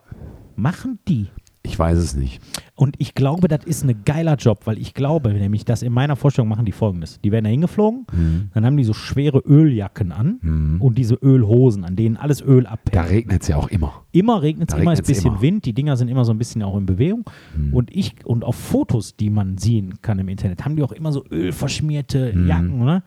machen 0.56 0.98
die? 1.08 1.26
Ich 1.62 1.76
weiß 1.76 1.98
es 1.98 2.14
nicht. 2.14 2.40
Und 2.76 2.94
ich 3.00 3.14
glaube, 3.16 3.48
das 3.48 3.64
ist 3.64 3.82
ein 3.82 4.04
geiler 4.04 4.36
Job, 4.36 4.60
weil 4.66 4.78
ich 4.78 4.94
glaube 4.94 5.32
nämlich, 5.34 5.64
dass 5.64 5.82
in 5.82 5.92
meiner 5.92 6.14
Vorstellung 6.14 6.48
machen 6.48 6.64
die 6.64 6.70
folgendes. 6.70 7.20
Die 7.22 7.32
werden 7.32 7.42
da 7.42 7.50
hingeflogen, 7.50 8.06
Mhm. 8.12 8.50
dann 8.54 8.64
haben 8.64 8.76
die 8.76 8.84
so 8.84 8.92
schwere 8.92 9.38
Öljacken 9.38 10.12
an 10.12 10.38
Mhm. 10.42 10.80
und 10.80 10.96
diese 10.96 11.16
Ölhosen, 11.16 11.82
an 11.84 11.96
denen 11.96 12.16
alles 12.16 12.40
Öl 12.40 12.62
Da 12.62 12.70
abhängt. 12.70 13.10
regnet 13.10 13.42
es 13.42 13.48
ja 13.48 13.56
auch 13.56 13.66
immer. 13.66 14.04
Immer 14.12 14.42
regnet 14.42 14.68
es, 14.68 14.76
Da 14.76 14.80
immer 14.80 14.92
ist 14.92 15.00
ein 15.00 15.06
bisschen 15.06 15.32
immer. 15.32 15.42
Wind, 15.42 15.64
die 15.64 15.72
Dinger 15.72 15.96
sind 15.96 16.06
immer 16.06 16.24
so 16.24 16.30
ein 16.32 16.38
bisschen 16.38 16.62
auch 16.62 16.76
in 16.76 16.86
Bewegung. 16.86 17.24
Mhm. 17.56 17.74
Und 17.74 17.92
ich, 17.92 18.14
und 18.24 18.44
auf 18.44 18.54
Fotos, 18.54 19.16
die 19.16 19.30
man 19.30 19.58
sehen 19.58 19.94
kann 20.02 20.20
im 20.20 20.28
Internet, 20.28 20.64
haben 20.64 20.76
die 20.76 20.84
auch 20.84 20.92
immer 20.92 21.10
so 21.10 21.24
ölverschmierte 21.32 22.32
Mhm. 22.32 22.46
Jacken, 22.46 22.78
ne? 22.84 23.02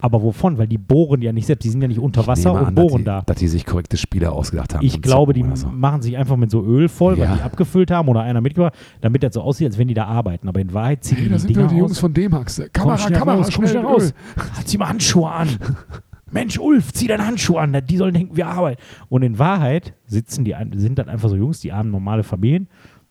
Aber 0.00 0.22
wovon? 0.22 0.58
Weil 0.58 0.68
die 0.68 0.78
bohren 0.78 1.22
ja 1.22 1.32
nicht 1.32 1.46
selbst, 1.46 1.64
die 1.64 1.70
sind 1.70 1.82
ja 1.82 1.88
nicht 1.88 1.98
unter 1.98 2.24
Wasser 2.28 2.52
und 2.52 2.58
an, 2.66 2.74
dass 2.76 2.86
bohren 2.86 2.98
die, 2.98 3.04
da. 3.04 3.22
Dass 3.22 3.36
die 3.38 3.48
sich 3.48 3.66
korrekte 3.66 3.96
Spiele 3.96 4.30
ausgedacht 4.30 4.74
haben. 4.74 4.86
Ich 4.86 5.02
glaube, 5.02 5.32
die 5.32 5.44
so. 5.54 5.66
machen 5.68 6.02
sich 6.02 6.16
einfach 6.16 6.36
mit 6.36 6.52
so 6.52 6.64
Öl 6.64 6.88
voll, 6.88 7.18
weil 7.18 7.24
Ja. 7.24 7.34
die 7.34 7.42
abgefüllt 7.42 7.90
haben 7.90 8.08
oder 8.08 8.20
einer 8.22 8.40
mitgebracht, 8.40 8.74
damit 9.00 9.24
das 9.24 9.34
so 9.34 9.40
aussieht, 9.42 9.66
als 9.66 9.76
wenn 9.76 9.88
die 9.88 9.94
da 9.94 10.04
arbeiten. 10.04 10.48
Aber 10.48 10.60
in 10.60 10.72
Wahrheit 10.72 11.02
ziehen 11.02 11.16
die 11.18 11.46
die 11.48 11.52
Dinger 11.52 11.84
aus. 11.84 11.98
von 11.98 12.14
D-Max. 12.14 12.62
Komm 12.78 12.96
schnell 12.96 13.18
raus, 13.18 13.48
komm 13.52 13.66
schnell 13.66 13.84
raus. 13.84 14.14
Zieh 14.64 14.78
mal 14.78 14.88
Handschuhe 14.88 15.28
an. 15.30 15.48
Mensch, 16.30 16.58
Ulf, 16.58 16.92
zieh 16.92 17.08
deine 17.08 17.26
Handschuhe 17.26 17.60
an. 17.60 17.76
Die 17.88 17.96
sollen 17.96 18.14
denken, 18.14 18.36
wir 18.36 18.46
arbeiten. 18.46 18.80
Und 19.08 19.22
in 19.22 19.38
Wahrheit 19.40 19.94
sitzen 20.06 20.44
die, 20.44 20.54
sind 20.76 20.98
dann 21.00 21.08
einfach 21.08 21.28
so 21.28 21.34
Jungs, 21.36 21.60
die 21.60 21.72
haben 21.72 21.90
normale 21.90 22.22
Familien. 22.22 22.68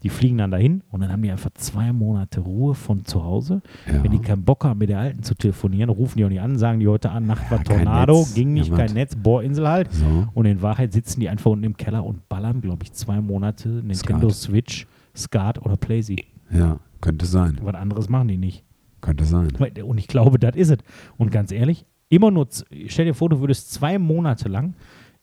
Die 0.08 0.14
fliegen 0.14 0.38
dann 0.38 0.52
dahin 0.52 0.84
und 0.90 1.02
dann 1.02 1.12
haben 1.12 1.22
die 1.22 1.30
einfach 1.30 1.50
zwei 1.56 1.92
Monate 1.92 2.40
Ruhe 2.40 2.76
von 2.76 3.04
zu 3.04 3.26
Hause. 3.26 3.62
Ja. 3.86 4.02
Wenn 4.02 4.12
die 4.12 4.20
keinen 4.20 4.46
Bock 4.46 4.64
haben, 4.64 4.78
mit 4.78 4.88
der 4.88 5.00
Alten 5.00 5.22
zu 5.22 5.36
telefonieren, 5.36 5.90
rufen 5.90 6.18
die 6.18 6.24
auch 6.24 6.30
nicht 6.30 6.40
an, 6.40 6.58
sagen 6.58 6.80
die 6.80 6.88
heute 6.88 7.10
an, 7.10 7.26
Nacht 7.26 7.52
war 7.52 7.62
kein 7.62 7.84
Tornado, 7.84 8.20
Netz, 8.20 8.34
ging 8.34 8.54
nicht, 8.54 8.68
jemand. 8.68 8.88
kein 8.88 8.94
Netz, 8.94 9.18
Bohrinsel 9.18 9.68
halt. 9.68 9.92
So. 9.92 10.30
Und 10.34 10.46
in 10.46 10.62
Wahrheit 10.62 10.94
sitzen 10.94 11.20
die 11.20 11.28
einfach 11.28 11.52
unten 11.52 11.66
im 11.66 11.76
Keller 11.76 12.06
und 12.06 12.30
ballern, 12.30 12.62
glaube 12.62 12.84
ich, 12.84 12.94
zwei 12.94 13.20
Monate 13.20 13.68
Nintendo 13.68 14.30
Skat. 14.30 14.50
Switch, 14.50 14.88
Skat 15.14 15.62
oder 15.62 15.76
Playsee. 15.76 16.24
Ja, 16.54 16.80
könnte 17.02 17.26
sein. 17.26 17.58
Was 17.62 17.76
anderes 17.76 18.08
machen 18.08 18.30
die 18.30 18.38
nicht. 18.38 18.64
Könnte 19.02 19.26
sein. 19.26 19.50
Und 19.84 19.98
ich 19.98 20.08
glaube, 20.08 20.40
das 20.40 20.56
ist 20.56 20.70
es. 20.70 20.78
Und 21.18 21.32
ganz 21.32 21.52
ehrlich, 21.52 21.86
immer 22.08 22.32
nur, 22.32 22.48
stell 22.86 23.08
dir 23.08 23.14
vor, 23.14 23.28
du 23.28 23.42
würdest 23.42 23.74
zwei 23.74 24.00
Monate 24.00 24.48
lang 24.48 24.74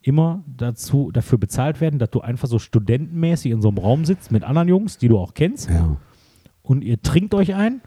immer 0.06 0.42
dazu, 0.46 1.10
dafür 1.12 1.38
bezahlt 1.38 1.80
werden, 1.80 1.98
dass 1.98 2.10
du 2.10 2.20
einfach 2.20 2.46
so 2.48 2.58
studentenmäßig 2.58 3.50
in 3.52 3.62
so 3.62 3.68
einem 3.68 3.78
Raum 3.78 4.04
sitzt 4.04 4.30
mit 4.30 4.44
anderen 4.44 4.68
Jungs, 4.68 4.98
die 4.98 5.08
du 5.08 5.18
auch 5.18 5.34
kennst, 5.34 5.70
Ja. 5.70 5.96
und 6.62 6.82
ihr 6.84 7.00
trinkt 7.00 7.34
euch 7.34 7.54
ein, 7.54 7.80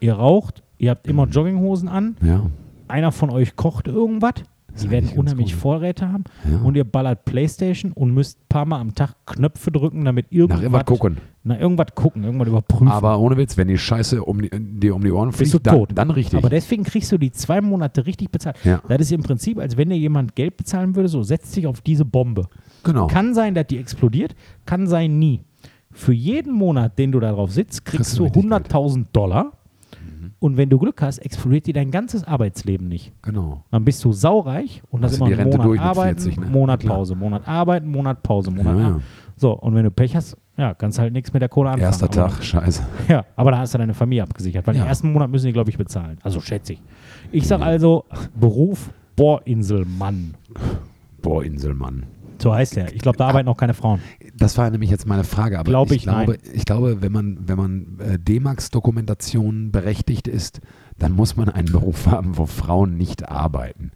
ihr 0.00 0.14
raucht, 0.14 0.62
ihr 0.78 0.90
habt 0.90 1.06
immer 1.06 1.26
Jogginghosen 1.26 1.88
an, 1.88 2.16
Ja. 2.22 2.46
einer 2.88 3.12
von 3.12 3.28
euch 3.30 3.56
kocht 3.56 3.88
irgendwas, 3.88 4.34
die 4.82 4.90
werden 4.90 5.10
unheimlich 5.16 5.52
gut. 5.52 5.60
Vorräte 5.60 6.10
haben 6.12 6.24
Ja. 6.50 6.58
und 6.62 6.76
ihr 6.76 6.84
ballert 6.84 7.24
Playstation 7.24 7.92
und 7.92 8.12
müsst 8.12 8.38
ein 8.40 8.46
paar 8.48 8.64
Mal 8.66 8.80
am 8.80 8.94
Tag 8.94 9.14
Knöpfe 9.26 9.70
drücken, 9.70 10.04
damit 10.04 10.26
irgendwas, 10.30 10.58
Nach 10.58 10.62
irgendwas 10.62 10.84
gucken. 10.86 11.16
Na, 11.42 11.58
irgendwas 11.58 11.86
gucken, 11.94 12.24
irgendwas 12.24 12.48
überprüfen. 12.48 12.88
Aber 12.88 13.18
ohne 13.18 13.36
Witz, 13.36 13.56
wenn 13.56 13.68
die 13.68 13.78
Scheiße 13.78 14.22
um 14.22 14.42
die, 14.42 14.50
dir 14.52 14.94
um 14.94 15.02
die 15.02 15.10
Ohren 15.10 15.30
bist 15.30 15.40
du 15.40 15.58
fliegt, 15.58 15.66
dann, 15.66 15.74
tot. 15.76 15.90
dann 15.94 16.10
richtig. 16.10 16.38
Aber 16.38 16.50
deswegen 16.50 16.84
kriegst 16.84 17.10
du 17.12 17.18
die 17.18 17.30
zwei 17.32 17.60
Monate 17.60 18.04
richtig 18.06 18.30
bezahlt. 18.30 18.56
Ja. 18.64 18.82
Das 18.88 19.00
ist 19.00 19.12
im 19.12 19.22
Prinzip, 19.22 19.58
als 19.58 19.76
wenn 19.76 19.88
dir 19.88 19.96
jemand 19.96 20.34
Geld 20.36 20.56
bezahlen 20.56 20.94
würde, 20.96 21.08
so 21.08 21.22
setzt 21.22 21.56
dich 21.56 21.66
auf 21.66 21.80
diese 21.80 22.04
Bombe. 22.04 22.46
genau. 22.84 23.06
Kann 23.06 23.32
sein, 23.34 23.54
dass 23.54 23.66
die 23.68 23.78
explodiert, 23.78 24.34
kann 24.66 24.86
sein 24.86 25.18
nie. 25.18 25.40
Für 25.92 26.12
jeden 26.12 26.52
Monat, 26.52 26.98
den 26.98 27.10
du 27.10 27.18
da 27.20 27.32
drauf 27.32 27.50
sitzt, 27.52 27.84
kriegst 27.84 28.16
Kriegst 28.16 28.18
du 28.18 28.28
du 28.28 28.48
richtig 28.48 28.72
100.000 28.72 29.06
Dollar. 29.12 29.52
Und 30.40 30.56
wenn 30.56 30.68
du 30.70 30.78
Glück 30.78 31.00
hast, 31.02 31.18
explodiert 31.18 31.66
dir 31.66 31.74
dein 31.74 31.90
ganzes 31.90 32.24
Arbeitsleben 32.24 32.88
nicht. 32.88 33.12
genau. 33.22 33.62
Dann 33.70 33.84
bist 33.84 34.02
du 34.04 34.12
saureich 34.12 34.82
und 34.90 35.02
das 35.02 35.12
Also 35.12 35.24
immer 35.26 35.34
einen 35.34 35.40
Rente 35.42 35.56
Monat 35.58 35.66
durch 35.68 35.80
arbeiten, 35.80 36.18
40, 36.20 36.40
ne? 36.40 36.46
Monat. 36.46 36.84
Pause, 36.86 37.14
Monat 37.14 37.46
arbeiten, 37.46 37.88
Monat 37.90 38.22
Pause, 38.22 38.50
Monat 38.50 38.76
Ja, 38.76 38.88
ja. 38.88 39.00
So, 39.36 39.52
und 39.52 39.74
wenn 39.74 39.84
du 39.84 39.90
Pech 39.90 40.16
hast, 40.16 40.36
ja, 40.56 40.72
kannst 40.74 40.98
halt 40.98 41.12
nichts 41.12 41.32
mit 41.32 41.40
der 41.42 41.48
Kohle 41.50 41.68
anfangen. 41.70 41.84
Erster 41.84 42.06
Aber- 42.06 42.14
Tag, 42.30 42.42
scheiße. 42.42 42.82
ja, 43.08 43.24
aber 43.36 43.50
da 43.52 43.58
hast 43.58 43.74
du 43.74 43.78
deine 43.78 43.92
Familie 43.94 44.22
abgesichert, 44.22 44.66
weil 44.66 44.76
Ja. 44.76 44.82
den 44.82 44.88
ersten 44.88 45.12
Monat 45.12 45.30
müssen 45.30 45.46
die, 45.46 45.52
glaube 45.52 45.70
ich, 45.70 45.76
bezahlen. 45.78 46.18
Also 46.22 46.40
schätze 46.40 46.72
ich. 46.74 46.82
Ich 47.32 47.46
sage 47.46 47.62
also 47.62 48.04
Beruf 48.38 48.90
Bohrinselmann. 49.16 50.34
Boah, 51.22 51.44
Inselmann. 51.44 52.04
So 52.40 52.54
heißt 52.54 52.76
der. 52.76 52.94
Ich 52.94 53.02
glaube, 53.02 53.18
da 53.18 53.28
arbeiten 53.28 53.48
auch 53.48 53.56
keine 53.56 53.74
Frauen. 53.74 54.00
Das 54.34 54.56
war 54.56 54.70
nämlich 54.70 54.90
jetzt 54.90 55.06
meine 55.06 55.24
Frage, 55.24 55.58
aber 55.58 55.70
Glaub 55.70 55.90
ich, 55.90 55.98
ich, 55.98 56.02
glaube, 56.04 56.38
nein. 56.42 56.52
ich 56.54 56.64
glaube, 56.64 57.02
wenn 57.02 57.12
man, 57.12 57.48
wenn 57.48 57.56
man 57.56 57.98
äh, 58.00 58.18
D-Max-Dokumentation 58.18 59.70
berechtigt 59.70 60.26
ist, 60.26 60.60
dann 60.98 61.12
muss 61.12 61.36
man 61.36 61.48
einen 61.48 61.70
Beruf 61.70 62.06
haben, 62.06 62.38
wo 62.38 62.46
Frauen 62.46 62.96
nicht 62.96 63.28
arbeiten. 63.28 63.92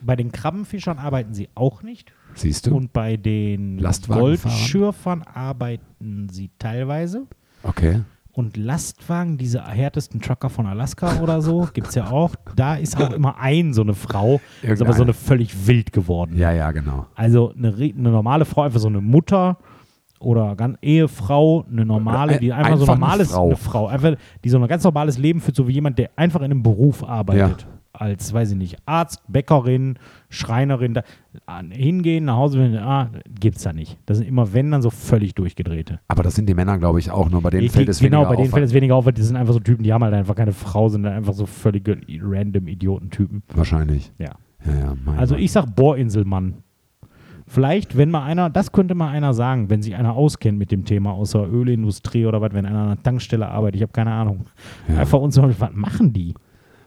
Bei 0.00 0.16
den 0.16 0.32
Krabbenfischern 0.32 0.98
arbeiten 0.98 1.34
sie 1.34 1.48
auch 1.54 1.82
nicht. 1.82 2.12
Siehst 2.34 2.66
du? 2.66 2.76
Und 2.76 2.92
bei 2.92 3.16
den? 3.16 3.82
Goldschürfern 4.08 5.22
arbeiten 5.22 6.28
sie 6.30 6.50
teilweise. 6.58 7.26
Okay. 7.62 8.00
Und 8.34 8.56
Lastwagen, 8.56 9.38
diese 9.38 9.62
härtesten 9.64 10.20
Trucker 10.20 10.50
von 10.50 10.66
Alaska 10.66 11.20
oder 11.22 11.40
so, 11.40 11.68
gibt 11.72 11.86
es 11.88 11.94
ja 11.94 12.10
auch. 12.10 12.34
Da 12.56 12.74
ist 12.74 13.00
auch 13.00 13.12
immer 13.12 13.38
ein 13.38 13.72
so 13.72 13.82
eine 13.82 13.94
Frau. 13.94 14.40
Ist 14.60 14.64
aber 14.64 14.76
so 14.76 14.82
Irgendeine. 14.84 15.02
eine 15.04 15.12
völlig 15.14 15.66
wild 15.68 15.92
geworden. 15.92 16.36
Ja, 16.36 16.50
ja, 16.50 16.72
genau. 16.72 17.06
Also 17.14 17.52
eine, 17.56 17.68
eine 17.74 18.10
normale 18.10 18.44
Frau, 18.44 18.62
einfach 18.62 18.80
so 18.80 18.88
eine 18.88 19.00
Mutter 19.00 19.56
oder 20.18 20.56
ganz 20.56 20.78
Ehefrau, 20.82 21.64
eine 21.70 21.84
normale, 21.86 22.32
Ein- 22.34 22.40
die 22.40 22.52
einfach 22.52 22.76
so 22.76 22.82
einfach 22.82 22.92
eine 22.94 23.00
normales, 23.00 23.30
Frau. 23.30 23.46
eine 23.46 23.56
Frau, 23.56 23.86
einfach, 23.86 24.14
die 24.42 24.48
so 24.48 24.58
ein 24.58 24.66
ganz 24.66 24.82
normales 24.82 25.16
Leben 25.18 25.40
führt, 25.40 25.56
so 25.56 25.68
wie 25.68 25.72
jemand, 25.72 25.98
der 25.98 26.10
einfach 26.16 26.40
in 26.40 26.46
einem 26.46 26.62
Beruf 26.62 27.04
arbeitet. 27.04 27.66
Als, 27.96 28.32
weiß 28.34 28.50
ich 28.50 28.56
nicht, 28.58 28.76
Arzt, 28.86 29.22
Bäckerin, 29.28 30.00
Schreinerin, 30.28 30.94
da, 30.94 31.02
an- 31.46 31.70
hingehen, 31.70 32.24
nach 32.24 32.34
Hause, 32.36 32.80
ah, 32.82 33.08
gibt's 33.38 33.62
da 33.62 33.72
nicht. 33.72 33.96
Das 34.06 34.18
sind 34.18 34.26
immer, 34.26 34.52
wenn, 34.52 34.72
dann 34.72 34.82
so 34.82 34.90
völlig 34.90 35.34
durchgedrehte. 35.36 36.00
Aber 36.08 36.24
das 36.24 36.34
sind 36.34 36.48
die 36.48 36.54
Männer, 36.54 36.76
glaube 36.78 36.98
ich, 36.98 37.12
auch 37.12 37.30
nur. 37.30 37.40
Bei 37.40 37.50
denen 37.50 37.64
Ich- 37.66 37.70
fällt 37.72 37.88
es 37.88 38.00
genau, 38.00 38.18
weniger 38.18 38.30
bei 38.30 38.36
denen 38.36 38.48
auf. 38.48 38.54
fällt 38.54 38.66
es 38.66 38.74
weniger 38.74 38.96
auf, 38.96 39.06
weil 39.06 39.12
die 39.12 39.22
sind 39.22 39.36
einfach 39.36 39.52
so 39.54 39.60
Typen, 39.60 39.84
die 39.84 39.92
haben 39.92 40.02
halt 40.02 40.12
einfach 40.12 40.34
keine 40.34 40.50
Frau, 40.52 40.88
sind 40.88 41.04
dann 41.04 41.12
einfach 41.12 41.34
so 41.34 41.46
völlige 41.46 41.96
random 42.20 42.66
Idiotentypen. 42.66 43.44
Wahrscheinlich. 43.54 44.10
Ja. 44.18 44.32
Ja, 44.66 44.72
ja, 44.74 44.94
Also 45.16 45.34
Mann. 45.34 45.42
ich 45.44 45.52
sag 45.52 45.66
Bohrinselmann. 45.76 46.54
Vielleicht, 47.46 47.96
wenn 47.96 48.10
mal 48.10 48.24
einer, 48.24 48.48
das 48.50 48.72
könnte 48.72 48.94
mal 48.94 49.10
einer 49.10 49.34
sagen, 49.34 49.68
wenn 49.70 49.82
sich 49.82 49.94
einer 49.94 50.14
auskennt 50.14 50.58
mit 50.58 50.72
dem 50.72 50.84
Thema 50.86 51.12
aus 51.12 51.32
der 51.32 51.42
Ölindustrie 51.52 52.24
oder 52.26 52.40
was, 52.40 52.54
wenn 52.54 52.64
einer 52.64 52.78
an 52.78 52.86
einer 52.86 53.02
Tankstelle 53.02 53.46
arbeitet, 53.46 53.76
ich 53.76 53.82
habe 53.82 53.92
keine 53.92 54.12
Ahnung. 54.12 54.46
Ja. 54.88 54.98
Einfach 55.00 55.20
uns, 55.20 55.36
was 55.40 55.54
machen 55.74 56.12
die? 56.12 56.34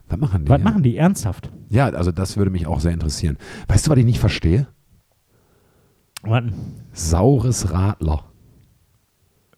Was 0.10 0.20
machen 0.20 0.46
die? 0.46 0.50
Was 0.50 0.60
ja? 0.60 0.64
machen 0.64 0.84
die 0.84 0.98
ernsthaft? 0.98 1.52
Ja, 1.70 1.88
also 1.90 2.12
das 2.12 2.38
würde 2.38 2.52
mich 2.52 2.68
auch 2.68 2.80
sehr 2.80 2.94
interessieren. 2.94 3.38
Weißt 3.68 3.88
du, 3.88 3.92
was 3.92 3.98
ich 3.98 4.06
nicht 4.06 4.20
verstehe? 4.20 4.68
Warten. 6.24 6.54
Saures 6.94 7.72
Radler. 7.72 8.24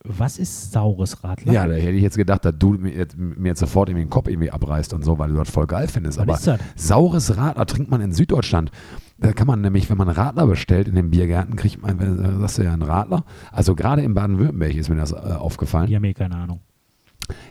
Was 0.03 0.39
ist 0.39 0.71
saures 0.71 1.23
Radler? 1.23 1.51
Ja, 1.51 1.67
da 1.67 1.73
hätte 1.73 1.91
ich 1.91 2.01
jetzt 2.01 2.15
gedacht, 2.17 2.45
dass 2.45 2.53
du 2.57 2.71
mir 2.71 2.93
jetzt, 2.93 3.17
mir 3.17 3.49
jetzt 3.49 3.59
sofort 3.59 3.89
irgendwie 3.89 4.05
den 4.05 4.09
Kopf 4.09 4.27
irgendwie 4.27 4.49
abreißt 4.49 4.93
und 4.93 5.03
so, 5.03 5.19
weil 5.19 5.29
du 5.29 5.35
das 5.35 5.49
voll 5.49 5.67
geil 5.67 5.87
findest. 5.87 6.17
Was 6.17 6.23
Aber 6.23 6.33
ist 6.35 6.47
das? 6.47 6.59
saures 6.87 7.37
Radler 7.37 7.65
trinkt 7.65 7.91
man 7.91 7.99
in 8.01 8.13
Süddeutschland. 8.13 8.71
Da 9.17 9.33
kann 9.33 9.45
man 9.47 9.59
nämlich, 9.59 9.89
wenn 9.89 9.97
man 9.97 10.07
Radler 10.07 10.47
bestellt 10.47 10.87
in 10.87 10.95
den 10.95 11.09
Biergärten, 11.09 11.57
kriegt 11.57 11.81
man, 11.81 11.99
äh, 11.99 12.39
sagst 12.39 12.57
du 12.57 12.63
ja 12.63 12.71
einen 12.71 12.81
Radler. 12.81 13.25
Also 13.51 13.75
gerade 13.75 14.01
in 14.01 14.13
Baden-Württemberg 14.13 14.73
ist 14.75 14.89
mir 14.89 14.95
das 14.95 15.11
äh, 15.11 15.15
aufgefallen. 15.15 15.87
Die 15.87 15.95
haben 15.97 16.05
eh 16.05 16.13
keine 16.13 16.37
Ahnung. 16.37 16.61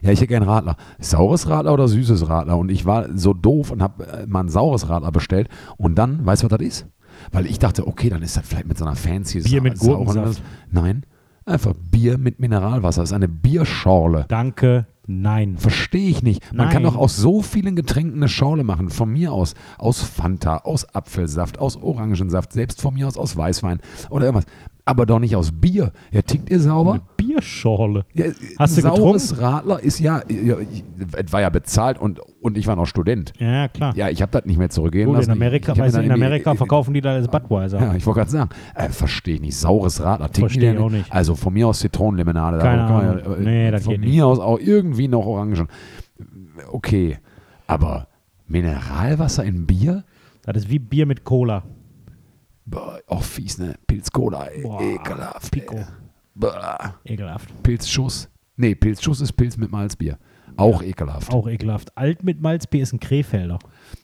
Ja, 0.03 0.11
ich 0.11 0.20
hätte 0.20 0.29
gern 0.29 0.43
Radler. 0.43 0.76
Saures 0.99 1.49
Radler 1.49 1.72
oder 1.72 1.89
süßes 1.89 2.29
Radler? 2.29 2.59
Und 2.59 2.70
ich 2.70 2.87
war 2.87 3.07
so 3.16 3.35
doof 3.35 3.70
und 3.70 3.83
habe 3.83 4.07
äh, 4.07 4.26
mal 4.26 4.41
ein 4.41 4.49
saures 4.49 4.89
Radler 4.89 5.12
bestellt. 5.12 5.49
Und 5.76 5.97
dann, 5.97 6.24
weißt 6.24 6.43
du, 6.43 6.51
was 6.51 6.59
das 6.59 6.66
ist? 6.66 6.87
Weil 7.33 7.47
ich 7.47 7.59
dachte, 7.59 7.87
okay, 7.87 8.11
dann 8.11 8.22
ist 8.22 8.37
das 8.37 8.47
vielleicht 8.47 8.66
mit 8.66 8.79
so 8.79 8.85
einer 8.85 8.97
fancy 8.97 9.41
Bier 9.41 9.62
mit 9.62 9.79
Gurkensaft. 9.79 10.43
Nein, 10.70 11.05
einfach 11.45 11.74
Bier 11.91 12.18
mit 12.18 12.39
Mineralwasser. 12.41 13.03
Das 13.03 13.11
ist 13.11 13.14
eine 13.14 13.29
Bierschorle. 13.29 14.26
Danke, 14.29 14.87
nein. 15.07 15.57
Verstehe 15.57 16.11
ich 16.11 16.22
nicht. 16.22 16.53
Man 16.53 16.68
kann 16.70 16.83
doch 16.83 16.97
aus 16.97 17.16
so 17.16 17.43
vielen 17.43 17.76
Getränken 17.76 18.16
eine 18.16 18.29
Schorle 18.29 18.64
machen. 18.64 18.91
Von 18.91 19.12
mir 19.12 19.33
aus 19.33 19.55
aus 19.79 20.03
Fanta, 20.03 20.59
aus 20.59 20.95
Apfelsaft, 20.95 21.59
aus 21.59 21.76
Orangensaft, 21.76 22.53
selbst 22.53 22.81
von 22.81 22.95
mir 22.95 23.09
aus 23.09 23.16
aus 23.16 23.37
Weißwein 23.37 23.81
oder 24.11 24.26
irgendwas. 24.26 24.47
Aber 24.89 25.05
doch 25.05 25.18
nicht 25.18 25.36
aus 25.36 25.53
Bier. 25.53 25.93
Ja, 26.12 26.22
tickt 26.22 26.49
ihr 26.49 26.59
sauber? 26.61 26.93
Eine 26.93 27.03
Bierschorle. 27.18 28.07
Ja, 28.14 28.24
Hast 28.59 28.78
du 28.78 28.80
saures 28.80 29.39
Radler 29.39 29.80
ist 29.82 30.01
ja, 30.01 30.22
ja, 30.30 30.57
es 31.14 31.30
war 31.30 31.43
ja 31.43 31.51
bezahlt 31.51 31.99
und, 31.99 32.20
und 32.41 32.57
ich 32.57 32.66
war 32.66 32.74
noch 32.74 32.86
Student. 32.86 33.34
Ja, 33.39 33.68
klar. 33.68 33.95
Ja, 33.97 34.09
ich 34.09 34.22
habe 34.22 34.32
das 34.32 34.47
nicht 34.47 34.57
mehr 34.57 34.70
zurückgehen 34.70 35.09
Gut, 35.09 35.16
lassen. 35.16 35.32
in 35.32 35.36
Amerika, 35.36 35.72
ich, 35.72 35.78
ich 35.78 35.95
in 35.95 36.11
Amerika 36.11 36.51
irgendwie- 36.53 36.57
verkaufen 36.57 36.95
die 36.95 37.03
da 37.03 37.12
als 37.12 37.28
Budweiser. 37.28 37.78
Ja, 37.78 37.95
ich 37.97 38.07
wollte 38.07 38.20
gerade 38.20 38.30
sagen, 38.30 38.51
äh, 38.74 38.89
verstehe 38.89 39.34
ich 39.34 39.41
nicht. 39.43 39.57
Saures 39.59 40.01
Radler. 40.03 40.28
Ticken 40.28 40.49
Versteh 40.49 40.61
die 40.61 40.66
ich 40.76 40.78
auch 40.78 40.89
nicht. 40.91 41.12
Also 41.12 41.34
von 41.34 41.53
mir 41.53 41.68
aus 41.68 41.80
Zitronenlimonade. 41.80 42.57
Keine 42.59 42.86
kann 42.86 42.93
man 42.95 43.20
Ahnung. 43.20 43.36
äh, 43.36 43.41
Nee, 43.45 43.70
das 43.70 43.82
von 43.84 43.91
geht 43.93 44.01
mir 44.01 44.07
nicht. 44.07 44.22
aus 44.22 44.39
auch 44.39 44.59
irgendwie 44.59 45.09
noch 45.09 45.26
Orangen. 45.26 45.68
Okay, 46.72 47.18
aber 47.66 48.09
Mineralwasser 48.47 49.45
in 49.45 49.66
Bier? 49.66 50.05
Das 50.45 50.57
ist 50.57 50.70
wie 50.70 50.78
Bier 50.78 51.05
mit 51.05 51.24
Cola. 51.24 51.62
Boah, 52.70 53.00
auch 53.06 53.22
fies, 53.22 53.58
ne? 53.58 53.74
Pilz-Cola, 53.86 54.44
ey. 54.46 54.62
Boah, 54.62 54.80
ekelhaft. 54.82 55.50
Pico. 55.50 55.76
Ey. 55.76 55.86
Boah. 56.34 56.94
Ekelhaft. 57.04 57.62
Pilzschuss. 57.62 58.28
Nee, 58.56 58.74
Pilzschuss 58.74 59.20
ist 59.20 59.32
Pilz 59.32 59.56
mit 59.56 59.72
Malzbier. 59.72 60.18
Auch 60.56 60.82
ekelhaft. 60.82 61.32
Auch 61.32 61.48
ekelhaft. 61.48 61.96
Alt 61.96 62.24
mit 62.24 62.40
Malzbier 62.40 62.82
ist 62.82 62.92
ein 62.92 63.00
Krefelder. 63.00 63.58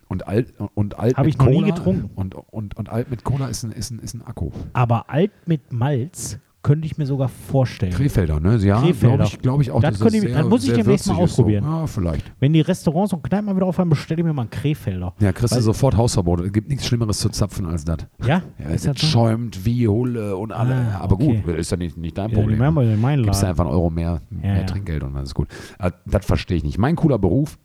Und 0.09 0.27
alt, 0.27 0.55
und 0.75 0.99
alt 0.99 1.17
Hab 1.17 1.25
mit 1.27 1.35
ich 1.35 1.39
noch 1.39 1.47
nie 1.49 1.55
Cola. 1.61 1.75
getrunken. 1.75 2.11
Und, 2.15 2.35
und, 2.35 2.77
und 2.77 2.89
alt 2.89 3.11
mit 3.11 3.25
Cola 3.25 3.49
ist 3.49 3.65
ein, 3.65 3.73
ist 3.73 3.91
ein, 3.91 3.99
ist 3.99 4.15
ein 4.15 4.23
Akku. 4.23 4.51
Aber 4.73 5.11
alt 5.11 5.33
mit 5.47 5.73
Malz 5.73 6.39
könnte 6.65 6.87
ich 6.87 6.99
mir 6.99 7.07
sogar 7.07 7.29
vorstellen. 7.29 7.93
Krefelder, 7.93 8.41
ne? 8.41 8.57
Ja, 8.57 8.81
Krefelder. 8.81 9.17
glaube 9.19 9.25
ich, 9.29 9.39
glaub 9.41 9.61
ich 9.61 9.71
auch. 9.71 9.81
Das 9.81 10.01
könnte 10.01 10.17
ich- 10.17 10.23
sehr- 10.23 10.35
das 10.39 10.49
muss 10.49 10.65
ich 10.65 10.73
demnächst 10.73 11.07
mal 11.07 11.13
ist 11.13 11.17
so. 11.19 11.23
ausprobieren. 11.23 11.63
Ja, 11.65 11.87
vielleicht. 11.87 12.33
Wenn 12.41 12.53
die 12.53 12.63
Restaurants 12.63 13.13
und 13.13 13.23
Kneipen 13.23 13.47
mal 13.47 13.55
wieder 13.55 13.67
aufhören, 13.67 13.89
bestelle 13.91 14.21
ich 14.23 14.25
mir 14.27 14.33
mal 14.33 14.43
einen 14.43 14.51
Krefelder. 14.51 15.15
Ja, 15.21 15.33
kriegst 15.33 15.53
du 15.53 15.57
Weil- 15.57 15.63
sofort 15.63 15.97
Hausverbot. 15.97 16.41
Es 16.41 16.53
gibt 16.53 16.69
nichts 16.69 16.87
Schlimmeres 16.87 17.19
zu 17.21 17.29
zapfen 17.29 17.67
als 17.67 17.85
das. 17.85 17.99
Ja? 18.27 18.43
Ja, 18.59 18.71
ist 18.71 18.87
es 18.87 18.93
das 18.95 19.01
so? 19.03 19.07
schäumt 19.07 19.65
wie 19.65 19.87
Hulle 19.87 20.37
und 20.37 20.51
alle. 20.51 20.75
Ah, 20.75 21.01
Aber 21.03 21.15
okay. 21.15 21.43
gut, 21.45 21.55
ist 21.55 21.71
ja 21.71 21.77
nicht, 21.77 21.97
nicht 21.97 22.19
dein 22.19 22.31
Ja, 22.31 22.39
Problem. 22.39 22.59
machen 22.59 22.75
wir 22.75 22.83
in 22.95 23.01
meinen 23.01 23.23
Gibst 23.23 23.43
du 23.43 23.47
einfach 23.47 23.65
einen 23.67 23.73
Euro 23.75 23.91
mehr, 23.91 24.23
mehr 24.31 24.57
ja. 24.59 24.65
Trinkgeld 24.65 25.05
und 25.05 25.15
dann 25.15 25.23
ist 25.23 25.35
gut. 25.35 25.49
Äh, 25.79 25.93
Das 26.07 26.25
verstehe 26.27 26.57
ich 26.57 26.65
nicht. 26.65 26.79
Mein 26.79 26.97
cooler 26.97 27.19
Beruf, 27.19 27.59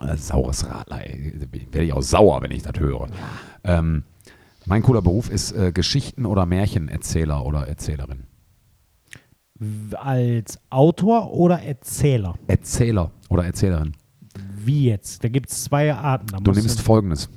äh, 0.00 0.16
saures 0.16 0.66
Radler, 0.70 1.04
ey. 1.04 1.32
werde 1.72 1.84
ich 1.84 1.92
auch 1.92 2.00
sauer, 2.02 2.40
wenn 2.42 2.52
ich 2.52 2.62
das 2.62 2.78
höre. 2.78 3.08
Ähm, 3.64 4.04
mein 4.70 4.82
cooler 4.82 5.02
Beruf 5.02 5.28
ist 5.28 5.50
äh, 5.50 5.72
Geschichten- 5.72 6.24
oder 6.24 6.46
Märchenerzähler 6.46 7.44
oder 7.44 7.66
Erzählerin. 7.66 8.22
Als 9.96 10.60
Autor 10.70 11.32
oder 11.32 11.60
Erzähler? 11.60 12.36
Erzähler 12.46 13.10
oder 13.28 13.44
Erzählerin. 13.44 13.92
Wie 14.64 14.86
jetzt? 14.86 15.24
Da 15.24 15.28
gibt 15.28 15.50
es 15.50 15.64
zwei 15.64 15.92
Arten. 15.92 16.28
Da 16.28 16.38
Du 16.38 16.52
nimmst 16.52 16.80
folgendes. 16.80 17.28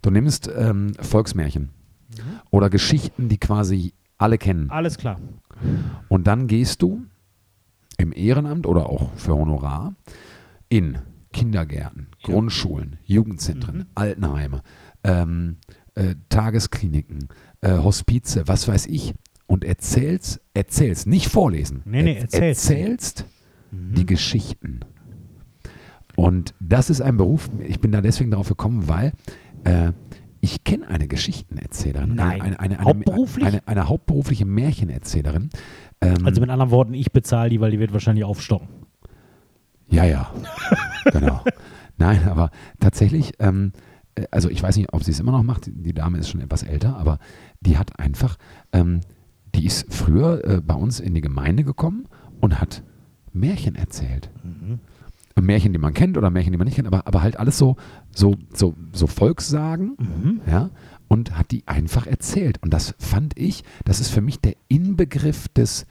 Du 0.00 0.10
nimmst 0.10 0.50
ähm, 0.56 0.94
Volksmärchen 0.98 1.68
oder 2.50 2.70
Geschichten, 2.70 3.28
die 3.28 3.36
quasi 3.36 3.92
alle 4.16 4.38
kennen. 4.38 4.70
Alles 4.70 4.96
klar. 4.96 5.20
Und 6.08 6.26
dann 6.26 6.46
gehst 6.46 6.80
du 6.80 7.02
im 7.98 8.12
Ehrenamt 8.16 8.66
oder 8.66 8.86
auch 8.86 9.12
für 9.16 9.34
Honorar 9.34 9.94
in 10.70 10.98
Kindergärten, 11.34 12.06
Grundschulen, 12.22 12.98
Jugendzentren, 13.04 13.86
Altenheime, 13.94 14.62
ähm, 15.04 15.58
äh, 15.98 16.14
Tageskliniken, 16.28 17.28
äh, 17.60 17.70
Hospize, 17.78 18.46
was 18.46 18.68
weiß 18.68 18.86
ich. 18.86 19.14
Und 19.46 19.64
erzählst, 19.64 20.40
erzählst, 20.54 21.06
nicht 21.06 21.28
vorlesen. 21.28 21.82
Nee, 21.84 22.02
nee, 22.02 22.14
Er- 22.14 22.20
erzählst. 22.22 22.70
erzählst 22.70 23.24
die 23.70 24.06
Geschichten. 24.06 24.80
Und 26.16 26.54
das 26.60 26.90
ist 26.90 27.00
ein 27.00 27.16
Beruf, 27.16 27.48
ich 27.66 27.80
bin 27.80 27.92
da 27.92 28.00
deswegen 28.00 28.30
darauf 28.30 28.48
gekommen, 28.48 28.88
weil 28.88 29.12
äh, 29.64 29.92
ich 30.40 30.64
kenne 30.64 30.88
eine 30.88 31.06
Geschichtenerzählerin. 31.08 32.14
Nein. 32.14 32.40
Eine, 32.40 32.60
eine, 32.60 32.78
eine, 32.78 32.84
Hauptberuflich? 32.84 33.60
Eine, 33.66 33.88
hauptberufliche 33.88 34.44
Märchenerzählerin. 34.44 35.50
Ähm, 36.00 36.26
Also 36.26 36.40
mit 36.40 36.50
anderen 36.50 36.70
Worten, 36.70 36.94
ich 36.94 37.12
bezahle 37.12 37.50
die, 37.50 37.60
weil 37.60 37.70
die 37.70 37.78
wird 37.78 37.92
wahrscheinlich 37.92 38.24
aufstocken. 38.24 38.68
Ja, 39.88 40.04
ja, 40.04 40.32
genau. 41.12 41.42
Nein, 41.98 42.28
aber 42.28 42.50
tatsächlich, 42.78 43.32
ähm, 43.38 43.72
äh, 43.74 43.80
also 44.30 44.48
ich 44.50 44.62
weiß 44.62 44.76
nicht, 44.76 44.92
ob 44.92 45.04
sie 45.04 45.10
es 45.10 45.20
immer 45.20 45.32
noch 45.32 45.42
macht, 45.42 45.70
die 45.72 45.92
Dame 45.92 46.18
ist 46.18 46.28
schon 46.28 46.40
etwas 46.40 46.62
älter, 46.62 46.96
aber 46.96 47.18
die 47.60 47.78
hat 47.78 47.98
einfach, 47.98 48.36
ähm, 48.72 49.00
die 49.54 49.66
ist 49.66 49.92
früher 49.92 50.44
äh, 50.44 50.60
bei 50.60 50.74
uns 50.74 51.00
in 51.00 51.14
die 51.14 51.20
Gemeinde 51.20 51.64
gekommen 51.64 52.06
und 52.40 52.60
hat 52.60 52.82
Märchen 53.32 53.74
erzählt. 53.76 54.30
Märchen, 55.40 55.72
die 55.72 55.78
man 55.78 55.94
kennt 55.94 56.16
oder 56.18 56.30
Märchen, 56.30 56.52
die 56.52 56.58
man 56.58 56.64
nicht 56.66 56.74
kennt, 56.74 56.88
aber, 56.88 57.06
aber 57.06 57.22
halt 57.22 57.38
alles 57.38 57.58
so, 57.58 57.76
so, 58.12 58.34
so, 58.52 58.74
so 58.92 59.06
Volkssagen, 59.06 60.40
ja, 60.50 60.70
und 61.06 61.38
hat 61.38 61.52
die 61.52 61.62
einfach 61.66 62.06
erzählt. 62.06 62.60
Und 62.62 62.72
das 62.74 62.94
fand 62.98 63.38
ich, 63.38 63.62
das 63.84 64.00
ist 64.00 64.10
für 64.10 64.20
mich 64.20 64.40
der 64.40 64.54
Inbegriff 64.68 65.46
des 65.48 65.86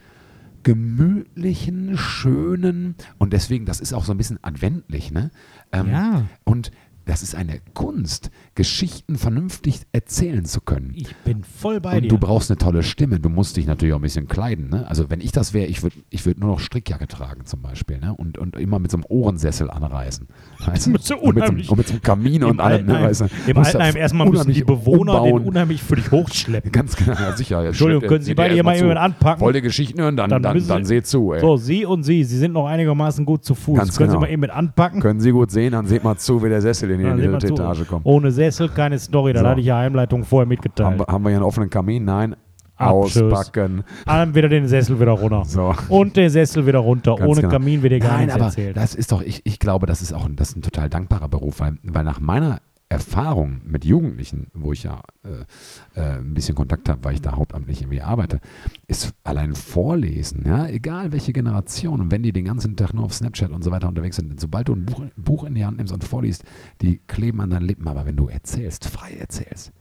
gemütlichen, 0.64 1.96
schönen 1.96 2.94
und 3.18 3.32
deswegen, 3.32 3.64
das 3.64 3.80
ist 3.80 3.94
auch 3.94 4.04
so 4.04 4.12
ein 4.12 4.18
bisschen 4.18 4.38
adventlich, 4.42 5.10
ne? 5.12 5.30
Ähm, 5.72 5.90
Ja. 5.90 6.26
Und 6.44 6.70
das 7.08 7.22
ist 7.22 7.34
eine 7.34 7.60
Kunst, 7.72 8.30
Geschichten 8.54 9.16
vernünftig 9.16 9.80
erzählen 9.92 10.44
zu 10.44 10.60
können. 10.60 10.92
Ich 10.94 11.16
bin 11.24 11.42
voll 11.42 11.80
bei 11.80 11.96
Und 11.96 12.02
dir. 12.02 12.08
du 12.08 12.18
brauchst 12.18 12.50
eine 12.50 12.58
tolle 12.58 12.82
Stimme. 12.82 13.18
Du 13.18 13.30
musst 13.30 13.56
dich 13.56 13.66
natürlich 13.66 13.94
auch 13.94 13.98
ein 13.98 14.02
bisschen 14.02 14.28
kleiden. 14.28 14.68
Ne? 14.68 14.86
Also 14.86 15.08
wenn 15.08 15.22
ich 15.22 15.32
das 15.32 15.54
wäre, 15.54 15.66
ich 15.66 15.82
würde 15.82 15.96
ich 16.10 16.26
würd 16.26 16.38
nur 16.38 16.50
noch 16.50 16.60
Strickjacke 16.60 17.08
tragen 17.08 17.46
zum 17.46 17.62
Beispiel. 17.62 17.98
Ne? 17.98 18.14
Und, 18.14 18.36
und 18.36 18.56
immer 18.56 18.78
mit 18.78 18.90
so 18.90 18.98
einem 18.98 19.06
Ohrensessel 19.08 19.70
anreisen. 19.70 20.28
Weißt 20.64 20.86
du? 20.86 20.98
So 21.08 21.16
und, 21.16 21.36
mit 21.36 21.46
so, 21.64 21.72
und 21.72 21.78
mit 21.78 21.86
so 21.86 21.92
einem 21.94 22.02
Kamin 22.02 22.44
und 22.44 22.60
allem. 22.60 22.84
Ne? 22.84 23.00
Weißt 23.00 23.22
du? 23.22 23.26
Im 23.46 23.56
Altenheim 23.56 23.96
erstmal 23.96 24.28
müssen 24.28 24.52
die 24.52 24.64
Bewohner 24.64 25.22
den 25.22 25.32
umbauen. 25.32 25.44
unheimlich 25.44 25.82
für 25.82 25.96
dich 25.96 26.10
hochschleppen. 26.10 26.70
Ganz 26.72 26.96
genau, 26.96 27.12
ja 27.12 27.34
sicher. 27.34 27.60
Jetzt 27.60 27.68
Entschuldigung, 27.68 28.00
schleppt 28.00 28.12
können 28.12 28.24
Sie 28.24 28.34
der 28.34 28.42
bei 28.42 28.48
ihr 28.50 28.56
erst 28.56 28.64
mal 28.64 28.76
jemanden 28.76 28.98
anpacken? 28.98 29.40
Wollt 29.40 29.56
ihr 29.56 29.62
Geschichten 29.62 29.98
hören? 30.00 30.16
Dann, 30.16 30.28
Dann 30.28 30.42
dann, 30.42 30.66
dann, 30.66 30.84
seht 30.84 31.06
zu. 31.06 31.32
Ey. 31.32 31.40
So, 31.40 31.56
Sie 31.56 31.86
und 31.86 32.02
Sie, 32.02 32.24
Sie 32.24 32.36
sind 32.36 32.52
noch 32.52 32.66
einigermaßen 32.66 33.24
gut 33.24 33.44
zu 33.44 33.54
Fuß. 33.54 33.78
Ganz 33.78 33.96
können 33.96 34.10
genau. 34.10 34.20
Sie 34.20 34.26
mal 34.26 34.32
eben 34.32 34.40
mit 34.40 34.50
anpacken? 34.50 35.00
Können 35.00 35.20
Sie 35.20 35.30
gut 35.30 35.50
sehen, 35.50 35.72
dann 35.72 35.86
seht 35.86 36.04
mal 36.04 36.18
zu, 36.18 36.42
wie 36.42 36.50
der 36.50 36.60
Sessel 36.60 36.90
in 36.98 37.04
die, 37.04 37.10
Dann 37.10 37.18
in 37.18 37.24
die 37.24 37.30
dritte 37.38 37.46
zu. 37.48 37.54
Etage 37.54 37.86
kommt. 37.86 38.06
Ohne 38.06 38.30
Sessel 38.30 38.68
keine 38.68 38.98
Story, 38.98 39.32
da 39.32 39.40
So. 39.40 39.46
hatte 39.48 39.60
ich 39.60 39.66
ja 39.66 39.78
Heimleitung 39.78 40.24
vorher 40.24 40.42
Haben, 40.44 40.48
mitgeteilt. 40.50 40.98
wir- 40.98 41.06
haben 41.06 41.22
wir 41.24 41.30
hier 41.30 41.38
einen 41.38 41.44
offenen 41.46 41.70
Kamin? 41.70 42.04
Nein. 42.04 42.36
Abschuss. 42.76 43.20
Auspacken. 43.32 43.82
Dann 44.06 44.36
wieder 44.36 44.48
den 44.48 44.68
Sessel 44.68 45.00
wieder 45.00 45.10
runter. 45.10 45.42
So. 45.44 45.74
Und 45.88 46.16
der 46.16 46.30
Sessel 46.30 46.64
wieder 46.64 46.78
runter. 46.78 47.16
Ganz 47.16 47.28
Ohne 47.28 47.40
genau. 47.40 47.52
Kamin 47.54 47.82
wird 47.82 47.92
dir 47.92 47.98
gar 47.98 48.12
Nein, 48.12 48.20
nichts 48.26 48.34
aber 48.36 48.44
erzählt. 48.44 48.76
das 48.76 48.94
ist 48.94 49.10
doch, 49.10 49.20
ich, 49.20 49.40
ich 49.44 49.58
glaube, 49.58 49.86
das 49.86 50.00
ist 50.00 50.12
auch 50.12 50.24
ein, 50.26 50.36
das 50.36 50.50
ist 50.50 50.56
ein 50.58 50.62
total 50.62 50.88
dankbarer 50.88 51.28
Beruf, 51.28 51.58
weil, 51.58 51.76
weil 51.82 52.04
nach 52.04 52.20
meiner 52.20 52.60
Erfahrung 52.90 53.60
mit 53.64 53.84
Jugendlichen, 53.84 54.46
wo 54.54 54.72
ich 54.72 54.84
ja 54.84 55.02
äh, 55.24 56.00
äh, 56.00 56.18
ein 56.18 56.32
bisschen 56.32 56.54
Kontakt 56.54 56.88
habe, 56.88 57.04
weil 57.04 57.14
ich 57.14 57.20
da 57.20 57.32
hauptamtlich 57.36 57.82
irgendwie 57.82 58.00
arbeite, 58.00 58.40
ist 58.86 59.12
allein 59.24 59.54
Vorlesen, 59.54 60.44
ja, 60.46 60.66
egal 60.66 61.12
welche 61.12 61.34
Generation, 61.34 62.00
und 62.00 62.10
wenn 62.10 62.22
die 62.22 62.32
den 62.32 62.46
ganzen 62.46 62.76
Tag 62.76 62.94
nur 62.94 63.04
auf 63.04 63.12
Snapchat 63.12 63.50
und 63.50 63.62
so 63.62 63.70
weiter 63.70 63.88
unterwegs 63.88 64.16
sind, 64.16 64.40
sobald 64.40 64.68
du 64.68 64.74
ein 64.74 64.86
Buch, 64.86 65.04
Buch 65.16 65.44
in 65.44 65.54
die 65.54 65.66
Hand 65.66 65.76
nimmst 65.76 65.92
und 65.92 66.02
vorliest, 66.02 66.44
die 66.80 66.98
kleben 67.06 67.40
an 67.40 67.50
deinen 67.50 67.66
Lippen, 67.66 67.86
aber 67.88 68.06
wenn 68.06 68.16
du 68.16 68.28
erzählst, 68.28 68.86
frei 68.86 69.12
erzählst, 69.12 69.72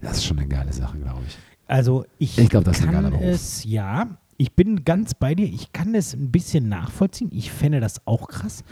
das 0.00 0.18
ist 0.18 0.24
schon 0.24 0.38
eine 0.38 0.48
geile 0.48 0.72
Sache, 0.72 0.98
glaube 0.98 1.22
ich. 1.26 1.36
Also 1.66 2.06
ich, 2.18 2.38
Ich 2.38 2.48
glaub, 2.48 2.64
das 2.64 2.78
ist 2.78 2.86
ein 2.86 2.92
kann 2.92 3.12
es, 3.12 3.64
ja, 3.64 4.18
ich 4.38 4.52
bin 4.52 4.84
ganz 4.84 5.14
bei 5.14 5.34
dir. 5.34 5.46
Ich 5.46 5.72
kann 5.72 5.94
es 5.94 6.14
ein 6.14 6.30
bisschen 6.30 6.68
nachvollziehen. 6.68 7.30
Ich 7.32 7.50
fände 7.50 7.80
das 7.80 8.06
auch 8.06 8.28
krass. 8.28 8.64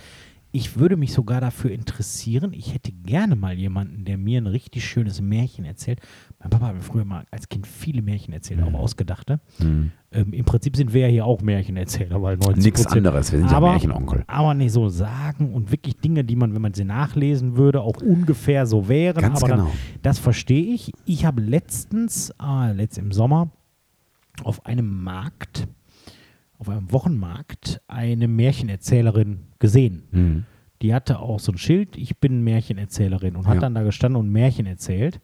Ich 0.57 0.79
würde 0.79 0.97
mich 0.97 1.13
sogar 1.13 1.41
dafür 1.41 1.73
interessieren. 1.73 2.53
Ich 2.53 2.73
hätte 2.75 2.93
gerne 2.93 3.35
mal 3.35 3.55
jemanden, 3.59 4.05
der 4.05 4.17
mir 4.17 4.41
ein 4.41 4.47
richtig 4.47 4.85
schönes 4.85 5.21
Märchen 5.21 5.65
erzählt. 5.65 5.99
Mein 6.39 6.49
Papa 6.51 6.69
hat 6.69 6.77
mir 6.77 6.81
früher 6.81 7.05
mal 7.05 7.25
als 7.33 7.49
Kind 7.49 7.67
viele 7.67 8.03
Märchen 8.03 8.33
erzählt, 8.33 8.61
Mhm. 8.61 8.67
auch 8.77 8.79
ausgedachte. 8.79 9.41
Ähm, 9.61 9.93
Im 10.33 10.45
Prinzip 10.45 10.77
sind 10.77 10.95
wir 10.95 11.01
ja 11.01 11.09
hier 11.09 11.25
auch 11.27 11.43
Märchenerzähler, 11.43 12.23
weil 12.23 12.37
90 12.37 12.65
Nichts 12.67 12.87
anderes, 12.87 13.33
wir 13.33 13.41
sind 13.41 13.51
ja 13.51 13.57
aber, 13.57 13.71
Märchenonkel. 13.73 14.23
Aber 14.29 14.55
nicht 14.55 14.71
so 14.71 14.89
sagen 14.89 15.53
und 15.53 15.73
wirklich 15.73 15.97
Dinge, 15.97 16.23
die 16.23 16.37
man, 16.37 16.55
wenn 16.55 16.63
man 16.63 16.73
sie 16.73 16.85
nachlesen 16.85 17.57
würde, 17.57 17.81
auch 17.81 17.97
ungefähr 18.01 18.65
so 18.67 18.87
wären. 18.87 19.23
Ganz 19.23 19.43
aber 19.43 19.53
genau. 19.57 19.65
dann, 19.65 19.73
das 20.03 20.21
verstehe 20.21 20.73
ich. 20.73 20.93
Ich 21.05 21.25
habe 21.25 21.43
letztens, 21.43 22.33
ah, 22.39 22.71
letzt 22.71 22.97
im 22.97 23.11
Sommer, 23.11 23.51
auf 24.45 24.65
einem 24.67 25.03
Markt, 25.03 25.67
auf 26.59 26.69
einem 26.69 26.93
Wochenmarkt, 26.93 27.81
eine 27.89 28.29
Märchenerzählerin 28.29 29.41
gesehen. 29.65 30.03
Mhm. 30.13 30.45
Die 30.83 30.93
hatte 30.95 31.19
auch 31.21 31.41
so 31.41 31.51
ein 31.53 31.57
Schild, 31.59 31.97
ich 31.97 32.19
bin 32.19 32.43
Märchenerzählerin 32.45 33.37
und 33.37 33.47
hat 33.47 33.55
Ja. 33.55 33.61
dann 33.63 33.75
da 33.75 33.83
gestanden 33.83 34.21
und 34.21 34.29
Märchen 34.31 34.67
erzählt. 34.67 35.21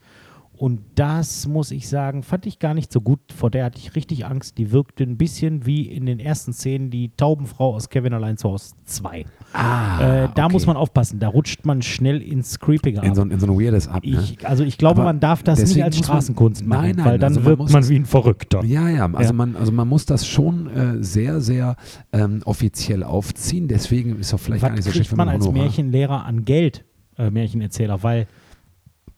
Und 0.61 0.81
das 0.93 1.47
muss 1.47 1.71
ich 1.71 1.89
sagen, 1.89 2.21
fand 2.21 2.45
ich 2.45 2.59
gar 2.59 2.75
nicht 2.75 2.93
so 2.93 3.01
gut. 3.01 3.19
Vor 3.35 3.49
der 3.49 3.65
hatte 3.65 3.79
ich 3.79 3.95
richtig 3.95 4.27
Angst. 4.27 4.59
Die 4.59 4.71
wirkte 4.71 5.03
ein 5.03 5.17
bisschen 5.17 5.65
wie 5.65 5.87
in 5.87 6.05
den 6.05 6.19
ersten 6.19 6.53
Szenen 6.53 6.91
die 6.91 7.09
Taubenfrau 7.17 7.73
aus 7.73 7.89
Kevin 7.89 8.13
allein 8.13 8.37
zu 8.37 8.47
Hause 8.49 8.75
2. 8.85 9.25
Ah, 9.53 10.25
äh, 10.25 10.29
da 10.35 10.43
okay. 10.45 10.53
muss 10.53 10.67
man 10.67 10.77
aufpassen. 10.77 11.17
Da 11.17 11.29
rutscht 11.29 11.65
man 11.65 11.81
schnell 11.81 12.21
ins 12.21 12.59
Creepige 12.59 13.01
in 13.01 13.15
so, 13.15 13.23
in 13.23 13.39
so 13.39 13.47
ein 13.47 13.59
weirdes 13.59 13.87
ab. 13.87 14.03
Ne? 14.05 14.19
ich, 14.21 14.47
also 14.47 14.63
ich 14.63 14.77
glaube, 14.77 15.01
Aber 15.01 15.05
man 15.05 15.19
darf 15.19 15.41
das 15.41 15.57
nicht 15.61 15.83
als 15.83 15.97
muss 15.97 16.07
man- 16.07 16.13
Straßenkunst 16.17 16.63
machen, 16.63 16.81
Nein, 16.83 16.95
nein, 16.95 17.05
weil 17.07 17.17
dann 17.17 17.29
also 17.29 17.39
man 17.39 17.49
wirkt 17.57 17.71
man 17.73 17.81
das- 17.81 17.89
wie 17.89 17.95
ein 17.95 18.05
Verrückter. 18.05 18.63
Ja, 18.63 18.87
ja, 18.87 19.05
also, 19.11 19.19
Ja. 19.31 19.33
Man, 19.33 19.55
also 19.55 19.71
man 19.71 19.87
muss 19.87 20.05
das 20.05 20.27
schon 20.27 20.67
äh, 20.69 21.03
sehr, 21.03 21.41
sehr 21.41 21.75
ähm, 22.13 22.43
offiziell 22.45 23.03
aufziehen. 23.03 23.67
Deswegen 23.67 24.19
ist 24.19 24.31
auch 24.31 24.39
vielleicht 24.39 24.61
gar 24.61 24.69
Was 24.69 24.75
nicht 24.75 24.85
so 24.85 24.91
schlecht, 24.91 25.09
kriegt 25.09 25.17
wenn 25.17 25.25
man 25.25 25.35
als 25.35 25.49
Märchenlehrer 25.51 26.23
an 26.23 26.45
Geld, 26.45 26.85
äh, 27.17 27.31
Märchenerzähler? 27.31 28.03
Weil 28.03 28.27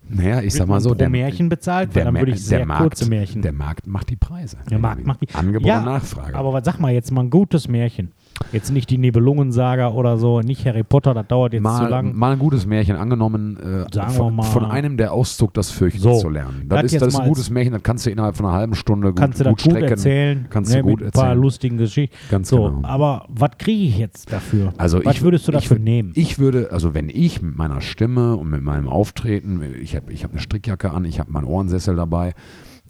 Naja, 0.10 0.42
ich 0.42 0.54
sag 0.54 0.68
mal 0.68 0.82
so, 0.82 0.94
der, 0.94 1.10
Märchen 1.10 1.50
bezahlt, 1.50 1.96
weil 1.96 2.04
dann 2.06 2.16
würde 2.16 2.32
ich 2.32 2.44
sehr 2.44 2.60
der 2.60 2.68
Markt, 2.68 2.82
kurze 2.84 3.10
Märchen. 3.10 3.42
Der 3.42 3.54
Markt 3.54 3.88
macht 3.88 4.10
die 4.10 4.16
Preise. 4.16 4.58
Der 4.70 4.80
Markt 4.80 5.06
macht 5.06 5.22
die 5.22 5.34
Angebot 5.34 5.68
Ja, 5.68 5.80
und 5.80 5.86
Nachfrage. 5.86 6.36
Aber 6.36 6.54
was 6.54 6.66
sag 6.66 6.80
mal 6.80 6.92
jetzt 6.92 7.12
mal 7.12 7.22
ein 7.22 7.30
gutes 7.30 7.68
Märchen? 7.68 8.12
Jetzt 8.52 8.72
nicht 8.72 8.90
die 8.90 8.98
Nibelungensaga 8.98 9.90
oder 9.92 10.18
so, 10.18 10.42
nicht 10.42 10.66
Harry 10.66 10.84
Potter, 10.84 11.14
das 11.14 11.28
dauert 11.28 11.54
jetzt 11.54 11.62
zu 11.64 11.70
mal, 11.70 11.90
lang. 11.90 12.16
mal 12.16 12.32
ein 12.34 12.40
gutes 12.40 12.66
Märchen 12.66 12.96
angenommen, 12.96 13.58
äh, 13.58 14.10
von, 14.12 14.42
von 14.42 14.66
einem, 14.66 14.98
der 14.98 15.14
auszog, 15.14 15.54
das 15.54 15.72
Fürchten 15.72 16.00
So, 16.02 16.20
zu 16.20 16.30
lernen. 16.30 16.66
das 16.68 16.82
Das, 16.84 16.94
ist, 16.94 17.02
das 17.02 17.08
ist 17.14 17.20
ein 17.20 17.28
gutes 17.30 17.50
Märchen, 17.50 17.74
das 17.74 17.84
kannst 17.84 18.06
du 18.06 18.10
innerhalb 18.12 18.36
von 18.36 18.46
einer 18.46 18.56
halben 18.56 18.76
Stunde 18.76 19.10
gut, 19.10 19.18
Kannst 19.18 19.40
du 19.40 19.44
gut 19.46 19.52
gut 19.54 19.62
strecken. 19.62 19.88
erzählen? 19.90 20.46
Kannst 20.50 20.72
ne, 20.72 20.78
du 20.78 20.84
gut 20.84 21.00
mit 21.00 21.08
ein 21.08 21.12
paar 21.12 21.24
erzählen. 21.26 21.42
lustigen 21.42 21.78
Geschichten. 21.78 22.16
Ganz 22.30 22.50
so, 22.50 22.64
genau. 22.64 22.88
aber 22.88 23.26
was 23.30 23.52
kriege 23.58 23.84
ich 23.84 23.98
jetzt 23.98 24.32
dafür? 24.32 24.74
Also 24.78 25.04
was 25.04 25.16
ich, 25.16 25.22
würdest 25.22 25.48
du 25.48 25.52
ich 25.52 25.58
dafür 25.60 25.78
würd- 25.78 25.82
nehmen? 25.84 26.12
Ich 26.16 26.38
würde, 26.40 26.70
also 26.72 26.94
wenn 26.94 27.10
ich 27.10 27.42
mit 27.42 27.56
meiner 27.58 27.82
Stimme 27.82 28.36
und 28.36 28.50
mit 28.50 28.62
meinem 28.62 28.88
Auftreten, 28.88 29.62
ich 29.82 29.96
habe 29.96 30.12
ich 30.12 30.24
hab 30.24 30.32
eine 30.32 30.42
Strickjacke 30.42 30.92
an, 30.92 31.06
ich 31.06 31.20
habe 31.20 31.32
meinen 31.32 31.46
Ohrensessel 31.46 31.96
dabei, 31.96 32.34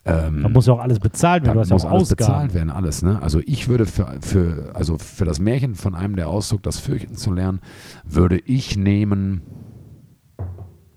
ähm, 0.06 0.44
da 0.44 0.50
muss 0.50 0.68
ja 0.68 0.74
auch 0.74 0.80
alles 0.80 1.00
bezahlt 1.00 1.44
werden, 1.46 1.50
da 1.50 1.54
du 1.54 1.60
hast 1.62 1.70
ja 1.70 1.76
muss 1.76 1.86
auch 1.86 1.92
alles 1.92 2.12
Ausgaben. 2.12 2.18
bezahlt 2.18 2.54
werden, 2.54 2.70
alles. 2.70 3.02
Ne? 3.04 3.22
Also 3.22 3.40
ich 3.46 3.68
würde 3.70 3.86
für, 3.86 4.18
für, 4.22 4.72
also 4.74 4.98
für 4.98 5.24
das 5.26 5.40
Märchen 5.40 5.76
von 5.76 5.96
einem, 5.96 6.16
der 6.16 6.28
auszog, 6.28 6.62
das 6.64 6.80
Fürchten 6.80 7.16
zu 7.16 7.32
lernen, 7.32 7.62
würde 8.04 8.38
ich 8.40 8.76
nehmen, 8.76 9.42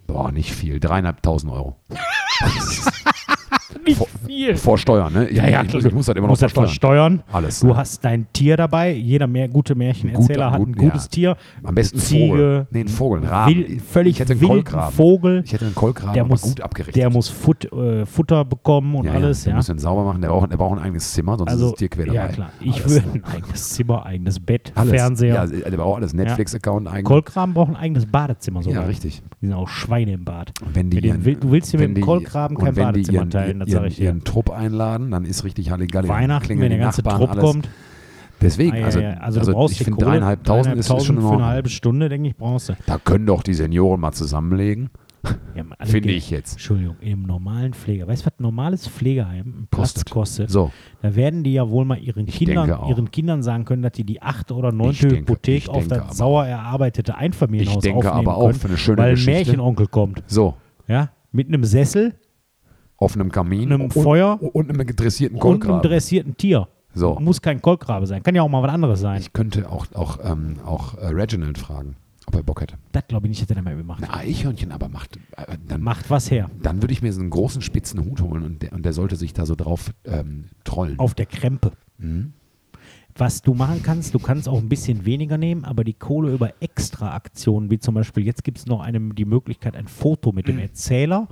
boah, 0.06 0.32
nicht 0.32 0.52
viel, 0.52 0.80
dreieinhalbtausend 0.80 1.52
Euro. 1.52 1.76
Nicht 3.84 4.02
viel. 4.26 4.56
Vor 4.56 4.78
Steuern, 4.78 5.12
ne? 5.12 5.28
Ich, 5.28 5.36
Ja, 5.36 5.48
ja, 5.48 5.62
ich, 5.62 5.74
ich 5.74 5.92
muss 5.92 6.06
das 6.06 6.16
immer 6.16 6.26
noch 6.26 6.34
das 6.34 6.40
versteuern. 6.40 6.66
versteuern. 6.66 7.22
Alles. 7.32 7.60
Du 7.60 7.68
ne? 7.68 7.76
hast 7.76 8.04
dein 8.04 8.26
Tier 8.32 8.56
dabei. 8.56 8.92
Jeder 8.92 9.26
mehr 9.26 9.48
gute 9.48 9.74
Märchenerzähler 9.74 10.46
Gut- 10.46 10.52
hat 10.52 10.58
gut- 10.60 10.68
ein 10.68 10.74
gutes 10.74 11.04
ja. 11.04 11.08
Tier. 11.10 11.36
Am 11.62 11.74
besten 11.74 11.98
Ziege, 11.98 12.26
Vogel. 12.28 12.66
Nee, 12.70 12.80
ein 12.80 12.88
Vogel, 12.88 13.20
ein 13.22 13.28
Raben. 13.28 13.54
Wild, 13.54 13.82
völlig 13.82 14.12
ich 14.14 14.20
hätte 14.20 14.32
einen 14.32 14.40
wilden 14.40 14.54
Kolkraben. 14.64 14.94
Vogel. 14.96 15.42
Ich 15.44 15.52
hätte 15.52 15.64
einen 15.66 15.74
Kolkraben, 15.74 16.14
Der 16.14 16.24
muss, 16.24 16.42
gut 16.42 16.60
abgerichtet. 16.60 16.96
der 17.02 17.10
muss 17.10 17.28
Fut, 17.28 17.64
äh, 17.72 18.06
Futter 18.06 18.44
bekommen 18.44 18.94
und 18.94 19.06
ja, 19.06 19.12
alles. 19.12 19.40
Ja, 19.40 19.44
der 19.44 19.50
Ja. 19.52 19.56
muss 19.56 19.66
den 19.66 19.78
sauber 19.78 20.04
machen. 20.04 20.20
Der 20.22 20.28
braucht, 20.28 20.50
der 20.52 20.56
braucht 20.56 20.78
ein 20.78 20.84
eigenes 20.84 21.12
Zimmer, 21.12 21.36
sonst 21.38 21.50
Also, 21.50 21.66
ist 21.66 21.72
das 21.72 21.78
Tier 21.78 21.88
quer 21.88 22.06
dabei. 22.06 22.16
ja 22.16 22.28
klar. 22.28 22.50
Ich 22.60 22.80
Alles. 22.82 22.90
würde 23.04 23.08
ein 23.14 23.24
eigenes 23.24 23.68
Zimmer, 23.70 24.06
eigenes 24.06 24.40
Bett, 24.40 24.72
Alles. 24.74 24.90
Fernseher. 24.92 25.34
Ja, 25.34 25.46
der 25.70 25.76
braucht 25.76 25.96
alles. 25.98 26.14
Netflix-Account, 26.14 26.88
eigen. 26.88 27.04
Kolkraben 27.04 27.54
braucht 27.54 27.70
ein 27.70 27.76
eigenes 27.76 28.06
Badezimmer 28.06 28.62
sogar. 28.62 28.82
Ja, 28.82 28.88
richtig. 28.88 29.22
Die 29.40 29.46
sind 29.46 29.54
auch 29.54 29.68
Schweine 29.68 30.12
im 30.12 30.24
Bad. 30.24 30.52
Wenn 30.72 30.90
die 30.90 31.00
du 31.00 31.50
willst 31.50 31.72
dir 31.72 31.78
mit 31.78 31.96
dem 31.96 32.02
Kolkraben 32.02 32.56
kein 32.56 32.74
Badezimmer 32.74 33.28
teilen, 33.28 33.65
das 33.66 33.74
ihren, 33.82 33.86
ich 33.86 34.00
ihren 34.00 34.24
Trupp 34.24 34.50
einladen, 34.50 35.10
dann 35.10 35.24
ist 35.24 35.44
richtig 35.44 35.70
Halligalli. 35.70 36.08
Weihnachten, 36.08 36.46
klingeln 36.46 36.64
wenn 36.70 36.78
der 36.78 36.78
ganze 36.86 37.02
Nachbarn, 37.02 37.18
Trupp 37.20 37.30
alles. 37.30 37.44
kommt. 37.44 37.68
Deswegen, 38.40 38.72
Ah, 38.72 38.78
ja, 38.78 38.84
also, 38.84 39.00
ja. 39.00 39.10
also, 39.14 39.52
brauchst 39.52 39.80
ich 39.80 39.84
finde 39.84 40.04
dreieinhalbtausend 40.04 40.76
ist, 40.76 40.90
ist 40.90 41.04
schon 41.06 41.20
für 41.20 41.32
eine 41.32 41.46
halbe 41.46 41.68
Stunde, 41.70 42.08
denke 42.10 42.28
ich, 42.28 42.36
brauchst 42.36 42.68
du. 42.68 42.74
Da 42.86 42.98
können 42.98 43.24
doch 43.26 43.42
die 43.42 43.54
Senioren 43.54 43.98
mal 44.00 44.12
zusammenlegen, 44.12 44.90
alle 45.78 45.90
finde 45.90 46.10
ich 46.10 46.28
jetzt. 46.30 46.52
Entschuldigung, 46.52 46.96
im 47.00 47.22
normalen 47.22 47.72
Pfleger. 47.72 48.06
Weißt 48.06 48.22
du, 48.22 48.26
was 48.26 48.38
ein 48.38 48.42
normales 48.42 48.86
Pflegeheim 48.86 49.46
ein 49.62 49.68
Platz 49.70 49.94
Kostet. 49.94 50.10
kostet? 50.10 50.50
So, 50.50 50.70
Da 51.02 51.16
werden 51.16 51.42
die 51.44 51.54
ja 51.54 51.68
wohl 51.70 51.84
mal 51.86 51.98
ihren 51.98 52.26
Kindern, 52.26 52.68
ihren 52.88 53.10
Kindern 53.10 53.42
sagen 53.42 53.64
können, 53.64 53.82
dass 53.82 53.92
die 53.92 54.04
die 54.04 54.20
achte 54.22 54.54
oder 54.54 54.70
neunte 54.70 55.08
denke- 55.08 55.20
Hypothek 55.32 55.68
auf 55.70 55.88
das 55.88 55.98
aber 56.00 56.12
sauer 56.14 56.46
erarbeitete 56.46 57.16
Einfamilienhaus 57.16 57.76
ich 57.76 57.90
denke 57.90 58.08
aufnehmen 58.10 58.28
aber 58.28 58.36
auch 58.36 58.46
können, 58.48 58.58
für 58.60 58.68
eine 58.68 58.76
schöne 58.76 58.98
weil 58.98 59.16
ein. 59.16 59.24
Märchenonkel 59.24 59.86
kommt. 59.88 60.22
So, 60.26 60.54
Ja, 60.86 61.08
mit 61.32 61.48
einem 61.48 61.64
Sessel 61.64 62.14
auf 62.98 63.14
einem 63.14 63.30
Kamin 63.30 63.72
Einem 63.72 63.82
und, 63.82 63.92
Feuer 63.92 64.38
und 64.40 64.70
einem 64.70 64.86
dressierten 64.86 65.38
und 65.40 65.64
einem 65.64 65.82
dressierten 65.82 66.36
Tier. 66.36 66.68
So. 66.94 67.18
Muss 67.20 67.42
kein 67.42 67.60
Kolkrabe 67.60 68.06
sein. 68.06 68.22
Kann 68.22 68.34
ja 68.34 68.42
auch 68.42 68.48
mal 68.48 68.62
was 68.62 68.70
anderes 68.72 69.00
sein. 69.00 69.20
Ich 69.20 69.32
könnte 69.34 69.70
auch, 69.70 69.86
auch, 69.94 70.18
ähm, 70.24 70.56
auch 70.64 70.94
äh, 70.96 71.08
Reginald 71.08 71.58
fragen, 71.58 71.96
ob 72.26 72.34
er 72.36 72.42
Bock 72.42 72.62
hätte. 72.62 72.76
das 72.92 73.06
glaube 73.06 73.26
ich 73.26 73.30
nicht, 73.30 73.42
dass 73.42 73.50
er 73.54 73.62
damit 73.62 73.84
macht. 73.86 74.02
Ein 74.02 74.08
Eichhörnchen 74.10 74.72
aber 74.72 74.88
macht, 74.88 75.18
äh, 75.36 75.58
dann, 75.68 75.82
Macht 75.82 76.08
was 76.08 76.30
her. 76.30 76.50
dann 76.62 76.80
würde 76.82 76.92
ich 76.94 77.02
mir 77.02 77.12
so 77.12 77.20
einen 77.20 77.28
großen 77.28 77.60
spitzen 77.60 78.02
Hut 78.02 78.22
holen 78.22 78.42
und 78.44 78.62
der, 78.62 78.72
und 78.72 78.82
der 78.84 78.94
sollte 78.94 79.16
sich 79.16 79.34
da 79.34 79.44
so 79.44 79.54
drauf 79.56 79.90
ähm, 80.04 80.46
trollen. 80.64 80.98
Auf 80.98 81.12
der 81.14 81.26
Krempe. 81.26 81.72
Mhm. 81.98 82.32
Was 83.18 83.40
du 83.42 83.52
machen 83.54 83.82
kannst, 83.82 84.14
du 84.14 84.18
kannst 84.18 84.48
auch 84.48 84.58
ein 84.58 84.68
bisschen 84.68 85.04
weniger 85.06 85.36
nehmen, 85.38 85.64
aber 85.64 85.84
die 85.84 85.94
Kohle 85.94 86.32
über 86.32 86.52
Extra-Aktionen, 86.60 87.70
wie 87.70 87.78
zum 87.78 87.94
Beispiel, 87.94 88.24
jetzt 88.24 88.44
gibt 88.44 88.58
es 88.58 88.66
noch 88.66 88.80
eine, 88.80 89.00
die 89.14 89.24
Möglichkeit, 89.24 89.76
ein 89.76 89.88
Foto 89.88 90.32
mit 90.32 90.46
Mhm. 90.46 90.52
dem 90.52 90.58
Erzähler 90.60 91.28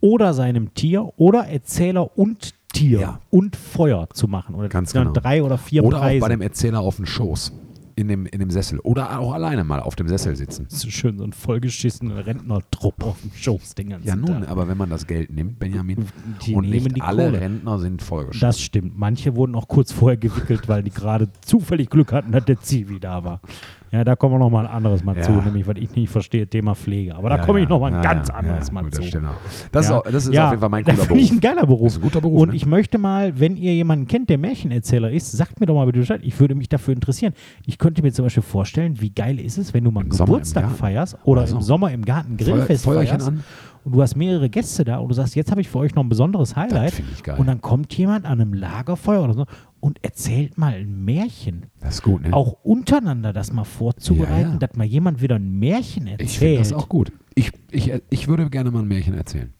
oder 0.00 0.34
seinem 0.34 0.74
Tier 0.74 1.12
oder 1.16 1.46
Erzähler 1.46 2.16
und 2.18 2.54
Tier 2.72 3.00
Ja. 3.00 3.20
und 3.30 3.56
Feuer 3.56 4.08
zu 4.12 4.28
machen. 4.28 4.54
Oder 4.54 4.68
Ganz 4.68 4.92
genau. 4.92 5.12
drei 5.12 5.42
oder 5.42 5.58
vier 5.58 5.84
Oder 5.84 5.98
Preise. 5.98 6.24
auch 6.24 6.28
bei 6.28 6.34
dem 6.34 6.40
Erzähler 6.40 6.80
auf 6.80 6.96
dem 6.96 7.06
Schoß. 7.06 7.52
In 7.96 8.08
dem, 8.08 8.24
in 8.24 8.38
dem 8.38 8.50
Sessel. 8.50 8.78
Oder 8.78 9.18
auch 9.18 9.34
alleine 9.34 9.62
mal 9.62 9.80
auf 9.80 9.94
dem 9.94 10.08
Sessel 10.08 10.34
sitzen. 10.34 10.64
Das 10.70 10.84
ist 10.84 10.90
schön 10.92 11.18
so 11.18 11.24
ein 11.24 11.34
vollgeschissenen 11.34 12.16
Rentnertrupp 12.16 13.04
auf 13.04 13.20
dem 13.20 13.30
Schoß 13.34 13.74
den 13.74 13.90
ganzen 13.90 14.08
Ja, 14.08 14.16
nun, 14.16 14.26
Tag. 14.40 14.48
aber 14.48 14.68
wenn 14.68 14.78
man 14.78 14.88
das 14.88 15.06
Geld 15.06 15.30
nimmt, 15.30 15.58
Benjamin, 15.58 16.06
Die 16.46 16.54
und 16.54 16.64
nehmen 16.70 16.84
nicht 16.84 16.96
die 16.96 17.02
alle 17.02 17.26
Kohle. 17.26 17.40
Rentner 17.42 17.78
sind 17.78 18.00
vollgeschrieben. 18.00 18.40
Das 18.48 18.58
stimmt. 18.60 18.98
Manche 18.98 19.36
wurden 19.36 19.54
auch 19.54 19.68
kurz 19.68 19.92
vorher 19.92 20.16
gewickelt, 20.16 20.66
weil 20.66 20.82
die 20.82 20.90
gerade 20.90 21.28
zufällig 21.42 21.90
Glück 21.90 22.12
hatten, 22.12 22.32
dass 22.32 22.44
der 22.46 22.58
Zivi 22.62 23.00
da 23.00 23.22
war. 23.22 23.40
Ja, 23.92 24.04
da 24.04 24.14
kommen 24.14 24.34
wir 24.34 24.38
noch 24.38 24.50
mal 24.50 24.66
ein 24.66 24.72
anderes 24.72 25.02
Mal 25.02 25.16
Ja. 25.16 25.22
zu, 25.22 25.32
nämlich 25.32 25.66
was 25.66 25.74
ich 25.76 25.94
nicht 25.96 26.10
verstehe, 26.10 26.46
Thema 26.46 26.76
Pflege. 26.76 27.16
Aber 27.16 27.28
da 27.28 27.38
komme 27.38 27.60
ich 27.60 27.68
noch 27.68 27.80
mal 27.80 27.92
ein 27.92 28.02
ganz 28.02 28.30
anderes 28.30 28.70
Mal 28.70 28.84
zu. 28.90 29.00
Das, 29.00 29.06
stimmt 29.08 29.26
das, 29.72 29.88
Ja. 29.88 29.98
ist, 29.98 30.06
auch, 30.06 30.10
das 30.12 30.26
ist 30.26 30.32
Ja, 30.34 30.44
auf 30.46 30.50
jeden 30.52 30.60
Fall 30.60 30.68
mein 30.68 30.84
das 30.84 30.94
cooler 30.94 31.06
finde 31.08 31.22
ich 31.22 31.28
Beruf. 31.30 31.38
ein 31.38 31.40
geiler 31.56 31.66
Beruf. 31.66 31.82
Das 31.86 31.92
ist 31.94 31.98
ein 31.98 32.02
guter 32.02 32.20
Beruf, 32.20 32.42
Und 32.42 32.48
ne? 32.50 32.54
ich 32.54 32.66
möchte 32.66 32.98
mal, 32.98 33.40
wenn 33.40 33.56
ihr 33.56 33.74
jemanden 33.74 34.06
kennt, 34.06 34.28
der 34.30 34.38
Märchenerzähler 34.38 35.10
ist, 35.10 35.32
sagt 35.32 35.58
mir 35.58 35.66
doch 35.66 35.74
mal 35.74 35.86
bitte 35.86 35.98
Bescheid. 35.98 36.20
Ich 36.22 36.38
würde 36.38 36.54
mich 36.54 36.68
dafür 36.68 36.94
interessieren. 36.94 37.32
Ich 37.66 37.78
könnte 37.78 38.02
mir 38.02 38.12
zum 38.12 38.24
Beispiel 38.26 38.42
vorstellen, 38.44 39.00
wie 39.00 39.10
geil 39.10 39.40
ist 39.40 39.58
es, 39.58 39.74
wenn 39.74 39.82
du 39.82 39.90
mal 39.90 40.00
einen 40.02 40.10
Im 40.10 40.16
Sommer 40.16 40.26
Geburtstag 40.34 40.62
Garten. 40.64 40.76
feierst 40.78 41.14
oder 41.24 41.40
Oder 41.40 41.46
so. 41.48 41.56
im 41.56 41.62
Sommer 41.62 41.90
im 41.90 42.04
Garten 42.04 42.38
Feuer- 42.38 42.44
Grillfest 42.54 42.84
Feuerchen 42.84 43.08
feierst 43.20 43.28
an. 43.28 43.44
und 43.84 43.92
du 43.96 44.02
hast 44.02 44.14
mehrere 44.14 44.48
Gäste 44.50 44.84
da 44.84 44.98
und 44.98 45.08
du 45.08 45.14
sagst, 45.14 45.34
jetzt 45.34 45.50
habe 45.50 45.62
ich 45.62 45.68
für 45.68 45.78
euch 45.78 45.94
noch 45.96 46.04
ein 46.04 46.08
besonderes 46.08 46.54
Highlight. 46.54 46.92
finde 46.92 47.10
ich 47.14 47.22
geil. 47.24 47.36
Und 47.38 47.46
dann 47.48 47.60
kommt 47.60 47.92
jemand 47.94 48.24
an 48.24 48.40
einem 48.40 48.52
Lagerfeuer 48.54 49.24
oder 49.24 49.32
so 49.34 49.46
und 49.80 50.02
erzählt 50.04 50.58
mal 50.58 50.74
ein 50.74 51.04
Märchen. 51.04 51.66
Das 51.80 51.96
ist 51.96 52.02
gut, 52.02 52.22
ne? 52.22 52.32
Auch 52.32 52.52
untereinander 52.62 53.32
das 53.32 53.52
mal 53.52 53.64
vorzubereiten, 53.64 54.40
Ja, 54.40 54.52
ja. 54.52 54.58
dass 54.58 54.76
mal 54.76 54.84
jemand 54.84 55.20
wieder 55.22 55.36
ein 55.36 55.58
Märchen 55.58 56.06
erzählt. 56.06 56.30
ich 56.30 56.38
finde 56.38 56.58
das 56.58 56.72
auch 56.72 56.88
gut. 56.88 57.12
Ich, 57.34 57.52
ich, 57.70 57.92
ich 58.10 58.28
würde 58.28 58.48
gerne 58.50 58.70
mal 58.70 58.80
ein 58.80 58.88
Märchen 58.88 59.14
erzählen. 59.14 59.52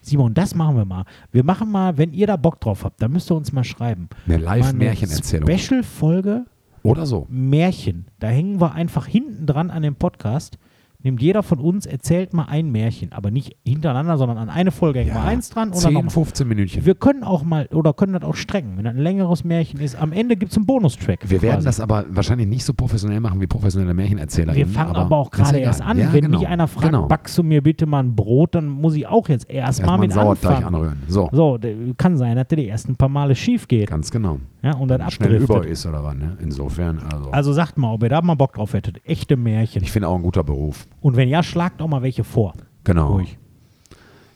Simon, 0.00 0.34
das 0.34 0.54
machen 0.54 0.76
wir 0.76 0.84
mal. 0.84 1.04
Wir 1.32 1.44
machen 1.44 1.70
mal, 1.70 1.96
wenn 1.96 2.12
ihr 2.12 2.26
da 2.26 2.36
Bock 2.36 2.60
drauf 2.60 2.84
habt, 2.84 3.00
dann 3.00 3.12
müsst 3.12 3.30
ihr 3.30 3.36
uns 3.36 3.52
mal 3.52 3.64
schreiben. 3.64 4.08
Eine 4.26 4.36
Live-Märchenerzählung. 4.36 5.48
Special-Folge 5.50 6.44
Oder 6.82 7.06
so. 7.06 7.26
Märchen. 7.30 8.06
Da 8.18 8.28
hängen 8.28 8.60
wir 8.60 8.72
einfach 8.72 9.06
hinten 9.06 9.46
dran 9.46 9.70
an 9.70 9.82
dem 9.82 9.94
Podcast. 9.96 10.58
Nimmt 11.04 11.20
jeder 11.20 11.42
von 11.42 11.58
uns, 11.60 11.84
erzählt 11.84 12.32
mal 12.32 12.46
ein 12.46 12.72
Märchen, 12.72 13.12
aber 13.12 13.30
nicht 13.30 13.56
hintereinander, 13.66 14.16
sondern 14.16 14.38
an 14.38 14.48
eine 14.48 14.70
Folge 14.70 15.00
hängen 15.00 15.12
wir 15.14 15.22
eins 15.22 15.50
dran 15.50 15.68
und 15.68 15.74
dann 15.76 15.82
10, 15.82 15.92
nochmal. 15.92 16.10
15 16.10 16.48
Minütchen. 16.48 16.86
Wir 16.86 16.94
können 16.94 17.22
auch 17.22 17.42
mal, 17.44 17.66
oder 17.72 17.92
können 17.92 18.14
das 18.14 18.22
auch 18.22 18.34
strecken. 18.34 18.78
Wenn 18.78 18.84
das 18.84 18.94
ein 18.94 19.00
längeres 19.00 19.44
Märchen 19.44 19.80
ist, 19.80 19.96
am 20.00 20.12
Ende 20.12 20.34
gibt 20.34 20.52
es 20.52 20.56
einen 20.56 20.64
Bonustrack. 20.64 21.28
Wir 21.28 21.42
werden 21.42 21.56
quasi. 21.56 21.66
das 21.66 21.80
aber 21.80 22.06
wahrscheinlich 22.08 22.48
nicht 22.48 22.64
so 22.64 22.72
professionell 22.72 23.20
machen 23.20 23.38
wie 23.40 23.46
professionelle 23.46 23.92
Märchenerzähler. 23.92 24.54
Wir 24.54 24.66
fangen 24.66 24.96
aber, 24.96 25.14
auch 25.16 25.30
gerade 25.30 25.58
erst 25.58 25.82
an. 25.82 25.98
Ja, 25.98 26.10
Wenn 26.10 26.24
genau, 26.24 26.38
mich 26.38 26.48
einer 26.48 26.66
fragt, 26.68 26.86
genau. 26.86 27.06
backst 27.06 27.36
du 27.36 27.42
mir 27.42 27.62
bitte 27.62 27.84
mal 27.84 28.02
ein 28.02 28.16
Brot, 28.16 28.54
dann 28.54 28.66
muss 28.68 28.94
ich 28.94 29.06
auch 29.06 29.28
jetzt 29.28 29.50
erstmal 29.50 29.64
Erstmal 29.90 29.98
mit 29.98 30.12
Sauerteig 30.14 30.64
anrühren. 30.64 31.02
So, 31.08 31.28
So, 31.32 31.58
kann 31.98 32.16
sein, 32.16 32.36
dass 32.36 32.48
der 32.48 32.56
die 32.56 32.68
ersten 32.68 32.96
paar 32.96 33.10
Male 33.10 33.34
schief 33.34 33.68
geht. 33.68 33.88
ganz 33.90 34.10
genau. 34.10 34.38
Ja, 34.62 34.74
und 34.76 34.88
dann 34.88 35.10
Schnell 35.10 35.34
abdriftet. 35.34 35.56
über 35.56 35.66
ist 35.68 35.84
oder 35.84 36.02
was, 36.02 36.14
ne? 36.14 36.38
Insofern, 36.40 36.98
also. 37.12 37.30
Also 37.30 37.52
sagt 37.52 37.76
mal, 37.76 37.92
ob 37.92 38.02
ihr 38.02 38.08
da 38.08 38.22
mal 38.22 38.34
Bock 38.34 38.54
drauf 38.54 38.72
hättet. 38.72 39.02
Echte 39.04 39.36
Märchen. 39.36 39.82
ich 39.82 39.92
finde 39.92 40.08
auch 40.08 40.16
ein 40.16 40.22
guter 40.22 40.42
Beruf. 40.42 40.86
Und 41.04 41.16
wenn 41.16 41.28
ja, 41.28 41.42
schlagt 41.42 41.82
auch 41.82 41.88
mal 41.88 42.00
welche 42.00 42.24
vor. 42.24 42.54
Genau. 42.82 43.12
Ruhig. 43.16 43.38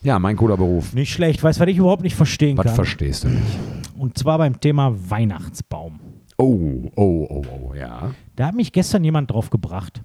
Ja, 0.03 0.19
mein 0.19 0.37
cooler 0.37 0.59
Beruf. 0.59 0.93
Nicht 0.93 1.11
schlecht. 1.11 1.43
Weißt 1.43 1.59
du, 1.59 1.63
was 1.63 1.71
ich 1.71 1.79
überhaupt 1.79 2.03
nicht 2.03 2.15
verstehen 2.15 2.59
Was 2.59 2.67
kann? 2.67 2.75
verstehst 2.75 3.25
du 3.25 3.29
nicht? 3.29 3.59
und 3.97 4.19
zwar 4.19 4.37
beim 4.37 4.61
Thema 4.61 4.95
Weihnachtsbaum. 5.11 5.99
Oh, 6.37 6.91
oh, 6.95 7.27
oh, 7.31 7.43
oh, 7.71 7.75
ja. 7.75 8.11
Da 8.37 8.49
hat 8.49 8.55
mich 8.55 8.71
gestern 8.71 9.03
jemand 9.03 9.31
drauf 9.31 9.49
gebracht. 9.49 10.03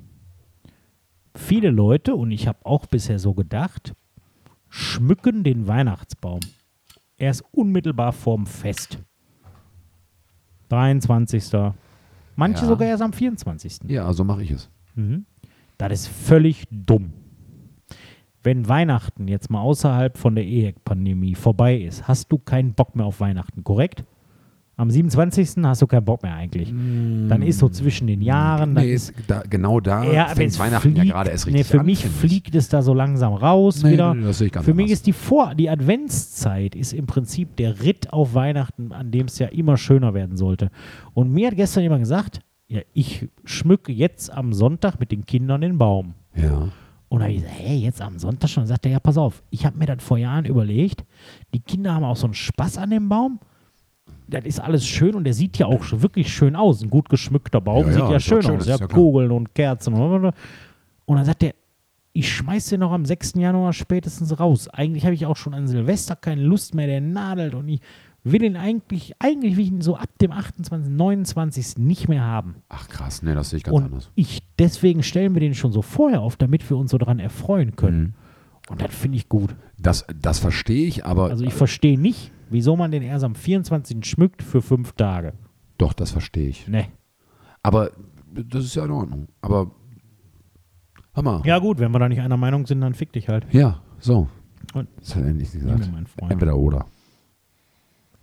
Viele 1.36 1.70
Leute, 1.70 2.16
und 2.16 2.32
ich 2.32 2.48
habe 2.48 2.60
auch 2.66 2.86
bisher 2.86 3.20
so 3.20 3.34
gedacht, 3.34 3.94
schmücken 4.70 5.44
den 5.44 5.68
Weihnachtsbaum. 5.68 6.40
Er 7.18 7.32
ist 7.32 7.44
unmittelbar 7.52 8.14
vorm 8.14 8.46
Fest. 8.48 9.00
23. 10.70 11.52
Manche 12.38 12.62
Ja. 12.64 12.68
sogar 12.70 12.88
erst 12.88 13.04
am 13.04 13.12
24. 13.12 13.80
Ja, 13.90 14.12
so 14.14 14.24
mache 14.24 14.44
ich 14.44 14.52
es. 14.52 14.70
Mhm. 14.96 15.26
Das 15.78 15.92
ist 15.92 16.08
völlig 16.08 16.66
dumm. 16.72 17.14
Wenn 18.44 18.68
Weihnachten 18.68 19.28
jetzt 19.28 19.50
mal 19.50 19.62
außerhalb 19.62 20.18
von 20.18 20.36
der 20.36 20.46
EHEC-Pandemie 20.46 21.36
vorbei 21.36 21.78
ist, 21.78 22.08
hast 22.08 22.30
du 22.32 22.38
keinen 22.38 22.74
Bock 22.74 22.96
mehr 22.96 23.06
auf 23.06 23.20
Weihnachten, 23.22 23.64
korrekt? 23.64 24.04
Am 24.76 24.90
27. 24.90 25.64
hast 25.64 25.84
du 25.84 25.88
keinen 25.88 26.04
Bock 26.04 26.24
mehr 26.24 26.34
eigentlich. 26.34 26.70
Dann 27.30 27.44
ist 27.44 27.60
so 27.60 27.70
zwischen 27.70 28.08
den 28.08 28.22
Jahren. 28.24 28.74
Dann 28.74 28.84
Nee, 28.86 28.94
ist, 28.94 29.14
da, 29.28 29.44
genau 29.48 29.80
da 29.80 30.04
ja, 30.04 30.26
fängt 30.30 30.58
Weihnachten 30.58 30.90
ja 30.90 31.02
fliegt- 31.02 31.14
gerade 31.14 31.30
erst 31.30 31.46
nee, 31.46 31.52
richtig 31.54 31.72
für 31.72 31.80
an. 31.82 31.86
mich 31.86 32.06
fliegt 32.08 32.56
es 32.56 32.70
da 32.70 32.82
so 32.82 32.94
langsam 32.96 33.34
raus 33.34 33.84
Nee, 33.84 33.92
wieder. 33.92 34.16
nee, 34.16 34.34
Für 34.34 34.44
mich 34.74 34.86
anders. 34.86 34.92
ist 34.92 35.06
die 35.08 35.14
Vor-, 35.14 35.54
die 35.54 35.70
Adventszeit 35.70 36.76
ist 36.76 36.92
im 36.92 37.06
Prinzip 37.06 37.56
der 37.58 37.82
Ritt 37.84 38.12
auf 38.12 38.34
Weihnachten, 38.34 38.92
an 38.92 39.12
dem 39.12 39.28
es 39.28 39.38
ja 39.38 39.48
immer 39.48 39.78
schöner 39.78 40.16
werden 40.16 40.38
sollte. 40.38 40.72
Und 41.14 41.32
mir 41.32 41.48
hat 41.50 41.56
gestern 41.56 41.84
jemand 41.84 42.02
gesagt, 42.02 42.42
ja, 42.74 42.82
ich 42.94 43.30
schmücke 43.46 43.92
jetzt 43.92 44.32
am 44.32 44.52
Sonntag 44.52 45.00
mit 45.00 45.12
den 45.12 45.26
Kindern 45.26 45.62
den 45.62 45.78
Baum. 45.78 46.16
Ja. 46.36 46.70
Und 47.10 47.20
da 47.20 47.26
habe 47.26 47.34
ich 47.34 47.42
gesagt, 47.42 47.60
hey, 47.60 47.78
jetzt 47.78 48.02
am 48.02 48.18
Sonntag 48.18 48.50
schon. 48.50 48.66
Sagt 48.66 48.88
er, 48.88 48.94
ja, 48.94 49.00
pass 49.00 49.18
auf, 49.18 49.44
ich 49.52 49.66
habe 49.66 49.78
mir 49.78 49.86
das 49.86 50.04
vor 50.04 50.18
Jahren 50.18 50.46
überlegt. 50.46 51.06
Die 51.54 51.60
Kinder 51.60 51.94
haben 51.94 52.04
auch 52.04 52.16
so 52.16 52.26
einen 52.26 52.34
Spaß 52.34 52.80
an 52.80 52.90
dem 52.90 53.08
Baum. 53.08 53.40
Das 54.28 54.46
ist 54.46 54.60
alles 54.60 54.88
schön 54.88 55.14
und 55.14 55.24
der 55.24 55.36
sieht 55.36 55.60
ja 55.60 55.68
auch 55.68 55.84
wirklich 55.92 56.34
schön 56.34 56.56
aus. 56.56 56.82
Ein 56.82 56.90
gut 56.90 57.10
geschmückter 57.10 57.62
Baum 57.62 57.86
Ja, 57.86 57.94
sieht 57.94 58.02
ja, 58.02 58.12
ja 58.14 58.20
schön 58.20 58.46
aus. 58.46 58.66
Ja. 58.66 58.78
Kugeln 58.80 59.32
und 59.32 59.54
Kerzen. 59.54 59.94
Und 59.94 60.34
und 61.06 61.18
dann 61.18 61.26
sagt 61.26 61.44
er, 61.44 61.54
ich 62.14 62.32
schmeiß 62.32 62.70
den 62.70 62.80
noch 62.80 62.92
am 62.92 63.06
6. 63.06 63.34
Januar 63.36 63.74
spätestens 63.74 64.40
raus. 64.40 64.68
Eigentlich 64.70 65.04
habe 65.04 65.14
ich 65.14 65.26
auch 65.28 65.36
schon 65.36 65.54
an 65.54 65.68
Silvester 65.68 66.16
keine 66.16 66.42
Lust 66.42 66.74
mehr, 66.74 66.88
der 66.88 67.02
nadelt 67.02 67.54
und 67.54 67.68
ich 67.68 67.82
will 68.24 68.44
ihn 68.44 68.56
eigentlich, 68.56 69.14
eigentlich 69.20 69.58
will 69.58 69.64
ich 69.66 69.72
ihn 69.72 69.82
so 69.82 69.96
ab 69.98 70.10
dem 70.22 70.32
28., 70.32 70.90
29. 70.92 71.78
nicht 71.78 72.08
mehr 72.08 72.24
haben. 72.24 72.56
Ach 72.70 72.88
krass, 72.88 73.22
nee, 73.22 73.34
das 73.34 73.50
sehe 73.50 73.58
ich 73.58 73.64
ganz 73.64 73.76
Und 73.78 73.84
anders. 73.86 74.12
ich, 74.16 74.42
deswegen 74.60 75.04
stellen 75.04 75.34
wir 75.34 75.42
den 75.42 75.56
schon 75.56 75.72
so 75.72 75.82
vorher 75.82 76.22
auf, 76.22 76.38
damit 76.38 76.70
wir 76.70 76.78
uns 76.78 76.92
so 76.92 76.98
daran 76.98 77.20
erfreuen 77.20 77.76
können. 77.76 78.02
Mhm. 78.02 78.14
Und 78.70 78.82
das 78.82 78.96
finde 78.96 79.18
ich 79.18 79.28
gut. 79.28 79.56
Das, 79.78 80.06
das 80.22 80.40
verstehe 80.40 80.88
ich, 80.88 81.06
aber 81.06 81.30
Also 81.30 81.44
ich 81.44 81.54
verstehe 81.54 82.00
nicht, 82.00 82.32
wieso 82.50 82.78
man 82.78 82.92
den 82.92 83.04
erst 83.04 83.26
am 83.26 83.36
24. 83.36 84.06
schmückt 84.06 84.42
für 84.42 84.62
fünf 84.62 84.94
Tage. 84.94 85.34
doch, 85.78 85.92
das 85.92 86.12
verstehe 86.12 86.48
ich. 86.48 86.68
Ne. 86.70 86.86
Aber 87.62 87.92
das 88.32 88.64
ist 88.64 88.76
ja 88.76 88.86
in 88.86 88.92
Ordnung. 88.92 89.28
Aber 89.42 89.72
mal. 91.22 91.42
Ja 91.46 91.60
gut, 91.60 91.80
wenn 91.80 91.92
wir 91.92 92.00
da 92.00 92.08
nicht 92.10 92.22
einer 92.22 92.38
Meinung 92.38 92.66
sind, 92.66 92.82
dann 92.82 92.94
fick 92.94 93.12
dich 93.12 93.28
halt. 93.28 93.46
Ja, 93.52 93.82
so. 94.00 94.28
Und 94.74 94.88
Das 94.98 95.16
hat 95.16 95.24
er 95.24 95.34
mir 95.34 95.44
gesagt. 95.44 95.90
Entweder 96.30 96.58
oder. 96.58 96.86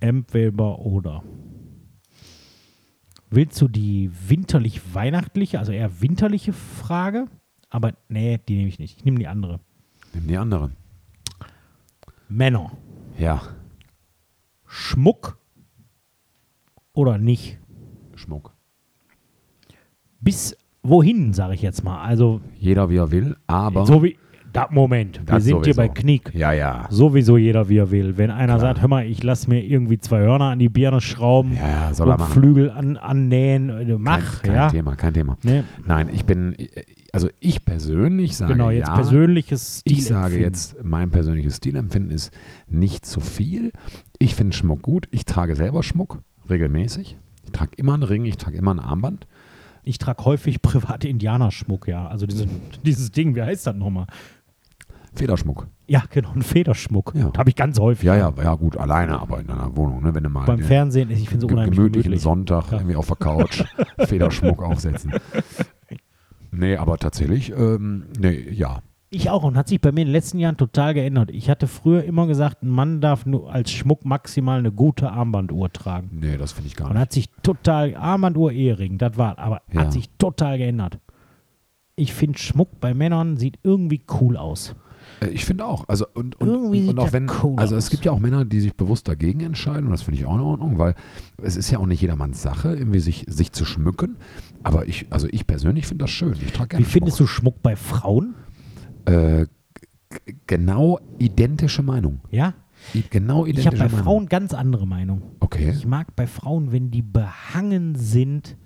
Entweder 0.01 0.79
oder. 0.81 1.23
Willst 3.31 3.61
du 3.61 3.69
die 3.69 4.11
winterlich-weihnachtliche, 4.29 5.59
also 5.59 5.73
eher 5.73 6.01
winterliche 6.01 6.53
Frage? 6.53 7.27
Aber 7.69 7.93
nee, 8.09 8.39
die 8.49 8.57
nehme 8.57 8.69
ich 8.69 8.79
nicht. 8.79 8.99
Ich 8.99 9.05
nehme 9.05 9.19
die 9.19 9.29
andere. 9.29 9.61
Nimm 10.15 10.27
die 10.27 10.37
anderen. 10.37 10.77
Männer. 12.29 12.73
Ja, 13.19 13.43
Schmuck 14.67 15.37
oder 16.93 17.19
nicht? 17.19 17.59
Schmuck. 18.15 18.53
Bis 20.21 20.57
wohin, 20.83 21.33
sage 21.33 21.55
ich 21.55 21.63
jetzt 21.63 21.83
mal. 21.83 22.03
Also, 22.03 22.41
Jeder 22.57 22.89
wie 22.89 22.97
er 22.97 23.11
will, 23.11 23.37
aber. 23.47 23.85
so 23.87 24.03
wie. 24.03 24.17
Da, 24.53 24.69
Moment, 24.71 25.19
wir 25.21 25.25
Das 25.27 25.45
sind 25.45 25.55
hier 25.65 25.75
sowieso. 25.75 25.77
bei 25.77 25.89
Knick. 25.89 26.35
Ja, 26.35 26.53
ja. 26.53 26.87
Sowieso 26.91 27.37
jeder, 27.37 27.69
wie 27.69 27.79
er 27.79 27.91
will. 27.91 28.19
Wenn 28.19 28.31
einer 28.31 28.55
Klar. 28.57 28.61
sagt, 28.61 28.81
hör 28.81 28.89
mal, 28.89 29.07
ich 29.07 29.23
lasse 29.23 29.49
mir 29.49 29.63
irgendwie 29.65 29.99
zwei 29.99 30.21
Hörner 30.21 30.47
an 30.47 30.59
die 30.59 30.69
Birne 30.69 31.01
schrauben 31.01 31.55
Ja, 31.55 31.93
ja, 31.99 32.05
und. 32.05 32.21
Flügel 32.31 32.71
an, 32.71 32.97
annähen, 32.97 33.71
äh, 33.71 33.97
mach, 33.99 34.43
kein, 34.43 34.53
kein 34.53 34.55
ja. 34.55 34.69
Thema, 34.71 34.97
kein 34.97 35.15
Thema. 35.15 35.39
Ne? 35.43 35.65
Nein, 35.87 36.09
ich 36.13 36.25
bin, 36.25 36.57
also 37.13 37.29
ich 37.39 37.65
persönlich 37.65 38.37
sage 38.37 38.53
Genau, 38.55 38.71
jetzt 38.71 38.89
ja, 38.89 38.95
persönliches 38.95 39.83
Ich 39.85 40.05
sage 40.05 40.35
Stilempfinden. 40.35 40.43
jetzt, 40.43 40.77
mein 40.85 41.11
persönliches 41.11 41.57
Stilempfinden 41.57 42.11
ist 42.11 42.33
nicht 42.69 43.07
zu 43.07 43.21
viel. 43.21 43.73
Ich 44.19 44.35
finde 44.35 44.57
Schmuck 44.57 44.83
gut. 44.83 45.07
Ich 45.11 45.25
trage 45.25 45.55
selber 45.55 45.83
Schmuck, 45.83 46.23
regelmäßig. 46.49 47.17
Ich 47.45 47.53
trage 47.53 47.71
immer 47.77 47.95
einen 47.95 48.03
Ring, 48.03 48.25
ich 48.25 48.37
trage 48.37 48.57
immer 48.59 48.75
ein 48.75 48.81
Armband. 48.81 49.27
Ich 49.83 49.97
trage 49.99 50.25
häufig 50.27 50.61
private 50.61 51.09
Indianerschmuck, 51.09 51.89
ja. 51.89 52.07
Also 52.07 52.27
diese, 52.27 52.47
dieses 52.85 53.11
Ding, 53.13 53.35
wie 53.35 53.43
heißt 53.43 53.67
das 53.67 53.75
nochmal? 53.75 54.07
Federschmuck. 55.15 55.67
Ja, 55.87 56.05
genau, 56.11 56.31
ein 56.35 56.43
Federschmuck. 56.43 57.13
Ja. 57.17 57.33
Habe 57.37 57.51
ich 57.51 57.57
ganz 57.57 57.79
häufig. 57.81 58.05
Ja, 58.05 58.17
ja, 58.17 58.33
ja, 58.43 58.55
gut, 58.55 58.77
alleine, 58.77 59.21
aber 59.21 59.41
in 59.41 59.51
einer 59.51 59.77
Wohnung, 59.77 60.03
ne, 60.03 60.15
wenn 60.15 60.23
du 60.23 60.31
mal 60.31 60.45
Beim 60.47 60.59
den 60.59 60.67
Fernsehen, 60.67 61.11
ich 61.11 61.29
finde 61.29 61.43
so 61.43 61.49
unheimlich 61.49 61.77
gemütlichen 61.77 62.03
gemütlich. 62.05 62.23
Sonntag 62.23 62.71
Ja. 62.71 62.79
irgendwie 62.79 62.97
auf 62.97 63.07
der 63.09 63.17
Couch 63.17 63.65
Federschmuck 63.99 64.63
aufsetzen. 64.63 65.13
Nee, 66.53 66.77
aber 66.77 66.99
tatsächlich, 66.99 67.53
ähm, 67.57 68.07
nee, 68.19 68.49
ja. 68.51 68.81
Ich 69.11 69.31
auch 69.31 69.45
und 69.45 69.57
hat 69.57 69.69
sich 69.69 69.81
bei 69.81 69.93
mir 69.93 70.01
in 70.03 70.09
den 70.09 70.13
letzten 70.13 70.39
Jahren 70.41 70.57
total 70.57 70.95
geändert. 70.95 71.31
Ich 71.31 71.49
hatte 71.49 71.67
früher 71.69 72.03
immer 72.05 72.27
gesagt, 72.27 72.63
ein 72.65 72.69
Mann 72.69 73.01
darf 73.01 73.25
nur 73.25 73.53
als 73.53 73.71
Schmuck 73.71 74.05
maximal 74.05 74.59
eine 74.59 74.73
gute 74.73 75.11
Armbanduhr 75.13 75.73
tragen. 75.73 76.11
Nee, 76.21 76.37
das 76.39 76.53
finde 76.53 76.67
ich 76.69 76.75
gar 76.77 76.89
Und 76.89 76.95
nicht. 76.95 77.01
hat 77.03 77.13
sich 77.13 77.31
total, 77.45 77.95
Armbanduhr, 77.97 78.51
Ehering, 78.53 78.99
das 78.99 79.17
war, 79.17 79.39
aber 79.39 79.63
Ja. 79.73 79.83
hat 79.83 79.93
sich 79.93 80.11
total 80.19 80.59
geändert. 80.59 80.99
Ich 81.97 82.13
finde, 82.15 82.39
Schmuck 82.39 82.81
bei 82.81 82.95
Männern 82.95 83.37
sieht 83.37 83.59
irgendwie 83.63 84.03
cool 84.21 84.37
aus. 84.37 84.75
Äh, 85.21 85.29
Ich 85.29 85.45
finde 85.45 85.65
auch. 85.67 85.89
Also 85.89 86.07
und, 86.15 86.41
und, 86.41 86.49
Irgendwie 86.49 86.89
und 86.89 86.99
auch 86.99 87.05
das 87.05 87.13
wenn, 87.13 87.31
cool 87.43 87.59
also 87.59 87.77
aus. 87.77 87.85
es 87.85 87.91
gibt 87.91 88.05
ja 88.05 88.13
auch 88.13 88.19
Männer, 88.21 88.45
die 88.45 88.61
sich 88.61 88.75
bewusst 88.75 89.09
dagegen 89.09 89.41
entscheiden 89.41 89.85
und 89.87 89.91
das 89.93 90.03
finde 90.03 90.19
ich 90.21 90.27
auch 90.27 90.35
in 90.35 90.41
Ordnung, 90.41 90.79
weil 90.79 90.95
es 91.43 91.57
ist 91.57 91.71
ja 91.71 91.79
auch 91.79 91.87
nicht 91.87 92.01
jedermanns 92.01 92.43
Sache, 92.43 92.75
irgendwie 92.77 93.01
sich, 93.01 93.25
sich 93.29 93.53
zu 93.53 93.65
schmücken. 93.65 94.17
Aber 94.63 94.87
ich, 94.89 95.07
also 95.11 95.27
ich 95.31 95.47
persönlich 95.47 95.87
finde 95.87 96.05
das 96.05 96.11
schön. 96.11 96.35
Ich 96.45 96.53
trage 96.53 96.69
gerne 96.71 96.85
Wie 96.87 96.89
findest 96.91 97.19
du 97.21 97.27
Schmuck 97.27 97.63
bei 97.63 97.77
Frauen? 97.77 98.35
Äh, 99.07 99.47
genau 100.47 100.99
identische 101.19 101.83
Meinung. 101.83 102.21
Ja? 102.31 102.55
Genau 103.11 103.45
Ich 103.45 103.53
identische 103.53 103.67
habe 103.69 103.77
bei 103.79 103.85
Meinung. 103.89 104.05
Frauen 104.05 104.27
ganz 104.29 104.55
andere 104.55 104.87
Meinung. 104.87 105.23
Okay, 105.41 105.71
Ich 105.77 105.87
mag 105.87 106.15
bei 106.17 106.27
Frauen, 106.27 106.73
wenn 106.73 106.91
die 106.91 107.03
behangen 107.03 107.95
sind 107.95 108.57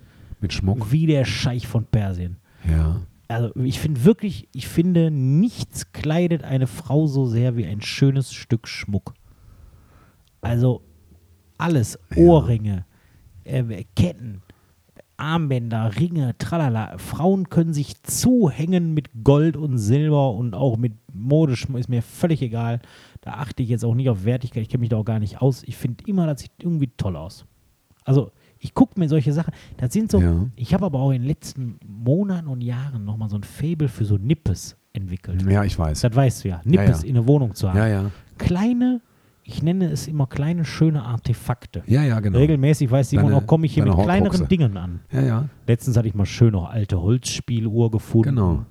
mit 0.40 0.52
Schmuck. 0.52 0.92
wie 0.92 1.06
der 1.06 1.24
Scheich 1.24 1.66
von 1.66 1.84
Persien. 1.84 2.36
Ja. 2.68 3.00
Also 3.28 3.54
ich 3.56 3.80
finde 3.80 4.04
wirklich, 4.04 4.48
ich 4.52 4.68
finde, 4.68 5.10
nichts 5.10 5.92
kleidet 5.92 6.44
eine 6.44 6.66
Frau 6.66 7.06
so 7.06 7.26
sehr 7.26 7.56
wie 7.56 7.64
ein 7.64 7.80
schönes 7.80 8.32
Stück 8.32 8.68
Schmuck. 8.68 9.14
Also 10.40 10.82
alles, 11.56 11.98
Ohrringe, 12.16 12.84
äh, 13.44 13.84
Ketten, 13.96 14.42
Armbänder, 15.16 15.96
Ringe, 15.98 16.36
tralala. 16.38 16.98
Frauen 16.98 17.48
können 17.48 17.72
sich 17.72 18.02
zuhängen 18.02 18.92
mit 18.94 19.10
Gold 19.22 19.56
und 19.56 19.78
Silber 19.78 20.32
und 20.32 20.54
auch 20.54 20.76
mit 20.76 20.94
Modeschmuck, 21.12 21.80
ist 21.80 21.88
mir 21.88 22.02
völlig 22.02 22.42
egal. 22.42 22.80
Da 23.20 23.34
achte 23.34 23.62
ich 23.62 23.68
jetzt 23.68 23.84
auch 23.84 23.94
nicht 23.94 24.10
auf 24.10 24.24
Wertigkeit, 24.24 24.62
ich 24.62 24.68
kenne 24.68 24.80
mich 24.80 24.90
da 24.90 24.96
auch 24.96 25.04
gar 25.04 25.20
nicht 25.20 25.40
aus. 25.40 25.62
Ich 25.62 25.76
finde 25.76 26.04
immer, 26.06 26.26
das 26.26 26.40
sieht 26.40 26.52
irgendwie 26.58 26.90
toll 26.96 27.16
aus. 27.16 27.46
Also 28.04 28.32
ich 28.64 28.72
gucke 28.72 28.98
mir 28.98 29.08
solche 29.10 29.32
Sachen, 29.32 29.52
das 29.76 29.92
sind 29.92 30.10
so, 30.10 30.20
Ja. 30.20 30.46
ich 30.56 30.72
habe 30.72 30.86
aber 30.86 30.98
auch 30.98 31.10
in 31.10 31.20
den 31.22 31.28
letzten 31.28 31.76
Monaten 31.86 32.48
und 32.48 32.62
Jahren 32.62 33.04
nochmal 33.04 33.28
so 33.28 33.36
ein 33.36 33.42
Faible 33.44 33.88
für 33.88 34.04
so 34.06 34.16
Nippes 34.16 34.74
entwickelt. 34.94 35.42
Ja, 35.48 35.64
ich 35.64 35.78
weiß. 35.78 36.00
Das 36.00 36.16
weißt 36.16 36.44
du 36.44 36.48
ja, 36.48 36.60
Nippes 36.64 37.02
ja. 37.02 37.08
in 37.08 37.14
der 37.14 37.26
Wohnung 37.26 37.54
zu 37.54 37.68
haben. 37.68 37.76
Ja, 37.76 37.86
ja. 37.86 38.10
Kleine, 38.38 39.02
ich 39.42 39.62
nenne 39.62 39.90
es 39.90 40.08
immer 40.08 40.26
kleine, 40.26 40.64
schöne 40.64 41.02
Artefakte. 41.02 41.82
Ja, 41.86 42.02
ja, 42.04 42.20
genau. 42.20 42.38
Regelmäßig 42.38 42.90
weiß 42.90 43.10
Simon 43.10 43.26
Deine- 43.26 43.36
auch, 43.36 43.46
komme 43.46 43.66
ich 43.66 43.74
hier 43.74 43.84
mit 43.84 43.94
kleineren. 43.98 44.48
Dingen 44.48 44.76
an. 44.78 45.00
Ja, 45.12 45.20
ja. 45.20 45.48
Letztens 45.66 45.96
hatte 45.98 46.08
ich 46.08 46.14
mal 46.14 46.24
schön 46.24 46.52
noch 46.52 46.70
alte 46.70 47.00
Holzspieluhr 47.00 47.90
gefunden. 47.90 48.30
Genau. 48.36 48.64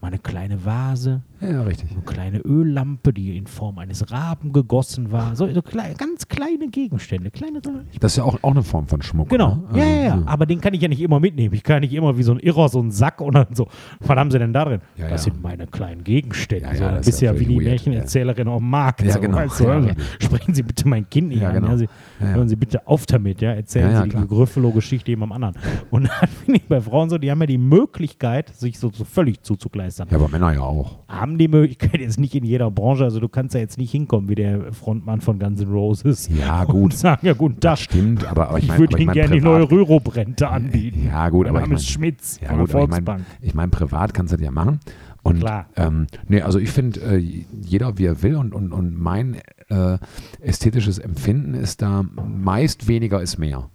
Meine 0.00 0.18
kleine 0.18 0.64
Vase, 0.64 1.22
Ja, 1.40 1.50
ja, 1.50 1.62
richtig. 1.62 1.90
eine 1.92 2.02
kleine 2.02 2.38
Öllampe, 2.40 3.12
die 3.12 3.36
in 3.36 3.46
Form 3.46 3.78
eines 3.78 4.10
Raben 4.10 4.52
gegossen 4.52 5.12
war. 5.12 5.36
So, 5.36 5.52
so 5.52 5.62
klei 5.62 5.94
ganz 5.94 6.28
kleine 6.28 6.68
Gegenstände. 6.68 7.30
Kleine, 7.30 7.60
Das 8.00 8.12
ist 8.12 8.16
ja 8.18 8.24
auch, 8.24 8.38
auch 8.42 8.50
eine 8.52 8.62
Form 8.62 8.86
von 8.86 9.02
Schmuck. 9.02 9.28
Genau, 9.28 9.56
Ne? 9.72 9.78
ja, 9.78 9.84
Also, 9.84 9.92
ja, 9.94 10.02
ja. 10.06 10.22
Aber 10.26 10.46
den 10.46 10.60
kann 10.60 10.72
ich 10.74 10.80
ja 10.82 10.88
nicht 10.88 11.00
immer 11.00 11.20
mitnehmen. 11.20 11.54
Ich 11.54 11.62
kann 11.62 11.80
nicht 11.80 11.92
immer 11.92 12.16
wie 12.16 12.22
so 12.22 12.32
ein 12.32 12.38
Irrer 12.38 12.68
so 12.68 12.78
einen 12.80 12.90
Sack 12.90 13.20
und 13.20 13.34
dann 13.34 13.46
so, 13.54 13.68
was 14.00 14.16
haben 14.16 14.30
sie 14.30 14.38
denn 14.38 14.52
da 14.52 14.64
drin? 14.64 14.80
Ja, 14.96 15.08
das 15.08 15.26
ja. 15.26 15.32
sind 15.32 15.42
meine 15.42 15.66
kleinen 15.66 16.04
Gegenstände. 16.04 16.64
Ja, 16.66 16.72
ja, 16.72 16.76
so, 16.78 16.84
dann 16.84 16.94
das 16.96 17.00
ist 17.00 17.06
bist 17.06 17.20
ja 17.22 17.32
ja 17.32 17.40
wie 17.40 17.44
die 17.46 17.54
weird, 17.56 17.64
Märchenerzählerin 17.64 18.48
auf 18.48 18.58
dem 18.60 18.70
Markt. 18.70 19.02
Ja, 19.02 19.12
so, 19.12 19.20
genau. 19.20 19.36
Weißt 19.36 19.60
du, 19.60 19.64
Ja, 19.64 19.70
also, 19.72 19.88
sprechen 20.20 20.54
Sie 20.54 20.62
bitte 20.62 20.88
mein 20.88 21.08
Kind 21.10 21.28
nicht 21.28 21.42
Ja, 21.42 21.48
an. 21.50 21.54
genau. 21.56 21.68
Ja, 21.68 21.76
Sie, 21.76 21.88
Ja, 22.20 22.26
ja. 22.28 22.34
Hören 22.34 22.48
Sie 22.48 22.56
bitte 22.56 22.86
auf 22.86 23.06
damit, 23.06 23.40
ja. 23.42 23.52
Erzählen 23.52 23.90
Ja, 23.90 24.04
ja, 24.06 24.10
Sie 24.10 24.16
die 24.20 24.26
Grüffalo-Geschichte 24.26 25.10
jemandem 25.10 25.34
anderen. 25.42 25.54
Und 25.90 26.08
dann 26.08 26.28
finde 26.44 26.60
ich 26.60 26.66
bei 26.68 26.80
Frauen 26.80 27.10
so, 27.10 27.18
die 27.18 27.30
haben 27.30 27.40
ja 27.40 27.46
die 27.46 27.58
Möglichkeit, 27.58 28.54
sich 28.54 28.78
so, 28.78 28.90
so 28.92 29.04
völlig 29.04 29.42
zuzugleistern. 29.42 30.08
Ja, 30.10 30.16
aber 30.16 30.28
Männer 30.28 30.52
ja 30.54 30.60
auch. 30.60 31.00
Haben 31.26 31.38
die 31.38 31.48
Möglichkeit, 31.48 32.00
jetzt 32.00 32.20
nicht 32.20 32.34
in 32.34 32.44
jeder 32.44 32.70
Branche, 32.70 33.04
also 33.04 33.18
du 33.18 33.28
kannst 33.28 33.54
ja 33.54 33.60
jetzt 33.60 33.78
nicht 33.78 33.90
hinkommen 33.90 34.28
wie 34.28 34.36
der 34.36 34.72
Frontmann 34.72 35.20
von 35.20 35.38
Guns 35.40 35.60
N' 35.60 35.68
Roses. 35.70 36.28
Ja, 36.28 36.62
Und 36.66 36.68
gut. 36.72 36.92
sagen, 36.94 37.26
ja, 37.26 37.32
guten 37.32 37.54
Tag. 37.54 37.60
Das 37.72 37.80
stimmt, 37.80 38.24
aber, 38.26 38.48
aber 38.48 38.58
ich 38.58 38.64
Ich 38.64 38.68
meine, 38.68 38.80
würde 38.80 38.94
ich 38.94 39.00
Ihnen 39.00 39.06
mein 39.06 39.14
gerne 39.14 39.34
die 39.34 39.40
neue 39.40 39.70
Rürup-Rente 39.70 40.48
anbieten. 40.48 41.06
Ja, 41.06 41.28
gut, 41.30 41.46
mein 41.46 41.50
aber 41.56 41.60
Name 41.62 41.74
ich 41.74 41.80
ist 41.80 41.86
mein- 41.88 41.92
Schmitz 41.94 42.38
Ja, 42.40 42.48
von 42.50 42.58
gut, 42.60 42.68
der 42.68 42.76
aber 42.76 42.84
ich 42.84 42.90
meine, 42.90 43.04
Volksbank. 43.06 43.26
ich 43.40 43.54
mein, 43.54 43.70
privat 43.70 44.14
kannst 44.14 44.32
du 44.32 44.36
das 44.36 44.44
ja 44.44 44.50
machen. 44.52 44.78
Und, 45.24 45.40
Klar. 45.40 45.66
Ähm, 45.74 46.06
nee, 46.28 46.40
also 46.42 46.60
ich 46.60 46.70
finde, 46.70 47.00
äh, 47.00 47.16
jeder 47.16 47.98
wie 47.98 48.04
er 48.04 48.22
will 48.22 48.36
und, 48.36 48.54
und, 48.54 48.72
und 48.72 48.96
mein 48.96 49.38
äh, 49.68 49.98
ästhetisches 50.40 50.98
Empfinden 51.00 51.54
ist 51.54 51.82
da 51.82 52.04
meist 52.24 52.86
weniger 52.86 53.20
ist 53.20 53.36
mehr. 53.36 53.68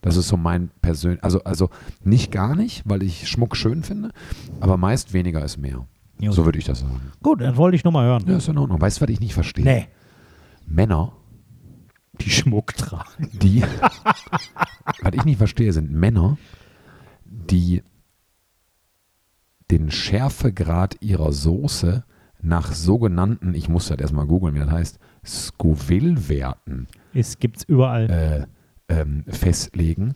Das 0.00 0.16
ist 0.16 0.28
so 0.28 0.36
mein 0.38 0.70
persönlich, 0.80 1.22
also, 1.22 1.44
also 1.44 1.68
nicht 2.02 2.32
gar 2.32 2.56
nicht, 2.56 2.82
weil 2.86 3.02
ich 3.02 3.28
Schmuck 3.28 3.54
schön 3.56 3.82
finde, 3.82 4.10
aber 4.60 4.76
meist 4.78 5.12
weniger 5.12 5.44
ist 5.44 5.58
mehr. 5.58 5.86
Gut. 6.28 6.36
So 6.36 6.44
würde 6.44 6.58
ich 6.58 6.64
das 6.64 6.80
sagen. 6.80 7.00
Gut, 7.22 7.40
dann 7.40 7.56
wollte 7.56 7.76
ich 7.76 7.84
nochmal 7.84 8.06
hören. 8.06 8.24
Ja, 8.26 8.36
ist 8.36 8.48
in 8.48 8.58
Ordnung. 8.58 8.80
Weißt 8.80 8.98
du, 9.00 9.02
was 9.04 9.10
ich 9.10 9.20
nicht 9.20 9.34
verstehe? 9.34 9.64
Nee, 9.64 9.86
Männer, 10.66 11.12
die 12.20 12.30
Schmuck 12.30 12.74
tragen. 12.76 13.28
die, 13.32 13.62
was 15.02 15.12
ich 15.14 15.24
nicht 15.24 15.38
verstehe, 15.38 15.72
sind 15.72 15.90
Männer, 15.92 16.38
die 17.24 17.82
den 19.70 19.90
Schärfegrad 19.90 20.96
ihrer 21.00 21.32
Soße 21.32 22.04
nach 22.40 22.72
sogenannten, 22.72 23.54
ich 23.54 23.68
muss 23.68 23.88
das 23.88 23.98
erstmal 23.98 24.26
googeln, 24.26 24.54
wie 24.54 24.58
das 24.60 24.70
heißt, 24.70 24.98
Scoville-Werten 25.24 26.88
Es 27.14 27.38
gibt's 27.38 27.64
überall. 27.64 28.46
äh, 28.88 28.94
ähm, 29.00 29.24
festlegen 29.28 30.14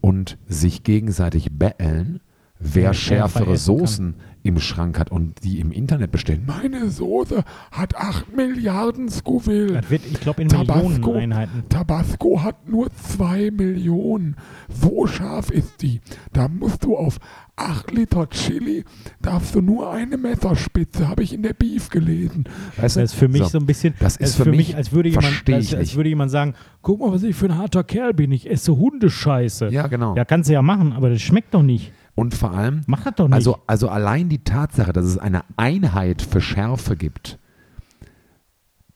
und 0.00 0.38
sich 0.46 0.82
gegenseitig 0.82 1.48
betteln, 1.58 2.20
wer 2.60 2.94
schärfere 2.94 3.44
kann. 3.46 3.56
Soßen 3.56 4.14
im 4.44 4.60
Schrank 4.60 4.98
hat 4.98 5.10
und 5.10 5.42
die 5.44 5.58
im 5.60 5.72
Internet 5.72 6.10
bestellen. 6.12 6.44
Meine 6.46 6.88
Soße 6.90 7.42
hat 7.72 7.96
8 7.96 8.34
Milliarden 8.34 9.08
Scoville. 9.10 9.72
Das 9.74 9.90
wird, 9.90 10.02
ich 10.10 10.20
glaube, 10.20 10.42
in 10.42 10.48
Tabasco. 10.48 10.88
Millioneneinheiten. 10.88 11.68
Tabasco 11.68 12.42
hat 12.42 12.68
nur 12.68 12.88
2 12.92 13.50
Millionen. 13.50 14.36
So 14.68 15.06
scharf 15.06 15.50
ist 15.50 15.82
die. 15.82 16.00
Da 16.32 16.48
musst 16.48 16.84
du 16.84 16.96
auf 16.96 17.18
8 17.56 17.90
Liter 17.90 18.28
Chili, 18.30 18.84
darfst 19.20 19.56
du 19.56 19.60
nur 19.60 19.90
eine 19.92 20.16
Messerspitze, 20.16 21.08
habe 21.08 21.24
ich 21.24 21.34
in 21.34 21.42
der 21.42 21.52
Beef 21.54 21.90
gelesen. 21.90 22.44
Weißt 22.76 22.94
du? 22.96 23.00
Das 23.00 23.12
ist 23.12 23.18
für 23.18 23.26
mich 23.28 23.42
so, 23.44 23.58
ein 23.58 23.66
bisschen, 23.66 23.94
Das 23.98 24.16
ist 24.16 24.36
für 24.36 24.44
für 24.44 24.50
mich- 24.50 24.68
mich, 24.68 24.76
als 24.76 24.92
würde 24.92 25.08
jemand, 25.08 25.42
als, 25.52 25.66
ich 25.72 25.76
als 25.76 25.96
würde 25.96 26.08
jemand 26.08 26.30
sagen, 26.30 26.54
guck 26.82 27.00
mal, 27.00 27.10
was 27.12 27.24
ich 27.24 27.34
für 27.34 27.46
ein 27.46 27.58
harter 27.58 27.82
Kerl 27.82 28.14
bin, 28.14 28.30
ich 28.30 28.48
esse 28.48 28.76
Hundescheiße. 28.76 29.68
Ja, 29.70 29.88
genau. 29.88 30.14
Ja, 30.16 30.24
kannst 30.24 30.48
du 30.48 30.54
ja 30.54 30.62
machen, 30.62 30.92
aber 30.92 31.10
das 31.10 31.20
schmeckt 31.20 31.52
doch 31.52 31.62
nicht. 31.64 31.92
Und 32.18 32.34
vor 32.34 32.50
allem, 32.50 32.80
Mach 32.88 33.04
das 33.04 33.14
doch 33.14 33.28
nicht. 33.28 33.34
also, 33.34 33.58
also 33.68 33.88
allein 33.88 34.28
die 34.28 34.42
Tatsache, 34.42 34.92
dass 34.92 35.04
es 35.04 35.18
eine 35.18 35.44
Einheit 35.56 36.20
für 36.20 36.40
Schärfe 36.40 36.96
gibt, 36.96 37.38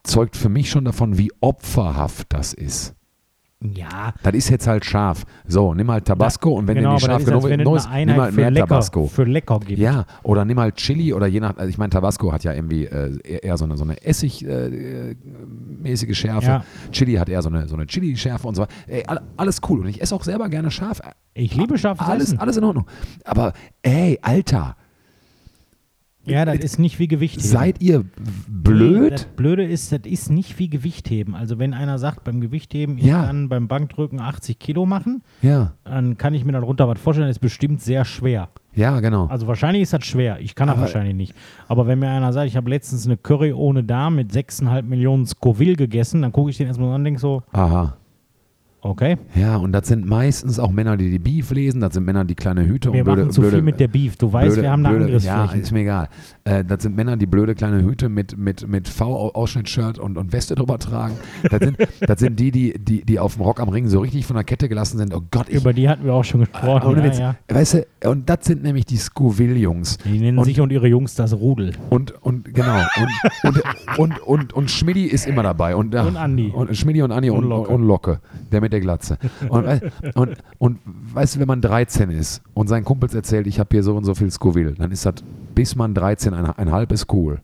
zeugt 0.03 0.37
für 0.37 0.49
mich 0.49 0.69
schon 0.71 0.85
davon, 0.85 1.19
wie 1.19 1.31
opferhaft 1.41 2.33
das 2.33 2.53
ist. 2.53 2.97
Ja, 3.75 4.13
Das 4.23 4.35
ist 4.35 4.49
jetzt 4.49 4.67
halt 4.67 4.85
scharf. 4.85 5.25
So, 5.47 5.75
nimm 5.75 5.91
halt 5.91 6.07
Tabasco 6.07 6.51
und 6.51 6.67
wenn 6.67 6.77
genau, 6.77 6.91
dir 6.91 6.95
nicht 6.95 7.05
scharf 7.07 7.25
genug 7.25 7.77
ist, 7.77 7.89
eine 7.89 8.13
nimm 8.13 8.21
halt 8.21 8.35
für 8.35 8.41
mehr 8.41 8.51
lecker, 8.51 8.67
Tabasco. 8.67 9.07
für 9.07 9.25
lecker 9.25 9.61
gibt. 9.61 9.79
Ja, 9.79 10.07
oder 10.23 10.45
nimm 10.45 10.59
halt 10.59 10.77
Chili 10.77 11.13
oder 11.13 11.27
je 11.27 11.41
nach, 11.41 11.57
also 11.57 11.69
ich 11.69 11.79
meine, 11.79 11.91
Tabasco 11.91 12.33
hat 12.33 12.45
ja 12.45 12.53
irgendwie 12.53 12.87
äh, 12.87 13.19
eher- 13.23 13.45
eher 13.45 13.59
so 13.59 13.65
eine, 13.65 13.77
so 13.77 13.85
eine 13.85 14.03
Essig-mäßige 14.05 16.17
Schärfe. 16.17 16.47
Ja. 16.47 16.65
Chili 16.91 17.15
hat 17.15 17.29
eher 17.29 17.43
so 17.43 17.49
eine, 17.49 17.69
so 17.69 17.75
eine 17.75 17.87
Chili-Schärfe 17.87 18.47
und 18.49 18.55
so 18.55 18.63
weiter. 18.63 18.73
Ey, 18.87 19.05
all- 19.07 19.21
alles 19.37 19.61
cool. 19.69 19.81
Und 19.81 19.89
ich 19.89 20.01
esse 20.03 20.15
auch 20.15 20.25
selber 20.25 20.49
gerne 20.49 20.71
scharf. 20.71 21.01
Ich 21.35 21.55
liebe 21.55 21.79
scharfes 21.79 22.07
Alles, 22.07 22.25
Essen. 22.25 22.39
alles 22.39 22.57
in 22.57 22.65
Ordnung. 22.65 22.87
Aber 23.25 23.53
ey, 23.83 24.19
Alter, 24.23 24.77
Ja, 26.25 26.45
das 26.45 26.57
ist 26.59 26.79
nicht 26.79 26.99
wie 26.99 27.09
Gewicht 27.09 27.37
heben. 27.39 27.49
seid 27.49 27.83
ihr 27.83 27.99
Nee, 28.01 28.05
blöd? 28.49 29.13
Das 29.13 29.25
Blöde 29.25 29.65
ist, 29.65 29.91
das 29.93 30.01
ist 30.05 30.31
nicht 30.31 30.59
wie 30.59 30.69
Gewichtheben. 30.69 31.35
Also 31.35 31.59
wenn 31.59 31.75
einer 31.75 31.99
sagt, 31.99 32.23
beim 32.25 32.41
Gewichtheben, 32.41 32.97
ich 32.99 33.05
Ja. 33.05 33.25
kann 33.27 33.49
beim 33.49 33.67
Bankdrücken 33.69 34.21
80 34.21 34.59
Kilo 34.59 34.87
machen, 34.87 35.23
ja, 35.43 35.73
dann 35.85 36.17
kann 36.19 36.35
ich 36.35 36.45
mir 36.45 36.53
darunter 36.53 36.87
was 36.89 37.01
vorstellen, 37.01 37.29
das 37.29 37.37
ist 37.37 37.41
bestimmt 37.41 37.81
sehr 37.81 38.05
schwer. 38.05 38.49
ja, 38.75 39.01
genau. 39.01 39.27
Also 39.27 39.47
wahrscheinlich 39.49 39.83
ist 39.83 39.93
das 39.93 40.05
schwer. 40.05 40.39
Ich 40.41 40.55
kann 40.55 40.69
das 40.69 40.79
wahrscheinlich 40.79 41.15
nicht. 41.15 41.35
Aber 41.69 41.87
wenn 41.87 41.99
mir 41.99 42.09
einer 42.09 42.33
sagt, 42.33 42.47
ich 42.47 42.57
habe 42.57 42.71
letztens 42.71 43.05
eine 43.07 43.17
Curry 43.17 43.53
ohne 43.53 43.83
Darm 43.85 44.15
mit 44.15 44.33
6,5 44.33 44.83
Millionen 44.83 45.27
Scoville 45.27 45.77
gegessen, 45.77 46.23
dann 46.23 46.33
gucke 46.33 46.51
ich 46.51 46.57
den 46.57 46.69
erstmal 46.69 46.89
an 46.91 46.95
und 46.97 47.05
denke 47.05 47.21
so, 47.21 47.43
Aha. 47.53 47.97
Okay, 48.83 49.17
Ja, 49.35 49.57
und 49.57 49.73
das 49.73 49.89
sind 49.89 50.07
meistens 50.07 50.59
auch 50.59 50.71
Männer, 50.71 50.97
die 50.97 51.11
die 51.11 51.19
Beef 51.19 51.51
lesen. 51.51 51.81
Das 51.81 51.95
sind 51.95 52.05
Männer, 52.05 52.25
die 52.25 52.35
kleine 52.35 52.67
Hüte 52.67 52.93
wir 52.93 53.01
und 53.01 53.05
blöde, 53.05 53.21
machen 53.23 53.33
zu 53.33 53.41
blöde, 53.41 53.57
viel 53.57 53.63
mit 53.63 53.81
der 53.81 53.89
Beef. 53.89 54.17
Du 54.17 54.33
weißt, 54.33 54.49
blöde, 54.49 54.63
wir 54.63 54.71
haben 54.73 54.85
eine 54.87 54.97
blöde, 54.99 55.19
Ja, 55.19 55.45
ist 55.47 55.73
mir 55.73 55.81
egal. 55.81 56.09
Äh, 56.45 56.65
das 56.65 56.83
sind 56.83 56.97
Männer, 56.97 57.17
die 57.17 57.27
blöde 57.27 57.55
kleine 57.55 57.83
Hüte 57.83 58.09
mit, 58.09 58.37
mit, 58.37 58.67
mit 58.69 58.89
V-Ausschnitt-Shirt 58.89 59.99
und, 59.99 60.19
und 60.19 60.33
Weste 60.33 60.55
drüber 60.55 60.79
tragen. 60.79 61.15
Das 61.49 61.61
sind, 61.61 61.77
das 62.01 62.19
sind 62.21 62.39
die, 62.41 62.51
die, 62.51 62.75
die, 62.79 63.05
die 63.05 63.19
auf 63.19 63.35
dem 63.35 63.43
Rock 63.43 63.61
am 63.61 63.69
Ring 63.69 63.87
so 63.89 64.01
richtig 64.01 64.27
von 64.27 64.35
der 64.37 64.45
Kette 64.45 64.69
gelassen 64.69 64.99
sind. 64.99 65.15
Oh 65.15 65.23
Gott, 65.31 65.49
ich. 65.49 65.57
Über 65.57 65.73
die 65.73 65.89
hatten 65.89 66.05
wir 66.05 66.15
auch 66.15 66.25
schon 66.25 66.41
gesprochen. 66.41 66.89
ohne 66.89 66.99
ja, 67.01 67.05
Witz. 67.05 67.19
ja. 67.19 67.35
Weißt 67.49 67.75
du, 67.75 68.11
und 68.11 68.29
das 68.29 68.39
sind 68.43 68.63
nämlich 68.63 68.85
die 68.85 68.97
Scoville-Jungs. 68.97 69.99
Die 69.99 70.19
nennen 70.19 70.39
Und- 70.39 70.45
sich 70.45 70.61
und 70.61 70.73
ihre 70.73 70.89
Jungs 70.89 71.15
das 71.15 71.33
Rudel. 71.35 71.73
Und, 71.91 72.13
und 72.23 72.53
genau. 72.53 72.81
Und, 72.97 73.11
und, 73.45 73.63
und, 73.99 74.21
und, 74.27 74.53
und 74.53 74.71
Schmidti 74.71 75.05
ist 75.07 75.27
immer 75.27 75.43
dabei. 75.43 75.77
Und, 75.77 75.95
Und 75.95 76.17
Andi. 76.17 76.49
Und 76.55 76.77
Schmidti 76.77 77.03
und 77.03 77.13
Andi 77.13 77.31
und, 77.31 77.45
Und. 77.45 77.83
Locke. 77.87 78.21
Der 78.51 78.61
mit 78.61 78.72
der 78.73 78.81
Glatze. 78.81 79.19
Und, 79.49 79.67
wei- 79.67 79.81
und, 80.15 80.37
und 80.59 80.79
weißt 80.85 81.37
du, 81.37 81.41
wenn 81.41 81.49
man 81.49 81.61
13 81.61 82.11
ist 82.11 82.43
und 82.55 82.69
seinen 82.69 82.85
Kumpels 82.85 83.15
erzählt, 83.15 83.47
ich 83.47 83.61
habe 83.61 83.69
hier 83.73 83.83
so 83.83 83.97
und 83.97 84.05
so 84.05 84.15
viel 84.15 84.31
Scoville, 84.31 84.73
dann 84.73 84.91
ist 84.91 85.07
das, 85.07 85.15
bis 85.55 85.77
man 85.77 85.95
13, 85.95 86.35
ein, 86.35 86.47
ein 86.47 86.71
halb 86.73 86.93
ist 86.93 87.13
cool. 87.13 87.41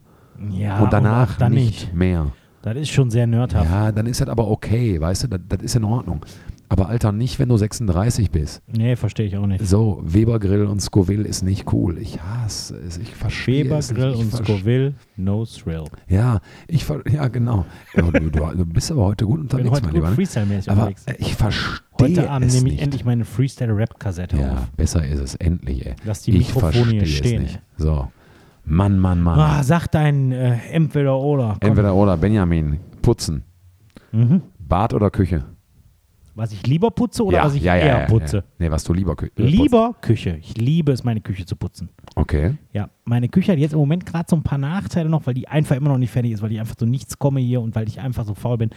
Ja, 0.50 0.80
und 0.80 0.92
danach 0.92 1.34
auch 1.34 1.38
dann 1.38 1.52
nicht, 1.52 1.92
mehr. 1.94 2.32
Das 2.62 2.76
ist 2.76 2.90
schon 2.90 3.10
sehr 3.10 3.26
nerdhaft. 3.26 3.70
Ja, 3.70 3.92
dann 3.92 4.06
ist 4.06 4.20
das 4.20 4.28
aber 4.28 4.48
okay, 4.48 5.00
weißt 5.00 5.24
du, 5.24 5.28
das, 5.28 5.40
das 5.48 5.62
ist 5.62 5.76
in 5.76 5.84
Ordnung. 5.84 6.24
Aber 6.70 6.88
Alter, 6.90 7.12
nicht, 7.12 7.38
wenn 7.38 7.48
du 7.48 7.56
36 7.56 8.30
bist. 8.30 8.62
Nee, 8.66 8.94
verstehe 8.96 9.26
ich 9.26 9.36
auch 9.38 9.46
nicht. 9.46 9.66
So, 9.66 10.02
Weber-Grill 10.04 10.66
und 10.66 10.82
Scoville 10.82 11.26
ist 11.26 11.42
nicht 11.42 11.72
cool. 11.72 11.96
Ich 11.98 12.20
hasse 12.20 12.76
es, 12.76 12.98
ich 12.98 13.14
verstehe 13.14 13.64
Weber 13.64 13.78
es 13.78 13.94
Grill 13.94 14.10
nicht. 14.10 14.18
Ich 14.18 14.34
und 14.34 14.44
Scoville, 14.44 14.94
no 15.16 15.46
thrill. 15.46 15.84
Ja, 16.08 16.40
ich 16.66 16.84
ver 16.84 17.02
ja 17.10 17.28
genau. 17.28 17.64
Ja, 17.96 18.02
du, 18.10 18.28
du, 18.30 18.66
bist 18.66 18.90
aber 18.92 19.06
heute 19.06 19.24
gut 19.24 19.40
unterwegs, 19.40 19.70
heute 19.70 19.82
mein 19.82 19.90
gut 19.90 19.94
Lieber. 19.94 20.10
ne? 20.10 20.14
Freestyle-mäßig 20.16 20.70
Aber 20.70 20.80
unterwegs. 20.88 21.06
ich 21.18 21.34
verstehe 21.36 21.78
Heute 22.00 22.30
Abend 22.30 22.52
nehme 22.52 22.66
ich 22.68 22.72
nicht. 22.74 22.82
endlich 22.82 23.04
meine 23.04 23.24
Freestyle-Rap-Kassette 23.24 24.36
ja, 24.36 24.52
auf. 24.52 24.70
besser 24.76 25.06
ist 25.06 25.20
es 25.20 25.34
endlich, 25.36 25.86
ey. 25.86 25.94
Lass 26.04 26.22
die 26.22 26.32
ich 26.36 26.48
Mikrofone 26.54 26.72
verstehe 26.72 27.00
hier 27.00 27.06
stehen. 27.06 27.42
nicht. 27.44 27.60
So, 27.78 28.08
Mann, 28.64 28.98
Mann, 28.98 29.22
Mann. 29.22 29.38
Ah, 29.38 29.62
sag 29.62 29.86
dein 29.88 30.30
äh, 30.32 30.58
entweder 30.70 31.18
oder. 31.18 31.56
Komm. 31.60 31.70
Entweder 31.70 31.94
oder, 31.94 32.16
Benjamin, 32.18 32.78
putzen, 33.00 33.42
Mhm. 34.12 34.42
Bad 34.58 34.92
oder 34.94 35.10
Küche? 35.10 35.44
Was 36.38 36.52
ich 36.52 36.64
lieber 36.68 36.92
putze 36.92 37.24
oder 37.24 37.42
was 37.42 37.56
ich 37.56 37.64
eher 37.64 38.06
putze? 38.06 38.36
Ja. 38.36 38.42
Nee, 38.60 38.70
was 38.70 38.84
du 38.84 38.94
lieber 38.94 39.16
Küche. 39.16 39.32
Lieber 39.34 39.96
Küche. 40.00 40.38
Ich 40.40 40.56
liebe 40.56 40.92
es, 40.92 41.02
meine 41.02 41.20
Küche 41.20 41.44
zu 41.44 41.56
putzen. 41.56 41.88
Okay. 42.14 42.54
Ja, 42.72 42.90
meine 43.04 43.28
Küche 43.28 43.50
hat 43.50 43.58
jetzt 43.58 43.72
im 43.72 43.80
Moment 43.80 44.06
gerade 44.06 44.26
so 44.30 44.36
ein 44.36 44.44
paar 44.44 44.56
Nachteile 44.56 45.08
noch, 45.08 45.26
weil 45.26 45.34
die 45.34 45.48
einfach 45.48 45.74
immer 45.74 45.88
noch 45.88 45.98
nicht 45.98 46.12
fertig 46.12 46.30
ist, 46.30 46.40
weil 46.40 46.52
ich 46.52 46.60
einfach 46.60 46.76
so 46.78 46.86
nichts 46.86 47.18
komme 47.18 47.40
hier 47.40 47.60
und 47.60 47.74
weil 47.74 47.88
ich 47.88 47.98
einfach 47.98 48.24
so 48.24 48.34
faul 48.34 48.56
bin. 48.56 48.70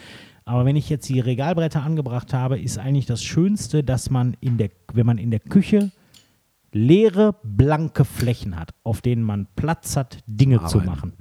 Aber 0.43 0.65
wenn 0.65 0.75
ich 0.75 0.89
jetzt 0.89 1.07
die 1.07 1.19
Regalbretter 1.19 1.83
angebracht 1.83 2.33
habe, 2.33 2.59
ist 2.59 2.79
eigentlich 2.79 3.05
das 3.05 3.23
Schönste, 3.23 3.83
dass 3.83 4.09
man 4.09 4.35
in 4.39 4.57
der, 4.57 4.71
wenn 4.93 5.05
man 5.05 5.19
in 5.19 5.29
der 5.29 5.39
Küche 5.39 5.91
leere, 6.71 7.35
blanke 7.43 8.05
Flächen 8.05 8.59
hat, 8.59 8.71
auf 8.83 9.01
denen 9.01 9.21
man 9.21 9.45
Platz 9.55 9.95
hat, 9.95 10.17
Dinge 10.25 10.65
zu 10.65 10.79
Arbeiten. 10.79 10.85
machen. 10.85 11.13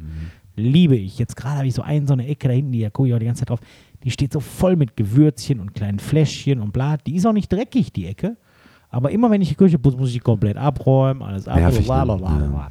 Liebe 0.57 0.97
ich. 0.97 1.19
Jetzt 1.19 1.37
gerade 1.37 1.59
habe 1.59 1.67
ich 1.67 1.75
so 1.75 1.83
einen, 1.83 2.07
so 2.07 2.13
eine 2.15 2.27
Ecke 2.27 2.49
da 2.49 2.55
hinten, 2.55 2.73
die 2.73 2.81
da 2.81 2.91
gucke 2.91 3.09
ich 3.09 3.15
auch 3.15 3.19
die 3.19 3.27
ganze 3.27 3.41
Zeit 3.41 3.51
drauf. 3.51 3.61
Die 4.05 4.11
steht 4.11 4.33
so 4.33 4.41
voll 4.41 4.77
mit 4.77 4.97
Gewürzchen 4.97 5.61
und 5.61 5.75
kleinen 5.75 5.99
Fläschchen 5.99 6.61
und 6.61 6.73
bla. 6.73 6.97
Die 6.97 7.17
ist 7.17 7.27
auch 7.27 7.33
nicht 7.33 7.53
dreckig, 7.53 7.93
die 7.93 8.07
Ecke. 8.07 8.37
Aber 8.89 9.11
immer 9.11 9.31
wenn 9.31 9.41
ich 9.41 9.51
die 9.51 9.55
Küche 9.55 9.79
putze, 9.79 9.97
muss 9.97 10.09
ich 10.09 10.15
die 10.15 10.21
komplett 10.21 10.57
abräumen, 10.57 11.23
alles 11.23 11.47
ab. 11.47 11.57
Ne? 11.59 12.49
bla. 12.49 12.71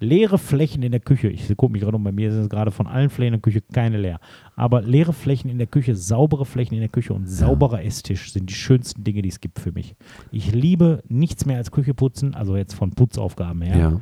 Leere 0.00 0.38
Flächen 0.38 0.82
in 0.82 0.92
der 0.92 1.00
Küche. 1.00 1.28
Ich 1.28 1.48
gucke 1.56 1.72
mich 1.72 1.82
gerade 1.82 1.96
um, 1.96 2.04
bei 2.04 2.12
mir 2.12 2.30
sind 2.30 2.42
es 2.42 2.48
gerade 2.48 2.70
von 2.70 2.86
allen 2.86 3.10
Flächen 3.10 3.34
in 3.34 3.40
der 3.40 3.42
Küche 3.42 3.60
keine 3.72 3.98
leer. 3.98 4.20
Aber 4.54 4.80
leere 4.80 5.12
Flächen 5.12 5.50
in 5.50 5.58
der 5.58 5.66
Küche, 5.66 5.96
saubere 5.96 6.44
Flächen 6.44 6.74
in 6.74 6.80
der 6.80 6.88
Küche 6.88 7.12
und 7.12 7.28
sauberer 7.28 7.84
Esstisch 7.84 8.32
sind 8.32 8.48
die 8.48 8.54
schönsten 8.54 9.02
Dinge, 9.02 9.22
die 9.22 9.28
es 9.28 9.40
gibt 9.40 9.58
für 9.58 9.72
mich. 9.72 9.96
Ich 10.30 10.52
liebe 10.52 11.02
nichts 11.08 11.46
mehr 11.46 11.56
als 11.56 11.72
Küche 11.72 11.94
putzen, 11.94 12.34
also 12.34 12.56
jetzt 12.56 12.74
von 12.74 12.90
Putzaufgaben 12.90 13.62
her. 13.62 13.76
Ja. 13.76 14.00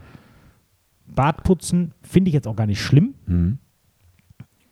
Bad 1.06 1.44
putzen 1.44 1.92
finde 2.02 2.28
ich 2.28 2.34
jetzt 2.34 2.46
auch 2.46 2.56
gar 2.56 2.66
nicht 2.66 2.80
schlimm. 2.80 3.14
Mhm. 3.26 3.58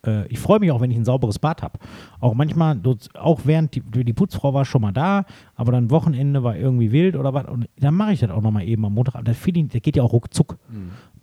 Äh, 0.05 0.27
ich 0.27 0.39
freue 0.39 0.59
mich 0.59 0.71
auch, 0.71 0.81
wenn 0.81 0.91
ich 0.91 0.97
ein 0.97 1.05
sauberes 1.05 1.39
Bad 1.39 1.61
habe. 1.61 1.79
Auch 2.19 2.33
manchmal, 2.33 2.79
auch 3.15 3.41
während 3.45 3.75
die, 3.75 3.81
die 3.81 4.13
Putzfrau 4.13 4.53
war 4.53 4.65
schon 4.65 4.81
mal 4.81 4.91
da, 4.91 5.25
aber 5.55 5.71
dann 5.71 5.89
Wochenende 5.89 6.43
war 6.43 6.55
irgendwie 6.55 6.91
wild 6.91 7.15
oder 7.15 7.33
was. 7.33 7.45
Und 7.47 7.67
dann 7.79 7.93
mache 7.95 8.13
ich 8.13 8.19
das 8.19 8.29
auch 8.29 8.41
nochmal 8.41 8.63
eben 8.63 8.85
am 8.85 8.93
Montag. 8.93 9.23
Das, 9.25 9.37
ich, 9.45 9.67
das 9.69 9.81
geht 9.81 9.95
ja 9.95 10.03
auch 10.03 10.13
ruckzuck. 10.13 10.57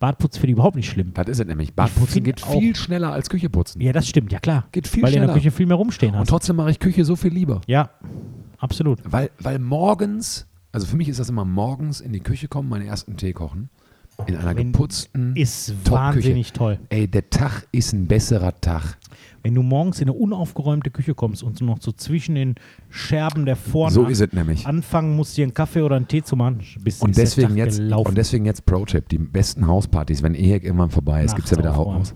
Badputz 0.00 0.36
finde 0.36 0.48
ich 0.48 0.52
überhaupt 0.54 0.76
nicht 0.76 0.88
schlimm. 0.88 1.12
Das 1.14 1.28
ist 1.28 1.38
es 1.40 1.46
nämlich. 1.46 1.74
Badputzen 1.74 2.24
geht 2.24 2.42
auch- 2.42 2.58
viel 2.58 2.74
schneller 2.74 3.12
als 3.12 3.30
Küche 3.30 3.48
putzen. 3.48 3.80
Ja, 3.80 3.92
das 3.92 4.08
stimmt, 4.08 4.32
ja 4.32 4.40
klar. 4.40 4.66
Geht 4.72 4.88
viel 4.88 5.02
Weil 5.02 5.10
du 5.12 5.16
in 5.16 5.20
schneller. 5.22 5.32
der 5.34 5.40
Küche 5.42 5.50
viel 5.52 5.66
mehr 5.66 5.76
rumstehen 5.76 6.14
Und 6.14 6.20
hast. 6.20 6.28
trotzdem 6.28 6.56
mache 6.56 6.70
ich 6.70 6.80
Küche 6.80 7.04
so 7.04 7.14
viel 7.14 7.32
lieber. 7.32 7.60
Ja, 7.68 7.90
absolut. 8.58 8.98
Weil, 9.04 9.30
weil 9.38 9.58
morgens, 9.60 10.48
also 10.72 10.86
für 10.86 10.96
mich 10.96 11.08
ist 11.08 11.20
das 11.20 11.28
immer 11.28 11.44
morgens 11.44 12.00
in 12.00 12.12
die 12.12 12.20
Küche 12.20 12.48
kommen, 12.48 12.68
meinen 12.68 12.86
ersten 12.86 13.16
Tee 13.16 13.32
kochen. 13.32 13.70
In 14.26 14.36
einer 14.36 14.56
Wenn- 14.56 14.72
geputzten 14.72 15.36
Ist 15.36 15.74
wahnsinnig 15.90 16.52
toll. 16.52 16.78
Ey, 16.88 17.08
der 17.08 17.28
Tag 17.30 17.66
ist 17.72 17.92
ein 17.92 18.06
besserer 18.06 18.54
Tag. 18.60 18.96
Wenn 19.42 19.54
du 19.54 19.62
morgens 19.62 20.00
in 20.00 20.08
eine 20.08 20.16
unaufgeräumte 20.16 20.90
Küche 20.90 21.14
kommst 21.14 21.42
und 21.42 21.58
so 21.58 21.64
noch 21.64 21.78
so 21.80 21.90
zwischen 21.92 22.36
den 22.36 22.54
Scherben 22.90 23.44
der 23.44 23.56
Vorne 23.56 23.92
So 23.92 24.04
ist 24.06 24.20
es 24.20 24.32
nämlich. 24.32 24.66
anfangen 24.66 25.16
musst, 25.16 25.36
dir 25.36 25.42
einen 25.44 25.54
Kaffee 25.54 25.82
oder 25.82 25.96
einen 25.96 26.06
Tee 26.06 26.22
zu 26.22 26.36
machen, 26.36 26.60
bist 26.84 27.02
Und 27.02 27.10
ist 27.10 27.16
der 27.16 27.24
deswegen, 27.24 27.48
Tag 27.48 27.56
jetzt, 27.56 27.78
gelaufen. 27.78 28.08
und 28.08 28.18
deswegen 28.18 28.44
jetzt 28.44 28.64
Pro-Tipp: 28.66 29.08
Die 29.08 29.18
besten 29.18 29.66
Hauspartys, 29.66 30.22
wenn 30.22 30.34
Ehek 30.34 30.62
irgendwann 30.64 30.90
vorbei 30.90 31.24
ist, 31.24 31.32
Nachts 31.32 31.34
gibt 31.36 31.46
es 31.46 31.50
ja 31.52 31.58
wieder 31.58 31.76
aufräumen. 31.76 31.98
Haus. 32.00 32.14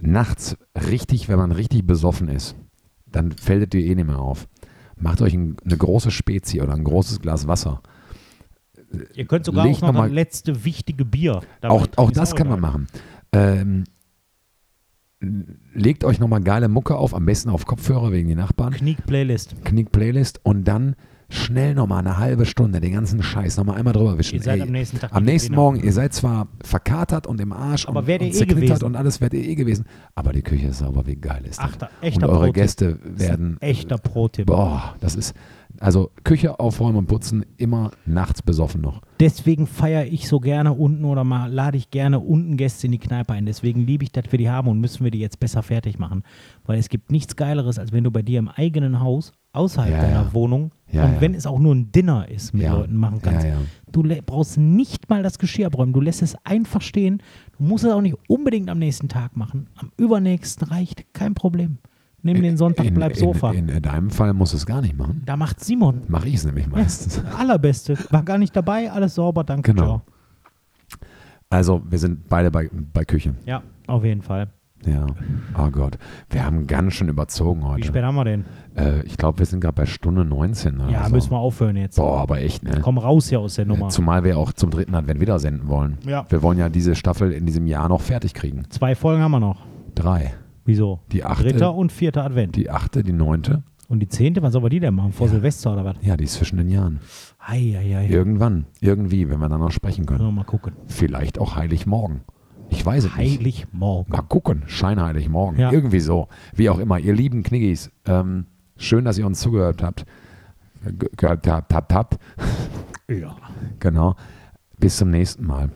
Nachts 0.00 0.56
richtig, 0.88 1.28
wenn 1.28 1.38
man 1.38 1.52
richtig 1.52 1.86
besoffen 1.86 2.28
ist, 2.28 2.54
dann 3.10 3.32
fällt 3.32 3.62
es 3.64 3.68
dir 3.70 3.80
eh 3.84 3.94
nicht 3.94 4.06
mehr 4.06 4.18
auf. 4.20 4.46
Macht 4.96 5.20
euch 5.20 5.34
ein, 5.34 5.56
eine 5.64 5.76
große 5.76 6.10
Spezie 6.12 6.60
oder 6.62 6.74
ein 6.74 6.84
großes 6.84 7.20
Glas 7.20 7.48
Wasser. 7.48 7.82
Ihr 9.14 9.26
könnt 9.26 9.44
sogar 9.44 9.66
auch 9.66 9.80
noch 9.80 9.94
das 9.94 10.10
letzte 10.10 10.64
wichtige 10.64 11.04
Bier. 11.04 11.40
Auch, 11.62 11.86
auch 11.96 12.10
das 12.10 12.34
kann 12.34 12.48
man 12.48 12.60
machen. 12.60 12.86
Ähm, 13.32 13.84
legt 15.72 16.04
euch 16.04 16.18
nochmal 16.18 16.42
geile 16.42 16.68
Mucke 16.68 16.96
auf, 16.96 17.14
am 17.14 17.24
besten 17.24 17.50
auf 17.50 17.66
Kopfhörer 17.66 18.12
wegen 18.12 18.28
die 18.28 18.34
Nachbarn. 18.34 18.72
Knick 18.72 19.06
Playlist. 19.06 19.54
Knick 19.64 19.92
Playlist 19.92 20.40
und 20.44 20.64
dann 20.64 20.96
schnell 21.32 21.74
nochmal 21.74 22.00
eine 22.00 22.18
halbe 22.18 22.44
Stunde 22.46 22.80
den 22.80 22.92
ganzen 22.92 23.22
Scheiß 23.22 23.56
nochmal 23.56 23.76
einmal 23.78 23.92
drüber 23.94 24.18
wischen. 24.18 24.36
Ihr 24.36 24.42
seid 24.42 24.56
Ey, 24.60 24.62
am 24.62 24.70
nächsten 24.72 24.98
Tag 24.98 25.12
am 25.14 25.24
nächsten. 25.24 25.54
Morgen, 25.54 25.82
ihr 25.82 25.92
seid 25.92 26.12
zwar 26.12 26.48
verkatert 26.62 27.26
und 27.26 27.40
im 27.40 27.52
Arsch 27.52 27.88
Aber 27.88 28.00
und, 28.00 28.08
und 28.08 28.20
eh 28.22 28.30
zerknittert 28.30 28.60
gewesen. 28.68 28.84
und 28.84 28.96
alles 28.96 29.20
wärt 29.20 29.34
ihr 29.34 29.42
eh 29.44 29.54
gewesen, 29.54 29.86
aber 30.14 30.32
die 30.32 30.42
Küche 30.42 30.68
ist 30.68 30.78
sauber, 30.78 31.06
wie 31.06 31.16
geil 31.16 31.42
ist 31.48 31.58
das? 31.58 31.66
Achter, 31.66 31.90
und 32.00 32.06
echter 32.08 32.28
eure 32.28 32.38
Pro-Tipp. 32.38 32.54
Gäste 32.54 32.98
werden, 33.04 33.56
Echter 33.60 33.98
Pro-Tipp. 33.98 34.46
boah, 34.46 34.94
das 35.00 35.14
ist, 35.16 35.34
also 35.80 36.10
Küche 36.22 36.60
aufräumen 36.60 36.96
und 36.98 37.06
putzen, 37.06 37.44
immer 37.56 37.92
nachts 38.04 38.42
besoffen 38.42 38.80
noch. 38.82 39.00
Deswegen 39.18 39.66
feiere 39.66 40.04
ich 40.06 40.28
so 40.28 40.38
gerne 40.38 40.72
unten 40.74 41.04
oder 41.04 41.24
mal 41.24 41.50
lade 41.50 41.76
ich 41.78 41.90
gerne 41.90 42.20
unten 42.20 42.56
Gäste 42.56 42.86
in 42.86 42.92
die 42.92 42.98
Kneipe 42.98 43.32
ein. 43.32 43.46
Deswegen 43.46 43.86
liebe 43.86 44.04
ich, 44.04 44.12
dass 44.12 44.24
wir 44.30 44.38
die 44.38 44.50
haben 44.50 44.68
und 44.68 44.80
müssen 44.80 45.02
wir 45.04 45.10
die 45.10 45.20
jetzt 45.20 45.40
besser 45.40 45.62
fertig 45.62 45.98
machen. 45.98 46.24
Weil 46.66 46.78
es 46.78 46.88
gibt 46.88 47.10
nichts 47.10 47.36
Geileres, 47.36 47.78
als 47.78 47.92
wenn 47.92 48.04
du 48.04 48.10
bei 48.10 48.22
dir 48.22 48.38
im 48.38 48.48
eigenen 48.48 49.00
Haus, 49.00 49.32
außerhalb 49.52 49.90
Ja, 49.92 50.00
deiner 50.02 50.22
ja. 50.24 50.34
Wohnung, 50.34 50.72
Ja, 50.92 51.04
und 51.06 51.14
ja. 51.14 51.20
wenn 51.20 51.34
es 51.34 51.46
auch 51.46 51.58
nur 51.58 51.74
ein 51.74 51.90
Dinner 51.90 52.28
ist, 52.28 52.52
mit 52.52 52.62
Ja. 52.62 52.74
Leuten 52.74 52.96
machen 52.96 53.20
kannst. 53.22 53.46
Du 53.90 54.02
brauchst 54.24 54.58
nicht 54.58 55.08
mal 55.08 55.22
das 55.22 55.38
Geschirr 55.38 55.66
abräumen. 55.66 55.92
Du 55.92 56.00
lässt 56.00 56.22
es 56.22 56.36
einfach 56.44 56.82
stehen. 56.82 57.22
Du 57.58 57.64
musst 57.64 57.84
es 57.84 57.90
auch 57.90 58.02
nicht 58.02 58.16
unbedingt 58.28 58.68
am 58.68 58.78
nächsten 58.78 59.08
Tag 59.08 59.36
machen. 59.36 59.68
Am 59.76 59.90
übernächsten 59.96 60.68
reicht. 60.68 61.12
Kein 61.14 61.34
Problem. 61.34 61.78
Nimm 62.24 62.40
den 62.40 62.56
Sonntag, 62.56 62.86
in, 62.86 62.94
bleib 62.94 63.16
Sofa. 63.16 63.52
In, 63.52 63.68
in 63.68 63.82
deinem 63.82 64.10
Fall 64.10 64.32
muss 64.32 64.52
es 64.54 64.64
gar 64.64 64.80
nicht 64.80 64.96
machen. 64.96 65.22
da 65.24 65.36
macht 65.36 65.58
Simon. 65.64 66.02
Mache 66.06 66.28
ich 66.28 66.34
es 66.36 66.44
nämlich 66.44 66.68
meistens. 66.68 67.20
Allerbeste. 67.36 67.98
War 68.10 68.22
gar 68.22 68.38
nicht 68.38 68.54
dabei, 68.54 68.90
alles 68.92 69.16
sauber, 69.16 69.42
danke. 69.42 69.72
Genau. 69.72 69.84
Ciao. 69.84 70.02
Also, 71.50 71.82
wir 71.88 71.98
sind 71.98 72.28
beide 72.28 72.50
bei, 72.50 72.70
bei 72.92 73.04
Küche. 73.04 73.34
Ja, 73.44 73.62
auf 73.88 74.04
jeden 74.04 74.22
Fall. 74.22 74.48
Ja. 74.84 75.06
Oh 75.58 75.70
Gott. 75.70 75.96
Wir 76.30 76.44
haben 76.44 76.66
ganz 76.66 76.94
schön 76.94 77.08
überzogen 77.08 77.60
Wie 77.62 77.66
heute. 77.66 77.86
spät 77.88 78.02
haben 78.02 78.14
wir 78.16 78.24
denn? 78.24 78.44
Äh, 78.76 79.02
ich 79.04 79.16
glaube, 79.16 79.38
wir 79.38 79.46
sind 79.46 79.60
gerade 79.60 79.74
bei 79.74 79.86
Stunde 79.86 80.24
19. 80.24 80.80
Oder 80.80 80.90
Ja, 80.90 81.04
so. 81.08 81.14
müssen 81.14 81.30
wir 81.30 81.38
aufhören 81.38 81.76
jetzt. 81.76 81.96
Boah, 81.96 82.20
aber 82.20 82.40
echt, 82.40 82.62
ne? 82.64 82.80
Komm 82.82 82.98
raus 82.98 83.28
hier 83.28 83.40
aus 83.40 83.54
der 83.54 83.64
Nummer. 83.66 83.88
Zumal 83.90 84.24
wir 84.24 84.36
auch 84.38 84.52
zum 84.52 84.70
dritten 84.70 84.94
Advent 84.94 85.20
wieder 85.20 85.38
senden 85.38 85.68
wollen. 85.68 85.98
Ja. 86.06 86.26
Wir 86.28 86.42
wollen 86.42 86.58
ja 86.58 86.68
diese 86.68 86.94
Staffel 86.96 87.32
in 87.32 87.46
diesem 87.46 87.66
Jahr 87.66 87.88
noch 87.88 88.00
fertig 88.00 88.34
kriegen. 88.34 88.64
Zwei 88.70 88.94
Folgen 88.94 89.22
haben 89.22 89.30
wir 89.32 89.40
noch. 89.40 89.64
Drei. 89.94 90.34
Wieso? 90.64 91.00
Die 91.12 91.24
achte, 91.24 91.44
Dritter 91.48 91.74
und 91.74 91.92
vierter 91.92 92.24
Advent. 92.24 92.56
die 92.56 92.70
achte, 92.70 93.02
die 93.02 93.12
neunte. 93.12 93.62
und 93.88 94.00
die 94.00 94.08
zehnte, 94.08 94.42
wann 94.42 94.50
soll 94.52 94.62
wir 94.62 94.70
die 94.70 94.80
denn 94.80 94.94
machen? 94.94 95.12
Vor 95.12 95.26
Ja. 95.26 95.32
Silvester 95.34 95.72
oder 95.74 95.84
was? 95.84 95.96
Ja, 96.00 96.16
die 96.16 96.24
ist 96.24 96.34
zwischen 96.34 96.56
den 96.56 96.70
Jahren. 96.70 97.00
Eieiei. 97.38 98.06
Irgendwann, 98.08 98.64
irgendwie, 98.80 99.28
wenn 99.28 99.38
wir 99.38 99.48
dann 99.48 99.60
noch 99.60 99.70
sprechen 99.72 100.06
können. 100.06 100.20
Wir 100.20 100.30
mal 100.32 100.44
gucken. 100.44 100.72
Vielleicht 100.86 101.38
auch 101.38 101.56
Heiligmorgen. 101.56 102.22
Ich 102.72 102.84
weiß 102.86 103.04
es 103.04 103.16
nicht. 103.16 103.38
Heiligmorgen. 103.38 104.10
Mal 104.10 104.22
gucken. 104.22 104.62
Scheinheiligmorgen. 104.66 105.60
Ja. 105.60 105.70
Irgendwie 105.72 106.00
so. 106.00 106.28
Wie 106.54 106.70
auch 106.70 106.78
immer. 106.78 106.98
Ihr 106.98 107.14
lieben 107.14 107.42
Kniggis, 107.42 107.90
ähm, 108.06 108.46
schön, 108.78 109.04
dass 109.04 109.18
ihr 109.18 109.26
uns 109.26 109.40
zugehört 109.40 109.82
habt. 109.82 110.06
Ge- 110.84 111.10
Gehört 111.16 111.46
habt, 111.46 111.72
habt, 111.74 111.92
habt. 111.92 112.18
Ja. 113.08 113.36
Genau. 113.78 114.14
Bis 114.78 114.96
zum 114.96 115.10
nächsten 115.10 115.46
Mal. 115.46 115.70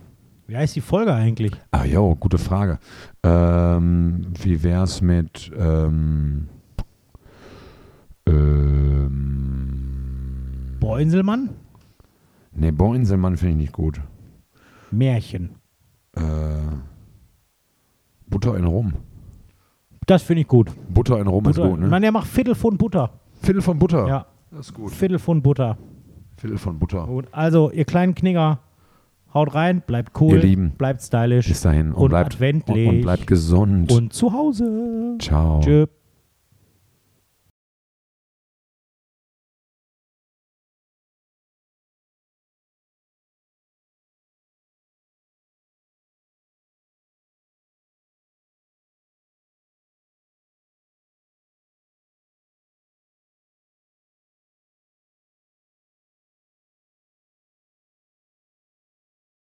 Wie 0.47 0.57
heißt 0.57 0.75
die 0.75 0.81
Folge 0.81 1.13
eigentlich? 1.13 1.53
Ah, 1.71 1.85
jo, 1.85 2.15
gute 2.17 2.39
Frage. 2.39 2.79
Ähm, 3.23 4.29
wie 4.43 4.63
wär's 4.63 5.03
mit 5.03 5.51
ähm, 5.59 6.49
ähm, 9.47 10.77
Boinselmann? 10.81 11.51
Nee, 12.53 12.71
Boinselmann 12.71 13.37
finde 13.37 13.53
ich 13.53 13.59
nicht 13.59 13.73
gut. 13.73 14.01
Märchen. 14.91 15.51
Äh, 16.17 16.21
Butter 18.29 18.57
in 18.57 18.65
Rum. 18.65 18.93
Das 20.07 20.23
finde 20.23 20.43
ich 20.43 20.49
gut. 20.49 20.71
Butter 20.89 21.19
in 21.21 21.27
Rum 21.27 21.45
Butter. 21.45 21.65
ist 21.65 21.71
gut, 21.71 21.81
ne? 21.81 21.89
Man, 21.89 22.03
der 22.03 22.13
macht 22.13 22.27
Viertelpfund 22.29 22.79
Butter. 22.79 23.11
Viertel 23.43 23.63
von 23.63 23.79
Butter. 23.79 24.07
Ja, 24.09 24.27
Das 24.51 24.67
ist 24.67 24.75
gut. 24.75 24.93
Viertelpfund 24.93 25.43
Butter. 25.43 25.77
Viertel 26.37 26.59
von 26.59 26.79
Butter. 26.79 27.07
Gut. 27.07 27.27
Also, 27.33 27.71
ihr 27.71 27.85
kleinen 27.85 28.15
Knigger, 28.15 28.61
haut 29.35 29.55
rein, 29.55 29.83
bleibt 29.87 30.19
cool, 30.21 30.35
Ihr 30.37 30.43
Lieben. 30.43 30.71
bleibt 30.79 31.03
stylisch 31.03 31.49
Bis 31.49 31.61
dahin 31.63 31.89
und, 31.93 32.03
Und 32.05 32.09
bleibt, 32.11 32.35
und, 32.35 32.43
adventlich. 32.43 32.89
und 32.89 33.01
bleibt 33.03 33.27
gesund. 33.27 33.91
und 33.93 34.13
zu 34.13 34.33
Hause. 34.33 35.17
Ciao. 35.21 35.61
Tschüss. 35.61 35.89